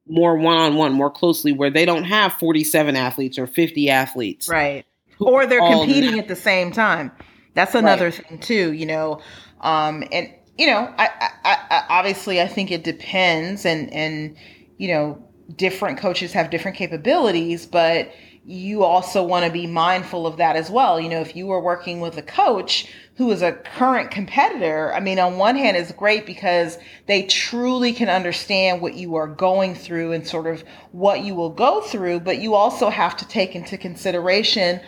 more 0.07 0.35
one 0.35 0.57
on 0.57 0.77
one, 0.77 0.95
more 0.95 1.11
closely, 1.11 1.53
where 1.53 1.69
they 1.69 1.85
don't 1.85 2.05
have 2.05 2.33
47 2.33 2.97
athletes 2.97 3.39
or 3.39 3.47
50 3.47 3.91
athletes. 3.91 4.49
Right. 4.49 4.87
Or 5.21 5.45
they're 5.45 5.61
competing 5.61 6.19
at 6.19 6.27
the 6.27 6.37
same 6.37 6.73
time. 6.73 7.13
That's 7.53 7.75
another 7.75 8.07
right. 8.07 8.15
thing, 8.15 8.39
too, 8.39 8.73
you 8.73 8.87
know. 8.87 9.21
Um, 9.61 10.05
and, 10.13 10.33
you 10.59 10.67
know, 10.67 10.93
I, 10.99 11.09
I, 11.45 11.59
I, 11.71 11.85
obviously, 11.89 12.41
I 12.41 12.49
think 12.49 12.71
it 12.71 12.85
depends, 12.85 13.65
and, 13.65 13.93
and, 13.93 14.37
you 14.77 14.89
know, 14.89 15.23
different 15.57 15.99
coaches 15.99 16.33
have 16.33 16.51
different 16.51 16.77
capabilities, 16.77 17.65
but 17.65 18.13
you 18.45 18.83
also 18.83 19.23
want 19.23 19.45
to 19.45 19.53
be 19.53 19.67
mindful 19.67 20.27
of 20.27 20.39
that 20.39 20.57
as 20.57 20.71
well. 20.71 20.99
You 20.99 21.11
know, 21.11 21.21
if 21.21 21.37
you 21.37 21.47
were 21.47 21.61
working 21.61 22.01
with 22.01 22.17
a 22.17 22.23
coach 22.23 22.91
who 23.17 23.31
is 23.31 23.43
a 23.43 23.53
current 23.53 24.11
competitor, 24.11 24.93
I 24.95 25.01
mean, 25.01 25.19
on 25.19 25.37
one 25.37 25.55
hand, 25.55 25.77
it's 25.77 25.93
great 25.93 26.25
because 26.25 26.79
they 27.07 27.25
truly 27.25 27.93
can 27.93 28.09
understand 28.09 28.81
what 28.81 28.95
you 28.95 29.17
are 29.17 29.27
going 29.27 29.75
through 29.75 30.13
and 30.13 30.27
sort 30.27 30.47
of 30.47 30.65
what 30.93 31.21
you 31.21 31.35
will 31.35 31.51
go 31.51 31.83
through, 31.83 32.21
but 32.21 32.39
you 32.39 32.55
also 32.55 32.89
have 32.89 33.17
to 33.19 33.29
take 33.29 33.55
into 33.55 33.77
consideration 33.77 34.81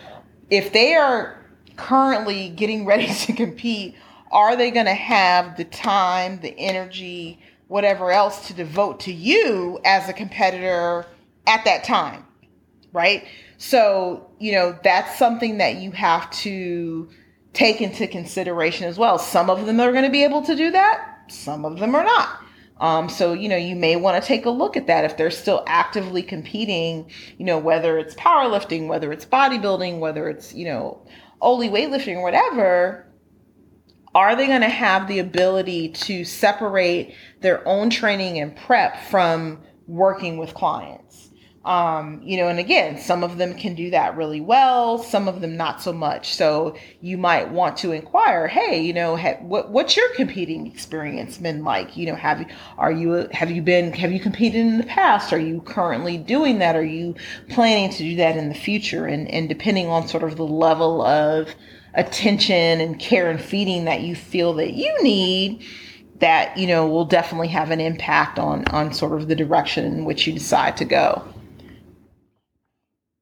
if 0.49 0.73
they 0.73 0.95
are 0.95 1.45
currently 1.77 2.49
getting 2.49 2.85
ready 2.87 3.07
to 3.13 3.33
compete, 3.33 3.95
are 4.31 4.55
they 4.55 4.71
going 4.71 4.85
to 4.85 4.93
have 4.93 5.57
the 5.57 5.65
time, 5.65 6.39
the 6.41 6.57
energy, 6.57 7.39
whatever 7.67 8.11
else 8.11 8.47
to 8.47 8.53
devote 8.53 9.01
to 9.01 9.13
you 9.13 9.79
as 9.85 10.09
a 10.09 10.13
competitor 10.13 11.05
at 11.47 11.65
that 11.65 11.83
time? 11.83 12.25
Right? 12.93 13.25
So, 13.57 14.31
you 14.39 14.53
know, 14.53 14.77
that's 14.83 15.17
something 15.17 15.59
that 15.59 15.75
you 15.75 15.91
have 15.91 16.29
to 16.31 17.09
take 17.53 17.81
into 17.81 18.07
consideration 18.07 18.87
as 18.87 18.97
well. 18.97 19.19
Some 19.19 19.49
of 19.49 19.65
them 19.65 19.79
are 19.79 19.91
going 19.91 20.05
to 20.05 20.09
be 20.09 20.23
able 20.23 20.41
to 20.43 20.55
do 20.55 20.71
that, 20.71 21.25
some 21.29 21.65
of 21.65 21.79
them 21.79 21.95
are 21.95 22.03
not. 22.03 22.39
Um, 22.81 23.09
so, 23.09 23.33
you 23.33 23.47
know, 23.47 23.57
you 23.57 23.75
may 23.75 23.95
want 23.95 24.21
to 24.21 24.27
take 24.27 24.45
a 24.45 24.49
look 24.49 24.75
at 24.75 24.87
that 24.87 25.05
if 25.05 25.15
they're 25.15 25.29
still 25.29 25.63
actively 25.67 26.23
competing, 26.23 27.11
you 27.37 27.45
know, 27.45 27.59
whether 27.59 27.99
it's 27.99 28.15
powerlifting, 28.15 28.87
whether 28.87 29.11
it's 29.11 29.23
bodybuilding, 29.23 29.99
whether 29.99 30.27
it's, 30.27 30.51
you 30.55 30.65
know, 30.65 30.99
Oly 31.41 31.69
weightlifting 31.69 32.17
or 32.17 32.23
whatever. 32.23 33.05
Are 34.13 34.35
they 34.35 34.47
going 34.47 34.61
to 34.61 34.69
have 34.69 35.07
the 35.07 35.19
ability 35.19 35.89
to 35.89 36.25
separate 36.25 37.15
their 37.39 37.65
own 37.67 37.89
training 37.89 38.39
and 38.39 38.55
prep 38.55 39.05
from 39.05 39.59
working 39.87 40.37
with 40.37 40.53
clients? 40.53 41.29
Um, 41.63 42.21
you 42.23 42.37
know, 42.37 42.47
and 42.47 42.57
again, 42.57 42.97
some 42.99 43.23
of 43.23 43.37
them 43.37 43.53
can 43.53 43.75
do 43.75 43.91
that 43.91 44.17
really 44.17 44.41
well, 44.41 44.97
some 44.97 45.27
of 45.27 45.41
them 45.41 45.57
not 45.57 45.79
so 45.79 45.93
much. 45.93 46.33
So 46.33 46.75
you 47.01 47.19
might 47.19 47.51
want 47.51 47.77
to 47.77 47.91
inquire, 47.91 48.47
hey, 48.47 48.81
you 48.81 48.93
know, 48.93 49.15
ha- 49.15 49.37
what 49.41 49.69
what's 49.69 49.95
your 49.95 50.09
competing 50.15 50.65
experience 50.65 51.37
been 51.37 51.63
like? 51.63 51.95
You 51.95 52.07
know, 52.07 52.15
have 52.15 52.39
you 52.39 52.47
are 52.79 52.91
you 52.91 53.27
have 53.31 53.51
you 53.51 53.61
been 53.61 53.93
have 53.93 54.11
you 54.11 54.19
competed 54.19 54.59
in 54.59 54.79
the 54.79 54.85
past? 54.85 55.31
Are 55.33 55.39
you 55.39 55.61
currently 55.61 56.17
doing 56.17 56.57
that? 56.59 56.75
Are 56.75 56.83
you 56.83 57.13
planning 57.49 57.91
to 57.91 57.97
do 57.99 58.15
that 58.15 58.37
in 58.37 58.49
the 58.49 58.55
future? 58.55 59.05
And 59.05 59.29
and 59.29 59.47
depending 59.47 59.85
on 59.85 60.07
sort 60.07 60.23
of 60.23 60.37
the 60.37 60.47
level 60.47 61.03
of 61.03 61.53
attention 61.93 62.81
and 62.81 62.99
care 62.99 63.29
and 63.29 63.41
feeding 63.41 63.85
that 63.85 64.01
you 64.01 64.15
feel 64.15 64.53
that 64.53 64.73
you 64.73 64.95
need 65.03 65.63
that 66.19 66.55
you 66.57 66.67
know 66.67 66.87
will 66.87 67.05
definitely 67.05 67.47
have 67.47 67.71
an 67.71 67.81
impact 67.81 68.39
on 68.39 68.65
on 68.67 68.93
sort 68.93 69.19
of 69.19 69.27
the 69.27 69.35
direction 69.35 69.85
in 69.85 70.05
which 70.05 70.25
you 70.25 70.33
decide 70.33 70.77
to 70.77 70.85
go 70.85 71.23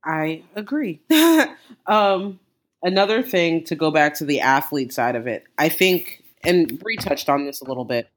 I 0.04 0.44
agree. 0.56 1.02
um, 1.86 2.40
another 2.82 3.22
thing 3.22 3.64
to 3.66 3.76
go 3.76 3.92
back 3.92 4.16
to 4.16 4.26
the 4.26 4.42
athlete 4.42 4.94
side 4.94 5.16
of 5.16 5.28
it, 5.28 5.46
I 5.58 5.70
think, 5.70 6.24
and 6.44 6.80
Bri 6.80 6.98
touched 6.98 7.30
on 7.30 7.46
this 7.46 7.62
a 7.62 7.66
little 7.66 7.86
bit. 7.86 8.10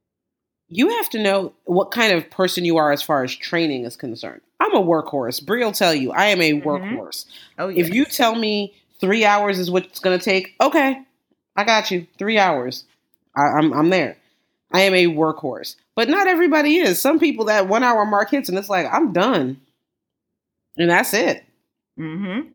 You 0.69 0.89
have 0.89 1.09
to 1.11 1.21
know 1.21 1.53
what 1.65 1.91
kind 1.91 2.13
of 2.13 2.29
person 2.31 2.65
you 2.65 2.77
are 2.77 2.91
as 2.91 3.03
far 3.03 3.23
as 3.23 3.35
training 3.35 3.85
is 3.85 3.95
concerned. 3.95 4.41
I'm 4.59 4.73
a 4.73 4.81
workhorse. 4.81 5.45
Bri 5.45 5.63
will 5.63 5.73
tell 5.73 5.93
you 5.93 6.11
I 6.11 6.25
am 6.25 6.41
a 6.41 6.53
mm-hmm. 6.53 6.67
workhorse. 6.67 7.25
Oh, 7.59 7.67
yes. 7.67 7.87
If 7.87 7.93
you 7.93 8.05
tell 8.05 8.35
me 8.35 8.73
three 9.03 9.25
hours 9.25 9.59
is 9.59 9.69
what 9.69 9.83
it's 9.83 9.99
going 9.99 10.17
to 10.17 10.23
take, 10.23 10.55
okay, 10.61 11.01
I 11.57 11.65
got 11.65 11.91
you. 11.91 12.07
Three 12.17 12.39
hours. 12.39 12.85
I, 13.35 13.41
I'm 13.41 13.73
I'm 13.73 13.89
there. 13.89 14.15
I 14.71 14.81
am 14.81 14.93
a 14.95 15.07
workhorse, 15.07 15.75
but 15.93 16.07
not 16.07 16.27
everybody 16.27 16.77
is. 16.77 17.01
Some 17.01 17.19
people 17.19 17.45
that 17.45 17.67
one 17.67 17.83
hour 17.83 18.05
mark 18.05 18.31
hits 18.31 18.47
and 18.47 18.57
it's 18.57 18.69
like 18.69 18.87
I'm 18.89 19.11
done, 19.11 19.59
and 20.77 20.89
that's 20.89 21.13
it. 21.13 21.43
Mm-hmm. 21.99 22.47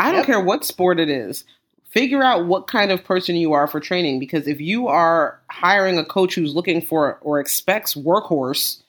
I 0.00 0.10
don't 0.10 0.26
care 0.26 0.40
what 0.40 0.64
sport 0.64 0.98
it 0.98 1.08
is. 1.08 1.44
Figure 1.90 2.24
out 2.24 2.46
what 2.46 2.66
kind 2.66 2.90
of 2.90 3.04
person 3.04 3.36
you 3.36 3.52
are 3.52 3.68
for 3.68 3.78
training 3.78 4.18
because 4.18 4.48
if 4.48 4.60
you 4.60 4.88
are 4.88 5.40
hiring 5.48 5.96
a 5.96 6.04
coach 6.04 6.34
who's 6.34 6.56
looking 6.56 6.82
for 6.82 7.18
or 7.22 7.38
expects 7.38 7.94
workhorse 7.94 8.82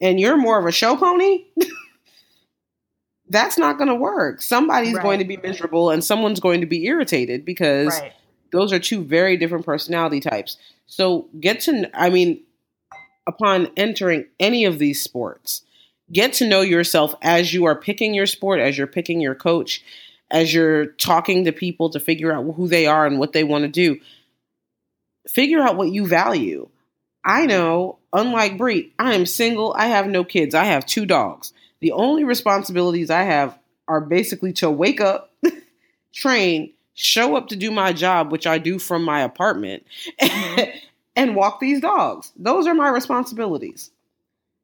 and 0.00 0.18
you're 0.18 0.38
more 0.38 0.58
of 0.58 0.64
a 0.64 0.72
show 0.72 0.96
pony, 0.96 1.44
that's 3.32 3.58
not 3.58 3.78
going 3.78 3.88
to 3.88 3.94
work. 3.94 4.42
Somebody's 4.42 4.94
right. 4.94 5.02
going 5.02 5.18
to 5.18 5.24
be 5.24 5.36
miserable 5.38 5.90
and 5.90 6.04
someone's 6.04 6.40
going 6.40 6.60
to 6.60 6.66
be 6.66 6.84
irritated 6.84 7.44
because 7.44 7.98
right. 8.00 8.12
those 8.52 8.72
are 8.72 8.78
two 8.78 9.02
very 9.02 9.36
different 9.36 9.64
personality 9.64 10.20
types. 10.20 10.58
So 10.86 11.28
get 11.40 11.60
to, 11.60 11.90
I 11.94 12.10
mean, 12.10 12.42
upon 13.26 13.70
entering 13.76 14.26
any 14.38 14.66
of 14.66 14.78
these 14.78 15.00
sports, 15.00 15.62
get 16.12 16.34
to 16.34 16.48
know 16.48 16.60
yourself 16.60 17.14
as 17.22 17.54
you 17.54 17.64
are 17.64 17.74
picking 17.74 18.14
your 18.14 18.26
sport, 18.26 18.60
as 18.60 18.76
you're 18.76 18.86
picking 18.86 19.20
your 19.20 19.34
coach, 19.34 19.82
as 20.30 20.52
you're 20.52 20.86
talking 20.86 21.44
to 21.44 21.52
people 21.52 21.90
to 21.90 22.00
figure 22.00 22.32
out 22.32 22.54
who 22.54 22.68
they 22.68 22.86
are 22.86 23.06
and 23.06 23.18
what 23.18 23.32
they 23.32 23.44
want 23.44 23.62
to 23.62 23.68
do. 23.68 23.98
Figure 25.28 25.60
out 25.60 25.76
what 25.76 25.90
you 25.90 26.06
value. 26.06 26.68
I 27.24 27.46
know, 27.46 27.98
unlike 28.12 28.58
Bri, 28.58 28.92
I 28.98 29.14
am 29.14 29.26
single. 29.26 29.72
I 29.76 29.86
have 29.86 30.06
no 30.08 30.24
kids. 30.24 30.54
I 30.54 30.64
have 30.64 30.84
two 30.84 31.06
dogs. 31.06 31.52
The 31.82 31.92
only 31.92 32.22
responsibilities 32.22 33.10
I 33.10 33.24
have 33.24 33.58
are 33.88 34.00
basically 34.00 34.52
to 34.54 34.70
wake 34.70 35.00
up, 35.00 35.32
train, 36.14 36.72
show 36.94 37.36
up 37.36 37.48
to 37.48 37.56
do 37.56 37.72
my 37.72 37.92
job, 37.92 38.30
which 38.30 38.46
I 38.46 38.58
do 38.58 38.78
from 38.78 39.02
my 39.02 39.22
apartment, 39.22 39.84
mm-hmm. 40.20 40.76
and 41.16 41.34
walk 41.34 41.58
these 41.58 41.80
dogs. 41.80 42.30
Those 42.36 42.68
are 42.68 42.74
my 42.74 42.88
responsibilities. 42.88 43.90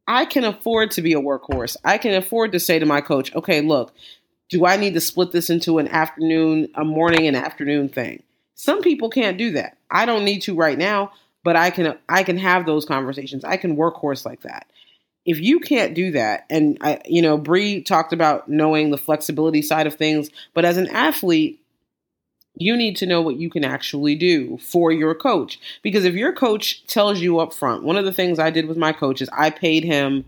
I 0.06 0.26
can 0.26 0.44
afford 0.44 0.92
to 0.92 1.02
be 1.02 1.12
a 1.12 1.20
workhorse. 1.20 1.76
I 1.84 1.98
can 1.98 2.14
afford 2.14 2.52
to 2.52 2.60
say 2.60 2.78
to 2.78 2.86
my 2.86 3.00
coach, 3.00 3.34
okay, 3.34 3.62
look, 3.62 3.92
do 4.48 4.64
I 4.64 4.76
need 4.76 4.94
to 4.94 5.00
split 5.00 5.32
this 5.32 5.50
into 5.50 5.78
an 5.78 5.88
afternoon, 5.88 6.68
a 6.76 6.84
morning 6.84 7.26
and 7.26 7.36
afternoon 7.36 7.88
thing? 7.88 8.22
Some 8.54 8.80
people 8.80 9.10
can't 9.10 9.36
do 9.36 9.50
that. 9.52 9.76
I 9.90 10.06
don't 10.06 10.24
need 10.24 10.42
to 10.42 10.54
right 10.54 10.78
now, 10.78 11.10
but 11.42 11.56
I 11.56 11.70
can 11.70 11.98
I 12.08 12.22
can 12.22 12.38
have 12.38 12.64
those 12.64 12.84
conversations. 12.84 13.44
I 13.44 13.56
can 13.56 13.76
workhorse 13.76 14.24
like 14.24 14.42
that. 14.42 14.68
If 15.28 15.38
you 15.40 15.60
can't 15.60 15.94
do 15.94 16.12
that, 16.12 16.46
and 16.48 16.78
I, 16.80 17.02
you 17.04 17.20
know, 17.20 17.36
Bri 17.36 17.82
talked 17.82 18.14
about 18.14 18.48
knowing 18.48 18.90
the 18.90 18.96
flexibility 18.96 19.60
side 19.60 19.86
of 19.86 19.94
things, 19.94 20.30
but 20.54 20.64
as 20.64 20.78
an 20.78 20.86
athlete, 20.86 21.60
you 22.54 22.74
need 22.74 22.96
to 22.96 23.06
know 23.06 23.20
what 23.20 23.36
you 23.36 23.50
can 23.50 23.62
actually 23.62 24.14
do 24.14 24.56
for 24.56 24.90
your 24.90 25.14
coach. 25.14 25.60
Because 25.82 26.06
if 26.06 26.14
your 26.14 26.32
coach 26.32 26.86
tells 26.86 27.20
you 27.20 27.40
up 27.40 27.52
front, 27.52 27.84
one 27.84 27.98
of 27.98 28.06
the 28.06 28.12
things 28.12 28.38
I 28.38 28.48
did 28.48 28.68
with 28.68 28.78
my 28.78 28.94
coach 28.94 29.20
is 29.20 29.28
I 29.28 29.50
paid 29.50 29.84
him 29.84 30.24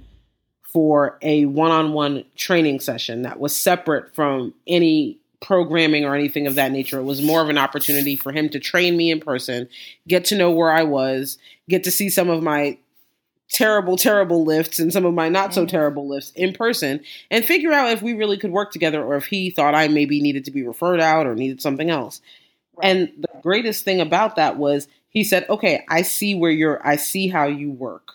for 0.64 1.18
a 1.22 1.46
one 1.46 1.70
on 1.70 1.94
one 1.94 2.26
training 2.36 2.80
session 2.80 3.22
that 3.22 3.40
was 3.40 3.56
separate 3.56 4.14
from 4.14 4.52
any 4.66 5.16
programming 5.40 6.04
or 6.04 6.14
anything 6.14 6.46
of 6.46 6.56
that 6.56 6.72
nature. 6.72 6.98
It 6.98 7.04
was 7.04 7.22
more 7.22 7.40
of 7.40 7.48
an 7.48 7.56
opportunity 7.56 8.16
for 8.16 8.32
him 8.32 8.50
to 8.50 8.60
train 8.60 8.98
me 8.98 9.10
in 9.10 9.18
person, 9.18 9.66
get 10.06 10.26
to 10.26 10.36
know 10.36 10.50
where 10.50 10.70
I 10.70 10.82
was, 10.82 11.38
get 11.70 11.84
to 11.84 11.90
see 11.90 12.10
some 12.10 12.28
of 12.28 12.42
my 12.42 12.76
terrible, 13.50 13.96
terrible 13.96 14.44
lifts 14.44 14.78
and 14.78 14.92
some 14.92 15.04
of 15.04 15.14
my 15.14 15.28
not 15.28 15.52
so 15.52 15.62
mm-hmm. 15.62 15.70
terrible 15.70 16.08
lifts 16.08 16.32
in 16.34 16.52
person 16.52 17.00
and 17.30 17.44
figure 17.44 17.72
out 17.72 17.90
if 17.90 18.02
we 18.02 18.12
really 18.12 18.38
could 18.38 18.52
work 18.52 18.72
together 18.72 19.02
or 19.02 19.16
if 19.16 19.26
he 19.26 19.50
thought 19.50 19.74
I 19.74 19.88
maybe 19.88 20.20
needed 20.20 20.44
to 20.46 20.50
be 20.50 20.66
referred 20.66 21.00
out 21.00 21.26
or 21.26 21.34
needed 21.34 21.60
something 21.60 21.90
else. 21.90 22.20
Right. 22.76 22.88
And 22.88 23.12
the 23.18 23.40
greatest 23.42 23.84
thing 23.84 24.00
about 24.00 24.36
that 24.36 24.56
was 24.56 24.88
he 25.08 25.24
said, 25.24 25.46
Okay, 25.50 25.84
I 25.88 26.02
see 26.02 26.34
where 26.34 26.50
you're, 26.50 26.86
I 26.86 26.96
see 26.96 27.28
how 27.28 27.46
you 27.46 27.70
work. 27.70 28.12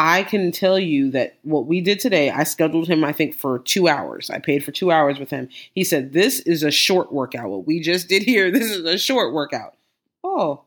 I 0.00 0.22
can 0.22 0.52
tell 0.52 0.78
you 0.78 1.10
that 1.10 1.38
what 1.42 1.66
we 1.66 1.80
did 1.80 1.98
today, 1.98 2.30
I 2.30 2.44
scheduled 2.44 2.86
him, 2.86 3.02
I 3.02 3.12
think, 3.12 3.34
for 3.34 3.58
two 3.58 3.88
hours. 3.88 4.30
I 4.30 4.38
paid 4.38 4.62
for 4.64 4.70
two 4.70 4.92
hours 4.92 5.18
with 5.18 5.30
him. 5.30 5.48
He 5.74 5.82
said, 5.82 6.12
This 6.12 6.40
is 6.40 6.62
a 6.62 6.70
short 6.70 7.12
workout. 7.12 7.48
What 7.48 7.66
we 7.66 7.80
just 7.80 8.08
did 8.08 8.22
here, 8.22 8.50
this 8.52 8.70
is 8.70 8.84
a 8.84 8.98
short 8.98 9.32
workout. 9.32 9.74
Oh, 10.22 10.62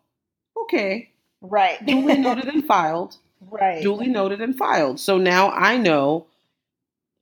okay. 0.64 1.11
Right. 1.42 1.84
Duly 1.86 2.18
noted 2.18 2.46
and 2.46 2.66
filed. 2.66 3.18
Right. 3.42 3.82
Duly 3.82 4.08
noted 4.08 4.42
and 4.42 4.56
filed. 4.56 5.00
So 5.00 5.18
now 5.18 5.50
I 5.52 5.78
know 5.78 6.28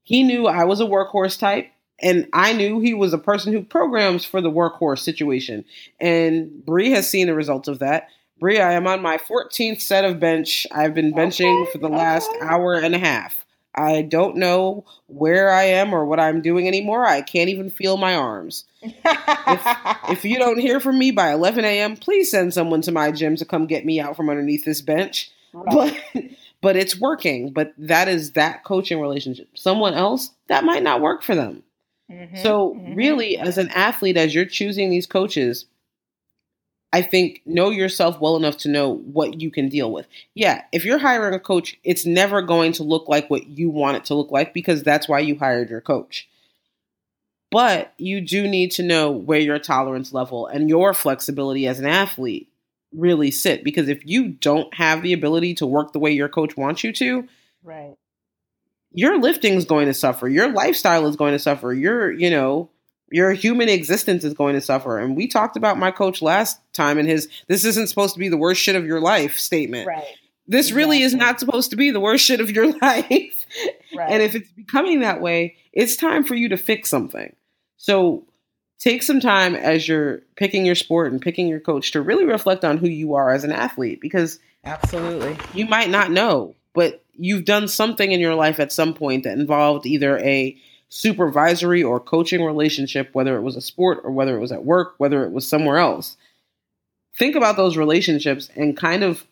he 0.04 0.24
knew 0.24 0.48
I 0.48 0.66
was 0.66 0.82
a 0.82 0.86
workhorse 0.86 1.40
type 1.40 1.72
and 2.02 2.28
I 2.34 2.54
knew 2.54 2.80
he 2.80 2.94
was 2.94 3.14
a 3.14 3.18
person 3.18 3.54
who 3.54 3.64
programs 3.64 4.26
for 4.26 4.42
the 4.42 4.52
workhorse 4.52 5.00
situation. 5.00 5.66
And 6.00 6.66
Bri 6.66 6.92
has 6.92 7.10
seen 7.10 7.28
the 7.28 7.34
results 7.34 7.68
of 7.68 7.80
that. 7.80 8.10
Bri, 8.40 8.60
I 8.60 8.74
am 8.74 8.88
on 8.88 9.02
my 9.02 9.18
14th 9.18 9.82
set 9.82 10.06
of 10.06 10.20
bench. 10.20 10.66
I've 10.72 10.94
been 10.94 11.14
benching 11.14 11.64
okay, 11.64 11.72
for 11.72 11.78
the 11.78 11.90
last 11.90 12.30
okay. 12.30 12.40
hour 12.42 12.76
and 12.76 12.96
a 12.96 13.00
half. 13.00 13.39
I 13.80 14.02
don't 14.02 14.36
know 14.36 14.84
where 15.08 15.52
I 15.52 15.64
am 15.64 15.94
or 15.94 16.06
what 16.06 16.20
I'm 16.20 16.42
doing 16.42 16.68
anymore. 16.68 17.06
I 17.06 17.22
can't 17.22 17.50
even 17.50 17.70
feel 17.70 17.96
my 17.96 18.14
arms. 18.14 18.66
if, 18.82 18.98
if 20.10 20.26
you 20.26 20.38
don't 20.38 20.60
hear 20.60 20.80
from 20.80 21.00
me 21.00 21.12
by 21.12 21.32
11 21.32 21.64
a.m., 21.64 21.96
please 21.96 22.30
send 22.30 22.54
someone 22.54 22.82
to 22.82 22.92
my 22.92 23.12
gym 23.12 23.38
to 23.38 23.46
come 23.46 23.68
get 23.68 23.86
me 23.86 24.00
out 24.00 24.18
from 24.18 24.30
underneath 24.30 24.66
this 24.66 24.82
bench. 24.82 25.32
Right. 25.54 25.98
But 26.14 26.24
but 26.62 26.76
it's 26.76 27.00
working. 27.00 27.54
But 27.54 27.74
that 27.78 28.08
is 28.08 28.34
that 28.34 28.64
coaching 28.64 29.00
relationship. 29.00 29.48
Someone 29.58 29.94
else 29.94 30.32
that 30.48 30.66
might 30.66 30.84
not 30.84 31.02
work 31.02 31.24
for 31.24 31.36
them. 31.36 31.64
Mm-hmm, 32.12 32.38
so 32.38 32.74
mm-hmm. 32.74 32.96
really, 32.96 33.38
as 33.38 33.58
an 33.58 33.70
athlete, 33.70 34.18
as 34.18 34.36
you're 34.36 34.46
choosing 34.46 34.90
these 34.90 35.08
coaches, 35.08 35.66
I 36.92 37.02
think 37.04 37.42
know 37.46 37.70
yourself 37.70 38.20
well 38.20 38.36
enough 38.36 38.58
to 38.60 38.70
know 38.70 38.96
what 38.96 39.42
you 39.42 39.52
can 39.52 39.70
deal 39.70 39.92
with. 39.92 40.08
Yeah, 40.34 40.64
if 40.72 40.86
you're 40.86 40.98
hiring 40.98 41.36
a 41.36 41.40
coach, 41.40 41.78
it's 41.84 42.06
never 42.06 42.42
going 42.42 42.72
to 42.74 42.84
look 42.84 43.08
like 43.08 43.30
what 43.30 43.48
you 43.48 43.70
want 43.70 43.98
it 43.98 44.06
to 44.06 44.16
look 44.16 44.32
like 44.32 44.54
because 44.54 44.82
that's 44.82 45.08
why 45.08 45.20
you 45.20 45.38
hired 45.38 45.70
your 45.70 45.82
coach. 45.82 46.28
But 47.52 47.94
you 47.98 48.22
do 48.22 48.48
need 48.48 48.72
to 48.72 48.84
know 48.84 49.12
where 49.12 49.40
your 49.40 49.60
tolerance 49.60 50.14
level 50.14 50.48
and 50.48 50.70
your 50.70 50.94
flexibility 50.94 51.68
as 51.68 51.80
an 51.80 51.86
athlete 51.86 52.50
really 52.94 53.32
sit 53.32 53.64
because 53.64 53.88
if 53.88 54.06
you 54.06 54.28
don't 54.28 54.74
have 54.74 55.04
the 55.04 55.14
ability 55.14 55.56
to 55.56 55.66
work 55.68 55.94
the 55.94 56.00
way 56.00 56.12
your 56.12 56.30
coach 56.30 56.58
wants 56.58 56.84
you 56.84 56.92
to, 56.94 57.28
right. 57.64 57.96
Your 58.92 59.20
lifting 59.20 59.54
is 59.54 59.66
going 59.66 59.86
to 59.86 59.94
suffer. 59.94 60.28
Your 60.28 60.52
lifestyle 60.52 61.06
is 61.06 61.16
going 61.16 61.34
to 61.34 61.40
suffer. 61.40 61.72
Your, 61.72 62.12
you 62.12 62.32
know, 62.32 62.72
your 63.12 63.32
human 63.32 63.70
existence 63.70 64.24
is 64.24 64.34
going 64.34 64.56
to 64.56 64.62
suffer. 64.62 65.00
And 65.00 65.16
we 65.16 65.28
talked 65.28 65.58
about 65.58 65.78
my 65.78 65.92
coach 65.92 66.22
last 66.22 66.60
time 66.74 66.98
and 66.98 67.08
his 67.08 67.28
this 67.48 67.66
isn't 67.66 67.88
supposed 67.88 68.14
to 68.14 68.20
be 68.20 68.30
the 68.30 68.38
worst 68.38 68.62
shit 68.62 68.76
of 68.76 68.86
your 68.86 69.00
life 69.00 69.38
statement. 69.38 69.88
Right. 69.88 70.04
This 70.48 70.68
exactly. 70.68 70.84
really 70.84 71.02
is 71.04 71.14
not 71.14 71.40
supposed 71.40 71.70
to 71.72 71.76
be 71.76 71.92
the 71.92 72.00
worst 72.00 72.26
shit 72.26 72.42
of 72.42 72.50
your 72.50 72.72
life. 72.82 73.46
Right. 73.96 74.12
And 74.12 74.24
if 74.24 74.36
it's 74.36 74.50
becoming 74.52 75.02
that 75.02 75.22
way, 75.22 75.56
it's 75.74 75.96
time 75.96 76.24
for 76.24 76.36
you 76.36 76.50
to 76.50 76.58
fix 76.58 76.90
something. 76.90 77.36
So 77.78 78.26
take 78.80 79.04
some 79.04 79.20
time 79.20 79.56
as 79.56 79.88
you're 79.88 80.22
picking 80.36 80.66
your 80.66 80.76
sport 80.76 81.12
and 81.12 81.22
picking 81.22 81.48
your 81.48 81.60
coach 81.60 81.92
to 81.92 82.02
really 82.02 82.26
reflect 82.26 82.66
on 82.66 82.78
who 82.78 82.88
you 82.88 83.14
are 83.14 83.32
as 83.32 83.44
an 83.44 83.52
athlete 83.52 84.02
because 84.02 84.40
absolutely 84.64 85.38
you 85.54 85.66
might 85.66 85.90
not 85.90 86.12
know, 86.12 86.56
but 86.74 87.04
you've 87.14 87.46
done 87.46 87.68
something 87.68 88.12
in 88.12 88.20
your 88.20 88.36
life 88.36 88.60
at 88.60 88.72
some 88.72 88.94
point 88.94 89.26
that 89.26 89.38
involved 89.38 89.86
either 89.86 90.18
a 90.20 90.58
supervisory 90.90 91.84
or 91.84 92.00
coaching 92.00 92.44
relationship, 92.44 93.10
whether 93.14 93.38
it 93.38 93.42
was 93.42 93.56
a 93.56 93.62
sport 93.62 94.00
or 94.04 94.12
whether 94.12 94.36
it 94.36 94.42
was 94.42 94.52
at 94.52 94.66
work, 94.66 94.96
whether 94.98 95.24
it 95.24 95.32
was 95.32 95.48
somewhere 95.48 95.78
else. 95.78 96.18
Think 97.18 97.36
about 97.36 97.58
those 97.58 97.78
relationships 97.78 98.50
and 98.56 98.76
kind 98.76 99.04
of 99.04 99.26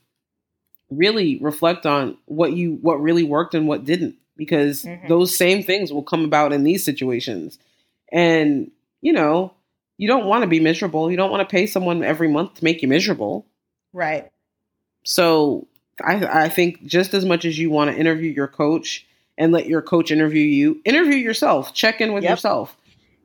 really 0.89 1.37
reflect 1.39 1.85
on 1.85 2.17
what 2.25 2.53
you 2.53 2.75
what 2.81 3.01
really 3.01 3.23
worked 3.23 3.53
and 3.53 3.67
what 3.67 3.85
didn't 3.85 4.15
because 4.37 4.83
mm-hmm. 4.83 5.07
those 5.07 5.35
same 5.35 5.63
things 5.63 5.91
will 5.91 6.03
come 6.03 6.23
about 6.23 6.53
in 6.53 6.63
these 6.63 6.85
situations. 6.85 7.57
And, 8.11 8.71
you 9.01 9.11
know, 9.11 9.53
you 9.97 10.07
don't 10.07 10.25
want 10.25 10.43
to 10.43 10.47
be 10.47 10.59
miserable. 10.59 11.09
You 11.09 11.17
don't 11.17 11.31
want 11.31 11.47
to 11.47 11.51
pay 11.51 11.65
someone 11.65 12.03
every 12.03 12.29
month 12.29 12.55
to 12.55 12.63
make 12.63 12.81
you 12.81 12.87
miserable. 12.87 13.45
Right. 13.91 14.31
So 15.03 15.67
I, 16.03 16.43
I 16.43 16.49
think 16.49 16.85
just 16.85 17.13
as 17.13 17.25
much 17.25 17.45
as 17.45 17.57
you 17.57 17.69
want 17.69 17.91
to 17.91 17.97
interview 17.97 18.31
your 18.31 18.47
coach 18.47 19.05
and 19.37 19.51
let 19.51 19.67
your 19.67 19.81
coach 19.81 20.11
interview 20.11 20.43
you, 20.43 20.81
interview 20.85 21.15
yourself, 21.15 21.73
check 21.73 22.01
in 22.01 22.13
with 22.13 22.23
yep. 22.23 22.31
yourself, 22.31 22.77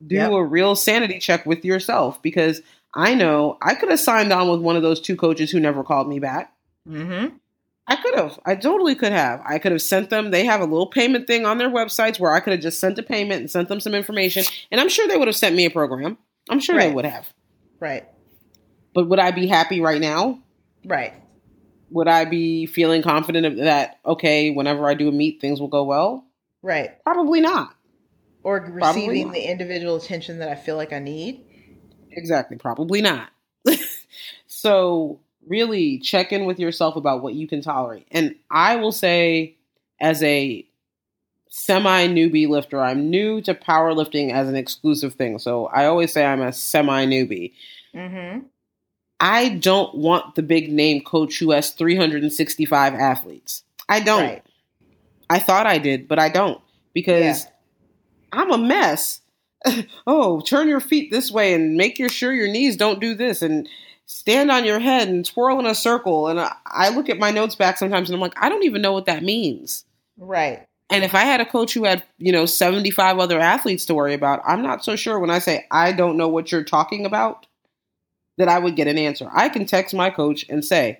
do 0.05 0.15
yep. 0.15 0.31
a 0.31 0.43
real 0.43 0.75
sanity 0.75 1.19
check 1.19 1.45
with 1.45 1.63
yourself 1.65 2.21
because 2.21 2.61
I 2.93 3.15
know 3.15 3.57
I 3.61 3.75
could 3.75 3.89
have 3.89 3.99
signed 3.99 4.31
on 4.31 4.49
with 4.49 4.61
one 4.61 4.75
of 4.75 4.83
those 4.83 5.01
two 5.01 5.15
coaches 5.15 5.51
who 5.51 5.59
never 5.59 5.83
called 5.83 6.07
me 6.07 6.19
back. 6.19 6.53
Mm-hmm. 6.87 7.35
I 7.85 7.95
could 7.97 8.15
have. 8.15 8.39
I 8.45 8.55
totally 8.55 8.95
could 8.95 9.11
have. 9.11 9.41
I 9.45 9.59
could 9.59 9.73
have 9.73 9.81
sent 9.81 10.09
them. 10.09 10.31
They 10.31 10.45
have 10.45 10.61
a 10.61 10.65
little 10.65 10.87
payment 10.87 11.27
thing 11.27 11.45
on 11.45 11.57
their 11.57 11.69
websites 11.69 12.19
where 12.19 12.31
I 12.31 12.39
could 12.39 12.53
have 12.53 12.61
just 12.61 12.79
sent 12.79 12.97
a 12.97 13.03
payment 13.03 13.41
and 13.41 13.51
sent 13.51 13.67
them 13.67 13.79
some 13.79 13.93
information, 13.93 14.45
and 14.71 14.79
I'm 14.79 14.89
sure 14.89 15.07
they 15.07 15.17
would 15.17 15.27
have 15.27 15.35
sent 15.35 15.55
me 15.55 15.65
a 15.65 15.69
program. 15.69 16.17
I'm 16.49 16.59
sure 16.59 16.75
right. 16.75 16.87
they 16.87 16.93
would 16.93 17.05
have. 17.05 17.27
Right. 17.79 18.05
But 18.93 19.09
would 19.09 19.19
I 19.19 19.31
be 19.31 19.47
happy 19.47 19.81
right 19.81 19.99
now? 19.99 20.39
Right. 20.85 21.13
Would 21.93 22.07
I 22.07 22.25
be 22.25 22.65
feeling 22.65 23.01
confident 23.01 23.57
that 23.57 23.99
okay, 24.05 24.49
whenever 24.49 24.87
I 24.87 24.95
do 24.95 25.09
a 25.09 25.11
meet, 25.11 25.39
things 25.39 25.61
will 25.61 25.67
go 25.67 25.83
well? 25.83 26.25
Right. 26.61 27.01
Probably 27.03 27.39
not. 27.39 27.75
Or 28.43 28.59
receiving 28.59 29.27
not. 29.27 29.33
the 29.33 29.43
individual 29.43 29.95
attention 29.95 30.39
that 30.39 30.49
I 30.49 30.55
feel 30.55 30.75
like 30.75 30.91
I 30.91 30.99
need. 30.99 31.45
Exactly. 32.11 32.57
Probably 32.57 33.01
not. 33.01 33.29
so 34.47 35.19
really 35.47 35.99
check 35.99 36.31
in 36.31 36.45
with 36.45 36.59
yourself 36.59 36.95
about 36.95 37.21
what 37.21 37.33
you 37.33 37.47
can 37.47 37.61
tolerate. 37.61 38.07
And 38.11 38.35
I 38.49 38.77
will 38.77 38.91
say, 38.91 39.55
as 39.99 40.23
a 40.23 40.65
semi 41.49 42.07
newbie 42.07 42.47
lifter, 42.47 42.81
I'm 42.81 43.09
new 43.09 43.41
to 43.41 43.53
powerlifting 43.53 44.31
as 44.31 44.49
an 44.49 44.55
exclusive 44.55 45.13
thing. 45.13 45.39
So 45.39 45.67
I 45.67 45.85
always 45.85 46.11
say 46.11 46.25
I'm 46.25 46.41
a 46.41 46.51
semi 46.51 47.05
newbie. 47.05 47.53
Mm-hmm. 47.93 48.47
I 49.19 49.49
don't 49.49 49.95
want 49.95 50.35
the 50.35 50.43
big 50.43 50.71
name 50.71 51.01
coach 51.01 51.39
who 51.39 51.51
has 51.51 51.71
365 51.71 52.93
athletes. 52.93 53.63
I 53.87 53.99
don't. 53.99 54.23
Right. 54.23 54.43
I 55.29 55.39
thought 55.39 55.65
I 55.65 55.77
did, 55.77 56.07
but 56.07 56.19
I 56.19 56.29
don't 56.29 56.61
because 56.93 57.43
yeah. 57.43 57.49
I'm 58.31 58.51
a 58.51 58.57
mess. 58.57 59.21
oh, 60.07 60.41
turn 60.41 60.67
your 60.67 60.79
feet 60.79 61.11
this 61.11 61.31
way 61.31 61.53
and 61.53 61.75
make 61.75 61.97
your 61.97 62.09
sure 62.09 62.33
your 62.33 62.49
knees 62.49 62.75
don't 62.75 62.99
do 62.99 63.15
this 63.15 63.41
and 63.41 63.67
stand 64.05 64.51
on 64.51 64.65
your 64.65 64.79
head 64.79 65.07
and 65.07 65.25
twirl 65.25 65.59
in 65.59 65.65
a 65.65 65.75
circle. 65.75 66.27
And 66.27 66.39
I, 66.39 66.53
I 66.65 66.89
look 66.89 67.09
at 67.09 67.19
my 67.19 67.31
notes 67.31 67.55
back 67.55 67.77
sometimes 67.77 68.09
and 68.09 68.15
I'm 68.15 68.21
like, 68.21 68.37
I 68.37 68.49
don't 68.49 68.63
even 68.63 68.81
know 68.81 68.93
what 68.93 69.05
that 69.05 69.23
means. 69.23 69.85
Right. 70.17 70.67
And 70.89 71.03
if 71.03 71.15
I 71.15 71.21
had 71.21 71.41
a 71.41 71.45
coach 71.45 71.73
who 71.73 71.85
had, 71.85 72.03
you 72.17 72.31
know, 72.31 72.45
75 72.45 73.17
other 73.17 73.39
athletes 73.39 73.85
to 73.85 73.95
worry 73.95 74.13
about, 74.13 74.41
I'm 74.45 74.61
not 74.61 74.83
so 74.83 74.95
sure 74.95 75.17
when 75.17 75.31
I 75.31 75.39
say, 75.39 75.65
I 75.71 75.91
don't 75.91 76.17
know 76.17 76.27
what 76.27 76.51
you're 76.51 76.63
talking 76.63 77.05
about, 77.05 77.47
that 78.37 78.49
I 78.49 78.59
would 78.59 78.75
get 78.75 78.87
an 78.87 78.97
answer. 78.97 79.29
I 79.33 79.49
can 79.49 79.65
text 79.65 79.93
my 79.93 80.09
coach 80.09 80.45
and 80.49 80.63
say, 80.63 80.99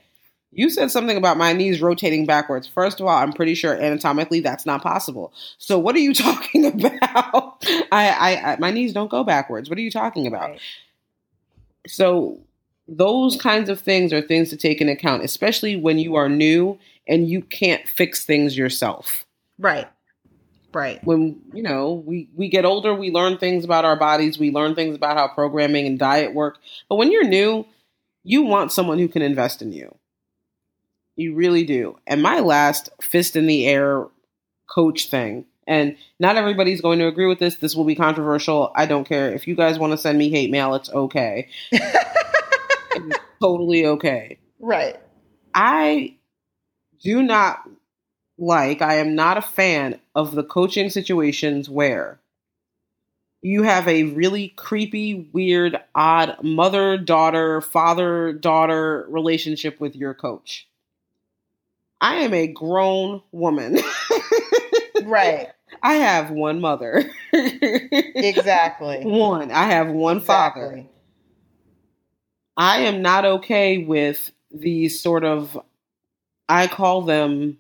you 0.55 0.69
said 0.69 0.91
something 0.91 1.18
about 1.18 1.38
my 1.38 1.51
knees 1.53 1.81
rotating 1.81 2.26
backwards. 2.26 2.68
First 2.68 2.99
of 2.99 3.07
all, 3.07 3.18
I'm 3.18 3.34
pretty 3.34 3.55
sure 3.55 3.73
anatomically 3.73 4.39
that's 4.39 4.65
not 4.65 4.84
possible. 4.84 5.34
So 5.57 5.80
what 5.80 5.95
are 5.95 5.99
you 5.99 6.14
talking 6.14 6.65
about? 6.65 7.65
I, 7.91 8.10
I, 8.10 8.53
I 8.53 8.57
my 8.60 8.72
knees 8.72 8.93
don't 8.93 9.10
go 9.10 9.23
backwards. 9.23 9.69
What 9.69 9.77
are 9.77 9.81
you 9.81 9.91
talking 9.91 10.27
about? 10.27 10.60
So 11.88 12.39
those 12.88 13.35
kinds 13.38 13.69
of 13.69 13.80
things 13.80 14.14
are 14.14 14.22
things 14.22 14.49
to 14.49 14.57
take 14.57 14.81
into 14.81 14.93
account, 14.93 15.23
especially 15.23 15.76
when 15.76 15.97
you 15.99 16.15
are 16.15 16.30
new 16.30 16.77
and 17.07 17.27
you 17.27 17.41
can't 17.41 17.88
fix 17.88 18.26
things 18.26 18.57
yourself. 18.57 19.26
Right. 19.57 19.88
Right. 20.73 21.03
When, 21.03 21.41
you 21.53 21.61
know, 21.61 21.93
we, 21.93 22.29
we 22.35 22.49
get 22.49 22.65
older, 22.65 22.93
we 22.93 23.11
learn 23.11 23.37
things 23.37 23.63
about 23.63 23.85
our 23.85 23.95
bodies, 23.95 24.39
we 24.39 24.51
learn 24.51 24.75
things 24.75 24.95
about 24.95 25.17
how 25.17 25.27
programming 25.27 25.85
and 25.85 25.99
diet 25.99 26.33
work. 26.33 26.57
But 26.89 26.95
when 26.95 27.11
you're 27.11 27.27
new, 27.27 27.65
you 28.23 28.43
want 28.43 28.71
someone 28.71 28.97
who 28.97 29.07
can 29.07 29.21
invest 29.21 29.61
in 29.61 29.71
you. 29.71 29.95
You 31.15 31.35
really 31.35 31.63
do. 31.63 31.99
And 32.07 32.23
my 32.23 32.39
last 32.39 32.89
fist 33.01 33.35
in 33.35 33.45
the 33.45 33.67
air 33.67 34.07
coach 34.67 35.09
thing, 35.09 35.45
and 35.67 35.95
not 36.19 36.35
everybody's 36.35 36.81
going 36.81 36.99
to 36.99 37.07
agree 37.07 37.27
with 37.27 37.39
this. 37.39 37.55
This 37.57 37.75
will 37.75 37.85
be 37.85 37.95
controversial. 37.95 38.71
I 38.75 38.85
don't 38.85 39.07
care. 39.07 39.31
If 39.31 39.47
you 39.47 39.55
guys 39.55 39.77
want 39.77 39.91
to 39.91 39.97
send 39.97 40.17
me 40.17 40.29
hate 40.29 40.49
mail, 40.49 40.73
it's 40.73 40.89
okay. 40.89 41.49
totally 43.41 43.85
okay. 43.85 44.39
Right. 44.59 44.97
I 45.53 46.15
do 47.01 47.21
not 47.21 47.69
like, 48.38 48.81
I 48.81 48.95
am 48.95 49.15
not 49.15 49.38
a 49.38 49.41
fan 49.41 49.99
of 50.15 50.35
the 50.35 50.43
coaching 50.43 50.89
situations 50.89 51.69
where 51.69 52.19
you 53.41 53.64
have 53.64 53.88
a 53.88 54.03
really 54.03 54.49
creepy, 54.55 55.30
weird, 55.34 55.77
odd 55.93 56.38
mother 56.41 56.97
daughter, 56.97 57.61
father 57.61 58.31
daughter 58.34 59.05
relationship 59.10 59.80
with 59.80 59.95
your 59.95 60.14
coach. 60.14 60.68
I 61.99 62.15
am 62.18 62.34
a 62.34 62.47
grown 62.47 63.22
woman. 63.31 63.80
right. 65.03 65.49
I 65.84 65.95
have 65.95 66.31
one 66.31 66.61
mother. 66.61 67.10
exactly. 67.34 69.01
One. 69.03 69.51
I 69.51 69.65
have 69.65 69.89
one 69.89 70.18
exactly. 70.18 70.61
father. 70.61 70.85
I 72.55 72.80
am 72.81 73.01
not 73.01 73.26
okay 73.26 73.80
with 73.80 74.31
these 74.51 75.01
sort 75.01 75.26
of, 75.26 75.60
I 76.47 76.68
call 76.68 77.01
them 77.01 77.57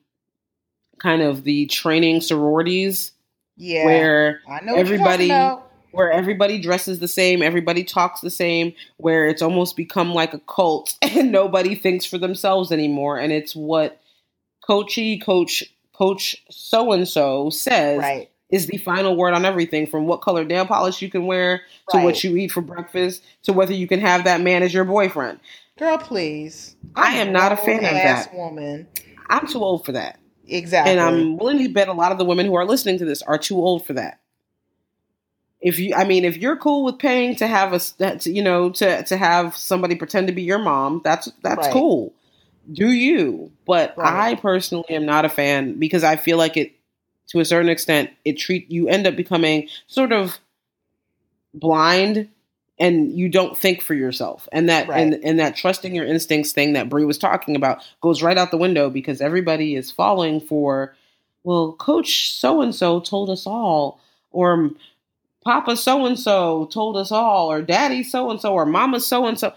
kind 0.99 1.21
of 1.21 1.43
the 1.43 1.65
training 1.67 2.21
sororities. 2.21 3.11
Yeah. 3.55 3.85
Where 3.85 4.41
everybody 4.67 5.29
where 5.91 6.11
everybody 6.11 6.59
dresses 6.59 6.99
the 6.99 7.07
same, 7.07 7.43
everybody 7.43 7.83
talks 7.83 8.21
the 8.21 8.31
same, 8.31 8.73
where 8.97 9.27
it's 9.27 9.43
almost 9.43 9.77
become 9.77 10.11
like 10.11 10.33
a 10.33 10.39
cult 10.39 10.97
and 11.01 11.31
nobody 11.31 11.75
thinks 11.75 12.03
for 12.05 12.17
themselves 12.17 12.71
anymore. 12.71 13.19
And 13.19 13.31
it's 13.31 13.55
what 13.55 14.01
coachy 14.65 15.19
coach 15.19 15.63
coach 15.93 16.35
so 16.49 16.91
and 16.91 17.07
so 17.07 17.49
says 17.49 17.99
right 17.99 18.29
is 18.49 18.67
the 18.67 18.77
final 18.77 19.15
word 19.15 19.33
on 19.33 19.45
everything 19.45 19.87
from 19.87 20.05
what 20.05 20.21
color 20.21 20.45
nail 20.45 20.65
polish 20.65 21.01
you 21.01 21.09
can 21.09 21.25
wear 21.25 21.61
to 21.89 21.97
what 21.97 22.23
you 22.23 22.37
eat 22.37 22.51
for 22.51 22.61
breakfast 22.61 23.23
to 23.41 23.51
whether 23.51 23.73
you 23.73 23.87
can 23.87 23.99
have 23.99 24.23
that 24.25 24.41
man 24.41 24.61
as 24.61 24.73
your 24.73 24.83
boyfriend. 24.83 25.39
Girl, 25.77 25.97
please. 25.97 26.75
I'm 26.95 27.13
I 27.13 27.17
am 27.17 27.33
not 27.33 27.51
a 27.51 27.57
fan 27.57 27.77
of 27.77 27.91
that. 27.91 28.33
Woman. 28.33 28.87
I'm 29.27 29.47
too 29.47 29.63
old 29.63 29.85
for 29.85 29.93
that. 29.93 30.19
Exactly. 30.53 30.91
And 30.91 31.01
I'm 31.01 31.37
willing 31.37 31.59
to 31.59 31.69
bet 31.69 31.87
a 31.87 31.93
lot 31.93 32.11
of 32.11 32.17
the 32.17 32.25
women 32.25 32.45
who 32.45 32.55
are 32.55 32.65
listening 32.65 32.99
to 32.99 33.05
this 33.05 33.21
are 33.23 33.37
too 33.37 33.57
old 33.57 33.85
for 33.85 33.93
that. 33.93 34.19
If 35.61 35.79
you, 35.79 35.95
I 35.95 36.03
mean, 36.03 36.25
if 36.25 36.37
you're 36.37 36.57
cool 36.57 36.83
with 36.83 36.99
paying 36.99 37.35
to 37.37 37.47
have 37.47 37.73
a, 37.73 37.79
to, 38.17 38.31
you 38.31 38.43
know, 38.43 38.69
to 38.71 39.03
to 39.03 39.17
have 39.17 39.55
somebody 39.55 39.95
pretend 39.95 40.27
to 40.27 40.33
be 40.33 40.43
your 40.43 40.59
mom, 40.59 41.01
that's 41.03 41.31
that's 41.41 41.67
right. 41.67 41.73
cool. 41.73 42.13
Do 42.71 42.91
you? 42.91 43.51
But 43.65 43.97
right. 43.97 44.31
I 44.31 44.35
personally 44.35 44.89
am 44.89 45.05
not 45.05 45.25
a 45.25 45.29
fan 45.29 45.79
because 45.79 46.03
I 46.03 46.17
feel 46.17 46.37
like 46.37 46.57
it 46.57 46.73
to 47.29 47.39
a 47.39 47.45
certain 47.45 47.69
extent, 47.69 48.11
it 48.25 48.33
treat 48.33 48.69
you 48.69 48.89
end 48.89 49.07
up 49.07 49.15
becoming 49.15 49.69
sort 49.87 50.11
of 50.11 50.37
blind 51.53 52.29
and 52.83 53.17
you 53.17 53.29
don't 53.29 53.57
think 53.57 53.81
for 53.81 53.93
yourself. 53.93 54.49
And 54.51 54.67
that 54.67 54.89
right. 54.89 54.99
and, 54.99 55.13
and 55.23 55.39
that 55.39 55.55
trusting 55.55 55.95
your 55.95 56.05
instincts 56.05 56.51
thing 56.51 56.73
that 56.73 56.89
Bri 56.89 57.05
was 57.05 57.17
talking 57.17 57.55
about 57.55 57.81
goes 58.01 58.21
right 58.21 58.37
out 58.37 58.51
the 58.51 58.57
window 58.57 58.89
because 58.89 59.21
everybody 59.21 59.75
is 59.75 59.89
falling 59.89 60.41
for, 60.41 60.93
well, 61.45 61.71
coach 61.79 62.33
so 62.33 62.61
and 62.61 62.75
so 62.75 62.99
told 62.99 63.29
us 63.29 63.47
all, 63.47 64.01
or 64.31 64.71
Papa 65.45 65.77
so 65.77 66.05
and 66.05 66.19
so 66.19 66.65
told 66.73 66.97
us 66.97 67.09
all, 67.09 67.49
or 67.49 67.61
Daddy 67.61 68.03
so 68.03 68.29
and 68.29 68.41
so, 68.41 68.53
or 68.53 68.65
Mama 68.65 68.99
so 68.99 69.27
and 69.27 69.39
so. 69.39 69.53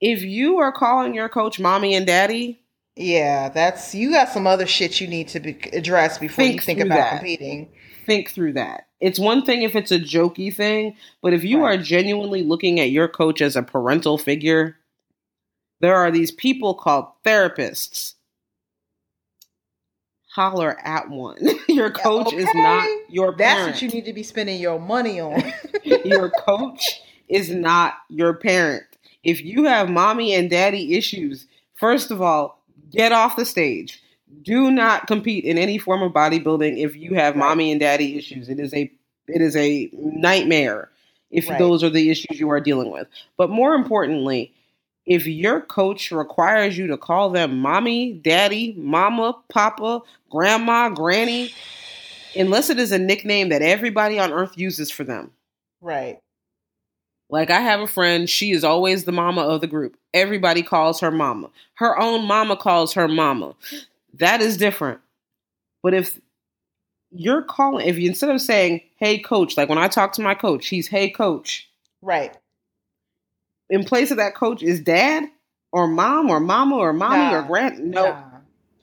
If 0.00 0.22
you 0.22 0.58
are 0.58 0.72
calling 0.72 1.14
your 1.14 1.28
coach 1.28 1.60
mommy 1.60 1.94
and 1.94 2.08
daddy, 2.08 2.60
yeah, 2.96 3.50
that's 3.50 3.94
you 3.94 4.10
got 4.10 4.30
some 4.30 4.48
other 4.48 4.66
shit 4.66 5.00
you 5.00 5.06
need 5.06 5.28
to 5.28 5.38
be 5.38 5.56
addressed 5.72 6.20
before 6.20 6.44
think 6.44 6.56
you 6.56 6.60
think 6.60 6.80
about 6.80 6.96
that. 6.96 7.18
competing. 7.18 7.68
Think 8.04 8.30
through 8.30 8.54
that. 8.54 8.85
It's 9.00 9.18
one 9.18 9.44
thing 9.44 9.62
if 9.62 9.76
it's 9.76 9.92
a 9.92 9.98
jokey 9.98 10.54
thing, 10.54 10.96
but 11.20 11.34
if 11.34 11.44
you 11.44 11.62
right. 11.62 11.78
are 11.78 11.82
genuinely 11.82 12.42
looking 12.42 12.80
at 12.80 12.90
your 12.90 13.08
coach 13.08 13.42
as 13.42 13.54
a 13.54 13.62
parental 13.62 14.16
figure, 14.16 14.76
there 15.80 15.96
are 15.96 16.10
these 16.10 16.30
people 16.30 16.74
called 16.74 17.06
therapists. 17.24 18.14
Holler 20.34 20.78
at 20.82 21.08
one. 21.10 21.38
your 21.68 21.90
coach 21.90 22.28
okay. 22.28 22.36
is 22.36 22.48
not 22.54 22.88
your 23.08 23.34
parent. 23.34 23.38
That's 23.38 23.82
what 23.82 23.82
you 23.82 23.88
need 23.88 24.04
to 24.06 24.12
be 24.12 24.22
spending 24.22 24.60
your 24.60 24.78
money 24.78 25.20
on. 25.20 25.42
your 25.84 26.30
coach 26.30 27.02
is 27.28 27.50
not 27.50 27.94
your 28.08 28.34
parent. 28.34 28.84
If 29.24 29.42
you 29.42 29.64
have 29.64 29.90
mommy 29.90 30.34
and 30.34 30.48
daddy 30.48 30.94
issues, 30.94 31.46
first 31.74 32.10
of 32.10 32.22
all, 32.22 32.62
get 32.90 33.12
off 33.12 33.36
the 33.36 33.44
stage. 33.44 34.02
Do 34.42 34.70
not 34.70 35.06
compete 35.06 35.44
in 35.44 35.58
any 35.58 35.78
form 35.78 36.02
of 36.02 36.12
bodybuilding 36.12 36.78
if 36.78 36.96
you 36.96 37.14
have 37.14 37.34
right. 37.34 37.40
mommy 37.40 37.70
and 37.70 37.80
daddy 37.80 38.16
issues. 38.16 38.48
It 38.48 38.58
is 38.58 38.74
a 38.74 38.90
it 39.28 39.42
is 39.42 39.56
a 39.56 39.90
nightmare 39.92 40.90
if 41.30 41.48
right. 41.48 41.58
those 41.58 41.82
are 41.82 41.90
the 41.90 42.10
issues 42.10 42.38
you 42.38 42.50
are 42.50 42.60
dealing 42.60 42.90
with. 42.90 43.08
But 43.36 43.50
more 43.50 43.74
importantly, 43.74 44.52
if 45.04 45.26
your 45.26 45.60
coach 45.60 46.10
requires 46.10 46.76
you 46.76 46.88
to 46.88 46.96
call 46.96 47.30
them 47.30 47.58
mommy, 47.58 48.12
daddy, 48.12 48.74
mama, 48.76 49.36
papa, 49.48 50.02
grandma, 50.30 50.88
granny, 50.88 51.52
unless 52.36 52.70
it 52.70 52.78
is 52.78 52.92
a 52.92 52.98
nickname 52.98 53.50
that 53.50 53.62
everybody 53.62 54.18
on 54.18 54.32
earth 54.32 54.56
uses 54.56 54.90
for 54.90 55.04
them. 55.04 55.30
Right. 55.80 56.18
Like 57.28 57.50
I 57.50 57.60
have 57.60 57.80
a 57.80 57.86
friend, 57.86 58.28
she 58.28 58.52
is 58.52 58.64
always 58.64 59.04
the 59.04 59.12
mama 59.12 59.42
of 59.42 59.60
the 59.60 59.66
group. 59.66 59.96
Everybody 60.14 60.62
calls 60.62 61.00
her 61.00 61.10
mama. 61.10 61.50
Her 61.74 61.98
own 61.98 62.24
mama 62.26 62.56
calls 62.56 62.94
her 62.94 63.08
mama. 63.08 63.54
That 64.18 64.40
is 64.40 64.56
different. 64.56 65.00
But 65.82 65.94
if 65.94 66.18
you're 67.10 67.42
calling 67.42 67.86
if 67.86 67.98
you 67.98 68.08
instead 68.08 68.30
of 68.30 68.40
saying, 68.40 68.82
"Hey 68.96 69.18
coach," 69.18 69.56
like 69.56 69.68
when 69.68 69.78
I 69.78 69.88
talk 69.88 70.12
to 70.14 70.22
my 70.22 70.34
coach, 70.34 70.68
he's, 70.68 70.88
"Hey 70.88 71.10
coach." 71.10 71.68
Right. 72.02 72.36
In 73.68 73.84
place 73.84 74.10
of 74.10 74.18
that 74.18 74.34
coach 74.34 74.62
is 74.62 74.80
dad 74.80 75.24
or 75.72 75.86
mom 75.86 76.30
or 76.30 76.40
mama 76.40 76.76
or 76.76 76.92
mommy 76.92 77.16
nah, 77.16 77.40
or 77.40 77.42
grand 77.42 77.78
no. 77.90 78.10
Nah. 78.10 78.22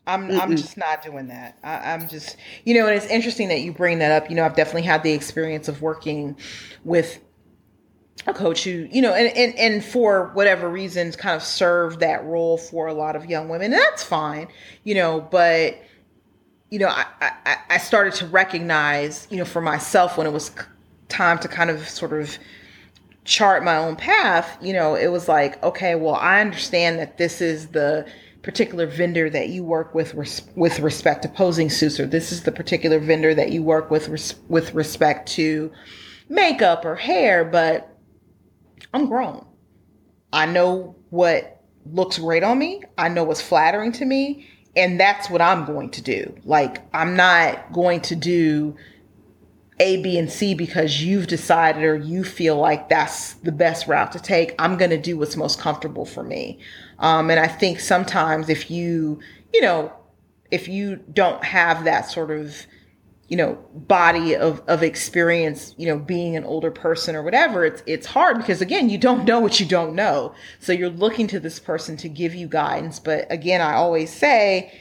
I'm 0.05 0.27
Mm-mm. 0.27 0.39
I'm 0.39 0.55
just 0.57 0.75
not 0.75 1.01
doing 1.01 1.27
that. 1.27 1.57
I, 1.63 1.93
I'm 1.93 2.09
just 2.09 2.35
you 2.65 2.73
know, 2.73 2.87
and 2.87 2.95
it's 2.95 3.05
interesting 3.05 3.47
that 3.47 3.61
you 3.61 3.71
bring 3.71 3.99
that 3.99 4.11
up. 4.11 4.29
You 4.29 4.35
know, 4.35 4.43
I've 4.43 4.55
definitely 4.55 4.81
had 4.81 5.03
the 5.03 5.11
experience 5.11 5.67
of 5.67 5.81
working 5.81 6.35
with 6.83 7.19
a 8.25 8.33
coach 8.33 8.63
who, 8.63 8.87
you 8.91 9.01
know, 9.01 9.13
and, 9.13 9.35
and, 9.35 9.57
and 9.57 9.83
for 9.83 10.31
whatever 10.33 10.69
reasons 10.69 11.15
kind 11.15 11.35
of 11.35 11.43
served 11.43 11.99
that 11.99 12.23
role 12.23 12.57
for 12.57 12.87
a 12.87 12.93
lot 12.93 13.15
of 13.15 13.25
young 13.25 13.49
women. 13.49 13.73
And 13.73 13.73
that's 13.73 14.03
fine, 14.03 14.47
you 14.83 14.95
know, 14.95 15.19
but, 15.19 15.81
you 16.69 16.79
know, 16.79 16.87
I, 16.87 17.05
I, 17.21 17.57
I 17.71 17.77
started 17.77 18.13
to 18.15 18.27
recognize, 18.27 19.27
you 19.29 19.37
know, 19.37 19.45
for 19.45 19.61
myself 19.61 20.17
when 20.17 20.25
it 20.25 20.31
was 20.31 20.51
time 21.09 21.37
to 21.39 21.47
kind 21.47 21.69
of 21.69 21.87
sort 21.89 22.13
of 22.13 22.37
chart 23.25 23.63
my 23.63 23.77
own 23.77 23.95
path, 23.95 24.57
you 24.61 24.73
know, 24.73 24.95
it 24.95 25.07
was 25.07 25.27
like, 25.27 25.61
okay, 25.63 25.95
well, 25.95 26.15
I 26.15 26.39
understand 26.41 26.99
that 26.99 27.17
this 27.17 27.41
is 27.41 27.69
the 27.69 28.05
particular 28.41 28.85
vendor 28.85 29.29
that 29.29 29.49
you 29.49 29.63
work 29.63 29.95
with 29.95 30.13
res- 30.13 30.43
with 30.55 30.79
respect 30.79 31.21
to 31.23 31.29
posing 31.29 31.69
suits, 31.69 31.99
or 31.99 32.05
this 32.05 32.31
is 32.31 32.43
the 32.43 32.51
particular 32.51 32.99
vendor 32.99 33.33
that 33.33 33.51
you 33.51 33.63
work 33.63 33.89
with 33.89 34.09
res- 34.09 34.35
with 34.49 34.73
respect 34.73 35.29
to 35.29 35.71
makeup 36.27 36.83
or 36.83 36.95
hair, 36.95 37.45
but 37.45 37.92
I'm 38.93 39.07
grown. 39.07 39.45
I 40.31 40.45
know 40.45 40.95
what 41.09 41.61
looks 41.85 42.17
great 42.17 42.43
on 42.43 42.57
me. 42.59 42.83
I 42.97 43.09
know 43.09 43.23
what's 43.23 43.41
flattering 43.41 43.91
to 43.93 44.05
me. 44.05 44.47
And 44.75 44.99
that's 44.99 45.29
what 45.29 45.41
I'm 45.41 45.65
going 45.65 45.91
to 45.91 46.01
do. 46.01 46.35
Like, 46.45 46.81
I'm 46.95 47.15
not 47.15 47.71
going 47.73 48.01
to 48.01 48.15
do 48.15 48.75
A, 49.79 50.01
B, 50.01 50.17
and 50.17 50.31
C 50.31 50.55
because 50.55 51.03
you've 51.03 51.27
decided 51.27 51.83
or 51.83 51.95
you 51.95 52.23
feel 52.23 52.55
like 52.55 52.89
that's 52.89 53.33
the 53.35 53.51
best 53.51 53.87
route 53.87 54.11
to 54.13 54.19
take. 54.19 54.55
I'm 54.57 54.77
going 54.77 54.89
to 54.89 54.97
do 54.97 55.17
what's 55.17 55.37
most 55.37 55.59
comfortable 55.59 56.05
for 56.05 56.23
me. 56.23 56.59
Um, 56.99 57.29
and 57.29 57.39
I 57.39 57.47
think 57.47 57.79
sometimes 57.79 58.49
if 58.49 58.71
you, 58.71 59.19
you 59.53 59.61
know, 59.61 59.93
if 60.49 60.67
you 60.67 60.97
don't 61.11 61.43
have 61.43 61.83
that 61.83 62.09
sort 62.09 62.31
of 62.31 62.65
you 63.33 63.37
know 63.37 63.57
body 63.73 64.35
of, 64.35 64.61
of 64.67 64.83
experience 64.83 65.73
you 65.75 65.87
know 65.87 65.97
being 65.97 66.35
an 66.35 66.43
older 66.43 66.69
person 66.69 67.15
or 67.15 67.23
whatever 67.23 67.65
it's 67.65 67.81
it's 67.87 68.05
hard 68.05 68.37
because 68.37 68.61
again 68.61 68.91
you 68.91 68.97
don't 68.99 69.25
know 69.25 69.39
what 69.39 69.59
you 69.59 69.65
don't 69.65 69.95
know. 69.95 70.35
So 70.59 70.71
you're 70.71 70.91
looking 70.91 71.25
to 71.29 71.39
this 71.39 71.57
person 71.57 71.97
to 71.97 72.09
give 72.09 72.35
you 72.35 72.47
guidance. 72.47 72.99
But 72.99 73.25
again 73.31 73.59
i 73.59 73.73
always 73.73 74.13
say 74.13 74.71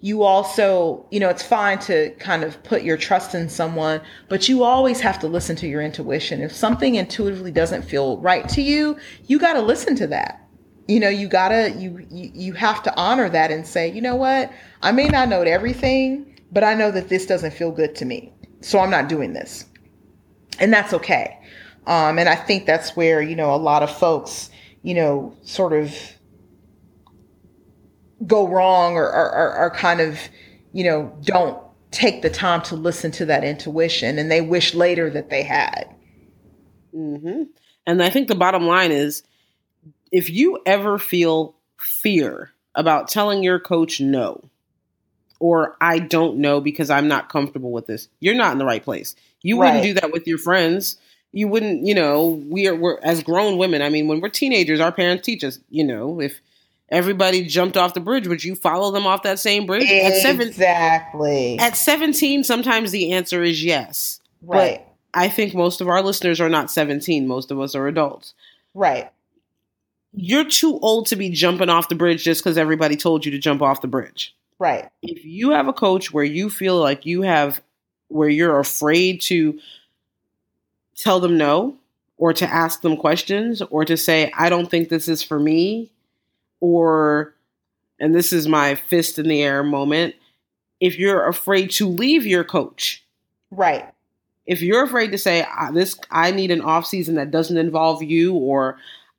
you 0.00 0.22
also 0.22 1.04
you 1.10 1.20
know 1.20 1.28
it's 1.28 1.42
fine 1.42 1.78
to 1.80 2.08
kind 2.12 2.44
of 2.44 2.62
put 2.62 2.82
your 2.82 2.96
trust 2.96 3.34
in 3.34 3.46
someone 3.46 4.00
but 4.30 4.48
you 4.48 4.64
always 4.64 5.00
have 5.00 5.18
to 5.18 5.28
listen 5.28 5.54
to 5.56 5.68
your 5.68 5.82
intuition. 5.82 6.40
If 6.40 6.52
something 6.52 6.94
intuitively 6.94 7.50
doesn't 7.50 7.82
feel 7.82 8.16
right 8.22 8.48
to 8.48 8.62
you 8.62 8.96
you 9.26 9.38
got 9.38 9.52
to 9.52 9.60
listen 9.60 9.94
to 9.96 10.06
that. 10.06 10.48
You 10.86 10.98
know 10.98 11.10
you 11.10 11.28
gotta 11.28 11.72
you, 11.76 12.06
you 12.10 12.30
you 12.32 12.52
have 12.54 12.82
to 12.84 12.96
honor 12.96 13.28
that 13.28 13.50
and 13.50 13.66
say 13.66 13.92
you 13.92 14.00
know 14.00 14.16
what? 14.16 14.50
I 14.80 14.92
may 14.92 15.08
not 15.08 15.28
know 15.28 15.42
everything 15.42 16.37
but 16.52 16.64
I 16.64 16.74
know 16.74 16.90
that 16.90 17.08
this 17.08 17.26
doesn't 17.26 17.52
feel 17.52 17.70
good 17.70 17.94
to 17.96 18.04
me. 18.04 18.32
So 18.60 18.78
I'm 18.78 18.90
not 18.90 19.08
doing 19.08 19.32
this. 19.32 19.66
And 20.58 20.72
that's 20.72 20.92
okay. 20.92 21.38
Um, 21.86 22.18
and 22.18 22.28
I 22.28 22.34
think 22.34 22.66
that's 22.66 22.96
where, 22.96 23.22
you 23.22 23.36
know, 23.36 23.54
a 23.54 23.56
lot 23.56 23.82
of 23.82 23.90
folks, 23.90 24.50
you 24.82 24.94
know, 24.94 25.34
sort 25.42 25.72
of 25.72 25.94
go 28.26 28.48
wrong 28.48 28.94
or 28.94 29.08
are 29.08 29.70
kind 29.70 30.00
of, 30.00 30.18
you 30.72 30.84
know, 30.84 31.16
don't 31.22 31.62
take 31.90 32.22
the 32.22 32.30
time 32.30 32.60
to 32.62 32.74
listen 32.74 33.10
to 33.12 33.24
that 33.26 33.44
intuition 33.44 34.18
and 34.18 34.30
they 34.30 34.40
wish 34.40 34.74
later 34.74 35.08
that 35.10 35.30
they 35.30 35.42
had. 35.42 35.94
Mm-hmm. 36.94 37.44
And 37.86 38.02
I 38.02 38.10
think 38.10 38.28
the 38.28 38.34
bottom 38.34 38.66
line 38.66 38.92
is 38.92 39.22
if 40.10 40.28
you 40.28 40.60
ever 40.66 40.98
feel 40.98 41.54
fear 41.78 42.52
about 42.74 43.08
telling 43.08 43.42
your 43.42 43.58
coach 43.58 44.00
no, 44.00 44.50
or 45.40 45.76
I 45.80 45.98
don't 45.98 46.38
know 46.38 46.60
because 46.60 46.90
I'm 46.90 47.08
not 47.08 47.28
comfortable 47.28 47.70
with 47.70 47.86
this, 47.86 48.08
you're 48.20 48.34
not 48.34 48.52
in 48.52 48.58
the 48.58 48.64
right 48.64 48.82
place. 48.82 49.14
You 49.42 49.60
right. 49.60 49.68
wouldn't 49.68 49.84
do 49.84 50.00
that 50.00 50.12
with 50.12 50.26
your 50.26 50.38
friends. 50.38 50.96
You 51.32 51.48
wouldn't, 51.48 51.86
you 51.86 51.94
know, 51.94 52.42
we 52.48 52.66
are 52.66 52.74
we're 52.74 52.98
as 53.02 53.22
grown 53.22 53.58
women. 53.58 53.82
I 53.82 53.90
mean, 53.90 54.08
when 54.08 54.20
we're 54.20 54.30
teenagers, 54.30 54.80
our 54.80 54.92
parents 54.92 55.24
teach 55.24 55.44
us, 55.44 55.60
you 55.68 55.84
know, 55.84 56.20
if 56.20 56.40
everybody 56.88 57.44
jumped 57.44 57.76
off 57.76 57.94
the 57.94 58.00
bridge, 58.00 58.26
would 58.26 58.42
you 58.42 58.54
follow 58.54 58.90
them 58.90 59.06
off 59.06 59.22
that 59.22 59.38
same 59.38 59.66
bridge? 59.66 59.84
Exactly. 59.88 61.58
At, 61.58 61.76
17, 61.76 62.44
sometimes 62.44 62.90
the 62.90 63.12
answer 63.12 63.42
is 63.42 63.62
yes. 63.62 64.20
Right. 64.42 64.78
But 64.78 65.20
I 65.20 65.28
think 65.28 65.54
most 65.54 65.80
of 65.80 65.88
our 65.88 66.02
listeners 66.02 66.40
are 66.40 66.48
not 66.48 66.70
17. 66.70 67.26
Most 67.26 67.50
of 67.50 67.60
us 67.60 67.74
are 67.74 67.86
adults. 67.86 68.34
Right. 68.74 69.10
You're 70.14 70.44
too 70.44 70.78
old 70.80 71.06
to 71.08 71.16
be 71.16 71.30
jumping 71.30 71.68
off 71.68 71.88
the 71.88 71.94
bridge 71.94 72.24
just 72.24 72.42
because 72.42 72.56
everybody 72.56 72.96
told 72.96 73.24
you 73.24 73.32
to 73.32 73.38
jump 73.38 73.60
off 73.60 73.82
the 73.82 73.88
bridge. 73.88 74.34
Right. 74.58 74.88
If 75.02 75.24
you 75.24 75.50
have 75.50 75.68
a 75.68 75.72
coach 75.72 76.12
where 76.12 76.24
you 76.24 76.50
feel 76.50 76.78
like 76.78 77.06
you 77.06 77.22
have, 77.22 77.62
where 78.08 78.28
you're 78.28 78.58
afraid 78.58 79.20
to 79.22 79.60
tell 80.96 81.20
them 81.20 81.38
no, 81.38 81.76
or 82.16 82.32
to 82.32 82.46
ask 82.46 82.80
them 82.80 82.96
questions, 82.96 83.62
or 83.62 83.84
to 83.84 83.96
say, 83.96 84.32
I 84.36 84.48
don't 84.48 84.68
think 84.68 84.88
this 84.88 85.08
is 85.08 85.22
for 85.22 85.38
me, 85.38 85.92
or, 86.58 87.34
and 88.00 88.12
this 88.12 88.32
is 88.32 88.48
my 88.48 88.74
fist 88.74 89.20
in 89.20 89.28
the 89.28 89.42
air 89.42 89.62
moment, 89.62 90.16
if 90.80 90.98
you're 90.98 91.28
afraid 91.28 91.70
to 91.72 91.88
leave 91.88 92.26
your 92.26 92.42
coach. 92.42 93.04
Right. 93.52 93.86
If 94.46 94.62
you're 94.62 94.82
afraid 94.82 95.12
to 95.12 95.18
say, 95.18 95.46
this, 95.72 95.96
I 96.10 96.32
need 96.32 96.50
an 96.50 96.62
off 96.62 96.86
season 96.86 97.14
that 97.14 97.30
doesn't 97.30 97.56
involve 97.56 98.02
you, 98.02 98.34
or 98.34 98.78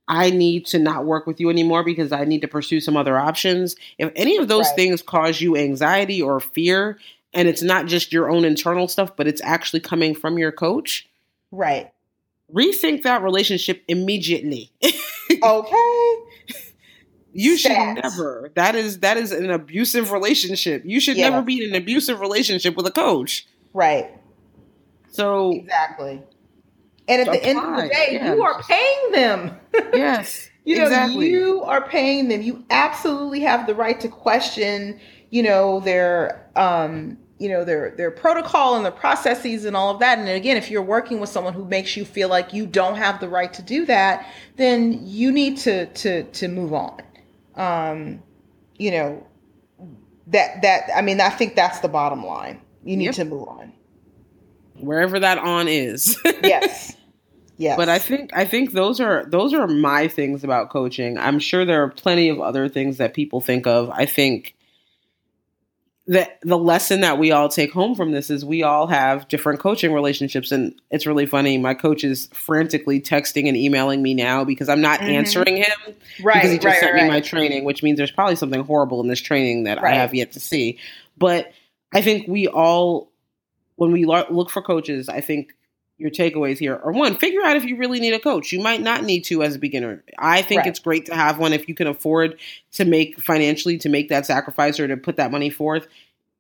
I 0.10 0.32
need 0.32 0.66
to 0.68 0.80
not 0.80 1.06
work 1.06 1.28
with 1.28 1.40
you 1.40 1.52
anymore 1.52 1.84
because 1.84 2.12
I 2.12 2.26
need 2.26 2.42
to 2.42 2.48
pursue 2.48 2.82
some 2.82 2.98
other 2.98 3.18
options. 3.18 3.76
If 4.00 4.12
any 4.16 4.38
of 4.38 4.48
those 4.48 4.66
right. 4.66 4.76
things 4.76 5.04
cause 5.04 5.40
you 5.40 5.56
anxiety 5.56 6.20
or 6.20 6.40
fear, 6.40 6.98
and 7.32 7.48
it's 7.48 7.62
not 7.62 7.86
just 7.86 8.12
your 8.12 8.28
own 8.28 8.44
internal 8.44 8.88
stuff, 8.88 9.16
but 9.16 9.28
it's 9.28 9.42
actually 9.44 9.82
coming 9.82 10.16
from 10.16 10.40
your 10.40 10.52
coach, 10.52 11.08
right? 11.52 11.92
Rethink 12.52 13.04
that 13.04 13.22
relationship 13.22 13.84
immediately. 13.88 14.72
okay. 15.44 16.16
You 17.32 17.56
should 17.56 17.72
never. 17.72 18.52
That 18.56 18.74
is 18.74 19.02
that 19.02 19.18
is 19.18 19.32
an 19.32 19.52
abusive 19.52 20.12
relationship. 20.12 20.82
You 20.84 21.00
should 21.00 21.18
yeah. 21.18 21.30
never 21.30 21.44
be 21.44 21.64
in 21.64 21.70
an 21.70 21.76
abusive 21.76 22.20
relationship 22.20 22.76
with 22.76 22.88
a 22.88 22.92
coach. 22.92 23.46
Right. 23.74 24.10
So 25.12 25.52
exactly. 25.52 26.24
And 27.10 27.28
at 27.28 27.34
the 27.34 27.44
end 27.44 27.60
of 27.60 27.76
the 27.76 27.90
day, 27.90 28.22
you 28.24 28.44
are 28.44 28.62
paying 28.62 29.12
them. 29.12 29.60
yes. 29.94 30.50
you 30.64 30.78
know, 30.78 30.84
exactly. 30.84 31.30
you 31.30 31.64
are 31.64 31.82
paying 31.88 32.28
them. 32.28 32.42
You 32.44 32.64
absolutely 32.70 33.40
have 33.42 33.66
the 33.66 33.74
right 33.74 34.00
to 34.00 34.08
question, 34.08 35.00
you 35.32 35.42
know, 35.42 35.80
their 35.80 36.48
um, 36.56 37.18
you 37.40 37.50
know, 37.50 37.64
their 37.64 37.92
their 37.92 38.12
protocol 38.12 38.76
and 38.76 38.86
their 38.86 38.92
processes 38.92 39.66
and 39.66 39.76
all 39.76 39.90
of 39.92 40.00
that. 40.02 40.20
And 40.20 40.30
again, 40.30 40.58
if 40.58 40.70
you're 40.70 40.84
working 40.84 41.20
with 41.20 41.30
someone 41.30 41.54
who 41.54 41.66
makes 41.66 41.98
you 41.98 42.06
feel 42.06 42.30
like 42.30 42.54
you 42.54 42.68
don't 42.68 42.96
have 42.96 43.20
the 43.20 43.30
right 43.30 43.52
to 43.54 43.62
do 43.62 43.86
that, 43.88 44.28
then 44.58 45.00
you 45.04 45.32
need 45.32 45.58
to 45.60 45.88
to 45.88 46.24
to 46.24 46.48
move 46.48 46.74
on. 46.74 47.02
Um, 47.56 48.22
you 48.78 48.92
know, 48.92 49.26
that 50.28 50.62
that 50.62 50.90
I 50.94 51.02
mean, 51.02 51.22
I 51.22 51.30
think 51.30 51.56
that's 51.56 51.80
the 51.80 51.88
bottom 51.88 52.26
line. 52.26 52.62
You 52.84 52.98
need 52.98 53.06
yep. 53.06 53.16
to 53.16 53.26
move 53.26 53.48
on. 53.48 53.74
Wherever 54.76 55.20
that 55.20 55.38
on 55.40 55.68
is. 55.68 56.18
yes. 56.44 56.96
Yeah. 57.60 57.76
But 57.76 57.90
I 57.90 58.00
think 58.00 58.32
I 58.34 58.46
think 58.46 58.72
those 58.72 59.02
are 59.02 59.26
those 59.26 59.54
are 59.54 59.68
my 59.68 60.08
things 60.08 60.46
about 60.46 60.70
coaching. 60.70 61.18
I'm 61.18 61.40
sure 61.40 61.66
there 61.66 61.84
are 61.84 61.90
plenty 61.90 62.30
of 62.30 62.40
other 62.40 62.70
things 62.70 62.98
that 62.98 63.14
people 63.14 63.42
think 63.42 63.68
of. 63.68 63.90
I 63.90 64.06
think 64.06 64.56
that 66.08 66.40
the 66.42 66.58
lesson 66.58 67.02
that 67.02 67.20
we 67.20 67.34
all 67.34 67.50
take 67.50 67.74
home 67.74 67.96
from 67.96 68.14
this 68.14 68.30
is 68.30 68.46
we 68.46 68.64
all 68.64 68.88
have 68.88 69.28
different 69.28 69.60
coaching 69.60 69.94
relationships 69.94 70.52
and 70.54 70.74
it's 70.90 71.06
really 71.06 71.28
funny 71.28 71.56
my 71.56 71.76
coach 71.76 72.04
is 72.04 72.28
frantically 72.34 73.00
texting 73.00 73.48
and 73.48 73.56
emailing 73.56 74.02
me 74.02 74.16
now 74.16 74.44
because 74.44 74.70
i'm 74.70 74.82
not 74.82 75.00
mm-hmm. 75.00 75.12
answering 75.12 75.58
him 75.58 75.96
right 76.24 76.36
because 76.36 76.50
he 76.50 76.58
just 76.58 76.66
right, 76.66 76.80
sent 76.80 76.94
right. 76.96 77.04
me 77.04 77.10
my 77.10 77.22
training 77.22 77.64
which 77.64 77.84
means 77.84 77.96
there's 77.96 78.10
probably 78.10 78.36
something 78.36 78.64
horrible 78.64 79.00
in 79.02 79.08
this 79.08 79.22
training 79.22 79.66
that 79.66 79.80
right. 79.84 79.94
i 79.94 79.98
have 79.98 80.16
yet 80.16 80.32
to 80.32 80.40
see 80.40 80.80
but 81.16 81.52
i 81.94 82.02
think 82.02 82.28
we 82.28 82.48
all 82.48 83.12
when 83.76 83.92
we 83.92 84.06
look 84.06 84.50
for 84.50 84.64
coaches 84.64 85.10
i 85.10 85.22
think 85.22 85.54
your 86.00 86.10
takeaways 86.10 86.58
here 86.58 86.80
are 86.82 86.92
one, 86.92 87.16
figure 87.18 87.44
out 87.44 87.58
if 87.58 87.66
you 87.66 87.76
really 87.76 88.00
need 88.00 88.14
a 88.14 88.20
coach. 88.20 88.52
You 88.52 88.62
might 88.62 88.82
not 88.82 89.04
need 89.04 89.26
to 89.26 89.44
as 89.44 89.56
a 89.56 89.60
beginner. 89.60 90.02
I 90.18 90.42
think 90.42 90.60
right. 90.60 90.68
it's 90.68 90.80
great 90.80 91.06
to 91.08 91.16
have 91.16 91.38
one 91.38 91.52
if 91.52 91.68
you 91.68 91.76
can 91.76 91.88
afford 91.88 92.40
to 92.74 92.86
make 92.86 93.20
financially 93.20 93.78
to 93.80 93.90
make 93.90 94.10
that 94.10 94.26
sacrifice 94.26 94.80
or 94.80 94.88
to 94.88 94.98
put 94.98 95.18
that 95.18 95.32
money 95.32 95.50
forth. 95.50 95.88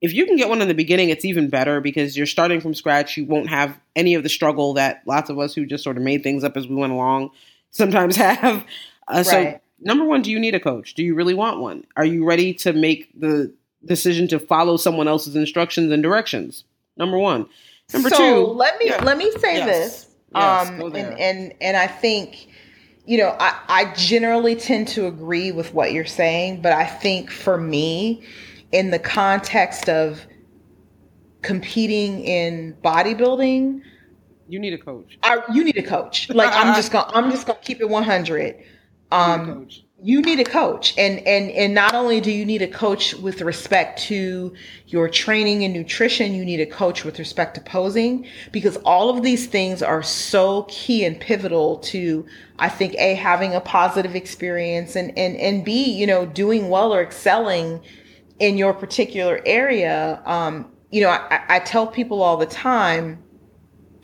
if 0.02 0.14
you 0.14 0.26
can 0.26 0.38
get 0.38 0.48
one 0.48 0.61
in 0.61 0.69
the 0.69 0.73
beginning, 0.73 1.10
it's 1.10 1.26
even 1.26 1.49
better 1.49 1.81
because 1.81 2.15
you're 2.15 2.26
starting 2.26 2.61
from 2.61 2.73
scratch. 2.73 3.18
You 3.18 3.26
won't 3.26 3.49
have 3.49 3.77
any 3.98 4.15
of 4.15 4.23
the 4.23 4.30
struggle 4.30 4.73
that 4.76 5.02
lots 5.06 5.30
of 5.30 5.38
us 5.38 5.53
who 5.53 5.65
just 5.65 5.84
sort 5.84 5.98
of 5.98 6.03
made 6.03 6.23
things 6.23 6.45
up 6.45 6.56
as 6.56 6.68
we 6.68 6.76
went 6.76 6.94
along 6.94 7.31
sometimes 7.72 8.15
have. 8.18 8.65
Uh, 9.07 9.15
right. 9.15 9.26
So, 9.26 9.60
number 9.81 10.06
one, 10.06 10.22
do 10.22 10.31
you 10.31 10.40
need 10.40 10.56
a 10.56 10.60
coach? 10.60 10.94
Do 10.94 11.03
you 11.03 11.15
really 11.15 11.34
want 11.34 11.60
one? 11.60 11.86
Are 11.98 12.06
you 12.06 12.26
ready 12.26 12.53
to 12.56 12.72
make 12.72 13.10
the 13.19 13.53
decision 13.84 14.30
to 14.30 14.40
follow 14.40 14.77
someone 14.77 15.10
else's 15.10 15.36
instructions 15.36 15.91
and 15.91 16.02
directions? 16.02 16.64
Number 16.95 17.18
one. 17.18 17.48
Number 17.94 18.10
so 18.10 18.18
two. 18.18 18.52
Let 18.52 18.78
me 18.80 18.88
yeah. 18.88 19.03
let 19.03 19.18
me 19.18 19.32
say 19.40 19.57
yes. 19.57 19.66
this. 19.68 20.06
Yes, 20.36 20.70
um, 20.70 20.82
and, 20.95 21.20
and 21.20 21.53
and 21.60 21.78
I 21.78 21.88
think 21.88 22.48
you 23.06 23.18
know 23.18 23.36
I, 23.40 23.60
I 23.68 23.94
generally 23.94 24.56
tend 24.56 24.88
to 24.90 25.07
agree 25.07 25.52
with 25.52 25.74
what 25.74 25.91
you're 25.91 26.06
saying, 26.06 26.61
but 26.61 26.74
I 26.74 26.86
think 26.86 27.32
for 27.32 27.57
me, 27.57 28.24
in 28.72 28.91
the 28.91 28.99
context 28.99 29.90
of 29.90 30.26
competing 31.41 32.24
in 32.24 32.78
bodybuilding, 32.84 33.82
you 34.48 34.60
need 34.60 34.74
a 34.74 34.78
coach. 34.78 35.18
I, 35.24 35.41
you 35.53 35.64
need 35.64 35.78
a 35.78 35.84
coach. 35.84 36.30
Like 36.30 36.52
I'm 36.53 36.76
just 36.80 36.91
gonna 36.91 37.11
I'm 37.14 37.32
just 37.32 37.48
gonna 37.48 37.60
keep 37.60 37.82
it 37.82 37.90
100. 37.90 38.64
Um, 39.11 39.68
you 40.02 40.22
need 40.22 40.40
a 40.40 40.44
coach. 40.44 40.94
And 40.98 41.20
and 41.28 41.52
and 41.52 41.74
not 41.74 41.94
only 41.94 42.22
do 42.22 42.32
you 42.32 42.46
need 42.46 42.62
a 42.62 42.68
coach 42.68 43.14
with 43.16 43.42
respect 43.42 44.00
to 44.04 44.54
your 44.88 45.10
training 45.10 45.64
and 45.64 45.74
nutrition 45.74 46.34
you 46.34 46.46
need 46.46 46.60
a 46.60 46.66
coach 46.66 47.04
with 47.04 47.20
respect 47.20 47.56
to 47.56 47.62
posing 47.62 48.26
because 48.52 48.78
all 48.78 49.10
of 49.10 49.24
these 49.24 49.48
things 49.48 49.84
are 49.84 50.02
so 50.02 50.64
key 50.64 51.06
and 51.06 51.20
pivotal 51.20 51.78
to 51.78 52.26
i 52.58 52.68
think 52.68 52.96
a 52.96 53.14
having 53.14 53.54
a 53.54 53.62
positive 53.62 54.16
experience 54.16 54.96
and 54.96 55.16
and 55.16 55.36
and 55.38 55.64
b 55.64 55.92
you 55.92 56.08
know 56.08 56.26
doing 56.26 56.70
well 56.70 56.92
or 56.92 57.04
excelling 57.04 57.80
in 58.40 58.58
your 58.58 58.74
particular 58.74 59.42
area. 59.46 60.22
Um 60.26 60.72
you 60.92 61.02
know 61.02 61.10
i, 61.10 61.44
I 61.48 61.60
tell 61.60 61.86
people 61.86 62.24
all 62.24 62.38
the 62.38 62.48
time 62.48 63.22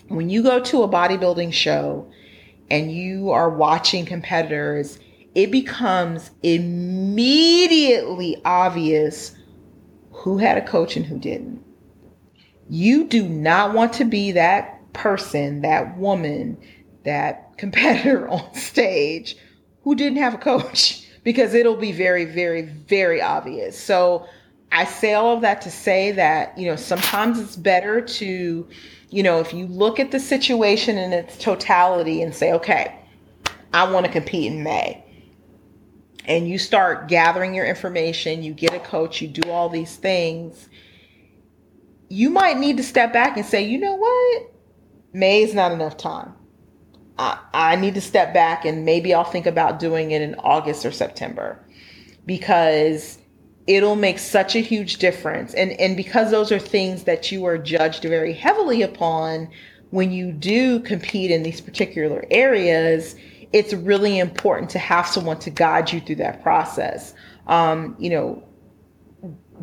when 0.08 0.30
you 0.30 0.44
go 0.44 0.60
to 0.60 0.84
a 0.84 0.88
bodybuilding 0.88 1.52
show 1.52 2.12
and 2.70 2.92
you 2.92 3.32
are 3.32 3.50
watching 3.50 4.06
competitors 4.06 5.00
it 5.36 5.52
becomes 5.52 6.32
immediately 6.44 8.42
obvious 8.46 9.36
who 10.12 10.38
had 10.38 10.58
a 10.58 10.66
coach 10.66 10.96
and 10.96 11.06
who 11.06 11.20
didn't. 11.20 11.62
You 12.70 13.04
do 13.04 13.28
not 13.28 13.74
want 13.74 13.92
to 13.94 14.06
be 14.06 14.32
that 14.32 14.94
person, 14.94 15.62
that 15.62 15.98
woman, 15.98 16.58
that 17.04 17.52
competitor 17.58 18.28
on 18.30 18.54
stage 18.56 19.36
who 19.84 19.94
didn't 19.94 20.18
have 20.18 20.34
a 20.34 20.40
coach 20.40 21.06
because 21.24 21.54
it'll 21.54 21.76
be 21.76 21.92
very, 21.92 22.26
very, 22.26 22.62
very 22.62 23.22
obvious. 23.22 23.78
So 23.78 24.26
I 24.72 24.86
say 24.86 25.14
all 25.14 25.36
of 25.36 25.42
that 25.42 25.62
to 25.64 25.72
say 25.72 26.12
that, 26.14 26.58
you 26.58 26.68
know, 26.68 26.76
sometimes 26.76 27.40
it's 27.40 27.56
better 27.56 28.02
to, 28.02 28.68
you 29.10 29.24
know, 29.24 29.40
if 29.40 29.54
you 29.54 29.68
look 29.68 30.00
at 30.00 30.12
the 30.12 30.20
situation 30.20 30.98
in 30.98 31.14
its 31.14 31.38
totality 31.38 32.22
and 32.22 32.34
say, 32.34 32.54
okay, 32.54 33.00
I 33.74 33.90
want 33.92 34.06
to 34.06 34.12
compete 34.12 34.52
in 34.52 34.64
May 34.64 35.05
and 36.28 36.48
you 36.48 36.58
start 36.58 37.08
gathering 37.08 37.54
your 37.54 37.66
information, 37.66 38.44
you 38.44 38.54
get 38.54 38.74
a 38.74 38.80
coach, 38.80 39.22
you 39.22 39.28
do 39.28 39.50
all 39.50 39.70
these 39.70 39.96
things, 39.96 40.70
you 42.10 42.30
might 42.30 42.58
need 42.58 42.78
to 42.78 42.84
step 42.84 43.14
back 43.14 43.38
and 43.38 43.46
say, 43.46 43.64
you 43.64 43.78
know 43.78 43.96
what? 43.96 44.52
May 45.14 45.44
is 45.44 45.54
not 45.54 45.72
enough 45.72 45.98
time. 45.98 46.34
I, 47.18 47.40
I 47.54 47.76
need 47.76 47.96
to 47.96 48.02
step 48.02 48.34
back 48.34 48.66
and 48.66 48.86
maybe 48.86 49.14
I'll 49.14 49.24
think 49.24 49.46
about 49.46 49.80
doing 49.80 50.12
it 50.12 50.22
in 50.22 50.36
August 50.36 50.86
or 50.86 50.92
September 50.92 51.66
because 52.26 53.18
it'll 53.68 53.96
make 53.96 54.20
such 54.20 54.56
a 54.56 54.60
huge 54.60 54.98
difference. 54.98 55.54
And, 55.54 55.72
and 55.74 55.98
because 55.98 56.32
those 56.32 56.52
are 56.52 56.60
things 56.60 57.04
that 57.04 57.32
you 57.32 57.46
are 57.46 57.58
judged 57.58 58.04
very 58.04 58.34
heavily 58.34 58.82
upon 58.82 59.50
when 59.92 60.12
you 60.12 60.32
do 60.32 60.80
compete 60.82 61.32
in 61.32 61.44
these 61.44 61.62
particular 61.62 62.26
areas, 62.30 63.16
it's 63.56 63.74
really 63.74 64.20
important 64.20 64.70
to 64.70 64.78
have 64.78 65.08
someone 65.08 65.40
to 65.40 65.50
guide 65.50 65.94
you 65.94 66.02
through 66.02 66.18
that 66.18 66.44
process. 66.44 67.14
Um, 67.48 67.96
you 67.98 68.10
know, 68.10 68.44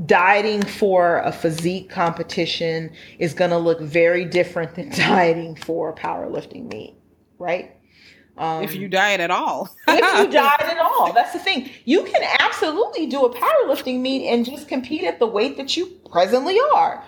dieting 0.06 0.62
for 0.62 1.18
a 1.18 1.30
physique 1.30 1.90
competition 1.90 2.90
is 3.18 3.34
going 3.34 3.50
to 3.50 3.58
look 3.58 3.82
very 3.82 4.24
different 4.24 4.76
than 4.76 4.88
dieting 4.96 5.56
for 5.56 5.90
a 5.90 5.92
powerlifting 5.92 6.72
meet, 6.72 6.96
right? 7.38 7.76
Um, 8.38 8.64
if 8.64 8.74
you 8.74 8.88
diet 8.88 9.20
at 9.20 9.30
all. 9.30 9.76
if 9.86 10.26
you 10.26 10.32
diet 10.32 10.62
at 10.62 10.78
all. 10.78 11.12
That's 11.12 11.34
the 11.34 11.38
thing. 11.38 11.68
You 11.84 12.04
can 12.04 12.22
absolutely 12.38 13.08
do 13.08 13.26
a 13.26 13.34
powerlifting 13.34 14.00
meet 14.00 14.26
and 14.26 14.46
just 14.46 14.68
compete 14.68 15.04
at 15.04 15.18
the 15.18 15.26
weight 15.26 15.58
that 15.58 15.76
you 15.76 15.84
presently 16.10 16.58
are 16.74 17.04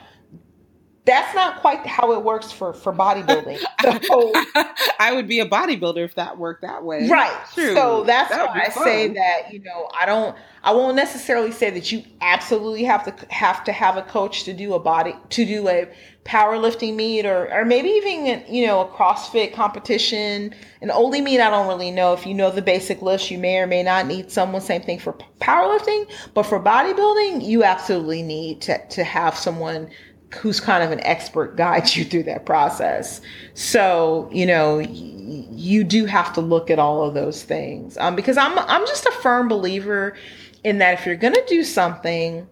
that's 1.05 1.35
not 1.35 1.61
quite 1.61 1.85
how 1.87 2.13
it 2.13 2.23
works 2.23 2.51
for 2.51 2.73
for 2.73 2.93
bodybuilding. 2.93 3.63
So, 4.05 4.33
I 4.99 5.13
would 5.15 5.29
be 5.29 5.41
a 5.41 5.47
bodybuilder 5.47 6.05
if 6.05 6.15
that 6.15 6.39
worked 6.39 6.63
that 6.63 6.85
way. 6.85 7.07
Right. 7.07 7.37
True. 7.53 7.75
So 7.75 8.05
that's 8.05 8.31
that 8.31 8.49
why 8.49 8.63
I 8.63 8.71
fun. 8.71 8.85
say 8.85 9.09
that, 9.09 9.53
you 9.53 9.61
know, 9.61 9.89
I 9.99 10.07
don't 10.07 10.35
I 10.63 10.73
won't 10.73 10.97
necessarily 10.97 11.53
say 11.53 11.69
that 11.71 11.93
you 11.93 12.03
absolutely 12.23 12.85
have 12.85 13.05
to 13.05 13.27
have 13.33 13.63
to 13.65 13.73
have 13.73 13.99
a 13.99 14.03
coach 14.03 14.45
to 14.45 14.55
do 14.55 14.73
a 14.73 14.79
body 14.79 15.15
to 15.31 15.45
do 15.45 15.69
a 15.69 15.87
powerlifting 16.25 16.95
meet 16.97 17.27
or 17.27 17.53
or 17.53 17.67
maybe 17.67 17.91
even 17.91 18.43
you 18.49 18.67
know 18.67 18.81
a 18.81 18.89
CrossFit 18.89 19.53
competition. 19.53 20.55
An 20.81 20.91
Oly 20.91 21.21
meet 21.21 21.41
I 21.41 21.51
don't 21.51 21.69
really 21.69 21.91
know. 21.91 22.15
If 22.15 22.27
you 22.27 22.33
know 22.33 22.51
the 22.51 22.63
basic 22.63 23.03
lifts, 23.03 23.31
you 23.31 23.39
may 23.39 23.59
or 23.59 23.67
may 23.67 23.83
not 23.83 24.07
need 24.07 24.31
someone. 24.31 24.63
Same 24.63 24.81
thing 24.81 24.99
for 24.99 25.13
powerlifting, 25.41 26.11
but 26.33 26.45
for 26.45 26.59
bodybuilding, 26.59 27.45
you 27.45 27.65
absolutely 27.65 28.23
need 28.23 28.63
to 28.63 28.87
to 28.89 29.05
have 29.05 29.37
someone 29.37 29.91
who's 30.35 30.61
kind 30.61 30.83
of 30.83 30.91
an 30.91 31.01
expert 31.01 31.57
guides 31.57 31.97
you 31.97 32.05
through 32.05 32.25
that 32.25 32.47
process. 32.47 33.21
So, 33.55 34.29
you 34.33 34.47
know, 34.47 34.77
y- 34.77 34.87
you 34.91 35.85
do 35.85 36.07
have 36.07 36.33
to 36.35 36.41
look 36.41 36.71
at 36.71 36.79
all 36.79 37.03
of 37.07 37.15
those 37.15 37.43
things. 37.43 37.97
Um, 37.99 38.15
because 38.17 38.37
I'm 38.37 38.59
I'm 38.59 38.87
just 38.87 39.07
a 39.07 39.13
firm 39.13 39.49
believer 39.49 40.15
in 40.63 40.79
that 40.79 40.99
if 40.99 41.07
you're 41.07 41.17
going 41.17 41.35
to 41.35 41.45
do 41.49 41.63
something, 41.65 42.47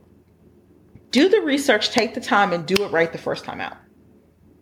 do 1.10 1.28
the 1.28 1.40
research, 1.40 1.90
take 1.90 2.14
the 2.14 2.20
time 2.20 2.52
and 2.52 2.66
do 2.66 2.74
it 2.84 2.90
right 2.92 3.12
the 3.12 3.18
first 3.18 3.44
time 3.44 3.60
out. 3.60 3.76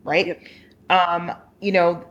Right? 0.03 0.27
Yep. 0.27 0.41
Um, 0.89 1.31
you 1.61 1.71
know, 1.71 2.05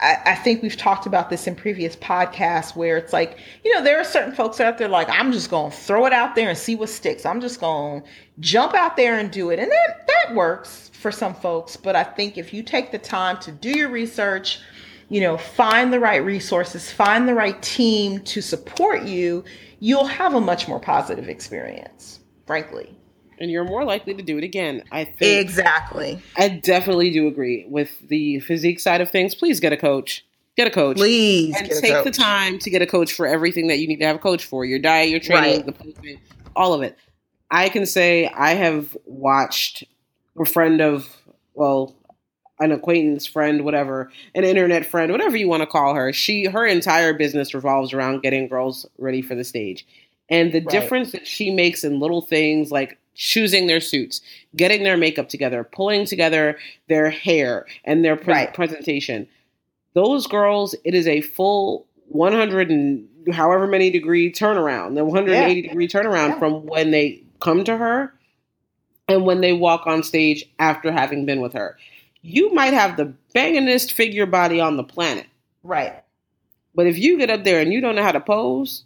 I, 0.00 0.16
I, 0.26 0.34
think 0.34 0.62
we've 0.62 0.76
talked 0.76 1.06
about 1.06 1.30
this 1.30 1.46
in 1.46 1.54
previous 1.54 1.96
podcasts 1.96 2.76
where 2.76 2.96
it's 2.96 3.12
like, 3.12 3.38
you 3.64 3.74
know, 3.74 3.82
there 3.82 3.98
are 3.98 4.04
certain 4.04 4.34
folks 4.34 4.60
out 4.60 4.78
there 4.78 4.88
like, 4.88 5.08
I'm 5.10 5.32
just 5.32 5.50
going 5.50 5.70
to 5.70 5.76
throw 5.76 6.06
it 6.06 6.12
out 6.12 6.34
there 6.34 6.48
and 6.48 6.58
see 6.58 6.74
what 6.76 6.88
sticks. 6.88 7.26
I'm 7.26 7.40
just 7.40 7.60
going 7.60 8.02
to 8.02 8.08
jump 8.40 8.74
out 8.74 8.96
there 8.96 9.18
and 9.18 9.30
do 9.30 9.50
it. 9.50 9.58
And 9.58 9.70
that, 9.70 10.06
that 10.06 10.34
works 10.34 10.90
for 10.92 11.10
some 11.10 11.34
folks. 11.34 11.76
But 11.76 11.96
I 11.96 12.04
think 12.04 12.38
if 12.38 12.54
you 12.54 12.62
take 12.62 12.92
the 12.92 12.98
time 12.98 13.38
to 13.40 13.52
do 13.52 13.70
your 13.70 13.88
research, 13.88 14.60
you 15.08 15.20
know, 15.20 15.36
find 15.36 15.92
the 15.92 16.00
right 16.00 16.24
resources, 16.24 16.90
find 16.90 17.28
the 17.28 17.34
right 17.34 17.60
team 17.62 18.20
to 18.20 18.40
support 18.40 19.02
you, 19.02 19.44
you'll 19.80 20.06
have 20.06 20.34
a 20.34 20.40
much 20.40 20.68
more 20.68 20.80
positive 20.80 21.28
experience, 21.28 22.20
frankly 22.46 22.95
and 23.38 23.50
you're 23.50 23.64
more 23.64 23.84
likely 23.84 24.14
to 24.14 24.22
do 24.22 24.38
it 24.38 24.44
again. 24.44 24.82
I 24.90 25.04
think 25.04 25.40
exactly. 25.40 26.20
I 26.36 26.48
definitely 26.48 27.10
do 27.10 27.28
agree 27.28 27.66
with 27.68 27.98
the 28.08 28.40
physique 28.40 28.80
side 28.80 29.00
of 29.00 29.10
things. 29.10 29.34
Please 29.34 29.60
get 29.60 29.72
a 29.72 29.76
coach. 29.76 30.24
Get 30.56 30.66
a 30.66 30.70
coach. 30.70 30.96
Please 30.96 31.54
and 31.58 31.68
take 31.68 32.02
the 32.04 32.10
time 32.10 32.58
to 32.60 32.70
get 32.70 32.80
a 32.80 32.86
coach 32.86 33.12
for 33.12 33.26
everything 33.26 33.66
that 33.66 33.78
you 33.78 33.86
need 33.86 33.98
to 33.98 34.06
have 34.06 34.16
a 34.16 34.20
coach 34.20 34.44
for 34.44 34.64
your 34.64 34.78
diet, 34.78 35.10
your 35.10 35.20
training, 35.20 35.56
right. 35.56 35.66
the 35.66 35.72
placement, 35.72 36.18
all 36.54 36.72
of 36.72 36.82
it. 36.82 36.96
I 37.50 37.68
can 37.68 37.84
say 37.84 38.26
I 38.28 38.54
have 38.54 38.96
watched 39.04 39.84
a 40.38 40.46
friend 40.46 40.80
of 40.80 41.14
well, 41.54 41.94
an 42.58 42.72
acquaintance 42.72 43.26
friend, 43.26 43.64
whatever, 43.64 44.10
an 44.34 44.44
internet 44.44 44.86
friend, 44.86 45.12
whatever 45.12 45.36
you 45.36 45.48
want 45.48 45.62
to 45.62 45.66
call 45.66 45.94
her. 45.94 46.12
She 46.12 46.46
her 46.46 46.64
entire 46.64 47.12
business 47.12 47.54
revolves 47.54 47.92
around 47.92 48.22
getting 48.22 48.48
girls 48.48 48.86
ready 48.98 49.22
for 49.22 49.34
the 49.34 49.44
stage. 49.44 49.86
And 50.28 50.52
the 50.52 50.60
right. 50.60 50.70
difference 50.70 51.12
that 51.12 51.26
she 51.26 51.50
makes 51.50 51.84
in 51.84 52.00
little 52.00 52.22
things 52.22 52.70
like 52.70 52.98
choosing 53.16 53.66
their 53.66 53.80
suits, 53.80 54.20
getting 54.54 54.84
their 54.84 54.96
makeup 54.96 55.28
together, 55.28 55.64
pulling 55.64 56.06
together 56.06 56.58
their 56.88 57.10
hair 57.10 57.66
and 57.84 58.04
their 58.04 58.16
pre- 58.16 58.34
right. 58.34 58.54
presentation. 58.54 59.26
Those 59.94 60.26
girls, 60.26 60.74
it 60.84 60.94
is 60.94 61.08
a 61.08 61.22
full 61.22 61.86
100 62.08 62.70
and 62.70 63.08
however 63.32 63.66
many 63.66 63.90
degree 63.90 64.30
turnaround, 64.30 64.94
the 64.94 65.04
180 65.04 65.60
yeah. 65.60 65.68
degree 65.68 65.88
turnaround 65.88 66.30
yeah. 66.30 66.38
from 66.38 66.66
when 66.66 66.90
they 66.90 67.22
come 67.40 67.64
to 67.64 67.76
her 67.76 68.12
and 69.08 69.24
when 69.24 69.40
they 69.40 69.52
walk 69.52 69.86
on 69.86 70.02
stage 70.02 70.44
after 70.58 70.92
having 70.92 71.26
been 71.26 71.40
with 71.40 71.54
her. 71.54 71.76
You 72.22 72.52
might 72.52 72.74
have 72.74 72.96
the 72.96 73.14
bangingest 73.34 73.92
figure 73.92 74.26
body 74.26 74.60
on 74.60 74.76
the 74.76 74.84
planet. 74.84 75.26
Right. 75.62 76.02
But 76.74 76.86
if 76.86 76.98
you 76.98 77.18
get 77.18 77.30
up 77.30 77.44
there 77.44 77.60
and 77.60 77.72
you 77.72 77.80
don't 77.80 77.94
know 77.94 78.02
how 78.02 78.12
to 78.12 78.20
pose, 78.20 78.84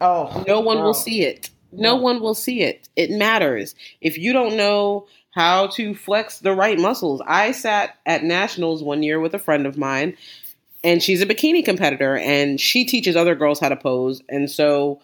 oh, 0.00 0.44
no 0.46 0.60
one 0.60 0.78
will 0.78 0.94
see 0.94 1.22
it. 1.22 1.50
No 1.72 1.96
one 1.96 2.20
will 2.20 2.34
see 2.34 2.62
it. 2.62 2.88
It 2.96 3.10
matters. 3.10 3.74
If 4.00 4.18
you 4.18 4.32
don't 4.32 4.56
know 4.56 5.06
how 5.30 5.68
to 5.68 5.94
flex 5.94 6.38
the 6.38 6.54
right 6.54 6.78
muscles, 6.78 7.22
I 7.26 7.52
sat 7.52 7.96
at 8.06 8.24
nationals 8.24 8.82
one 8.82 9.02
year 9.02 9.20
with 9.20 9.34
a 9.34 9.38
friend 9.38 9.66
of 9.66 9.78
mine, 9.78 10.16
and 10.82 11.02
she's 11.02 11.22
a 11.22 11.26
bikini 11.26 11.64
competitor, 11.64 12.16
and 12.16 12.60
she 12.60 12.84
teaches 12.84 13.16
other 13.16 13.34
girls 13.34 13.60
how 13.60 13.68
to 13.68 13.76
pose. 13.76 14.22
And 14.28 14.50
so 14.50 15.00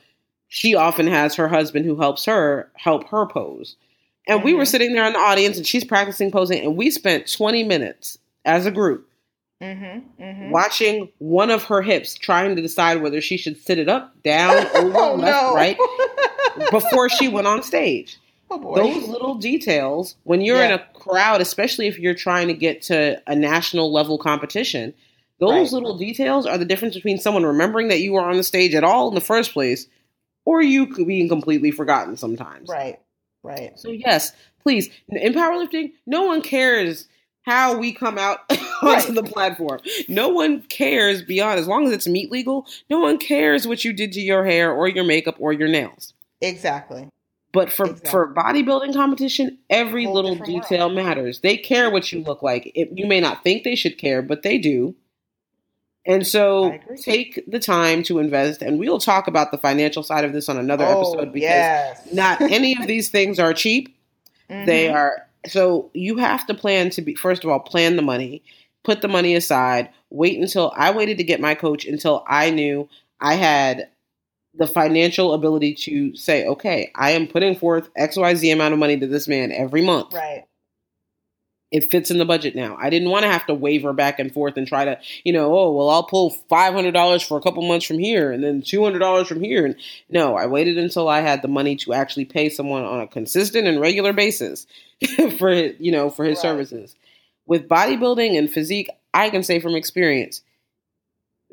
she 0.49 0.75
often 0.75 1.07
has 1.07 1.35
her 1.35 1.49
husband 1.49 1.85
who 1.85 1.97
helps 1.97 2.25
her 2.25 2.71
help 2.75 3.09
her 3.09 3.27
pose. 3.27 3.77
And 4.27 4.39
mm-hmm. 4.39 4.47
we 4.47 4.55
were 4.55 4.63
mm-hmm. 4.63 4.67
sitting 4.67 4.95
there 4.95 5.07
in 5.07 5.13
the 5.13 5.19
audience 5.19 5.57
and 5.57 5.67
she's 5.67 5.85
practicing 5.85 6.31
posing 6.31 6.63
and 6.63 6.77
we 6.77 6.91
spent 6.91 7.31
20 7.31 7.65
minutes 7.65 8.19
as 8.45 8.67
a 8.67 8.71
group 8.71 9.09
mm-hmm, 9.62 10.23
mm-hmm. 10.23 10.51
watching 10.51 11.09
one 11.19 11.51
of 11.51 11.65
her 11.65 11.83
hips 11.83 12.15
trying 12.15 12.57
to 12.57 12.62
decide 12.62 13.03
whether 13.03 13.20
she 13.20 13.37
should 13.37 13.61
sit 13.61 13.78
it 13.78 13.89
up, 13.89 14.20
down, 14.23 14.66
over, 14.74 14.99
oh, 14.99 15.15
left, 15.15 15.43
no. 15.43 15.55
right 15.55 15.77
before 16.70 17.09
she 17.09 17.28
went 17.28 17.47
on 17.47 17.62
stage. 17.62 18.19
Oh 18.49 18.74
Those 18.77 19.09
little 19.09 19.35
details, 19.35 20.15
when 20.23 20.41
you're 20.41 20.59
yeah. 20.59 20.66
in 20.66 20.73
a 20.73 20.87
crowd, 20.95 21.41
especially 21.41 21.89
if 21.89 21.99
you're 21.99 22.15
trying 22.15 22.47
to 22.47 22.55
get 22.55 22.81
to 22.83 23.20
a 23.27 23.35
national 23.35 23.93
level 23.93 24.19
competition, 24.19 24.95
those 25.41 25.51
right. 25.51 25.73
little 25.73 25.99
details 25.99 26.47
are 26.47 26.57
the 26.57 26.65
difference 26.65 26.95
between 26.95 27.19
someone 27.19 27.45
remembering 27.45 27.89
that 27.89 28.01
you 28.01 28.12
were 28.12 28.20
on 28.20 28.37
the 28.37 28.45
stage 28.45 28.74
at 28.74 28.85
all 28.85 29.09
in 29.09 29.15
the 29.15 29.20
first 29.20 29.53
place 29.53 29.89
or 30.45 30.62
you 30.62 30.87
being 31.05 31.28
completely 31.28 31.70
forgotten 31.70 32.16
sometimes. 32.16 32.69
Right. 32.69 33.01
Right. 33.43 33.78
So 33.78 33.91
yes, 33.91 34.33
please. 34.62 34.89
In 35.09 35.33
powerlifting, 35.33 35.93
no 36.07 36.24
one 36.24 36.41
cares 36.41 37.07
how 37.47 37.78
we 37.78 37.93
come 37.93 38.18
out 38.18 38.40
onto 38.82 39.12
the 39.12 39.23
platform. 39.23 39.81
No 40.09 40.28
one 40.28 40.62
cares 40.62 41.23
beyond 41.23 41.59
as 41.59 41.66
long 41.66 41.86
as 41.86 41.93
it's 41.93 42.06
meet 42.06 42.31
legal, 42.31 42.66
no 42.90 43.01
one 43.01 43.18
cares 43.18 43.66
what 43.66 43.85
you 43.85 43.93
did 43.93 44.12
to 44.12 44.20
your 44.20 44.44
hair 44.44 44.73
or 44.73 44.89
your 44.89 45.05
makeup 45.05 45.36
or 45.39 45.52
your 45.52 45.68
nails. 45.68 46.12
Exactly. 46.40 47.09
But 47.52 47.73
for 47.73 47.86
exactly. 47.86 48.10
for 48.10 48.35
bodybuilding 48.35 48.93
competition, 48.93 49.59
every 49.70 50.06
little 50.06 50.35
detail 50.35 50.89
world. 50.89 50.97
matters. 50.97 51.40
They 51.40 51.56
care 51.56 51.89
what 51.89 52.12
you 52.12 52.23
look 52.23 52.43
like. 52.43 52.70
It, 52.74 52.90
you 52.93 53.06
may 53.06 53.20
not 53.20 53.43
think 53.43 53.64
they 53.64 53.77
should 53.77 53.97
care, 53.97 54.20
but 54.20 54.43
they 54.43 54.59
do. 54.59 54.94
And 56.05 56.27
so 56.27 56.78
take 57.02 57.43
the 57.51 57.59
time 57.59 58.02
to 58.05 58.18
invest, 58.18 58.62
and 58.62 58.78
we'll 58.78 58.98
talk 59.01 59.27
about 59.27 59.51
the 59.51 59.59
financial 59.59 60.02
side 60.02 60.24
of 60.24 60.32
this 60.32 60.48
on 60.48 60.56
another 60.56 60.85
oh, 60.85 61.01
episode 61.01 61.32
because 61.32 61.48
yes. 61.48 62.12
not 62.12 62.40
any 62.43 62.77
of 62.78 62.86
these 62.86 63.09
things 63.09 63.39
are 63.39 63.55
cheap. 63.55 63.97
Mm-hmm. 64.51 64.66
They 64.66 64.89
are 64.89 65.27
so 65.48 65.90
you 65.94 66.16
have 66.18 66.47
to 66.47 66.55
plan 66.55 66.90
to 66.90 67.02
be 67.02 67.14
first 67.14 67.44
of 67.44 67.51
all 67.51 67.60
plan 67.60 67.97
the 67.97 68.02
money, 68.02 68.43
put 68.85 69.02
the 69.02 69.09
money 69.09 69.35
aside, 69.35 69.90
wait 70.10 70.39
until 70.39 70.73
I 70.77 70.90
waited 70.90 71.18
to 71.18 71.24
get 71.24 71.40
my 71.40 71.55
coach 71.55 71.85
until 71.85 72.24
I 72.27 72.51
knew 72.51 72.89
I 73.20 73.35
had 73.35 73.89
the 74.55 74.66
financial 74.66 75.35
ability 75.35 75.74
to 75.74 76.16
say, 76.16 76.47
okay, 76.47 76.90
I 76.94 77.10
am 77.10 77.27
putting 77.27 77.56
forth 77.56 77.93
XYZ 77.94 78.52
amount 78.52 78.73
of 78.73 78.81
money 78.81 78.98
to 78.98 79.06
this 79.06 79.28
man 79.28 79.52
every 79.52 79.82
month. 79.82 80.14
Right 80.14 80.44
it 81.73 81.90
fits 81.90 82.10
in 82.10 82.18
the 82.18 82.24
budget 82.24 82.55
now. 82.55 82.77
I 82.81 82.90
didn't 82.90 83.10
want 83.10 83.24
to 83.24 83.31
have 83.31 83.47
to 83.47 83.55
waver 83.55 83.93
back 83.93 84.18
and 84.18 84.32
forth 84.32 84.56
and 84.56 84.66
try 84.66 84.85
to, 84.85 84.98
you 85.24 85.32
know, 85.32 85.56
oh, 85.56 85.73
well, 85.73 85.90
I'll 85.90 86.05
pull 86.05 86.36
$500 86.51 87.27
for 87.27 87.36
a 87.36 87.43
couple 87.43 87.66
months 87.66 87.86
from 87.86 87.98
here 87.98 88.31
and 88.31 88.43
then 88.43 88.62
$200 88.62 89.27
from 89.27 89.43
here. 89.43 89.66
And 89.66 89.74
no, 90.09 90.36
I 90.36 90.47
waited 90.47 90.78
until 90.78 91.09
I 91.09 91.20
had 91.20 91.43
the 91.43 91.48
money 91.48 91.74
to 91.77 91.93
actually 91.93 92.24
pay 92.24 92.51
someone 92.51 92.85
on 92.85 93.01
a 93.01 93.09
consistent 93.09 93.66
and 93.66 93.81
regular 93.81 94.12
basis 94.12 94.66
for, 95.39 95.52
you 95.52 95.93
know, 95.93 96.10
for 96.10 96.24
his 96.24 96.36
right. 96.36 96.43
services. 96.43 96.94
With 97.47 97.68
bodybuilding 97.68 98.36
and 98.36 98.51
physique, 98.51 98.90
I 99.14 99.31
can 99.31 99.43
say 99.43 99.60
from 99.60 99.74
experience, 99.74 100.43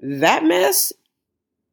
that 0.02 0.44
mess, 0.44 0.92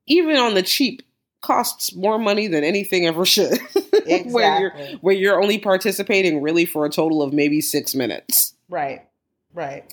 even 0.07 0.37
on 0.37 0.55
the 0.55 0.63
cheap, 0.63 1.03
costs 1.41 1.95
more 1.95 2.19
money 2.19 2.47
than 2.47 2.65
anything 2.65 3.07
ever 3.07 3.25
should. 3.25 3.59
Exactly. 4.07 4.23
where 4.33 4.61
you're 4.61 4.99
where 5.01 5.15
you're 5.15 5.43
only 5.43 5.59
participating 5.59 6.43
really 6.43 6.65
for 6.65 6.85
a 6.85 6.91
total 6.91 7.23
of 7.23 7.33
maybe 7.33 7.61
six 7.61 7.95
minutes. 7.95 8.55
Right. 8.69 9.07
Right. 9.55 9.93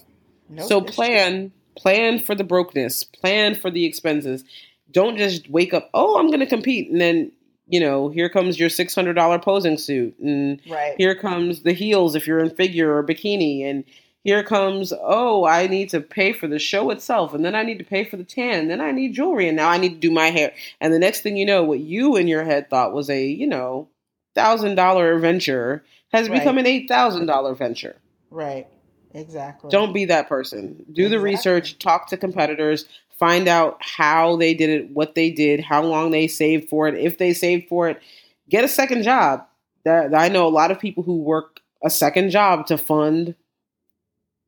Nope, 0.49 0.67
so 0.67 0.81
plan 0.81 1.51
plan 1.77 2.19
for 2.19 2.35
the 2.35 2.43
brokenness, 2.43 3.03
plan 3.03 3.55
for 3.55 3.69
the 3.69 3.85
expenses. 3.85 4.43
Don't 4.91 5.17
just 5.17 5.49
wake 5.49 5.73
up, 5.73 5.89
oh, 5.93 6.17
I'm 6.17 6.31
gonna 6.31 6.45
compete 6.45 6.89
and 6.89 6.99
then 6.99 7.31
you 7.67 7.79
know, 7.79 8.09
here 8.09 8.29
comes 8.29 8.59
your 8.59 8.69
six 8.69 8.95
hundred 8.95 9.13
dollar 9.13 9.39
posing 9.39 9.77
suit, 9.77 10.17
and 10.19 10.61
right. 10.69 10.95
here 10.97 11.15
comes 11.15 11.63
the 11.63 11.73
heels 11.73 12.15
if 12.15 12.27
you're 12.27 12.39
in 12.39 12.49
figure 12.49 12.95
or 12.95 13.03
bikini, 13.03 13.63
and 13.65 13.83
here 14.23 14.43
comes, 14.43 14.91
oh, 15.01 15.45
I 15.45 15.67
need 15.67 15.89
to 15.91 16.01
pay 16.01 16.33
for 16.33 16.47
the 16.47 16.59
show 16.59 16.89
itself, 16.89 17.33
and 17.33 17.45
then 17.45 17.55
I 17.55 17.63
need 17.63 17.77
to 17.79 17.85
pay 17.85 18.03
for 18.03 18.17
the 18.17 18.23
tan, 18.25 18.67
then 18.67 18.81
I 18.81 18.91
need 18.91 19.13
jewelry, 19.13 19.47
and 19.47 19.55
now 19.55 19.69
I 19.69 19.77
need 19.77 19.93
to 19.93 19.99
do 19.99 20.11
my 20.11 20.31
hair. 20.31 20.53
And 20.81 20.93
the 20.93 20.99
next 20.99 21.21
thing 21.21 21.37
you 21.37 21.45
know, 21.45 21.63
what 21.63 21.79
you 21.79 22.17
in 22.17 22.27
your 22.27 22.43
head 22.43 22.69
thought 22.69 22.93
was 22.93 23.09
a, 23.09 23.25
you 23.25 23.47
know, 23.47 23.87
thousand 24.35 24.75
dollar 24.75 25.17
venture 25.17 25.83
has 26.11 26.29
right. 26.29 26.39
become 26.39 26.57
an 26.57 26.67
eight 26.67 26.87
thousand 26.87 27.25
dollar 27.25 27.55
venture. 27.55 27.95
Right. 28.29 28.67
Exactly. 29.13 29.69
Don't 29.69 29.93
be 29.93 30.05
that 30.05 30.27
person. 30.27 30.85
Do 30.91 31.03
exactly. 31.03 31.07
the 31.07 31.19
research, 31.19 31.79
talk 31.79 32.07
to 32.09 32.17
competitors, 32.17 32.85
find 33.19 33.47
out 33.47 33.77
how 33.81 34.35
they 34.35 34.53
did 34.53 34.69
it, 34.69 34.89
what 34.91 35.15
they 35.15 35.29
did, 35.29 35.59
how 35.59 35.83
long 35.83 36.11
they 36.11 36.27
saved 36.27 36.69
for 36.69 36.87
it, 36.87 36.95
if 36.95 37.17
they 37.17 37.33
saved 37.33 37.67
for 37.67 37.89
it. 37.89 38.01
Get 38.49 38.63
a 38.63 38.69
second 38.69 39.03
job. 39.03 39.45
That 39.83 40.13
I 40.13 40.27
know 40.27 40.47
a 40.47 40.49
lot 40.49 40.71
of 40.71 40.79
people 40.79 41.03
who 41.03 41.17
work 41.17 41.61
a 41.83 41.89
second 41.89 42.29
job 42.29 42.67
to 42.67 42.77
fund 42.77 43.35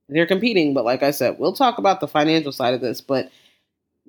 their 0.09 0.25
competing. 0.25 0.73
But 0.73 0.85
like 0.85 1.03
I 1.03 1.11
said, 1.11 1.39
we'll 1.39 1.53
talk 1.53 1.77
about 1.77 1.99
the 1.99 2.07
financial 2.07 2.51
side 2.51 2.73
of 2.73 2.81
this, 2.81 2.99
but 2.99 3.29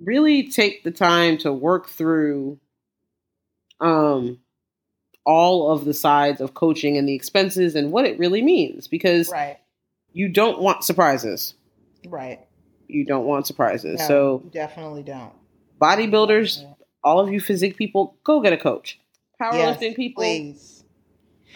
really 0.02 0.48
take 0.48 0.82
the 0.82 0.90
time 0.90 1.38
to 1.38 1.52
work 1.52 1.88
through 1.88 2.58
um 3.80 4.38
all 5.24 5.70
of 5.70 5.84
the 5.84 5.94
sides 5.94 6.40
of 6.40 6.54
coaching 6.54 6.96
and 6.96 7.08
the 7.08 7.14
expenses 7.14 7.74
and 7.74 7.92
what 7.92 8.06
it 8.06 8.18
really 8.18 8.42
means 8.42 8.88
because 8.88 9.30
right. 9.30 9.58
you 10.12 10.28
don't 10.28 10.60
want 10.60 10.82
surprises. 10.82 11.54
Right. 12.06 12.40
You 12.90 13.04
don't 13.04 13.24
want 13.24 13.46
surprises. 13.46 14.00
No, 14.00 14.06
so 14.06 14.42
definitely 14.52 15.02
don't. 15.02 15.32
Bodybuilders, 15.80 16.64
all 17.02 17.20
of 17.20 17.32
you 17.32 17.40
physique 17.40 17.76
people, 17.76 18.16
go 18.24 18.40
get 18.40 18.52
a 18.52 18.56
coach. 18.56 18.98
Powerlifting 19.40 19.80
yes, 19.80 19.94
people, 19.94 20.22
please. 20.22 20.84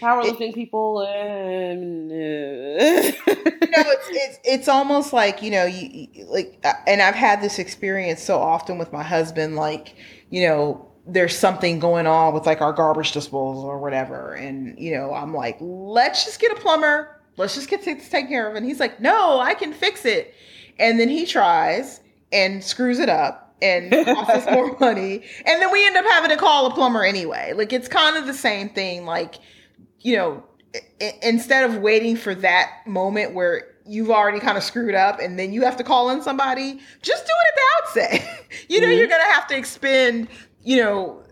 Powerlifting 0.01 0.49
it, 0.49 0.55
people 0.55 1.03
and 1.03 2.11
uh, 2.11 2.15
you 2.15 3.71
know 3.71 3.85
it's, 3.87 4.09
it's 4.11 4.39
it's 4.45 4.69
almost 4.69 5.13
like 5.13 5.41
you 5.41 5.53
know 5.53 5.67
you, 5.67 6.09
like 6.27 6.59
uh, 6.65 6.73
and 6.87 7.01
I've 7.01 7.15
had 7.15 7.41
this 7.41 7.61
experience 7.61 8.21
so 8.21 8.39
often 8.39 8.77
with 8.77 8.93
my 8.93 9.05
husband 9.05 9.55
like 9.55 9.95
you 10.31 10.49
know 10.49 10.91
there's 11.07 11.37
something 11.37 11.79
going 11.79 12.07
on 12.07 12.35
with 12.35 12.45
like 12.47 12.61
our 12.61 12.73
garbage 12.73 13.13
disposal 13.13 13.65
or 13.65 13.79
whatever. 13.79 14.35
And 14.35 14.77
you 14.79 14.97
know 14.97 15.15
I'm 15.15 15.33
like 15.33 15.59
let's 15.61 16.25
just 16.25 16.41
get 16.41 16.51
a 16.51 16.57
plumber. 16.57 17.21
Let's 17.37 17.55
just 17.55 17.69
get 17.69 17.85
this 17.85 18.09
taken 18.09 18.29
care 18.29 18.49
of 18.49 18.57
and 18.57 18.67
he's 18.67 18.81
like 18.81 19.01
no 19.01 19.39
I 19.39 19.55
can 19.55 19.73
fix 19.73 20.05
it 20.05 20.35
and 20.79 20.99
then 20.99 21.09
he 21.09 21.27
tries 21.27 22.01
and 22.33 22.63
screws 22.63 22.99
it 22.99 23.09
up 23.09 23.57
and 23.63 23.93
costs 23.93 24.47
us 24.47 24.51
more 24.53 24.77
money 24.81 25.23
and 25.47 25.63
then 25.63 25.71
we 25.73 25.87
end 25.87 25.97
up 25.97 26.05
having 26.07 26.31
to 26.31 26.37
call 26.37 26.67
a 26.67 26.75
plumber 26.75 27.05
anyway 27.05 27.53
like 27.55 27.73
it's 27.73 27.89
kind 27.89 28.17
of 28.17 28.27
the 28.27 28.35
same 28.35 28.69
thing 28.69 29.05
like 29.07 29.37
you 30.05 30.15
know, 30.17 30.45
I- 31.01 31.19
instead 31.23 31.69
of 31.69 31.79
waiting 31.79 32.15
for 32.15 32.35
that 32.37 32.71
moment 32.87 33.35
where 33.35 33.67
you've 33.87 34.11
already 34.11 34.39
kind 34.39 34.57
of 34.57 34.63
screwed 34.63 34.95
up 34.95 35.19
and 35.19 35.39
then 35.39 35.53
you 35.53 35.63
have 35.63 35.77
to 35.79 35.85
call 35.85 36.11
in 36.11 36.23
somebody, 36.23 36.79
just 37.03 37.27
do 37.27 37.33
it 37.33 37.49
at 37.49 37.57
the 37.57 38.13
outset. 38.13 38.47
you 38.69 38.81
know, 38.81 38.87
mm-hmm. 38.87 38.99
you're 38.99 39.09
going 39.09 39.21
to 39.21 39.33
have 39.33 39.47
to 39.49 39.57
expend, 39.57 40.29
you 40.63 40.77
know, 40.77 41.23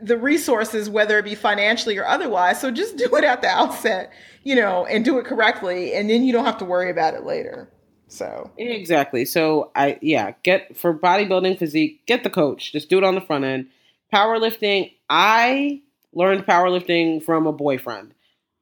the 0.00 0.16
resources, 0.16 0.88
whether 0.88 1.18
it 1.18 1.24
be 1.24 1.34
financially 1.34 1.98
or 1.98 2.06
otherwise. 2.06 2.60
So 2.60 2.70
just 2.70 2.96
do 2.96 3.08
it 3.16 3.24
at 3.24 3.40
the 3.40 3.48
outset, 3.48 4.12
you 4.44 4.54
know, 4.54 4.86
and 4.86 5.04
do 5.04 5.18
it 5.18 5.24
correctly. 5.24 5.94
And 5.94 6.08
then 6.08 6.22
you 6.22 6.32
don't 6.32 6.44
have 6.44 6.58
to 6.58 6.64
worry 6.64 6.90
about 6.90 7.14
it 7.14 7.24
later. 7.24 7.68
So 8.08 8.50
exactly. 8.56 9.24
So 9.24 9.70
I, 9.76 9.98
yeah, 10.00 10.32
get 10.42 10.76
for 10.76 10.94
bodybuilding 10.94 11.58
physique, 11.58 12.04
get 12.06 12.24
the 12.24 12.30
coach, 12.30 12.72
just 12.72 12.88
do 12.88 12.98
it 12.98 13.04
on 13.04 13.14
the 13.14 13.20
front 13.20 13.44
end. 13.44 13.68
Powerlifting, 14.12 14.92
I 15.10 15.82
learned 16.14 16.46
powerlifting 16.46 17.22
from 17.22 17.46
a 17.46 17.52
boyfriend. 17.52 18.14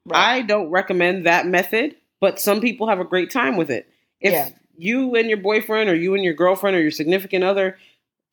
Right. 0.05 0.39
I 0.39 0.41
don't 0.41 0.69
recommend 0.69 1.25
that 1.25 1.47
method, 1.47 1.95
but 2.19 2.39
some 2.39 2.61
people 2.61 2.87
have 2.87 2.99
a 2.99 3.05
great 3.05 3.31
time 3.31 3.57
with 3.57 3.69
it. 3.69 3.89
If 4.19 4.33
yeah. 4.33 4.49
you 4.77 5.15
and 5.15 5.29
your 5.29 5.37
boyfriend 5.37 5.89
or 5.89 5.95
you 5.95 6.13
and 6.13 6.23
your 6.23 6.33
girlfriend 6.33 6.75
or 6.75 6.81
your 6.81 6.91
significant 6.91 7.43
other 7.43 7.77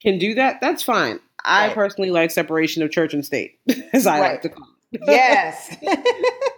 can 0.03 0.19
do 0.19 0.35
that, 0.35 0.61
that's 0.61 0.83
fine. 0.83 1.15
Right. 1.47 1.71
I 1.71 1.75
personally 1.75 2.11
like 2.11 2.31
separation 2.31 2.83
of 2.83 2.91
church 2.91 3.15
and 3.15 3.25
state, 3.25 3.59
as 3.93 4.07
I 4.07 4.21
right. 4.21 4.31
like 4.33 4.43
to 4.43 4.49
call 4.49 4.69
it. 4.93 5.01
yes. 5.07 5.77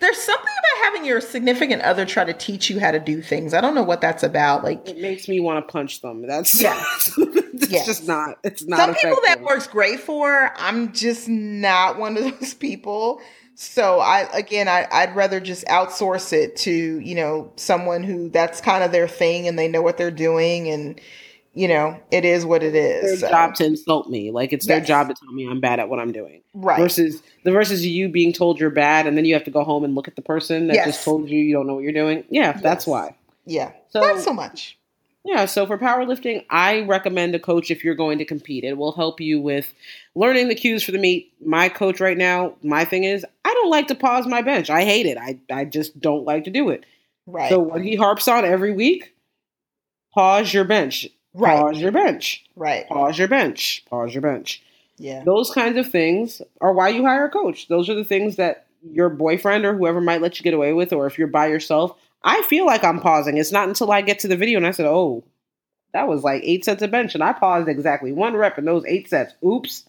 There's 0.00 0.18
something 0.18 0.44
about 0.44 0.84
having 0.84 1.04
your 1.04 1.20
significant 1.20 1.82
other 1.82 2.06
try 2.06 2.24
to 2.24 2.32
teach 2.32 2.70
you 2.70 2.80
how 2.80 2.90
to 2.90 3.00
do 3.00 3.20
things. 3.20 3.54
I 3.54 3.60
don't 3.60 3.74
know 3.74 3.82
what 3.82 4.00
that's 4.00 4.22
about. 4.22 4.64
Like 4.64 4.88
it 4.88 4.98
makes 4.98 5.28
me 5.28 5.40
want 5.40 5.66
to 5.66 5.72
punch 5.72 6.00
them. 6.00 6.26
That's 6.26 6.60
yeah. 6.62 6.80
it's 7.16 7.70
yes. 7.70 7.86
just 7.86 8.06
not. 8.06 8.38
It's 8.44 8.64
not. 8.64 8.78
Some 8.78 8.90
effective. 8.90 9.10
people 9.10 9.22
that 9.26 9.42
works 9.42 9.66
great 9.66 10.00
for. 10.00 10.52
I'm 10.56 10.92
just 10.92 11.28
not 11.28 11.98
one 11.98 12.16
of 12.16 12.38
those 12.38 12.54
people. 12.54 13.20
So 13.56 14.00
I 14.00 14.28
again, 14.32 14.68
I, 14.68 14.86
I'd 14.90 15.14
rather 15.14 15.40
just 15.40 15.64
outsource 15.66 16.32
it 16.32 16.56
to 16.56 16.72
you 16.72 17.14
know 17.14 17.52
someone 17.56 18.02
who 18.02 18.28
that's 18.28 18.60
kind 18.60 18.84
of 18.84 18.92
their 18.92 19.08
thing 19.08 19.48
and 19.48 19.58
they 19.58 19.68
know 19.68 19.82
what 19.82 19.96
they're 19.96 20.10
doing 20.10 20.68
and 20.68 21.00
you 21.54 21.68
know, 21.68 21.98
it 22.10 22.24
is 22.24 22.44
what 22.44 22.62
it 22.62 22.74
is. 22.74 23.20
Their 23.20 23.28
so. 23.28 23.28
job 23.30 23.54
to 23.56 23.64
insult 23.64 24.10
me. 24.10 24.30
Like 24.30 24.52
it's 24.52 24.66
yes. 24.66 24.68
their 24.68 24.84
job 24.84 25.08
to 25.08 25.14
tell 25.14 25.32
me 25.32 25.48
I'm 25.48 25.60
bad 25.60 25.78
at 25.78 25.88
what 25.88 26.00
I'm 26.00 26.12
doing. 26.12 26.42
Right. 26.52 26.78
Versus 26.78 27.22
the 27.44 27.52
versus 27.52 27.86
you 27.86 28.08
being 28.08 28.32
told 28.32 28.58
you're 28.58 28.70
bad 28.70 29.06
and 29.06 29.16
then 29.16 29.24
you 29.24 29.34
have 29.34 29.44
to 29.44 29.50
go 29.50 29.64
home 29.64 29.84
and 29.84 29.94
look 29.94 30.08
at 30.08 30.16
the 30.16 30.22
person 30.22 30.66
that 30.66 30.74
yes. 30.74 30.86
just 30.86 31.04
told 31.04 31.28
you 31.30 31.38
you 31.38 31.54
don't 31.54 31.66
know 31.66 31.74
what 31.74 31.84
you're 31.84 31.92
doing. 31.92 32.24
Yeah, 32.28 32.52
yes. 32.54 32.62
that's 32.62 32.86
why. 32.86 33.14
Yeah. 33.46 33.72
So 33.88 34.00
not 34.00 34.20
so 34.20 34.32
much. 34.32 34.78
Yeah, 35.26 35.46
so 35.46 35.66
for 35.66 35.78
powerlifting, 35.78 36.44
I 36.50 36.80
recommend 36.80 37.34
a 37.34 37.38
coach 37.38 37.70
if 37.70 37.82
you're 37.82 37.94
going 37.94 38.18
to 38.18 38.26
compete. 38.26 38.62
It 38.62 38.76
will 38.76 38.92
help 38.92 39.22
you 39.22 39.40
with 39.40 39.72
learning 40.14 40.48
the 40.48 40.54
cues 40.54 40.84
for 40.84 40.92
the 40.92 40.98
meet. 40.98 41.32
My 41.42 41.70
coach 41.70 41.98
right 41.98 42.18
now, 42.18 42.56
my 42.62 42.84
thing 42.84 43.04
is, 43.04 43.24
I 43.42 43.54
don't 43.54 43.70
like 43.70 43.88
to 43.88 43.94
pause 43.94 44.26
my 44.26 44.42
bench. 44.42 44.68
I 44.68 44.84
hate 44.84 45.06
it. 45.06 45.16
I, 45.16 45.38
I 45.50 45.64
just 45.64 45.98
don't 45.98 46.26
like 46.26 46.44
to 46.44 46.50
do 46.50 46.68
it. 46.68 46.84
Right. 47.26 47.48
So 47.48 47.58
what 47.58 47.80
he 47.80 47.96
harps 47.96 48.28
on 48.28 48.44
every 48.44 48.72
week, 48.74 49.14
pause 50.12 50.52
your 50.52 50.64
bench. 50.64 51.08
Right. 51.34 51.58
Pause 51.58 51.80
your 51.80 51.92
bench. 51.92 52.44
Right. 52.56 52.86
Pause 52.88 53.18
your 53.18 53.28
bench. 53.28 53.84
Pause 53.90 54.14
your 54.14 54.22
bench. 54.22 54.62
Yeah. 54.96 55.24
Those 55.24 55.50
kinds 55.50 55.76
of 55.76 55.90
things 55.90 56.40
are 56.60 56.72
why 56.72 56.90
you 56.90 57.04
hire 57.04 57.26
a 57.26 57.30
coach. 57.30 57.68
Those 57.68 57.90
are 57.90 57.94
the 57.94 58.04
things 58.04 58.36
that 58.36 58.66
your 58.88 59.08
boyfriend 59.08 59.64
or 59.64 59.76
whoever 59.76 60.00
might 60.00 60.22
let 60.22 60.38
you 60.38 60.44
get 60.44 60.54
away 60.54 60.72
with, 60.72 60.92
or 60.92 61.06
if 61.06 61.18
you're 61.18 61.26
by 61.26 61.48
yourself. 61.48 61.98
I 62.22 62.42
feel 62.42 62.64
like 62.64 62.84
I'm 62.84 63.00
pausing. 63.00 63.36
It's 63.36 63.52
not 63.52 63.68
until 63.68 63.90
I 63.90 64.00
get 64.00 64.20
to 64.20 64.28
the 64.28 64.36
video 64.36 64.58
and 64.58 64.66
I 64.66 64.70
said, 64.70 64.86
oh, 64.86 65.24
that 65.92 66.08
was 66.08 66.22
like 66.22 66.42
eight 66.44 66.64
sets 66.64 66.82
of 66.82 66.90
bench. 66.90 67.14
And 67.14 67.22
I 67.22 67.32
paused 67.32 67.68
exactly 67.68 68.12
one 68.12 68.36
rep 68.36 68.58
in 68.58 68.64
those 68.64 68.84
eight 68.86 69.08
sets. 69.10 69.34
Oops. 69.44 69.84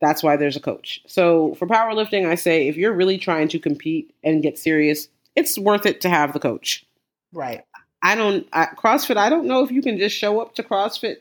That's 0.00 0.22
why 0.22 0.36
there's 0.36 0.56
a 0.56 0.60
coach. 0.60 1.00
So 1.06 1.54
for 1.54 1.66
powerlifting, 1.66 2.26
I 2.26 2.34
say 2.34 2.66
if 2.66 2.76
you're 2.76 2.92
really 2.92 3.18
trying 3.18 3.48
to 3.48 3.58
compete 3.58 4.14
and 4.24 4.42
get 4.42 4.58
serious, 4.58 5.08
it's 5.36 5.58
worth 5.58 5.86
it 5.86 6.00
to 6.00 6.08
have 6.08 6.32
the 6.32 6.40
coach. 6.40 6.84
Right. 7.32 7.64
I 8.02 8.14
don't, 8.14 8.46
I, 8.52 8.66
CrossFit, 8.66 9.16
I 9.16 9.28
don't 9.28 9.46
know 9.46 9.62
if 9.62 9.70
you 9.70 9.82
can 9.82 9.96
just 9.98 10.16
show 10.16 10.40
up 10.40 10.54
to 10.56 10.62
CrossFit 10.62 11.16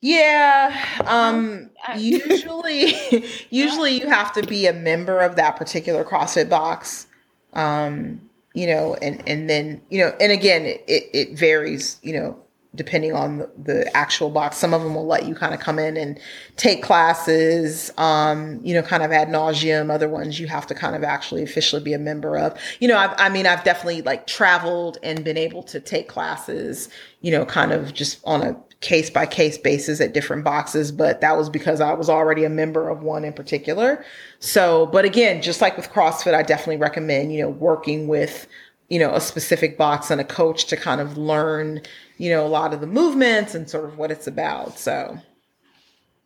yeah. 0.00 1.02
Um 1.06 1.70
usually 1.96 2.94
usually 3.50 4.00
you 4.00 4.08
have 4.08 4.32
to 4.32 4.42
be 4.42 4.66
a 4.66 4.72
member 4.72 5.20
of 5.20 5.36
that 5.36 5.56
particular 5.56 6.04
CrossFit 6.04 6.48
box. 6.48 7.06
Um, 7.52 8.22
you 8.54 8.66
know, 8.66 8.94
and 8.94 9.22
and 9.28 9.48
then, 9.48 9.82
you 9.90 10.00
know, 10.00 10.14
and 10.20 10.32
again, 10.32 10.64
it 10.64 10.82
it 10.88 11.38
varies, 11.38 11.98
you 12.02 12.14
know, 12.14 12.38
depending 12.74 13.12
on 13.12 13.48
the, 13.62 13.90
actual 13.96 14.30
box. 14.30 14.56
Some 14.56 14.72
of 14.72 14.82
them 14.82 14.94
will 14.94 15.06
let 15.06 15.26
you 15.26 15.34
kind 15.34 15.52
of 15.52 15.60
come 15.60 15.78
in 15.78 15.96
and 15.96 16.18
take 16.56 16.82
classes, 16.82 17.90
um, 17.98 18.60
you 18.62 18.72
know, 18.74 18.82
kind 18.82 19.02
of 19.02 19.10
ad 19.10 19.28
nauseum. 19.28 19.90
Other 19.90 20.08
ones 20.08 20.38
you 20.38 20.46
have 20.46 20.66
to 20.68 20.74
kind 20.74 20.94
of 20.94 21.02
actually 21.02 21.42
officially 21.42 21.82
be 21.82 21.92
a 21.92 21.98
member 21.98 22.36
of. 22.36 22.56
You 22.78 22.88
know, 22.88 22.96
I've, 22.96 23.14
I 23.18 23.28
mean, 23.28 23.46
I've 23.46 23.64
definitely 23.64 24.02
like 24.02 24.26
traveled 24.26 24.98
and 25.02 25.24
been 25.24 25.36
able 25.36 25.62
to 25.64 25.80
take 25.80 26.08
classes, 26.08 26.88
you 27.20 27.32
know, 27.32 27.44
kind 27.44 27.72
of 27.72 27.92
just 27.92 28.20
on 28.24 28.42
a 28.42 28.56
case 28.80 29.10
by 29.10 29.26
case 29.26 29.58
basis 29.58 30.00
at 30.00 30.14
different 30.14 30.42
boxes, 30.42 30.90
but 30.90 31.20
that 31.20 31.36
was 31.36 31.50
because 31.50 31.80
I 31.80 31.92
was 31.92 32.08
already 32.08 32.44
a 32.44 32.48
member 32.48 32.88
of 32.88 33.02
one 33.02 33.24
in 33.24 33.32
particular. 33.32 34.04
So, 34.38 34.86
but 34.86 35.04
again, 35.04 35.42
just 35.42 35.60
like 35.60 35.76
with 35.76 35.90
CrossFit, 35.90 36.34
I 36.34 36.42
definitely 36.42 36.78
recommend, 36.78 37.32
you 37.32 37.42
know, 37.42 37.50
working 37.50 38.08
with, 38.08 38.46
you 38.88 38.98
know, 38.98 39.14
a 39.14 39.20
specific 39.20 39.76
box 39.76 40.10
and 40.10 40.20
a 40.20 40.24
coach 40.24 40.64
to 40.66 40.76
kind 40.76 41.00
of 41.00 41.18
learn, 41.18 41.82
you 42.20 42.28
know, 42.28 42.46
a 42.46 42.48
lot 42.48 42.74
of 42.74 42.82
the 42.82 42.86
movements 42.86 43.54
and 43.54 43.68
sort 43.68 43.86
of 43.86 43.96
what 43.96 44.10
it's 44.10 44.26
about. 44.26 44.78
So, 44.78 45.16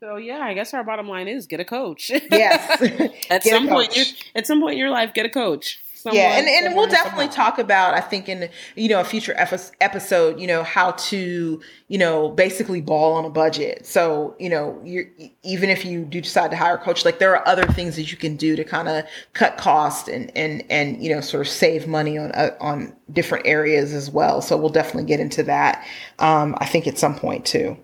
so 0.00 0.16
yeah, 0.16 0.40
I 0.40 0.52
guess 0.52 0.74
our 0.74 0.82
bottom 0.82 1.06
line 1.06 1.28
is 1.28 1.46
get 1.46 1.60
a 1.60 1.64
coach. 1.64 2.10
Yes. 2.10 2.82
at 3.30 3.44
Get 3.44 3.44
some 3.44 3.68
point, 3.68 3.96
at 4.34 4.44
some 4.44 4.60
point 4.60 4.72
in 4.72 4.78
your 4.80 4.90
life, 4.90 5.14
get 5.14 5.24
a 5.24 5.28
coach. 5.28 5.78
Yeah, 6.12 6.38
and, 6.38 6.46
and 6.46 6.74
we'll 6.74 6.86
definitely 6.86 7.28
talk 7.28 7.58
about, 7.58 7.94
I 7.94 8.00
think, 8.00 8.28
in 8.28 8.48
you 8.76 8.88
know 8.88 9.00
a 9.00 9.04
future 9.04 9.34
episode, 9.36 10.38
you 10.38 10.46
know 10.46 10.62
how 10.62 10.92
to 10.92 11.60
you 11.88 11.98
know 11.98 12.30
basically 12.30 12.80
ball 12.80 13.14
on 13.14 13.24
a 13.24 13.30
budget. 13.30 13.86
So 13.86 14.34
you 14.38 14.48
know, 14.50 14.80
you're 14.84 15.06
even 15.42 15.70
if 15.70 15.84
you 15.84 16.04
do 16.04 16.20
decide 16.20 16.50
to 16.50 16.56
hire 16.56 16.74
a 16.74 16.78
coach, 16.78 17.04
like 17.04 17.18
there 17.18 17.36
are 17.36 17.46
other 17.48 17.66
things 17.66 17.96
that 17.96 18.10
you 18.10 18.18
can 18.18 18.36
do 18.36 18.56
to 18.56 18.64
kind 18.64 18.88
of 18.88 19.04
cut 19.32 19.56
cost 19.56 20.08
and 20.08 20.30
and 20.36 20.62
and 20.70 21.02
you 21.02 21.14
know 21.14 21.20
sort 21.20 21.46
of 21.46 21.52
save 21.52 21.86
money 21.86 22.18
on 22.18 22.32
uh, 22.32 22.50
on 22.60 22.94
different 23.12 23.46
areas 23.46 23.92
as 23.92 24.10
well. 24.10 24.42
So 24.42 24.56
we'll 24.56 24.68
definitely 24.68 25.04
get 25.04 25.20
into 25.20 25.42
that. 25.44 25.86
Um, 26.18 26.54
I 26.58 26.66
think 26.66 26.86
at 26.86 26.98
some 26.98 27.14
point 27.14 27.46
too. 27.46 27.76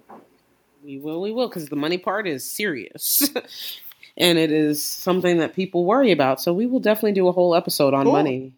We 0.83 0.99
will, 0.99 1.21
we 1.21 1.31
will, 1.31 1.49
because 1.49 1.69
the 1.69 1.77
money 1.77 1.99
part 1.99 2.27
is 2.27 2.45
serious. 2.45 3.31
and 4.17 4.39
it 4.39 4.51
is 4.53 4.83
something 4.83 5.39
that 5.39 5.55
people 5.55 5.85
worry 5.85 6.13
about. 6.13 6.41
So 6.41 6.53
we 6.53 6.67
will 6.67 6.81
definitely 6.81 7.13
do 7.13 7.29
a 7.29 7.33
whole 7.33 7.55
episode 7.55 7.95
on 7.95 8.05
Cool. 8.05 8.13
money. 8.13 8.53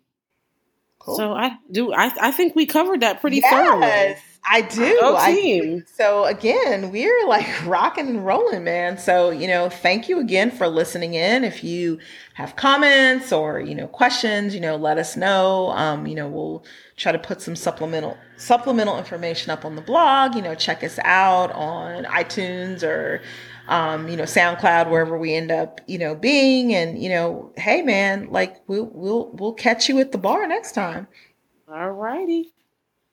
Cool. 0.98 1.16
So 1.16 1.32
I 1.32 1.56
do 1.70 1.92
I 1.92 2.12
I 2.20 2.30
think 2.30 2.54
we 2.54 2.64
covered 2.66 3.00
that 3.00 3.20
pretty 3.20 3.40
thoroughly. 3.40 3.80
Yes, 3.82 4.20
I 4.48 4.60
do. 4.62 4.98
Go 5.00 5.24
team. 5.26 5.78
do. 5.80 5.84
So 5.96 6.24
again, 6.26 6.92
we're 6.92 7.26
like 7.26 7.46
rocking 7.66 8.08
and 8.08 8.24
rolling, 8.24 8.62
man. 8.62 8.98
So, 8.98 9.30
you 9.30 9.48
know, 9.48 9.68
thank 9.68 10.08
you 10.08 10.20
again 10.20 10.50
for 10.52 10.68
listening 10.68 11.14
in. 11.14 11.42
If 11.42 11.64
you 11.64 11.98
have 12.34 12.54
comments 12.54 13.32
or, 13.32 13.60
you 13.60 13.74
know, 13.74 13.88
questions, 13.88 14.54
you 14.54 14.60
know, 14.60 14.76
let 14.76 14.96
us 14.98 15.16
know. 15.16 15.70
Um, 15.70 16.06
you 16.06 16.14
know, 16.14 16.28
we'll 16.28 16.64
try 16.96 17.10
to 17.12 17.18
put 17.18 17.40
some 17.40 17.56
supplemental 17.56 18.16
supplemental 18.36 18.96
information 18.98 19.50
up 19.50 19.64
on 19.64 19.74
the 19.74 19.82
blog. 19.82 20.36
You 20.36 20.42
know, 20.42 20.54
check 20.54 20.84
us 20.84 21.00
out 21.04 21.50
on 21.52 22.04
iTunes 22.04 22.84
or 22.84 23.22
um, 23.68 24.09
you 24.09 24.16
know, 24.16 24.24
SoundCloud, 24.24 24.90
wherever 24.90 25.16
we 25.16 25.34
end 25.34 25.51
up, 25.51 25.80
you 25.86 25.98
know, 25.98 26.14
being. 26.14 26.74
And, 26.74 27.02
you 27.02 27.09
know, 27.09 27.52
hey 27.56 27.82
man, 27.82 28.28
like 28.30 28.56
we'll 28.66 28.90
we'll 28.93 29.30
we'll 29.32 29.55
catch 29.55 29.89
you 29.89 29.98
at 30.01 30.12
the 30.12 30.18
bar 30.18 30.47
next 30.47 30.72
time. 30.72 31.06
All 31.68 31.90
righty. 31.90 32.52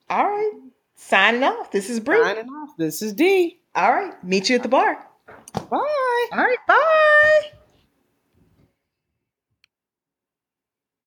All 0.09 0.25
right. 0.25 0.51
Signing 0.95 1.43
off. 1.43 1.71
This 1.71 1.89
is 1.89 1.99
Bri. 1.99 2.21
Signing 2.21 2.49
off. 2.49 2.75
This 2.77 3.01
is 3.01 3.13
Di. 3.13 3.59
All 3.75 3.93
right. 3.93 4.21
Meet 4.23 4.49
you 4.49 4.55
at 4.55 4.63
the 4.63 4.69
bar. 4.69 5.07
Bye. 5.53 6.27
All 6.31 6.45
right. 6.67 7.51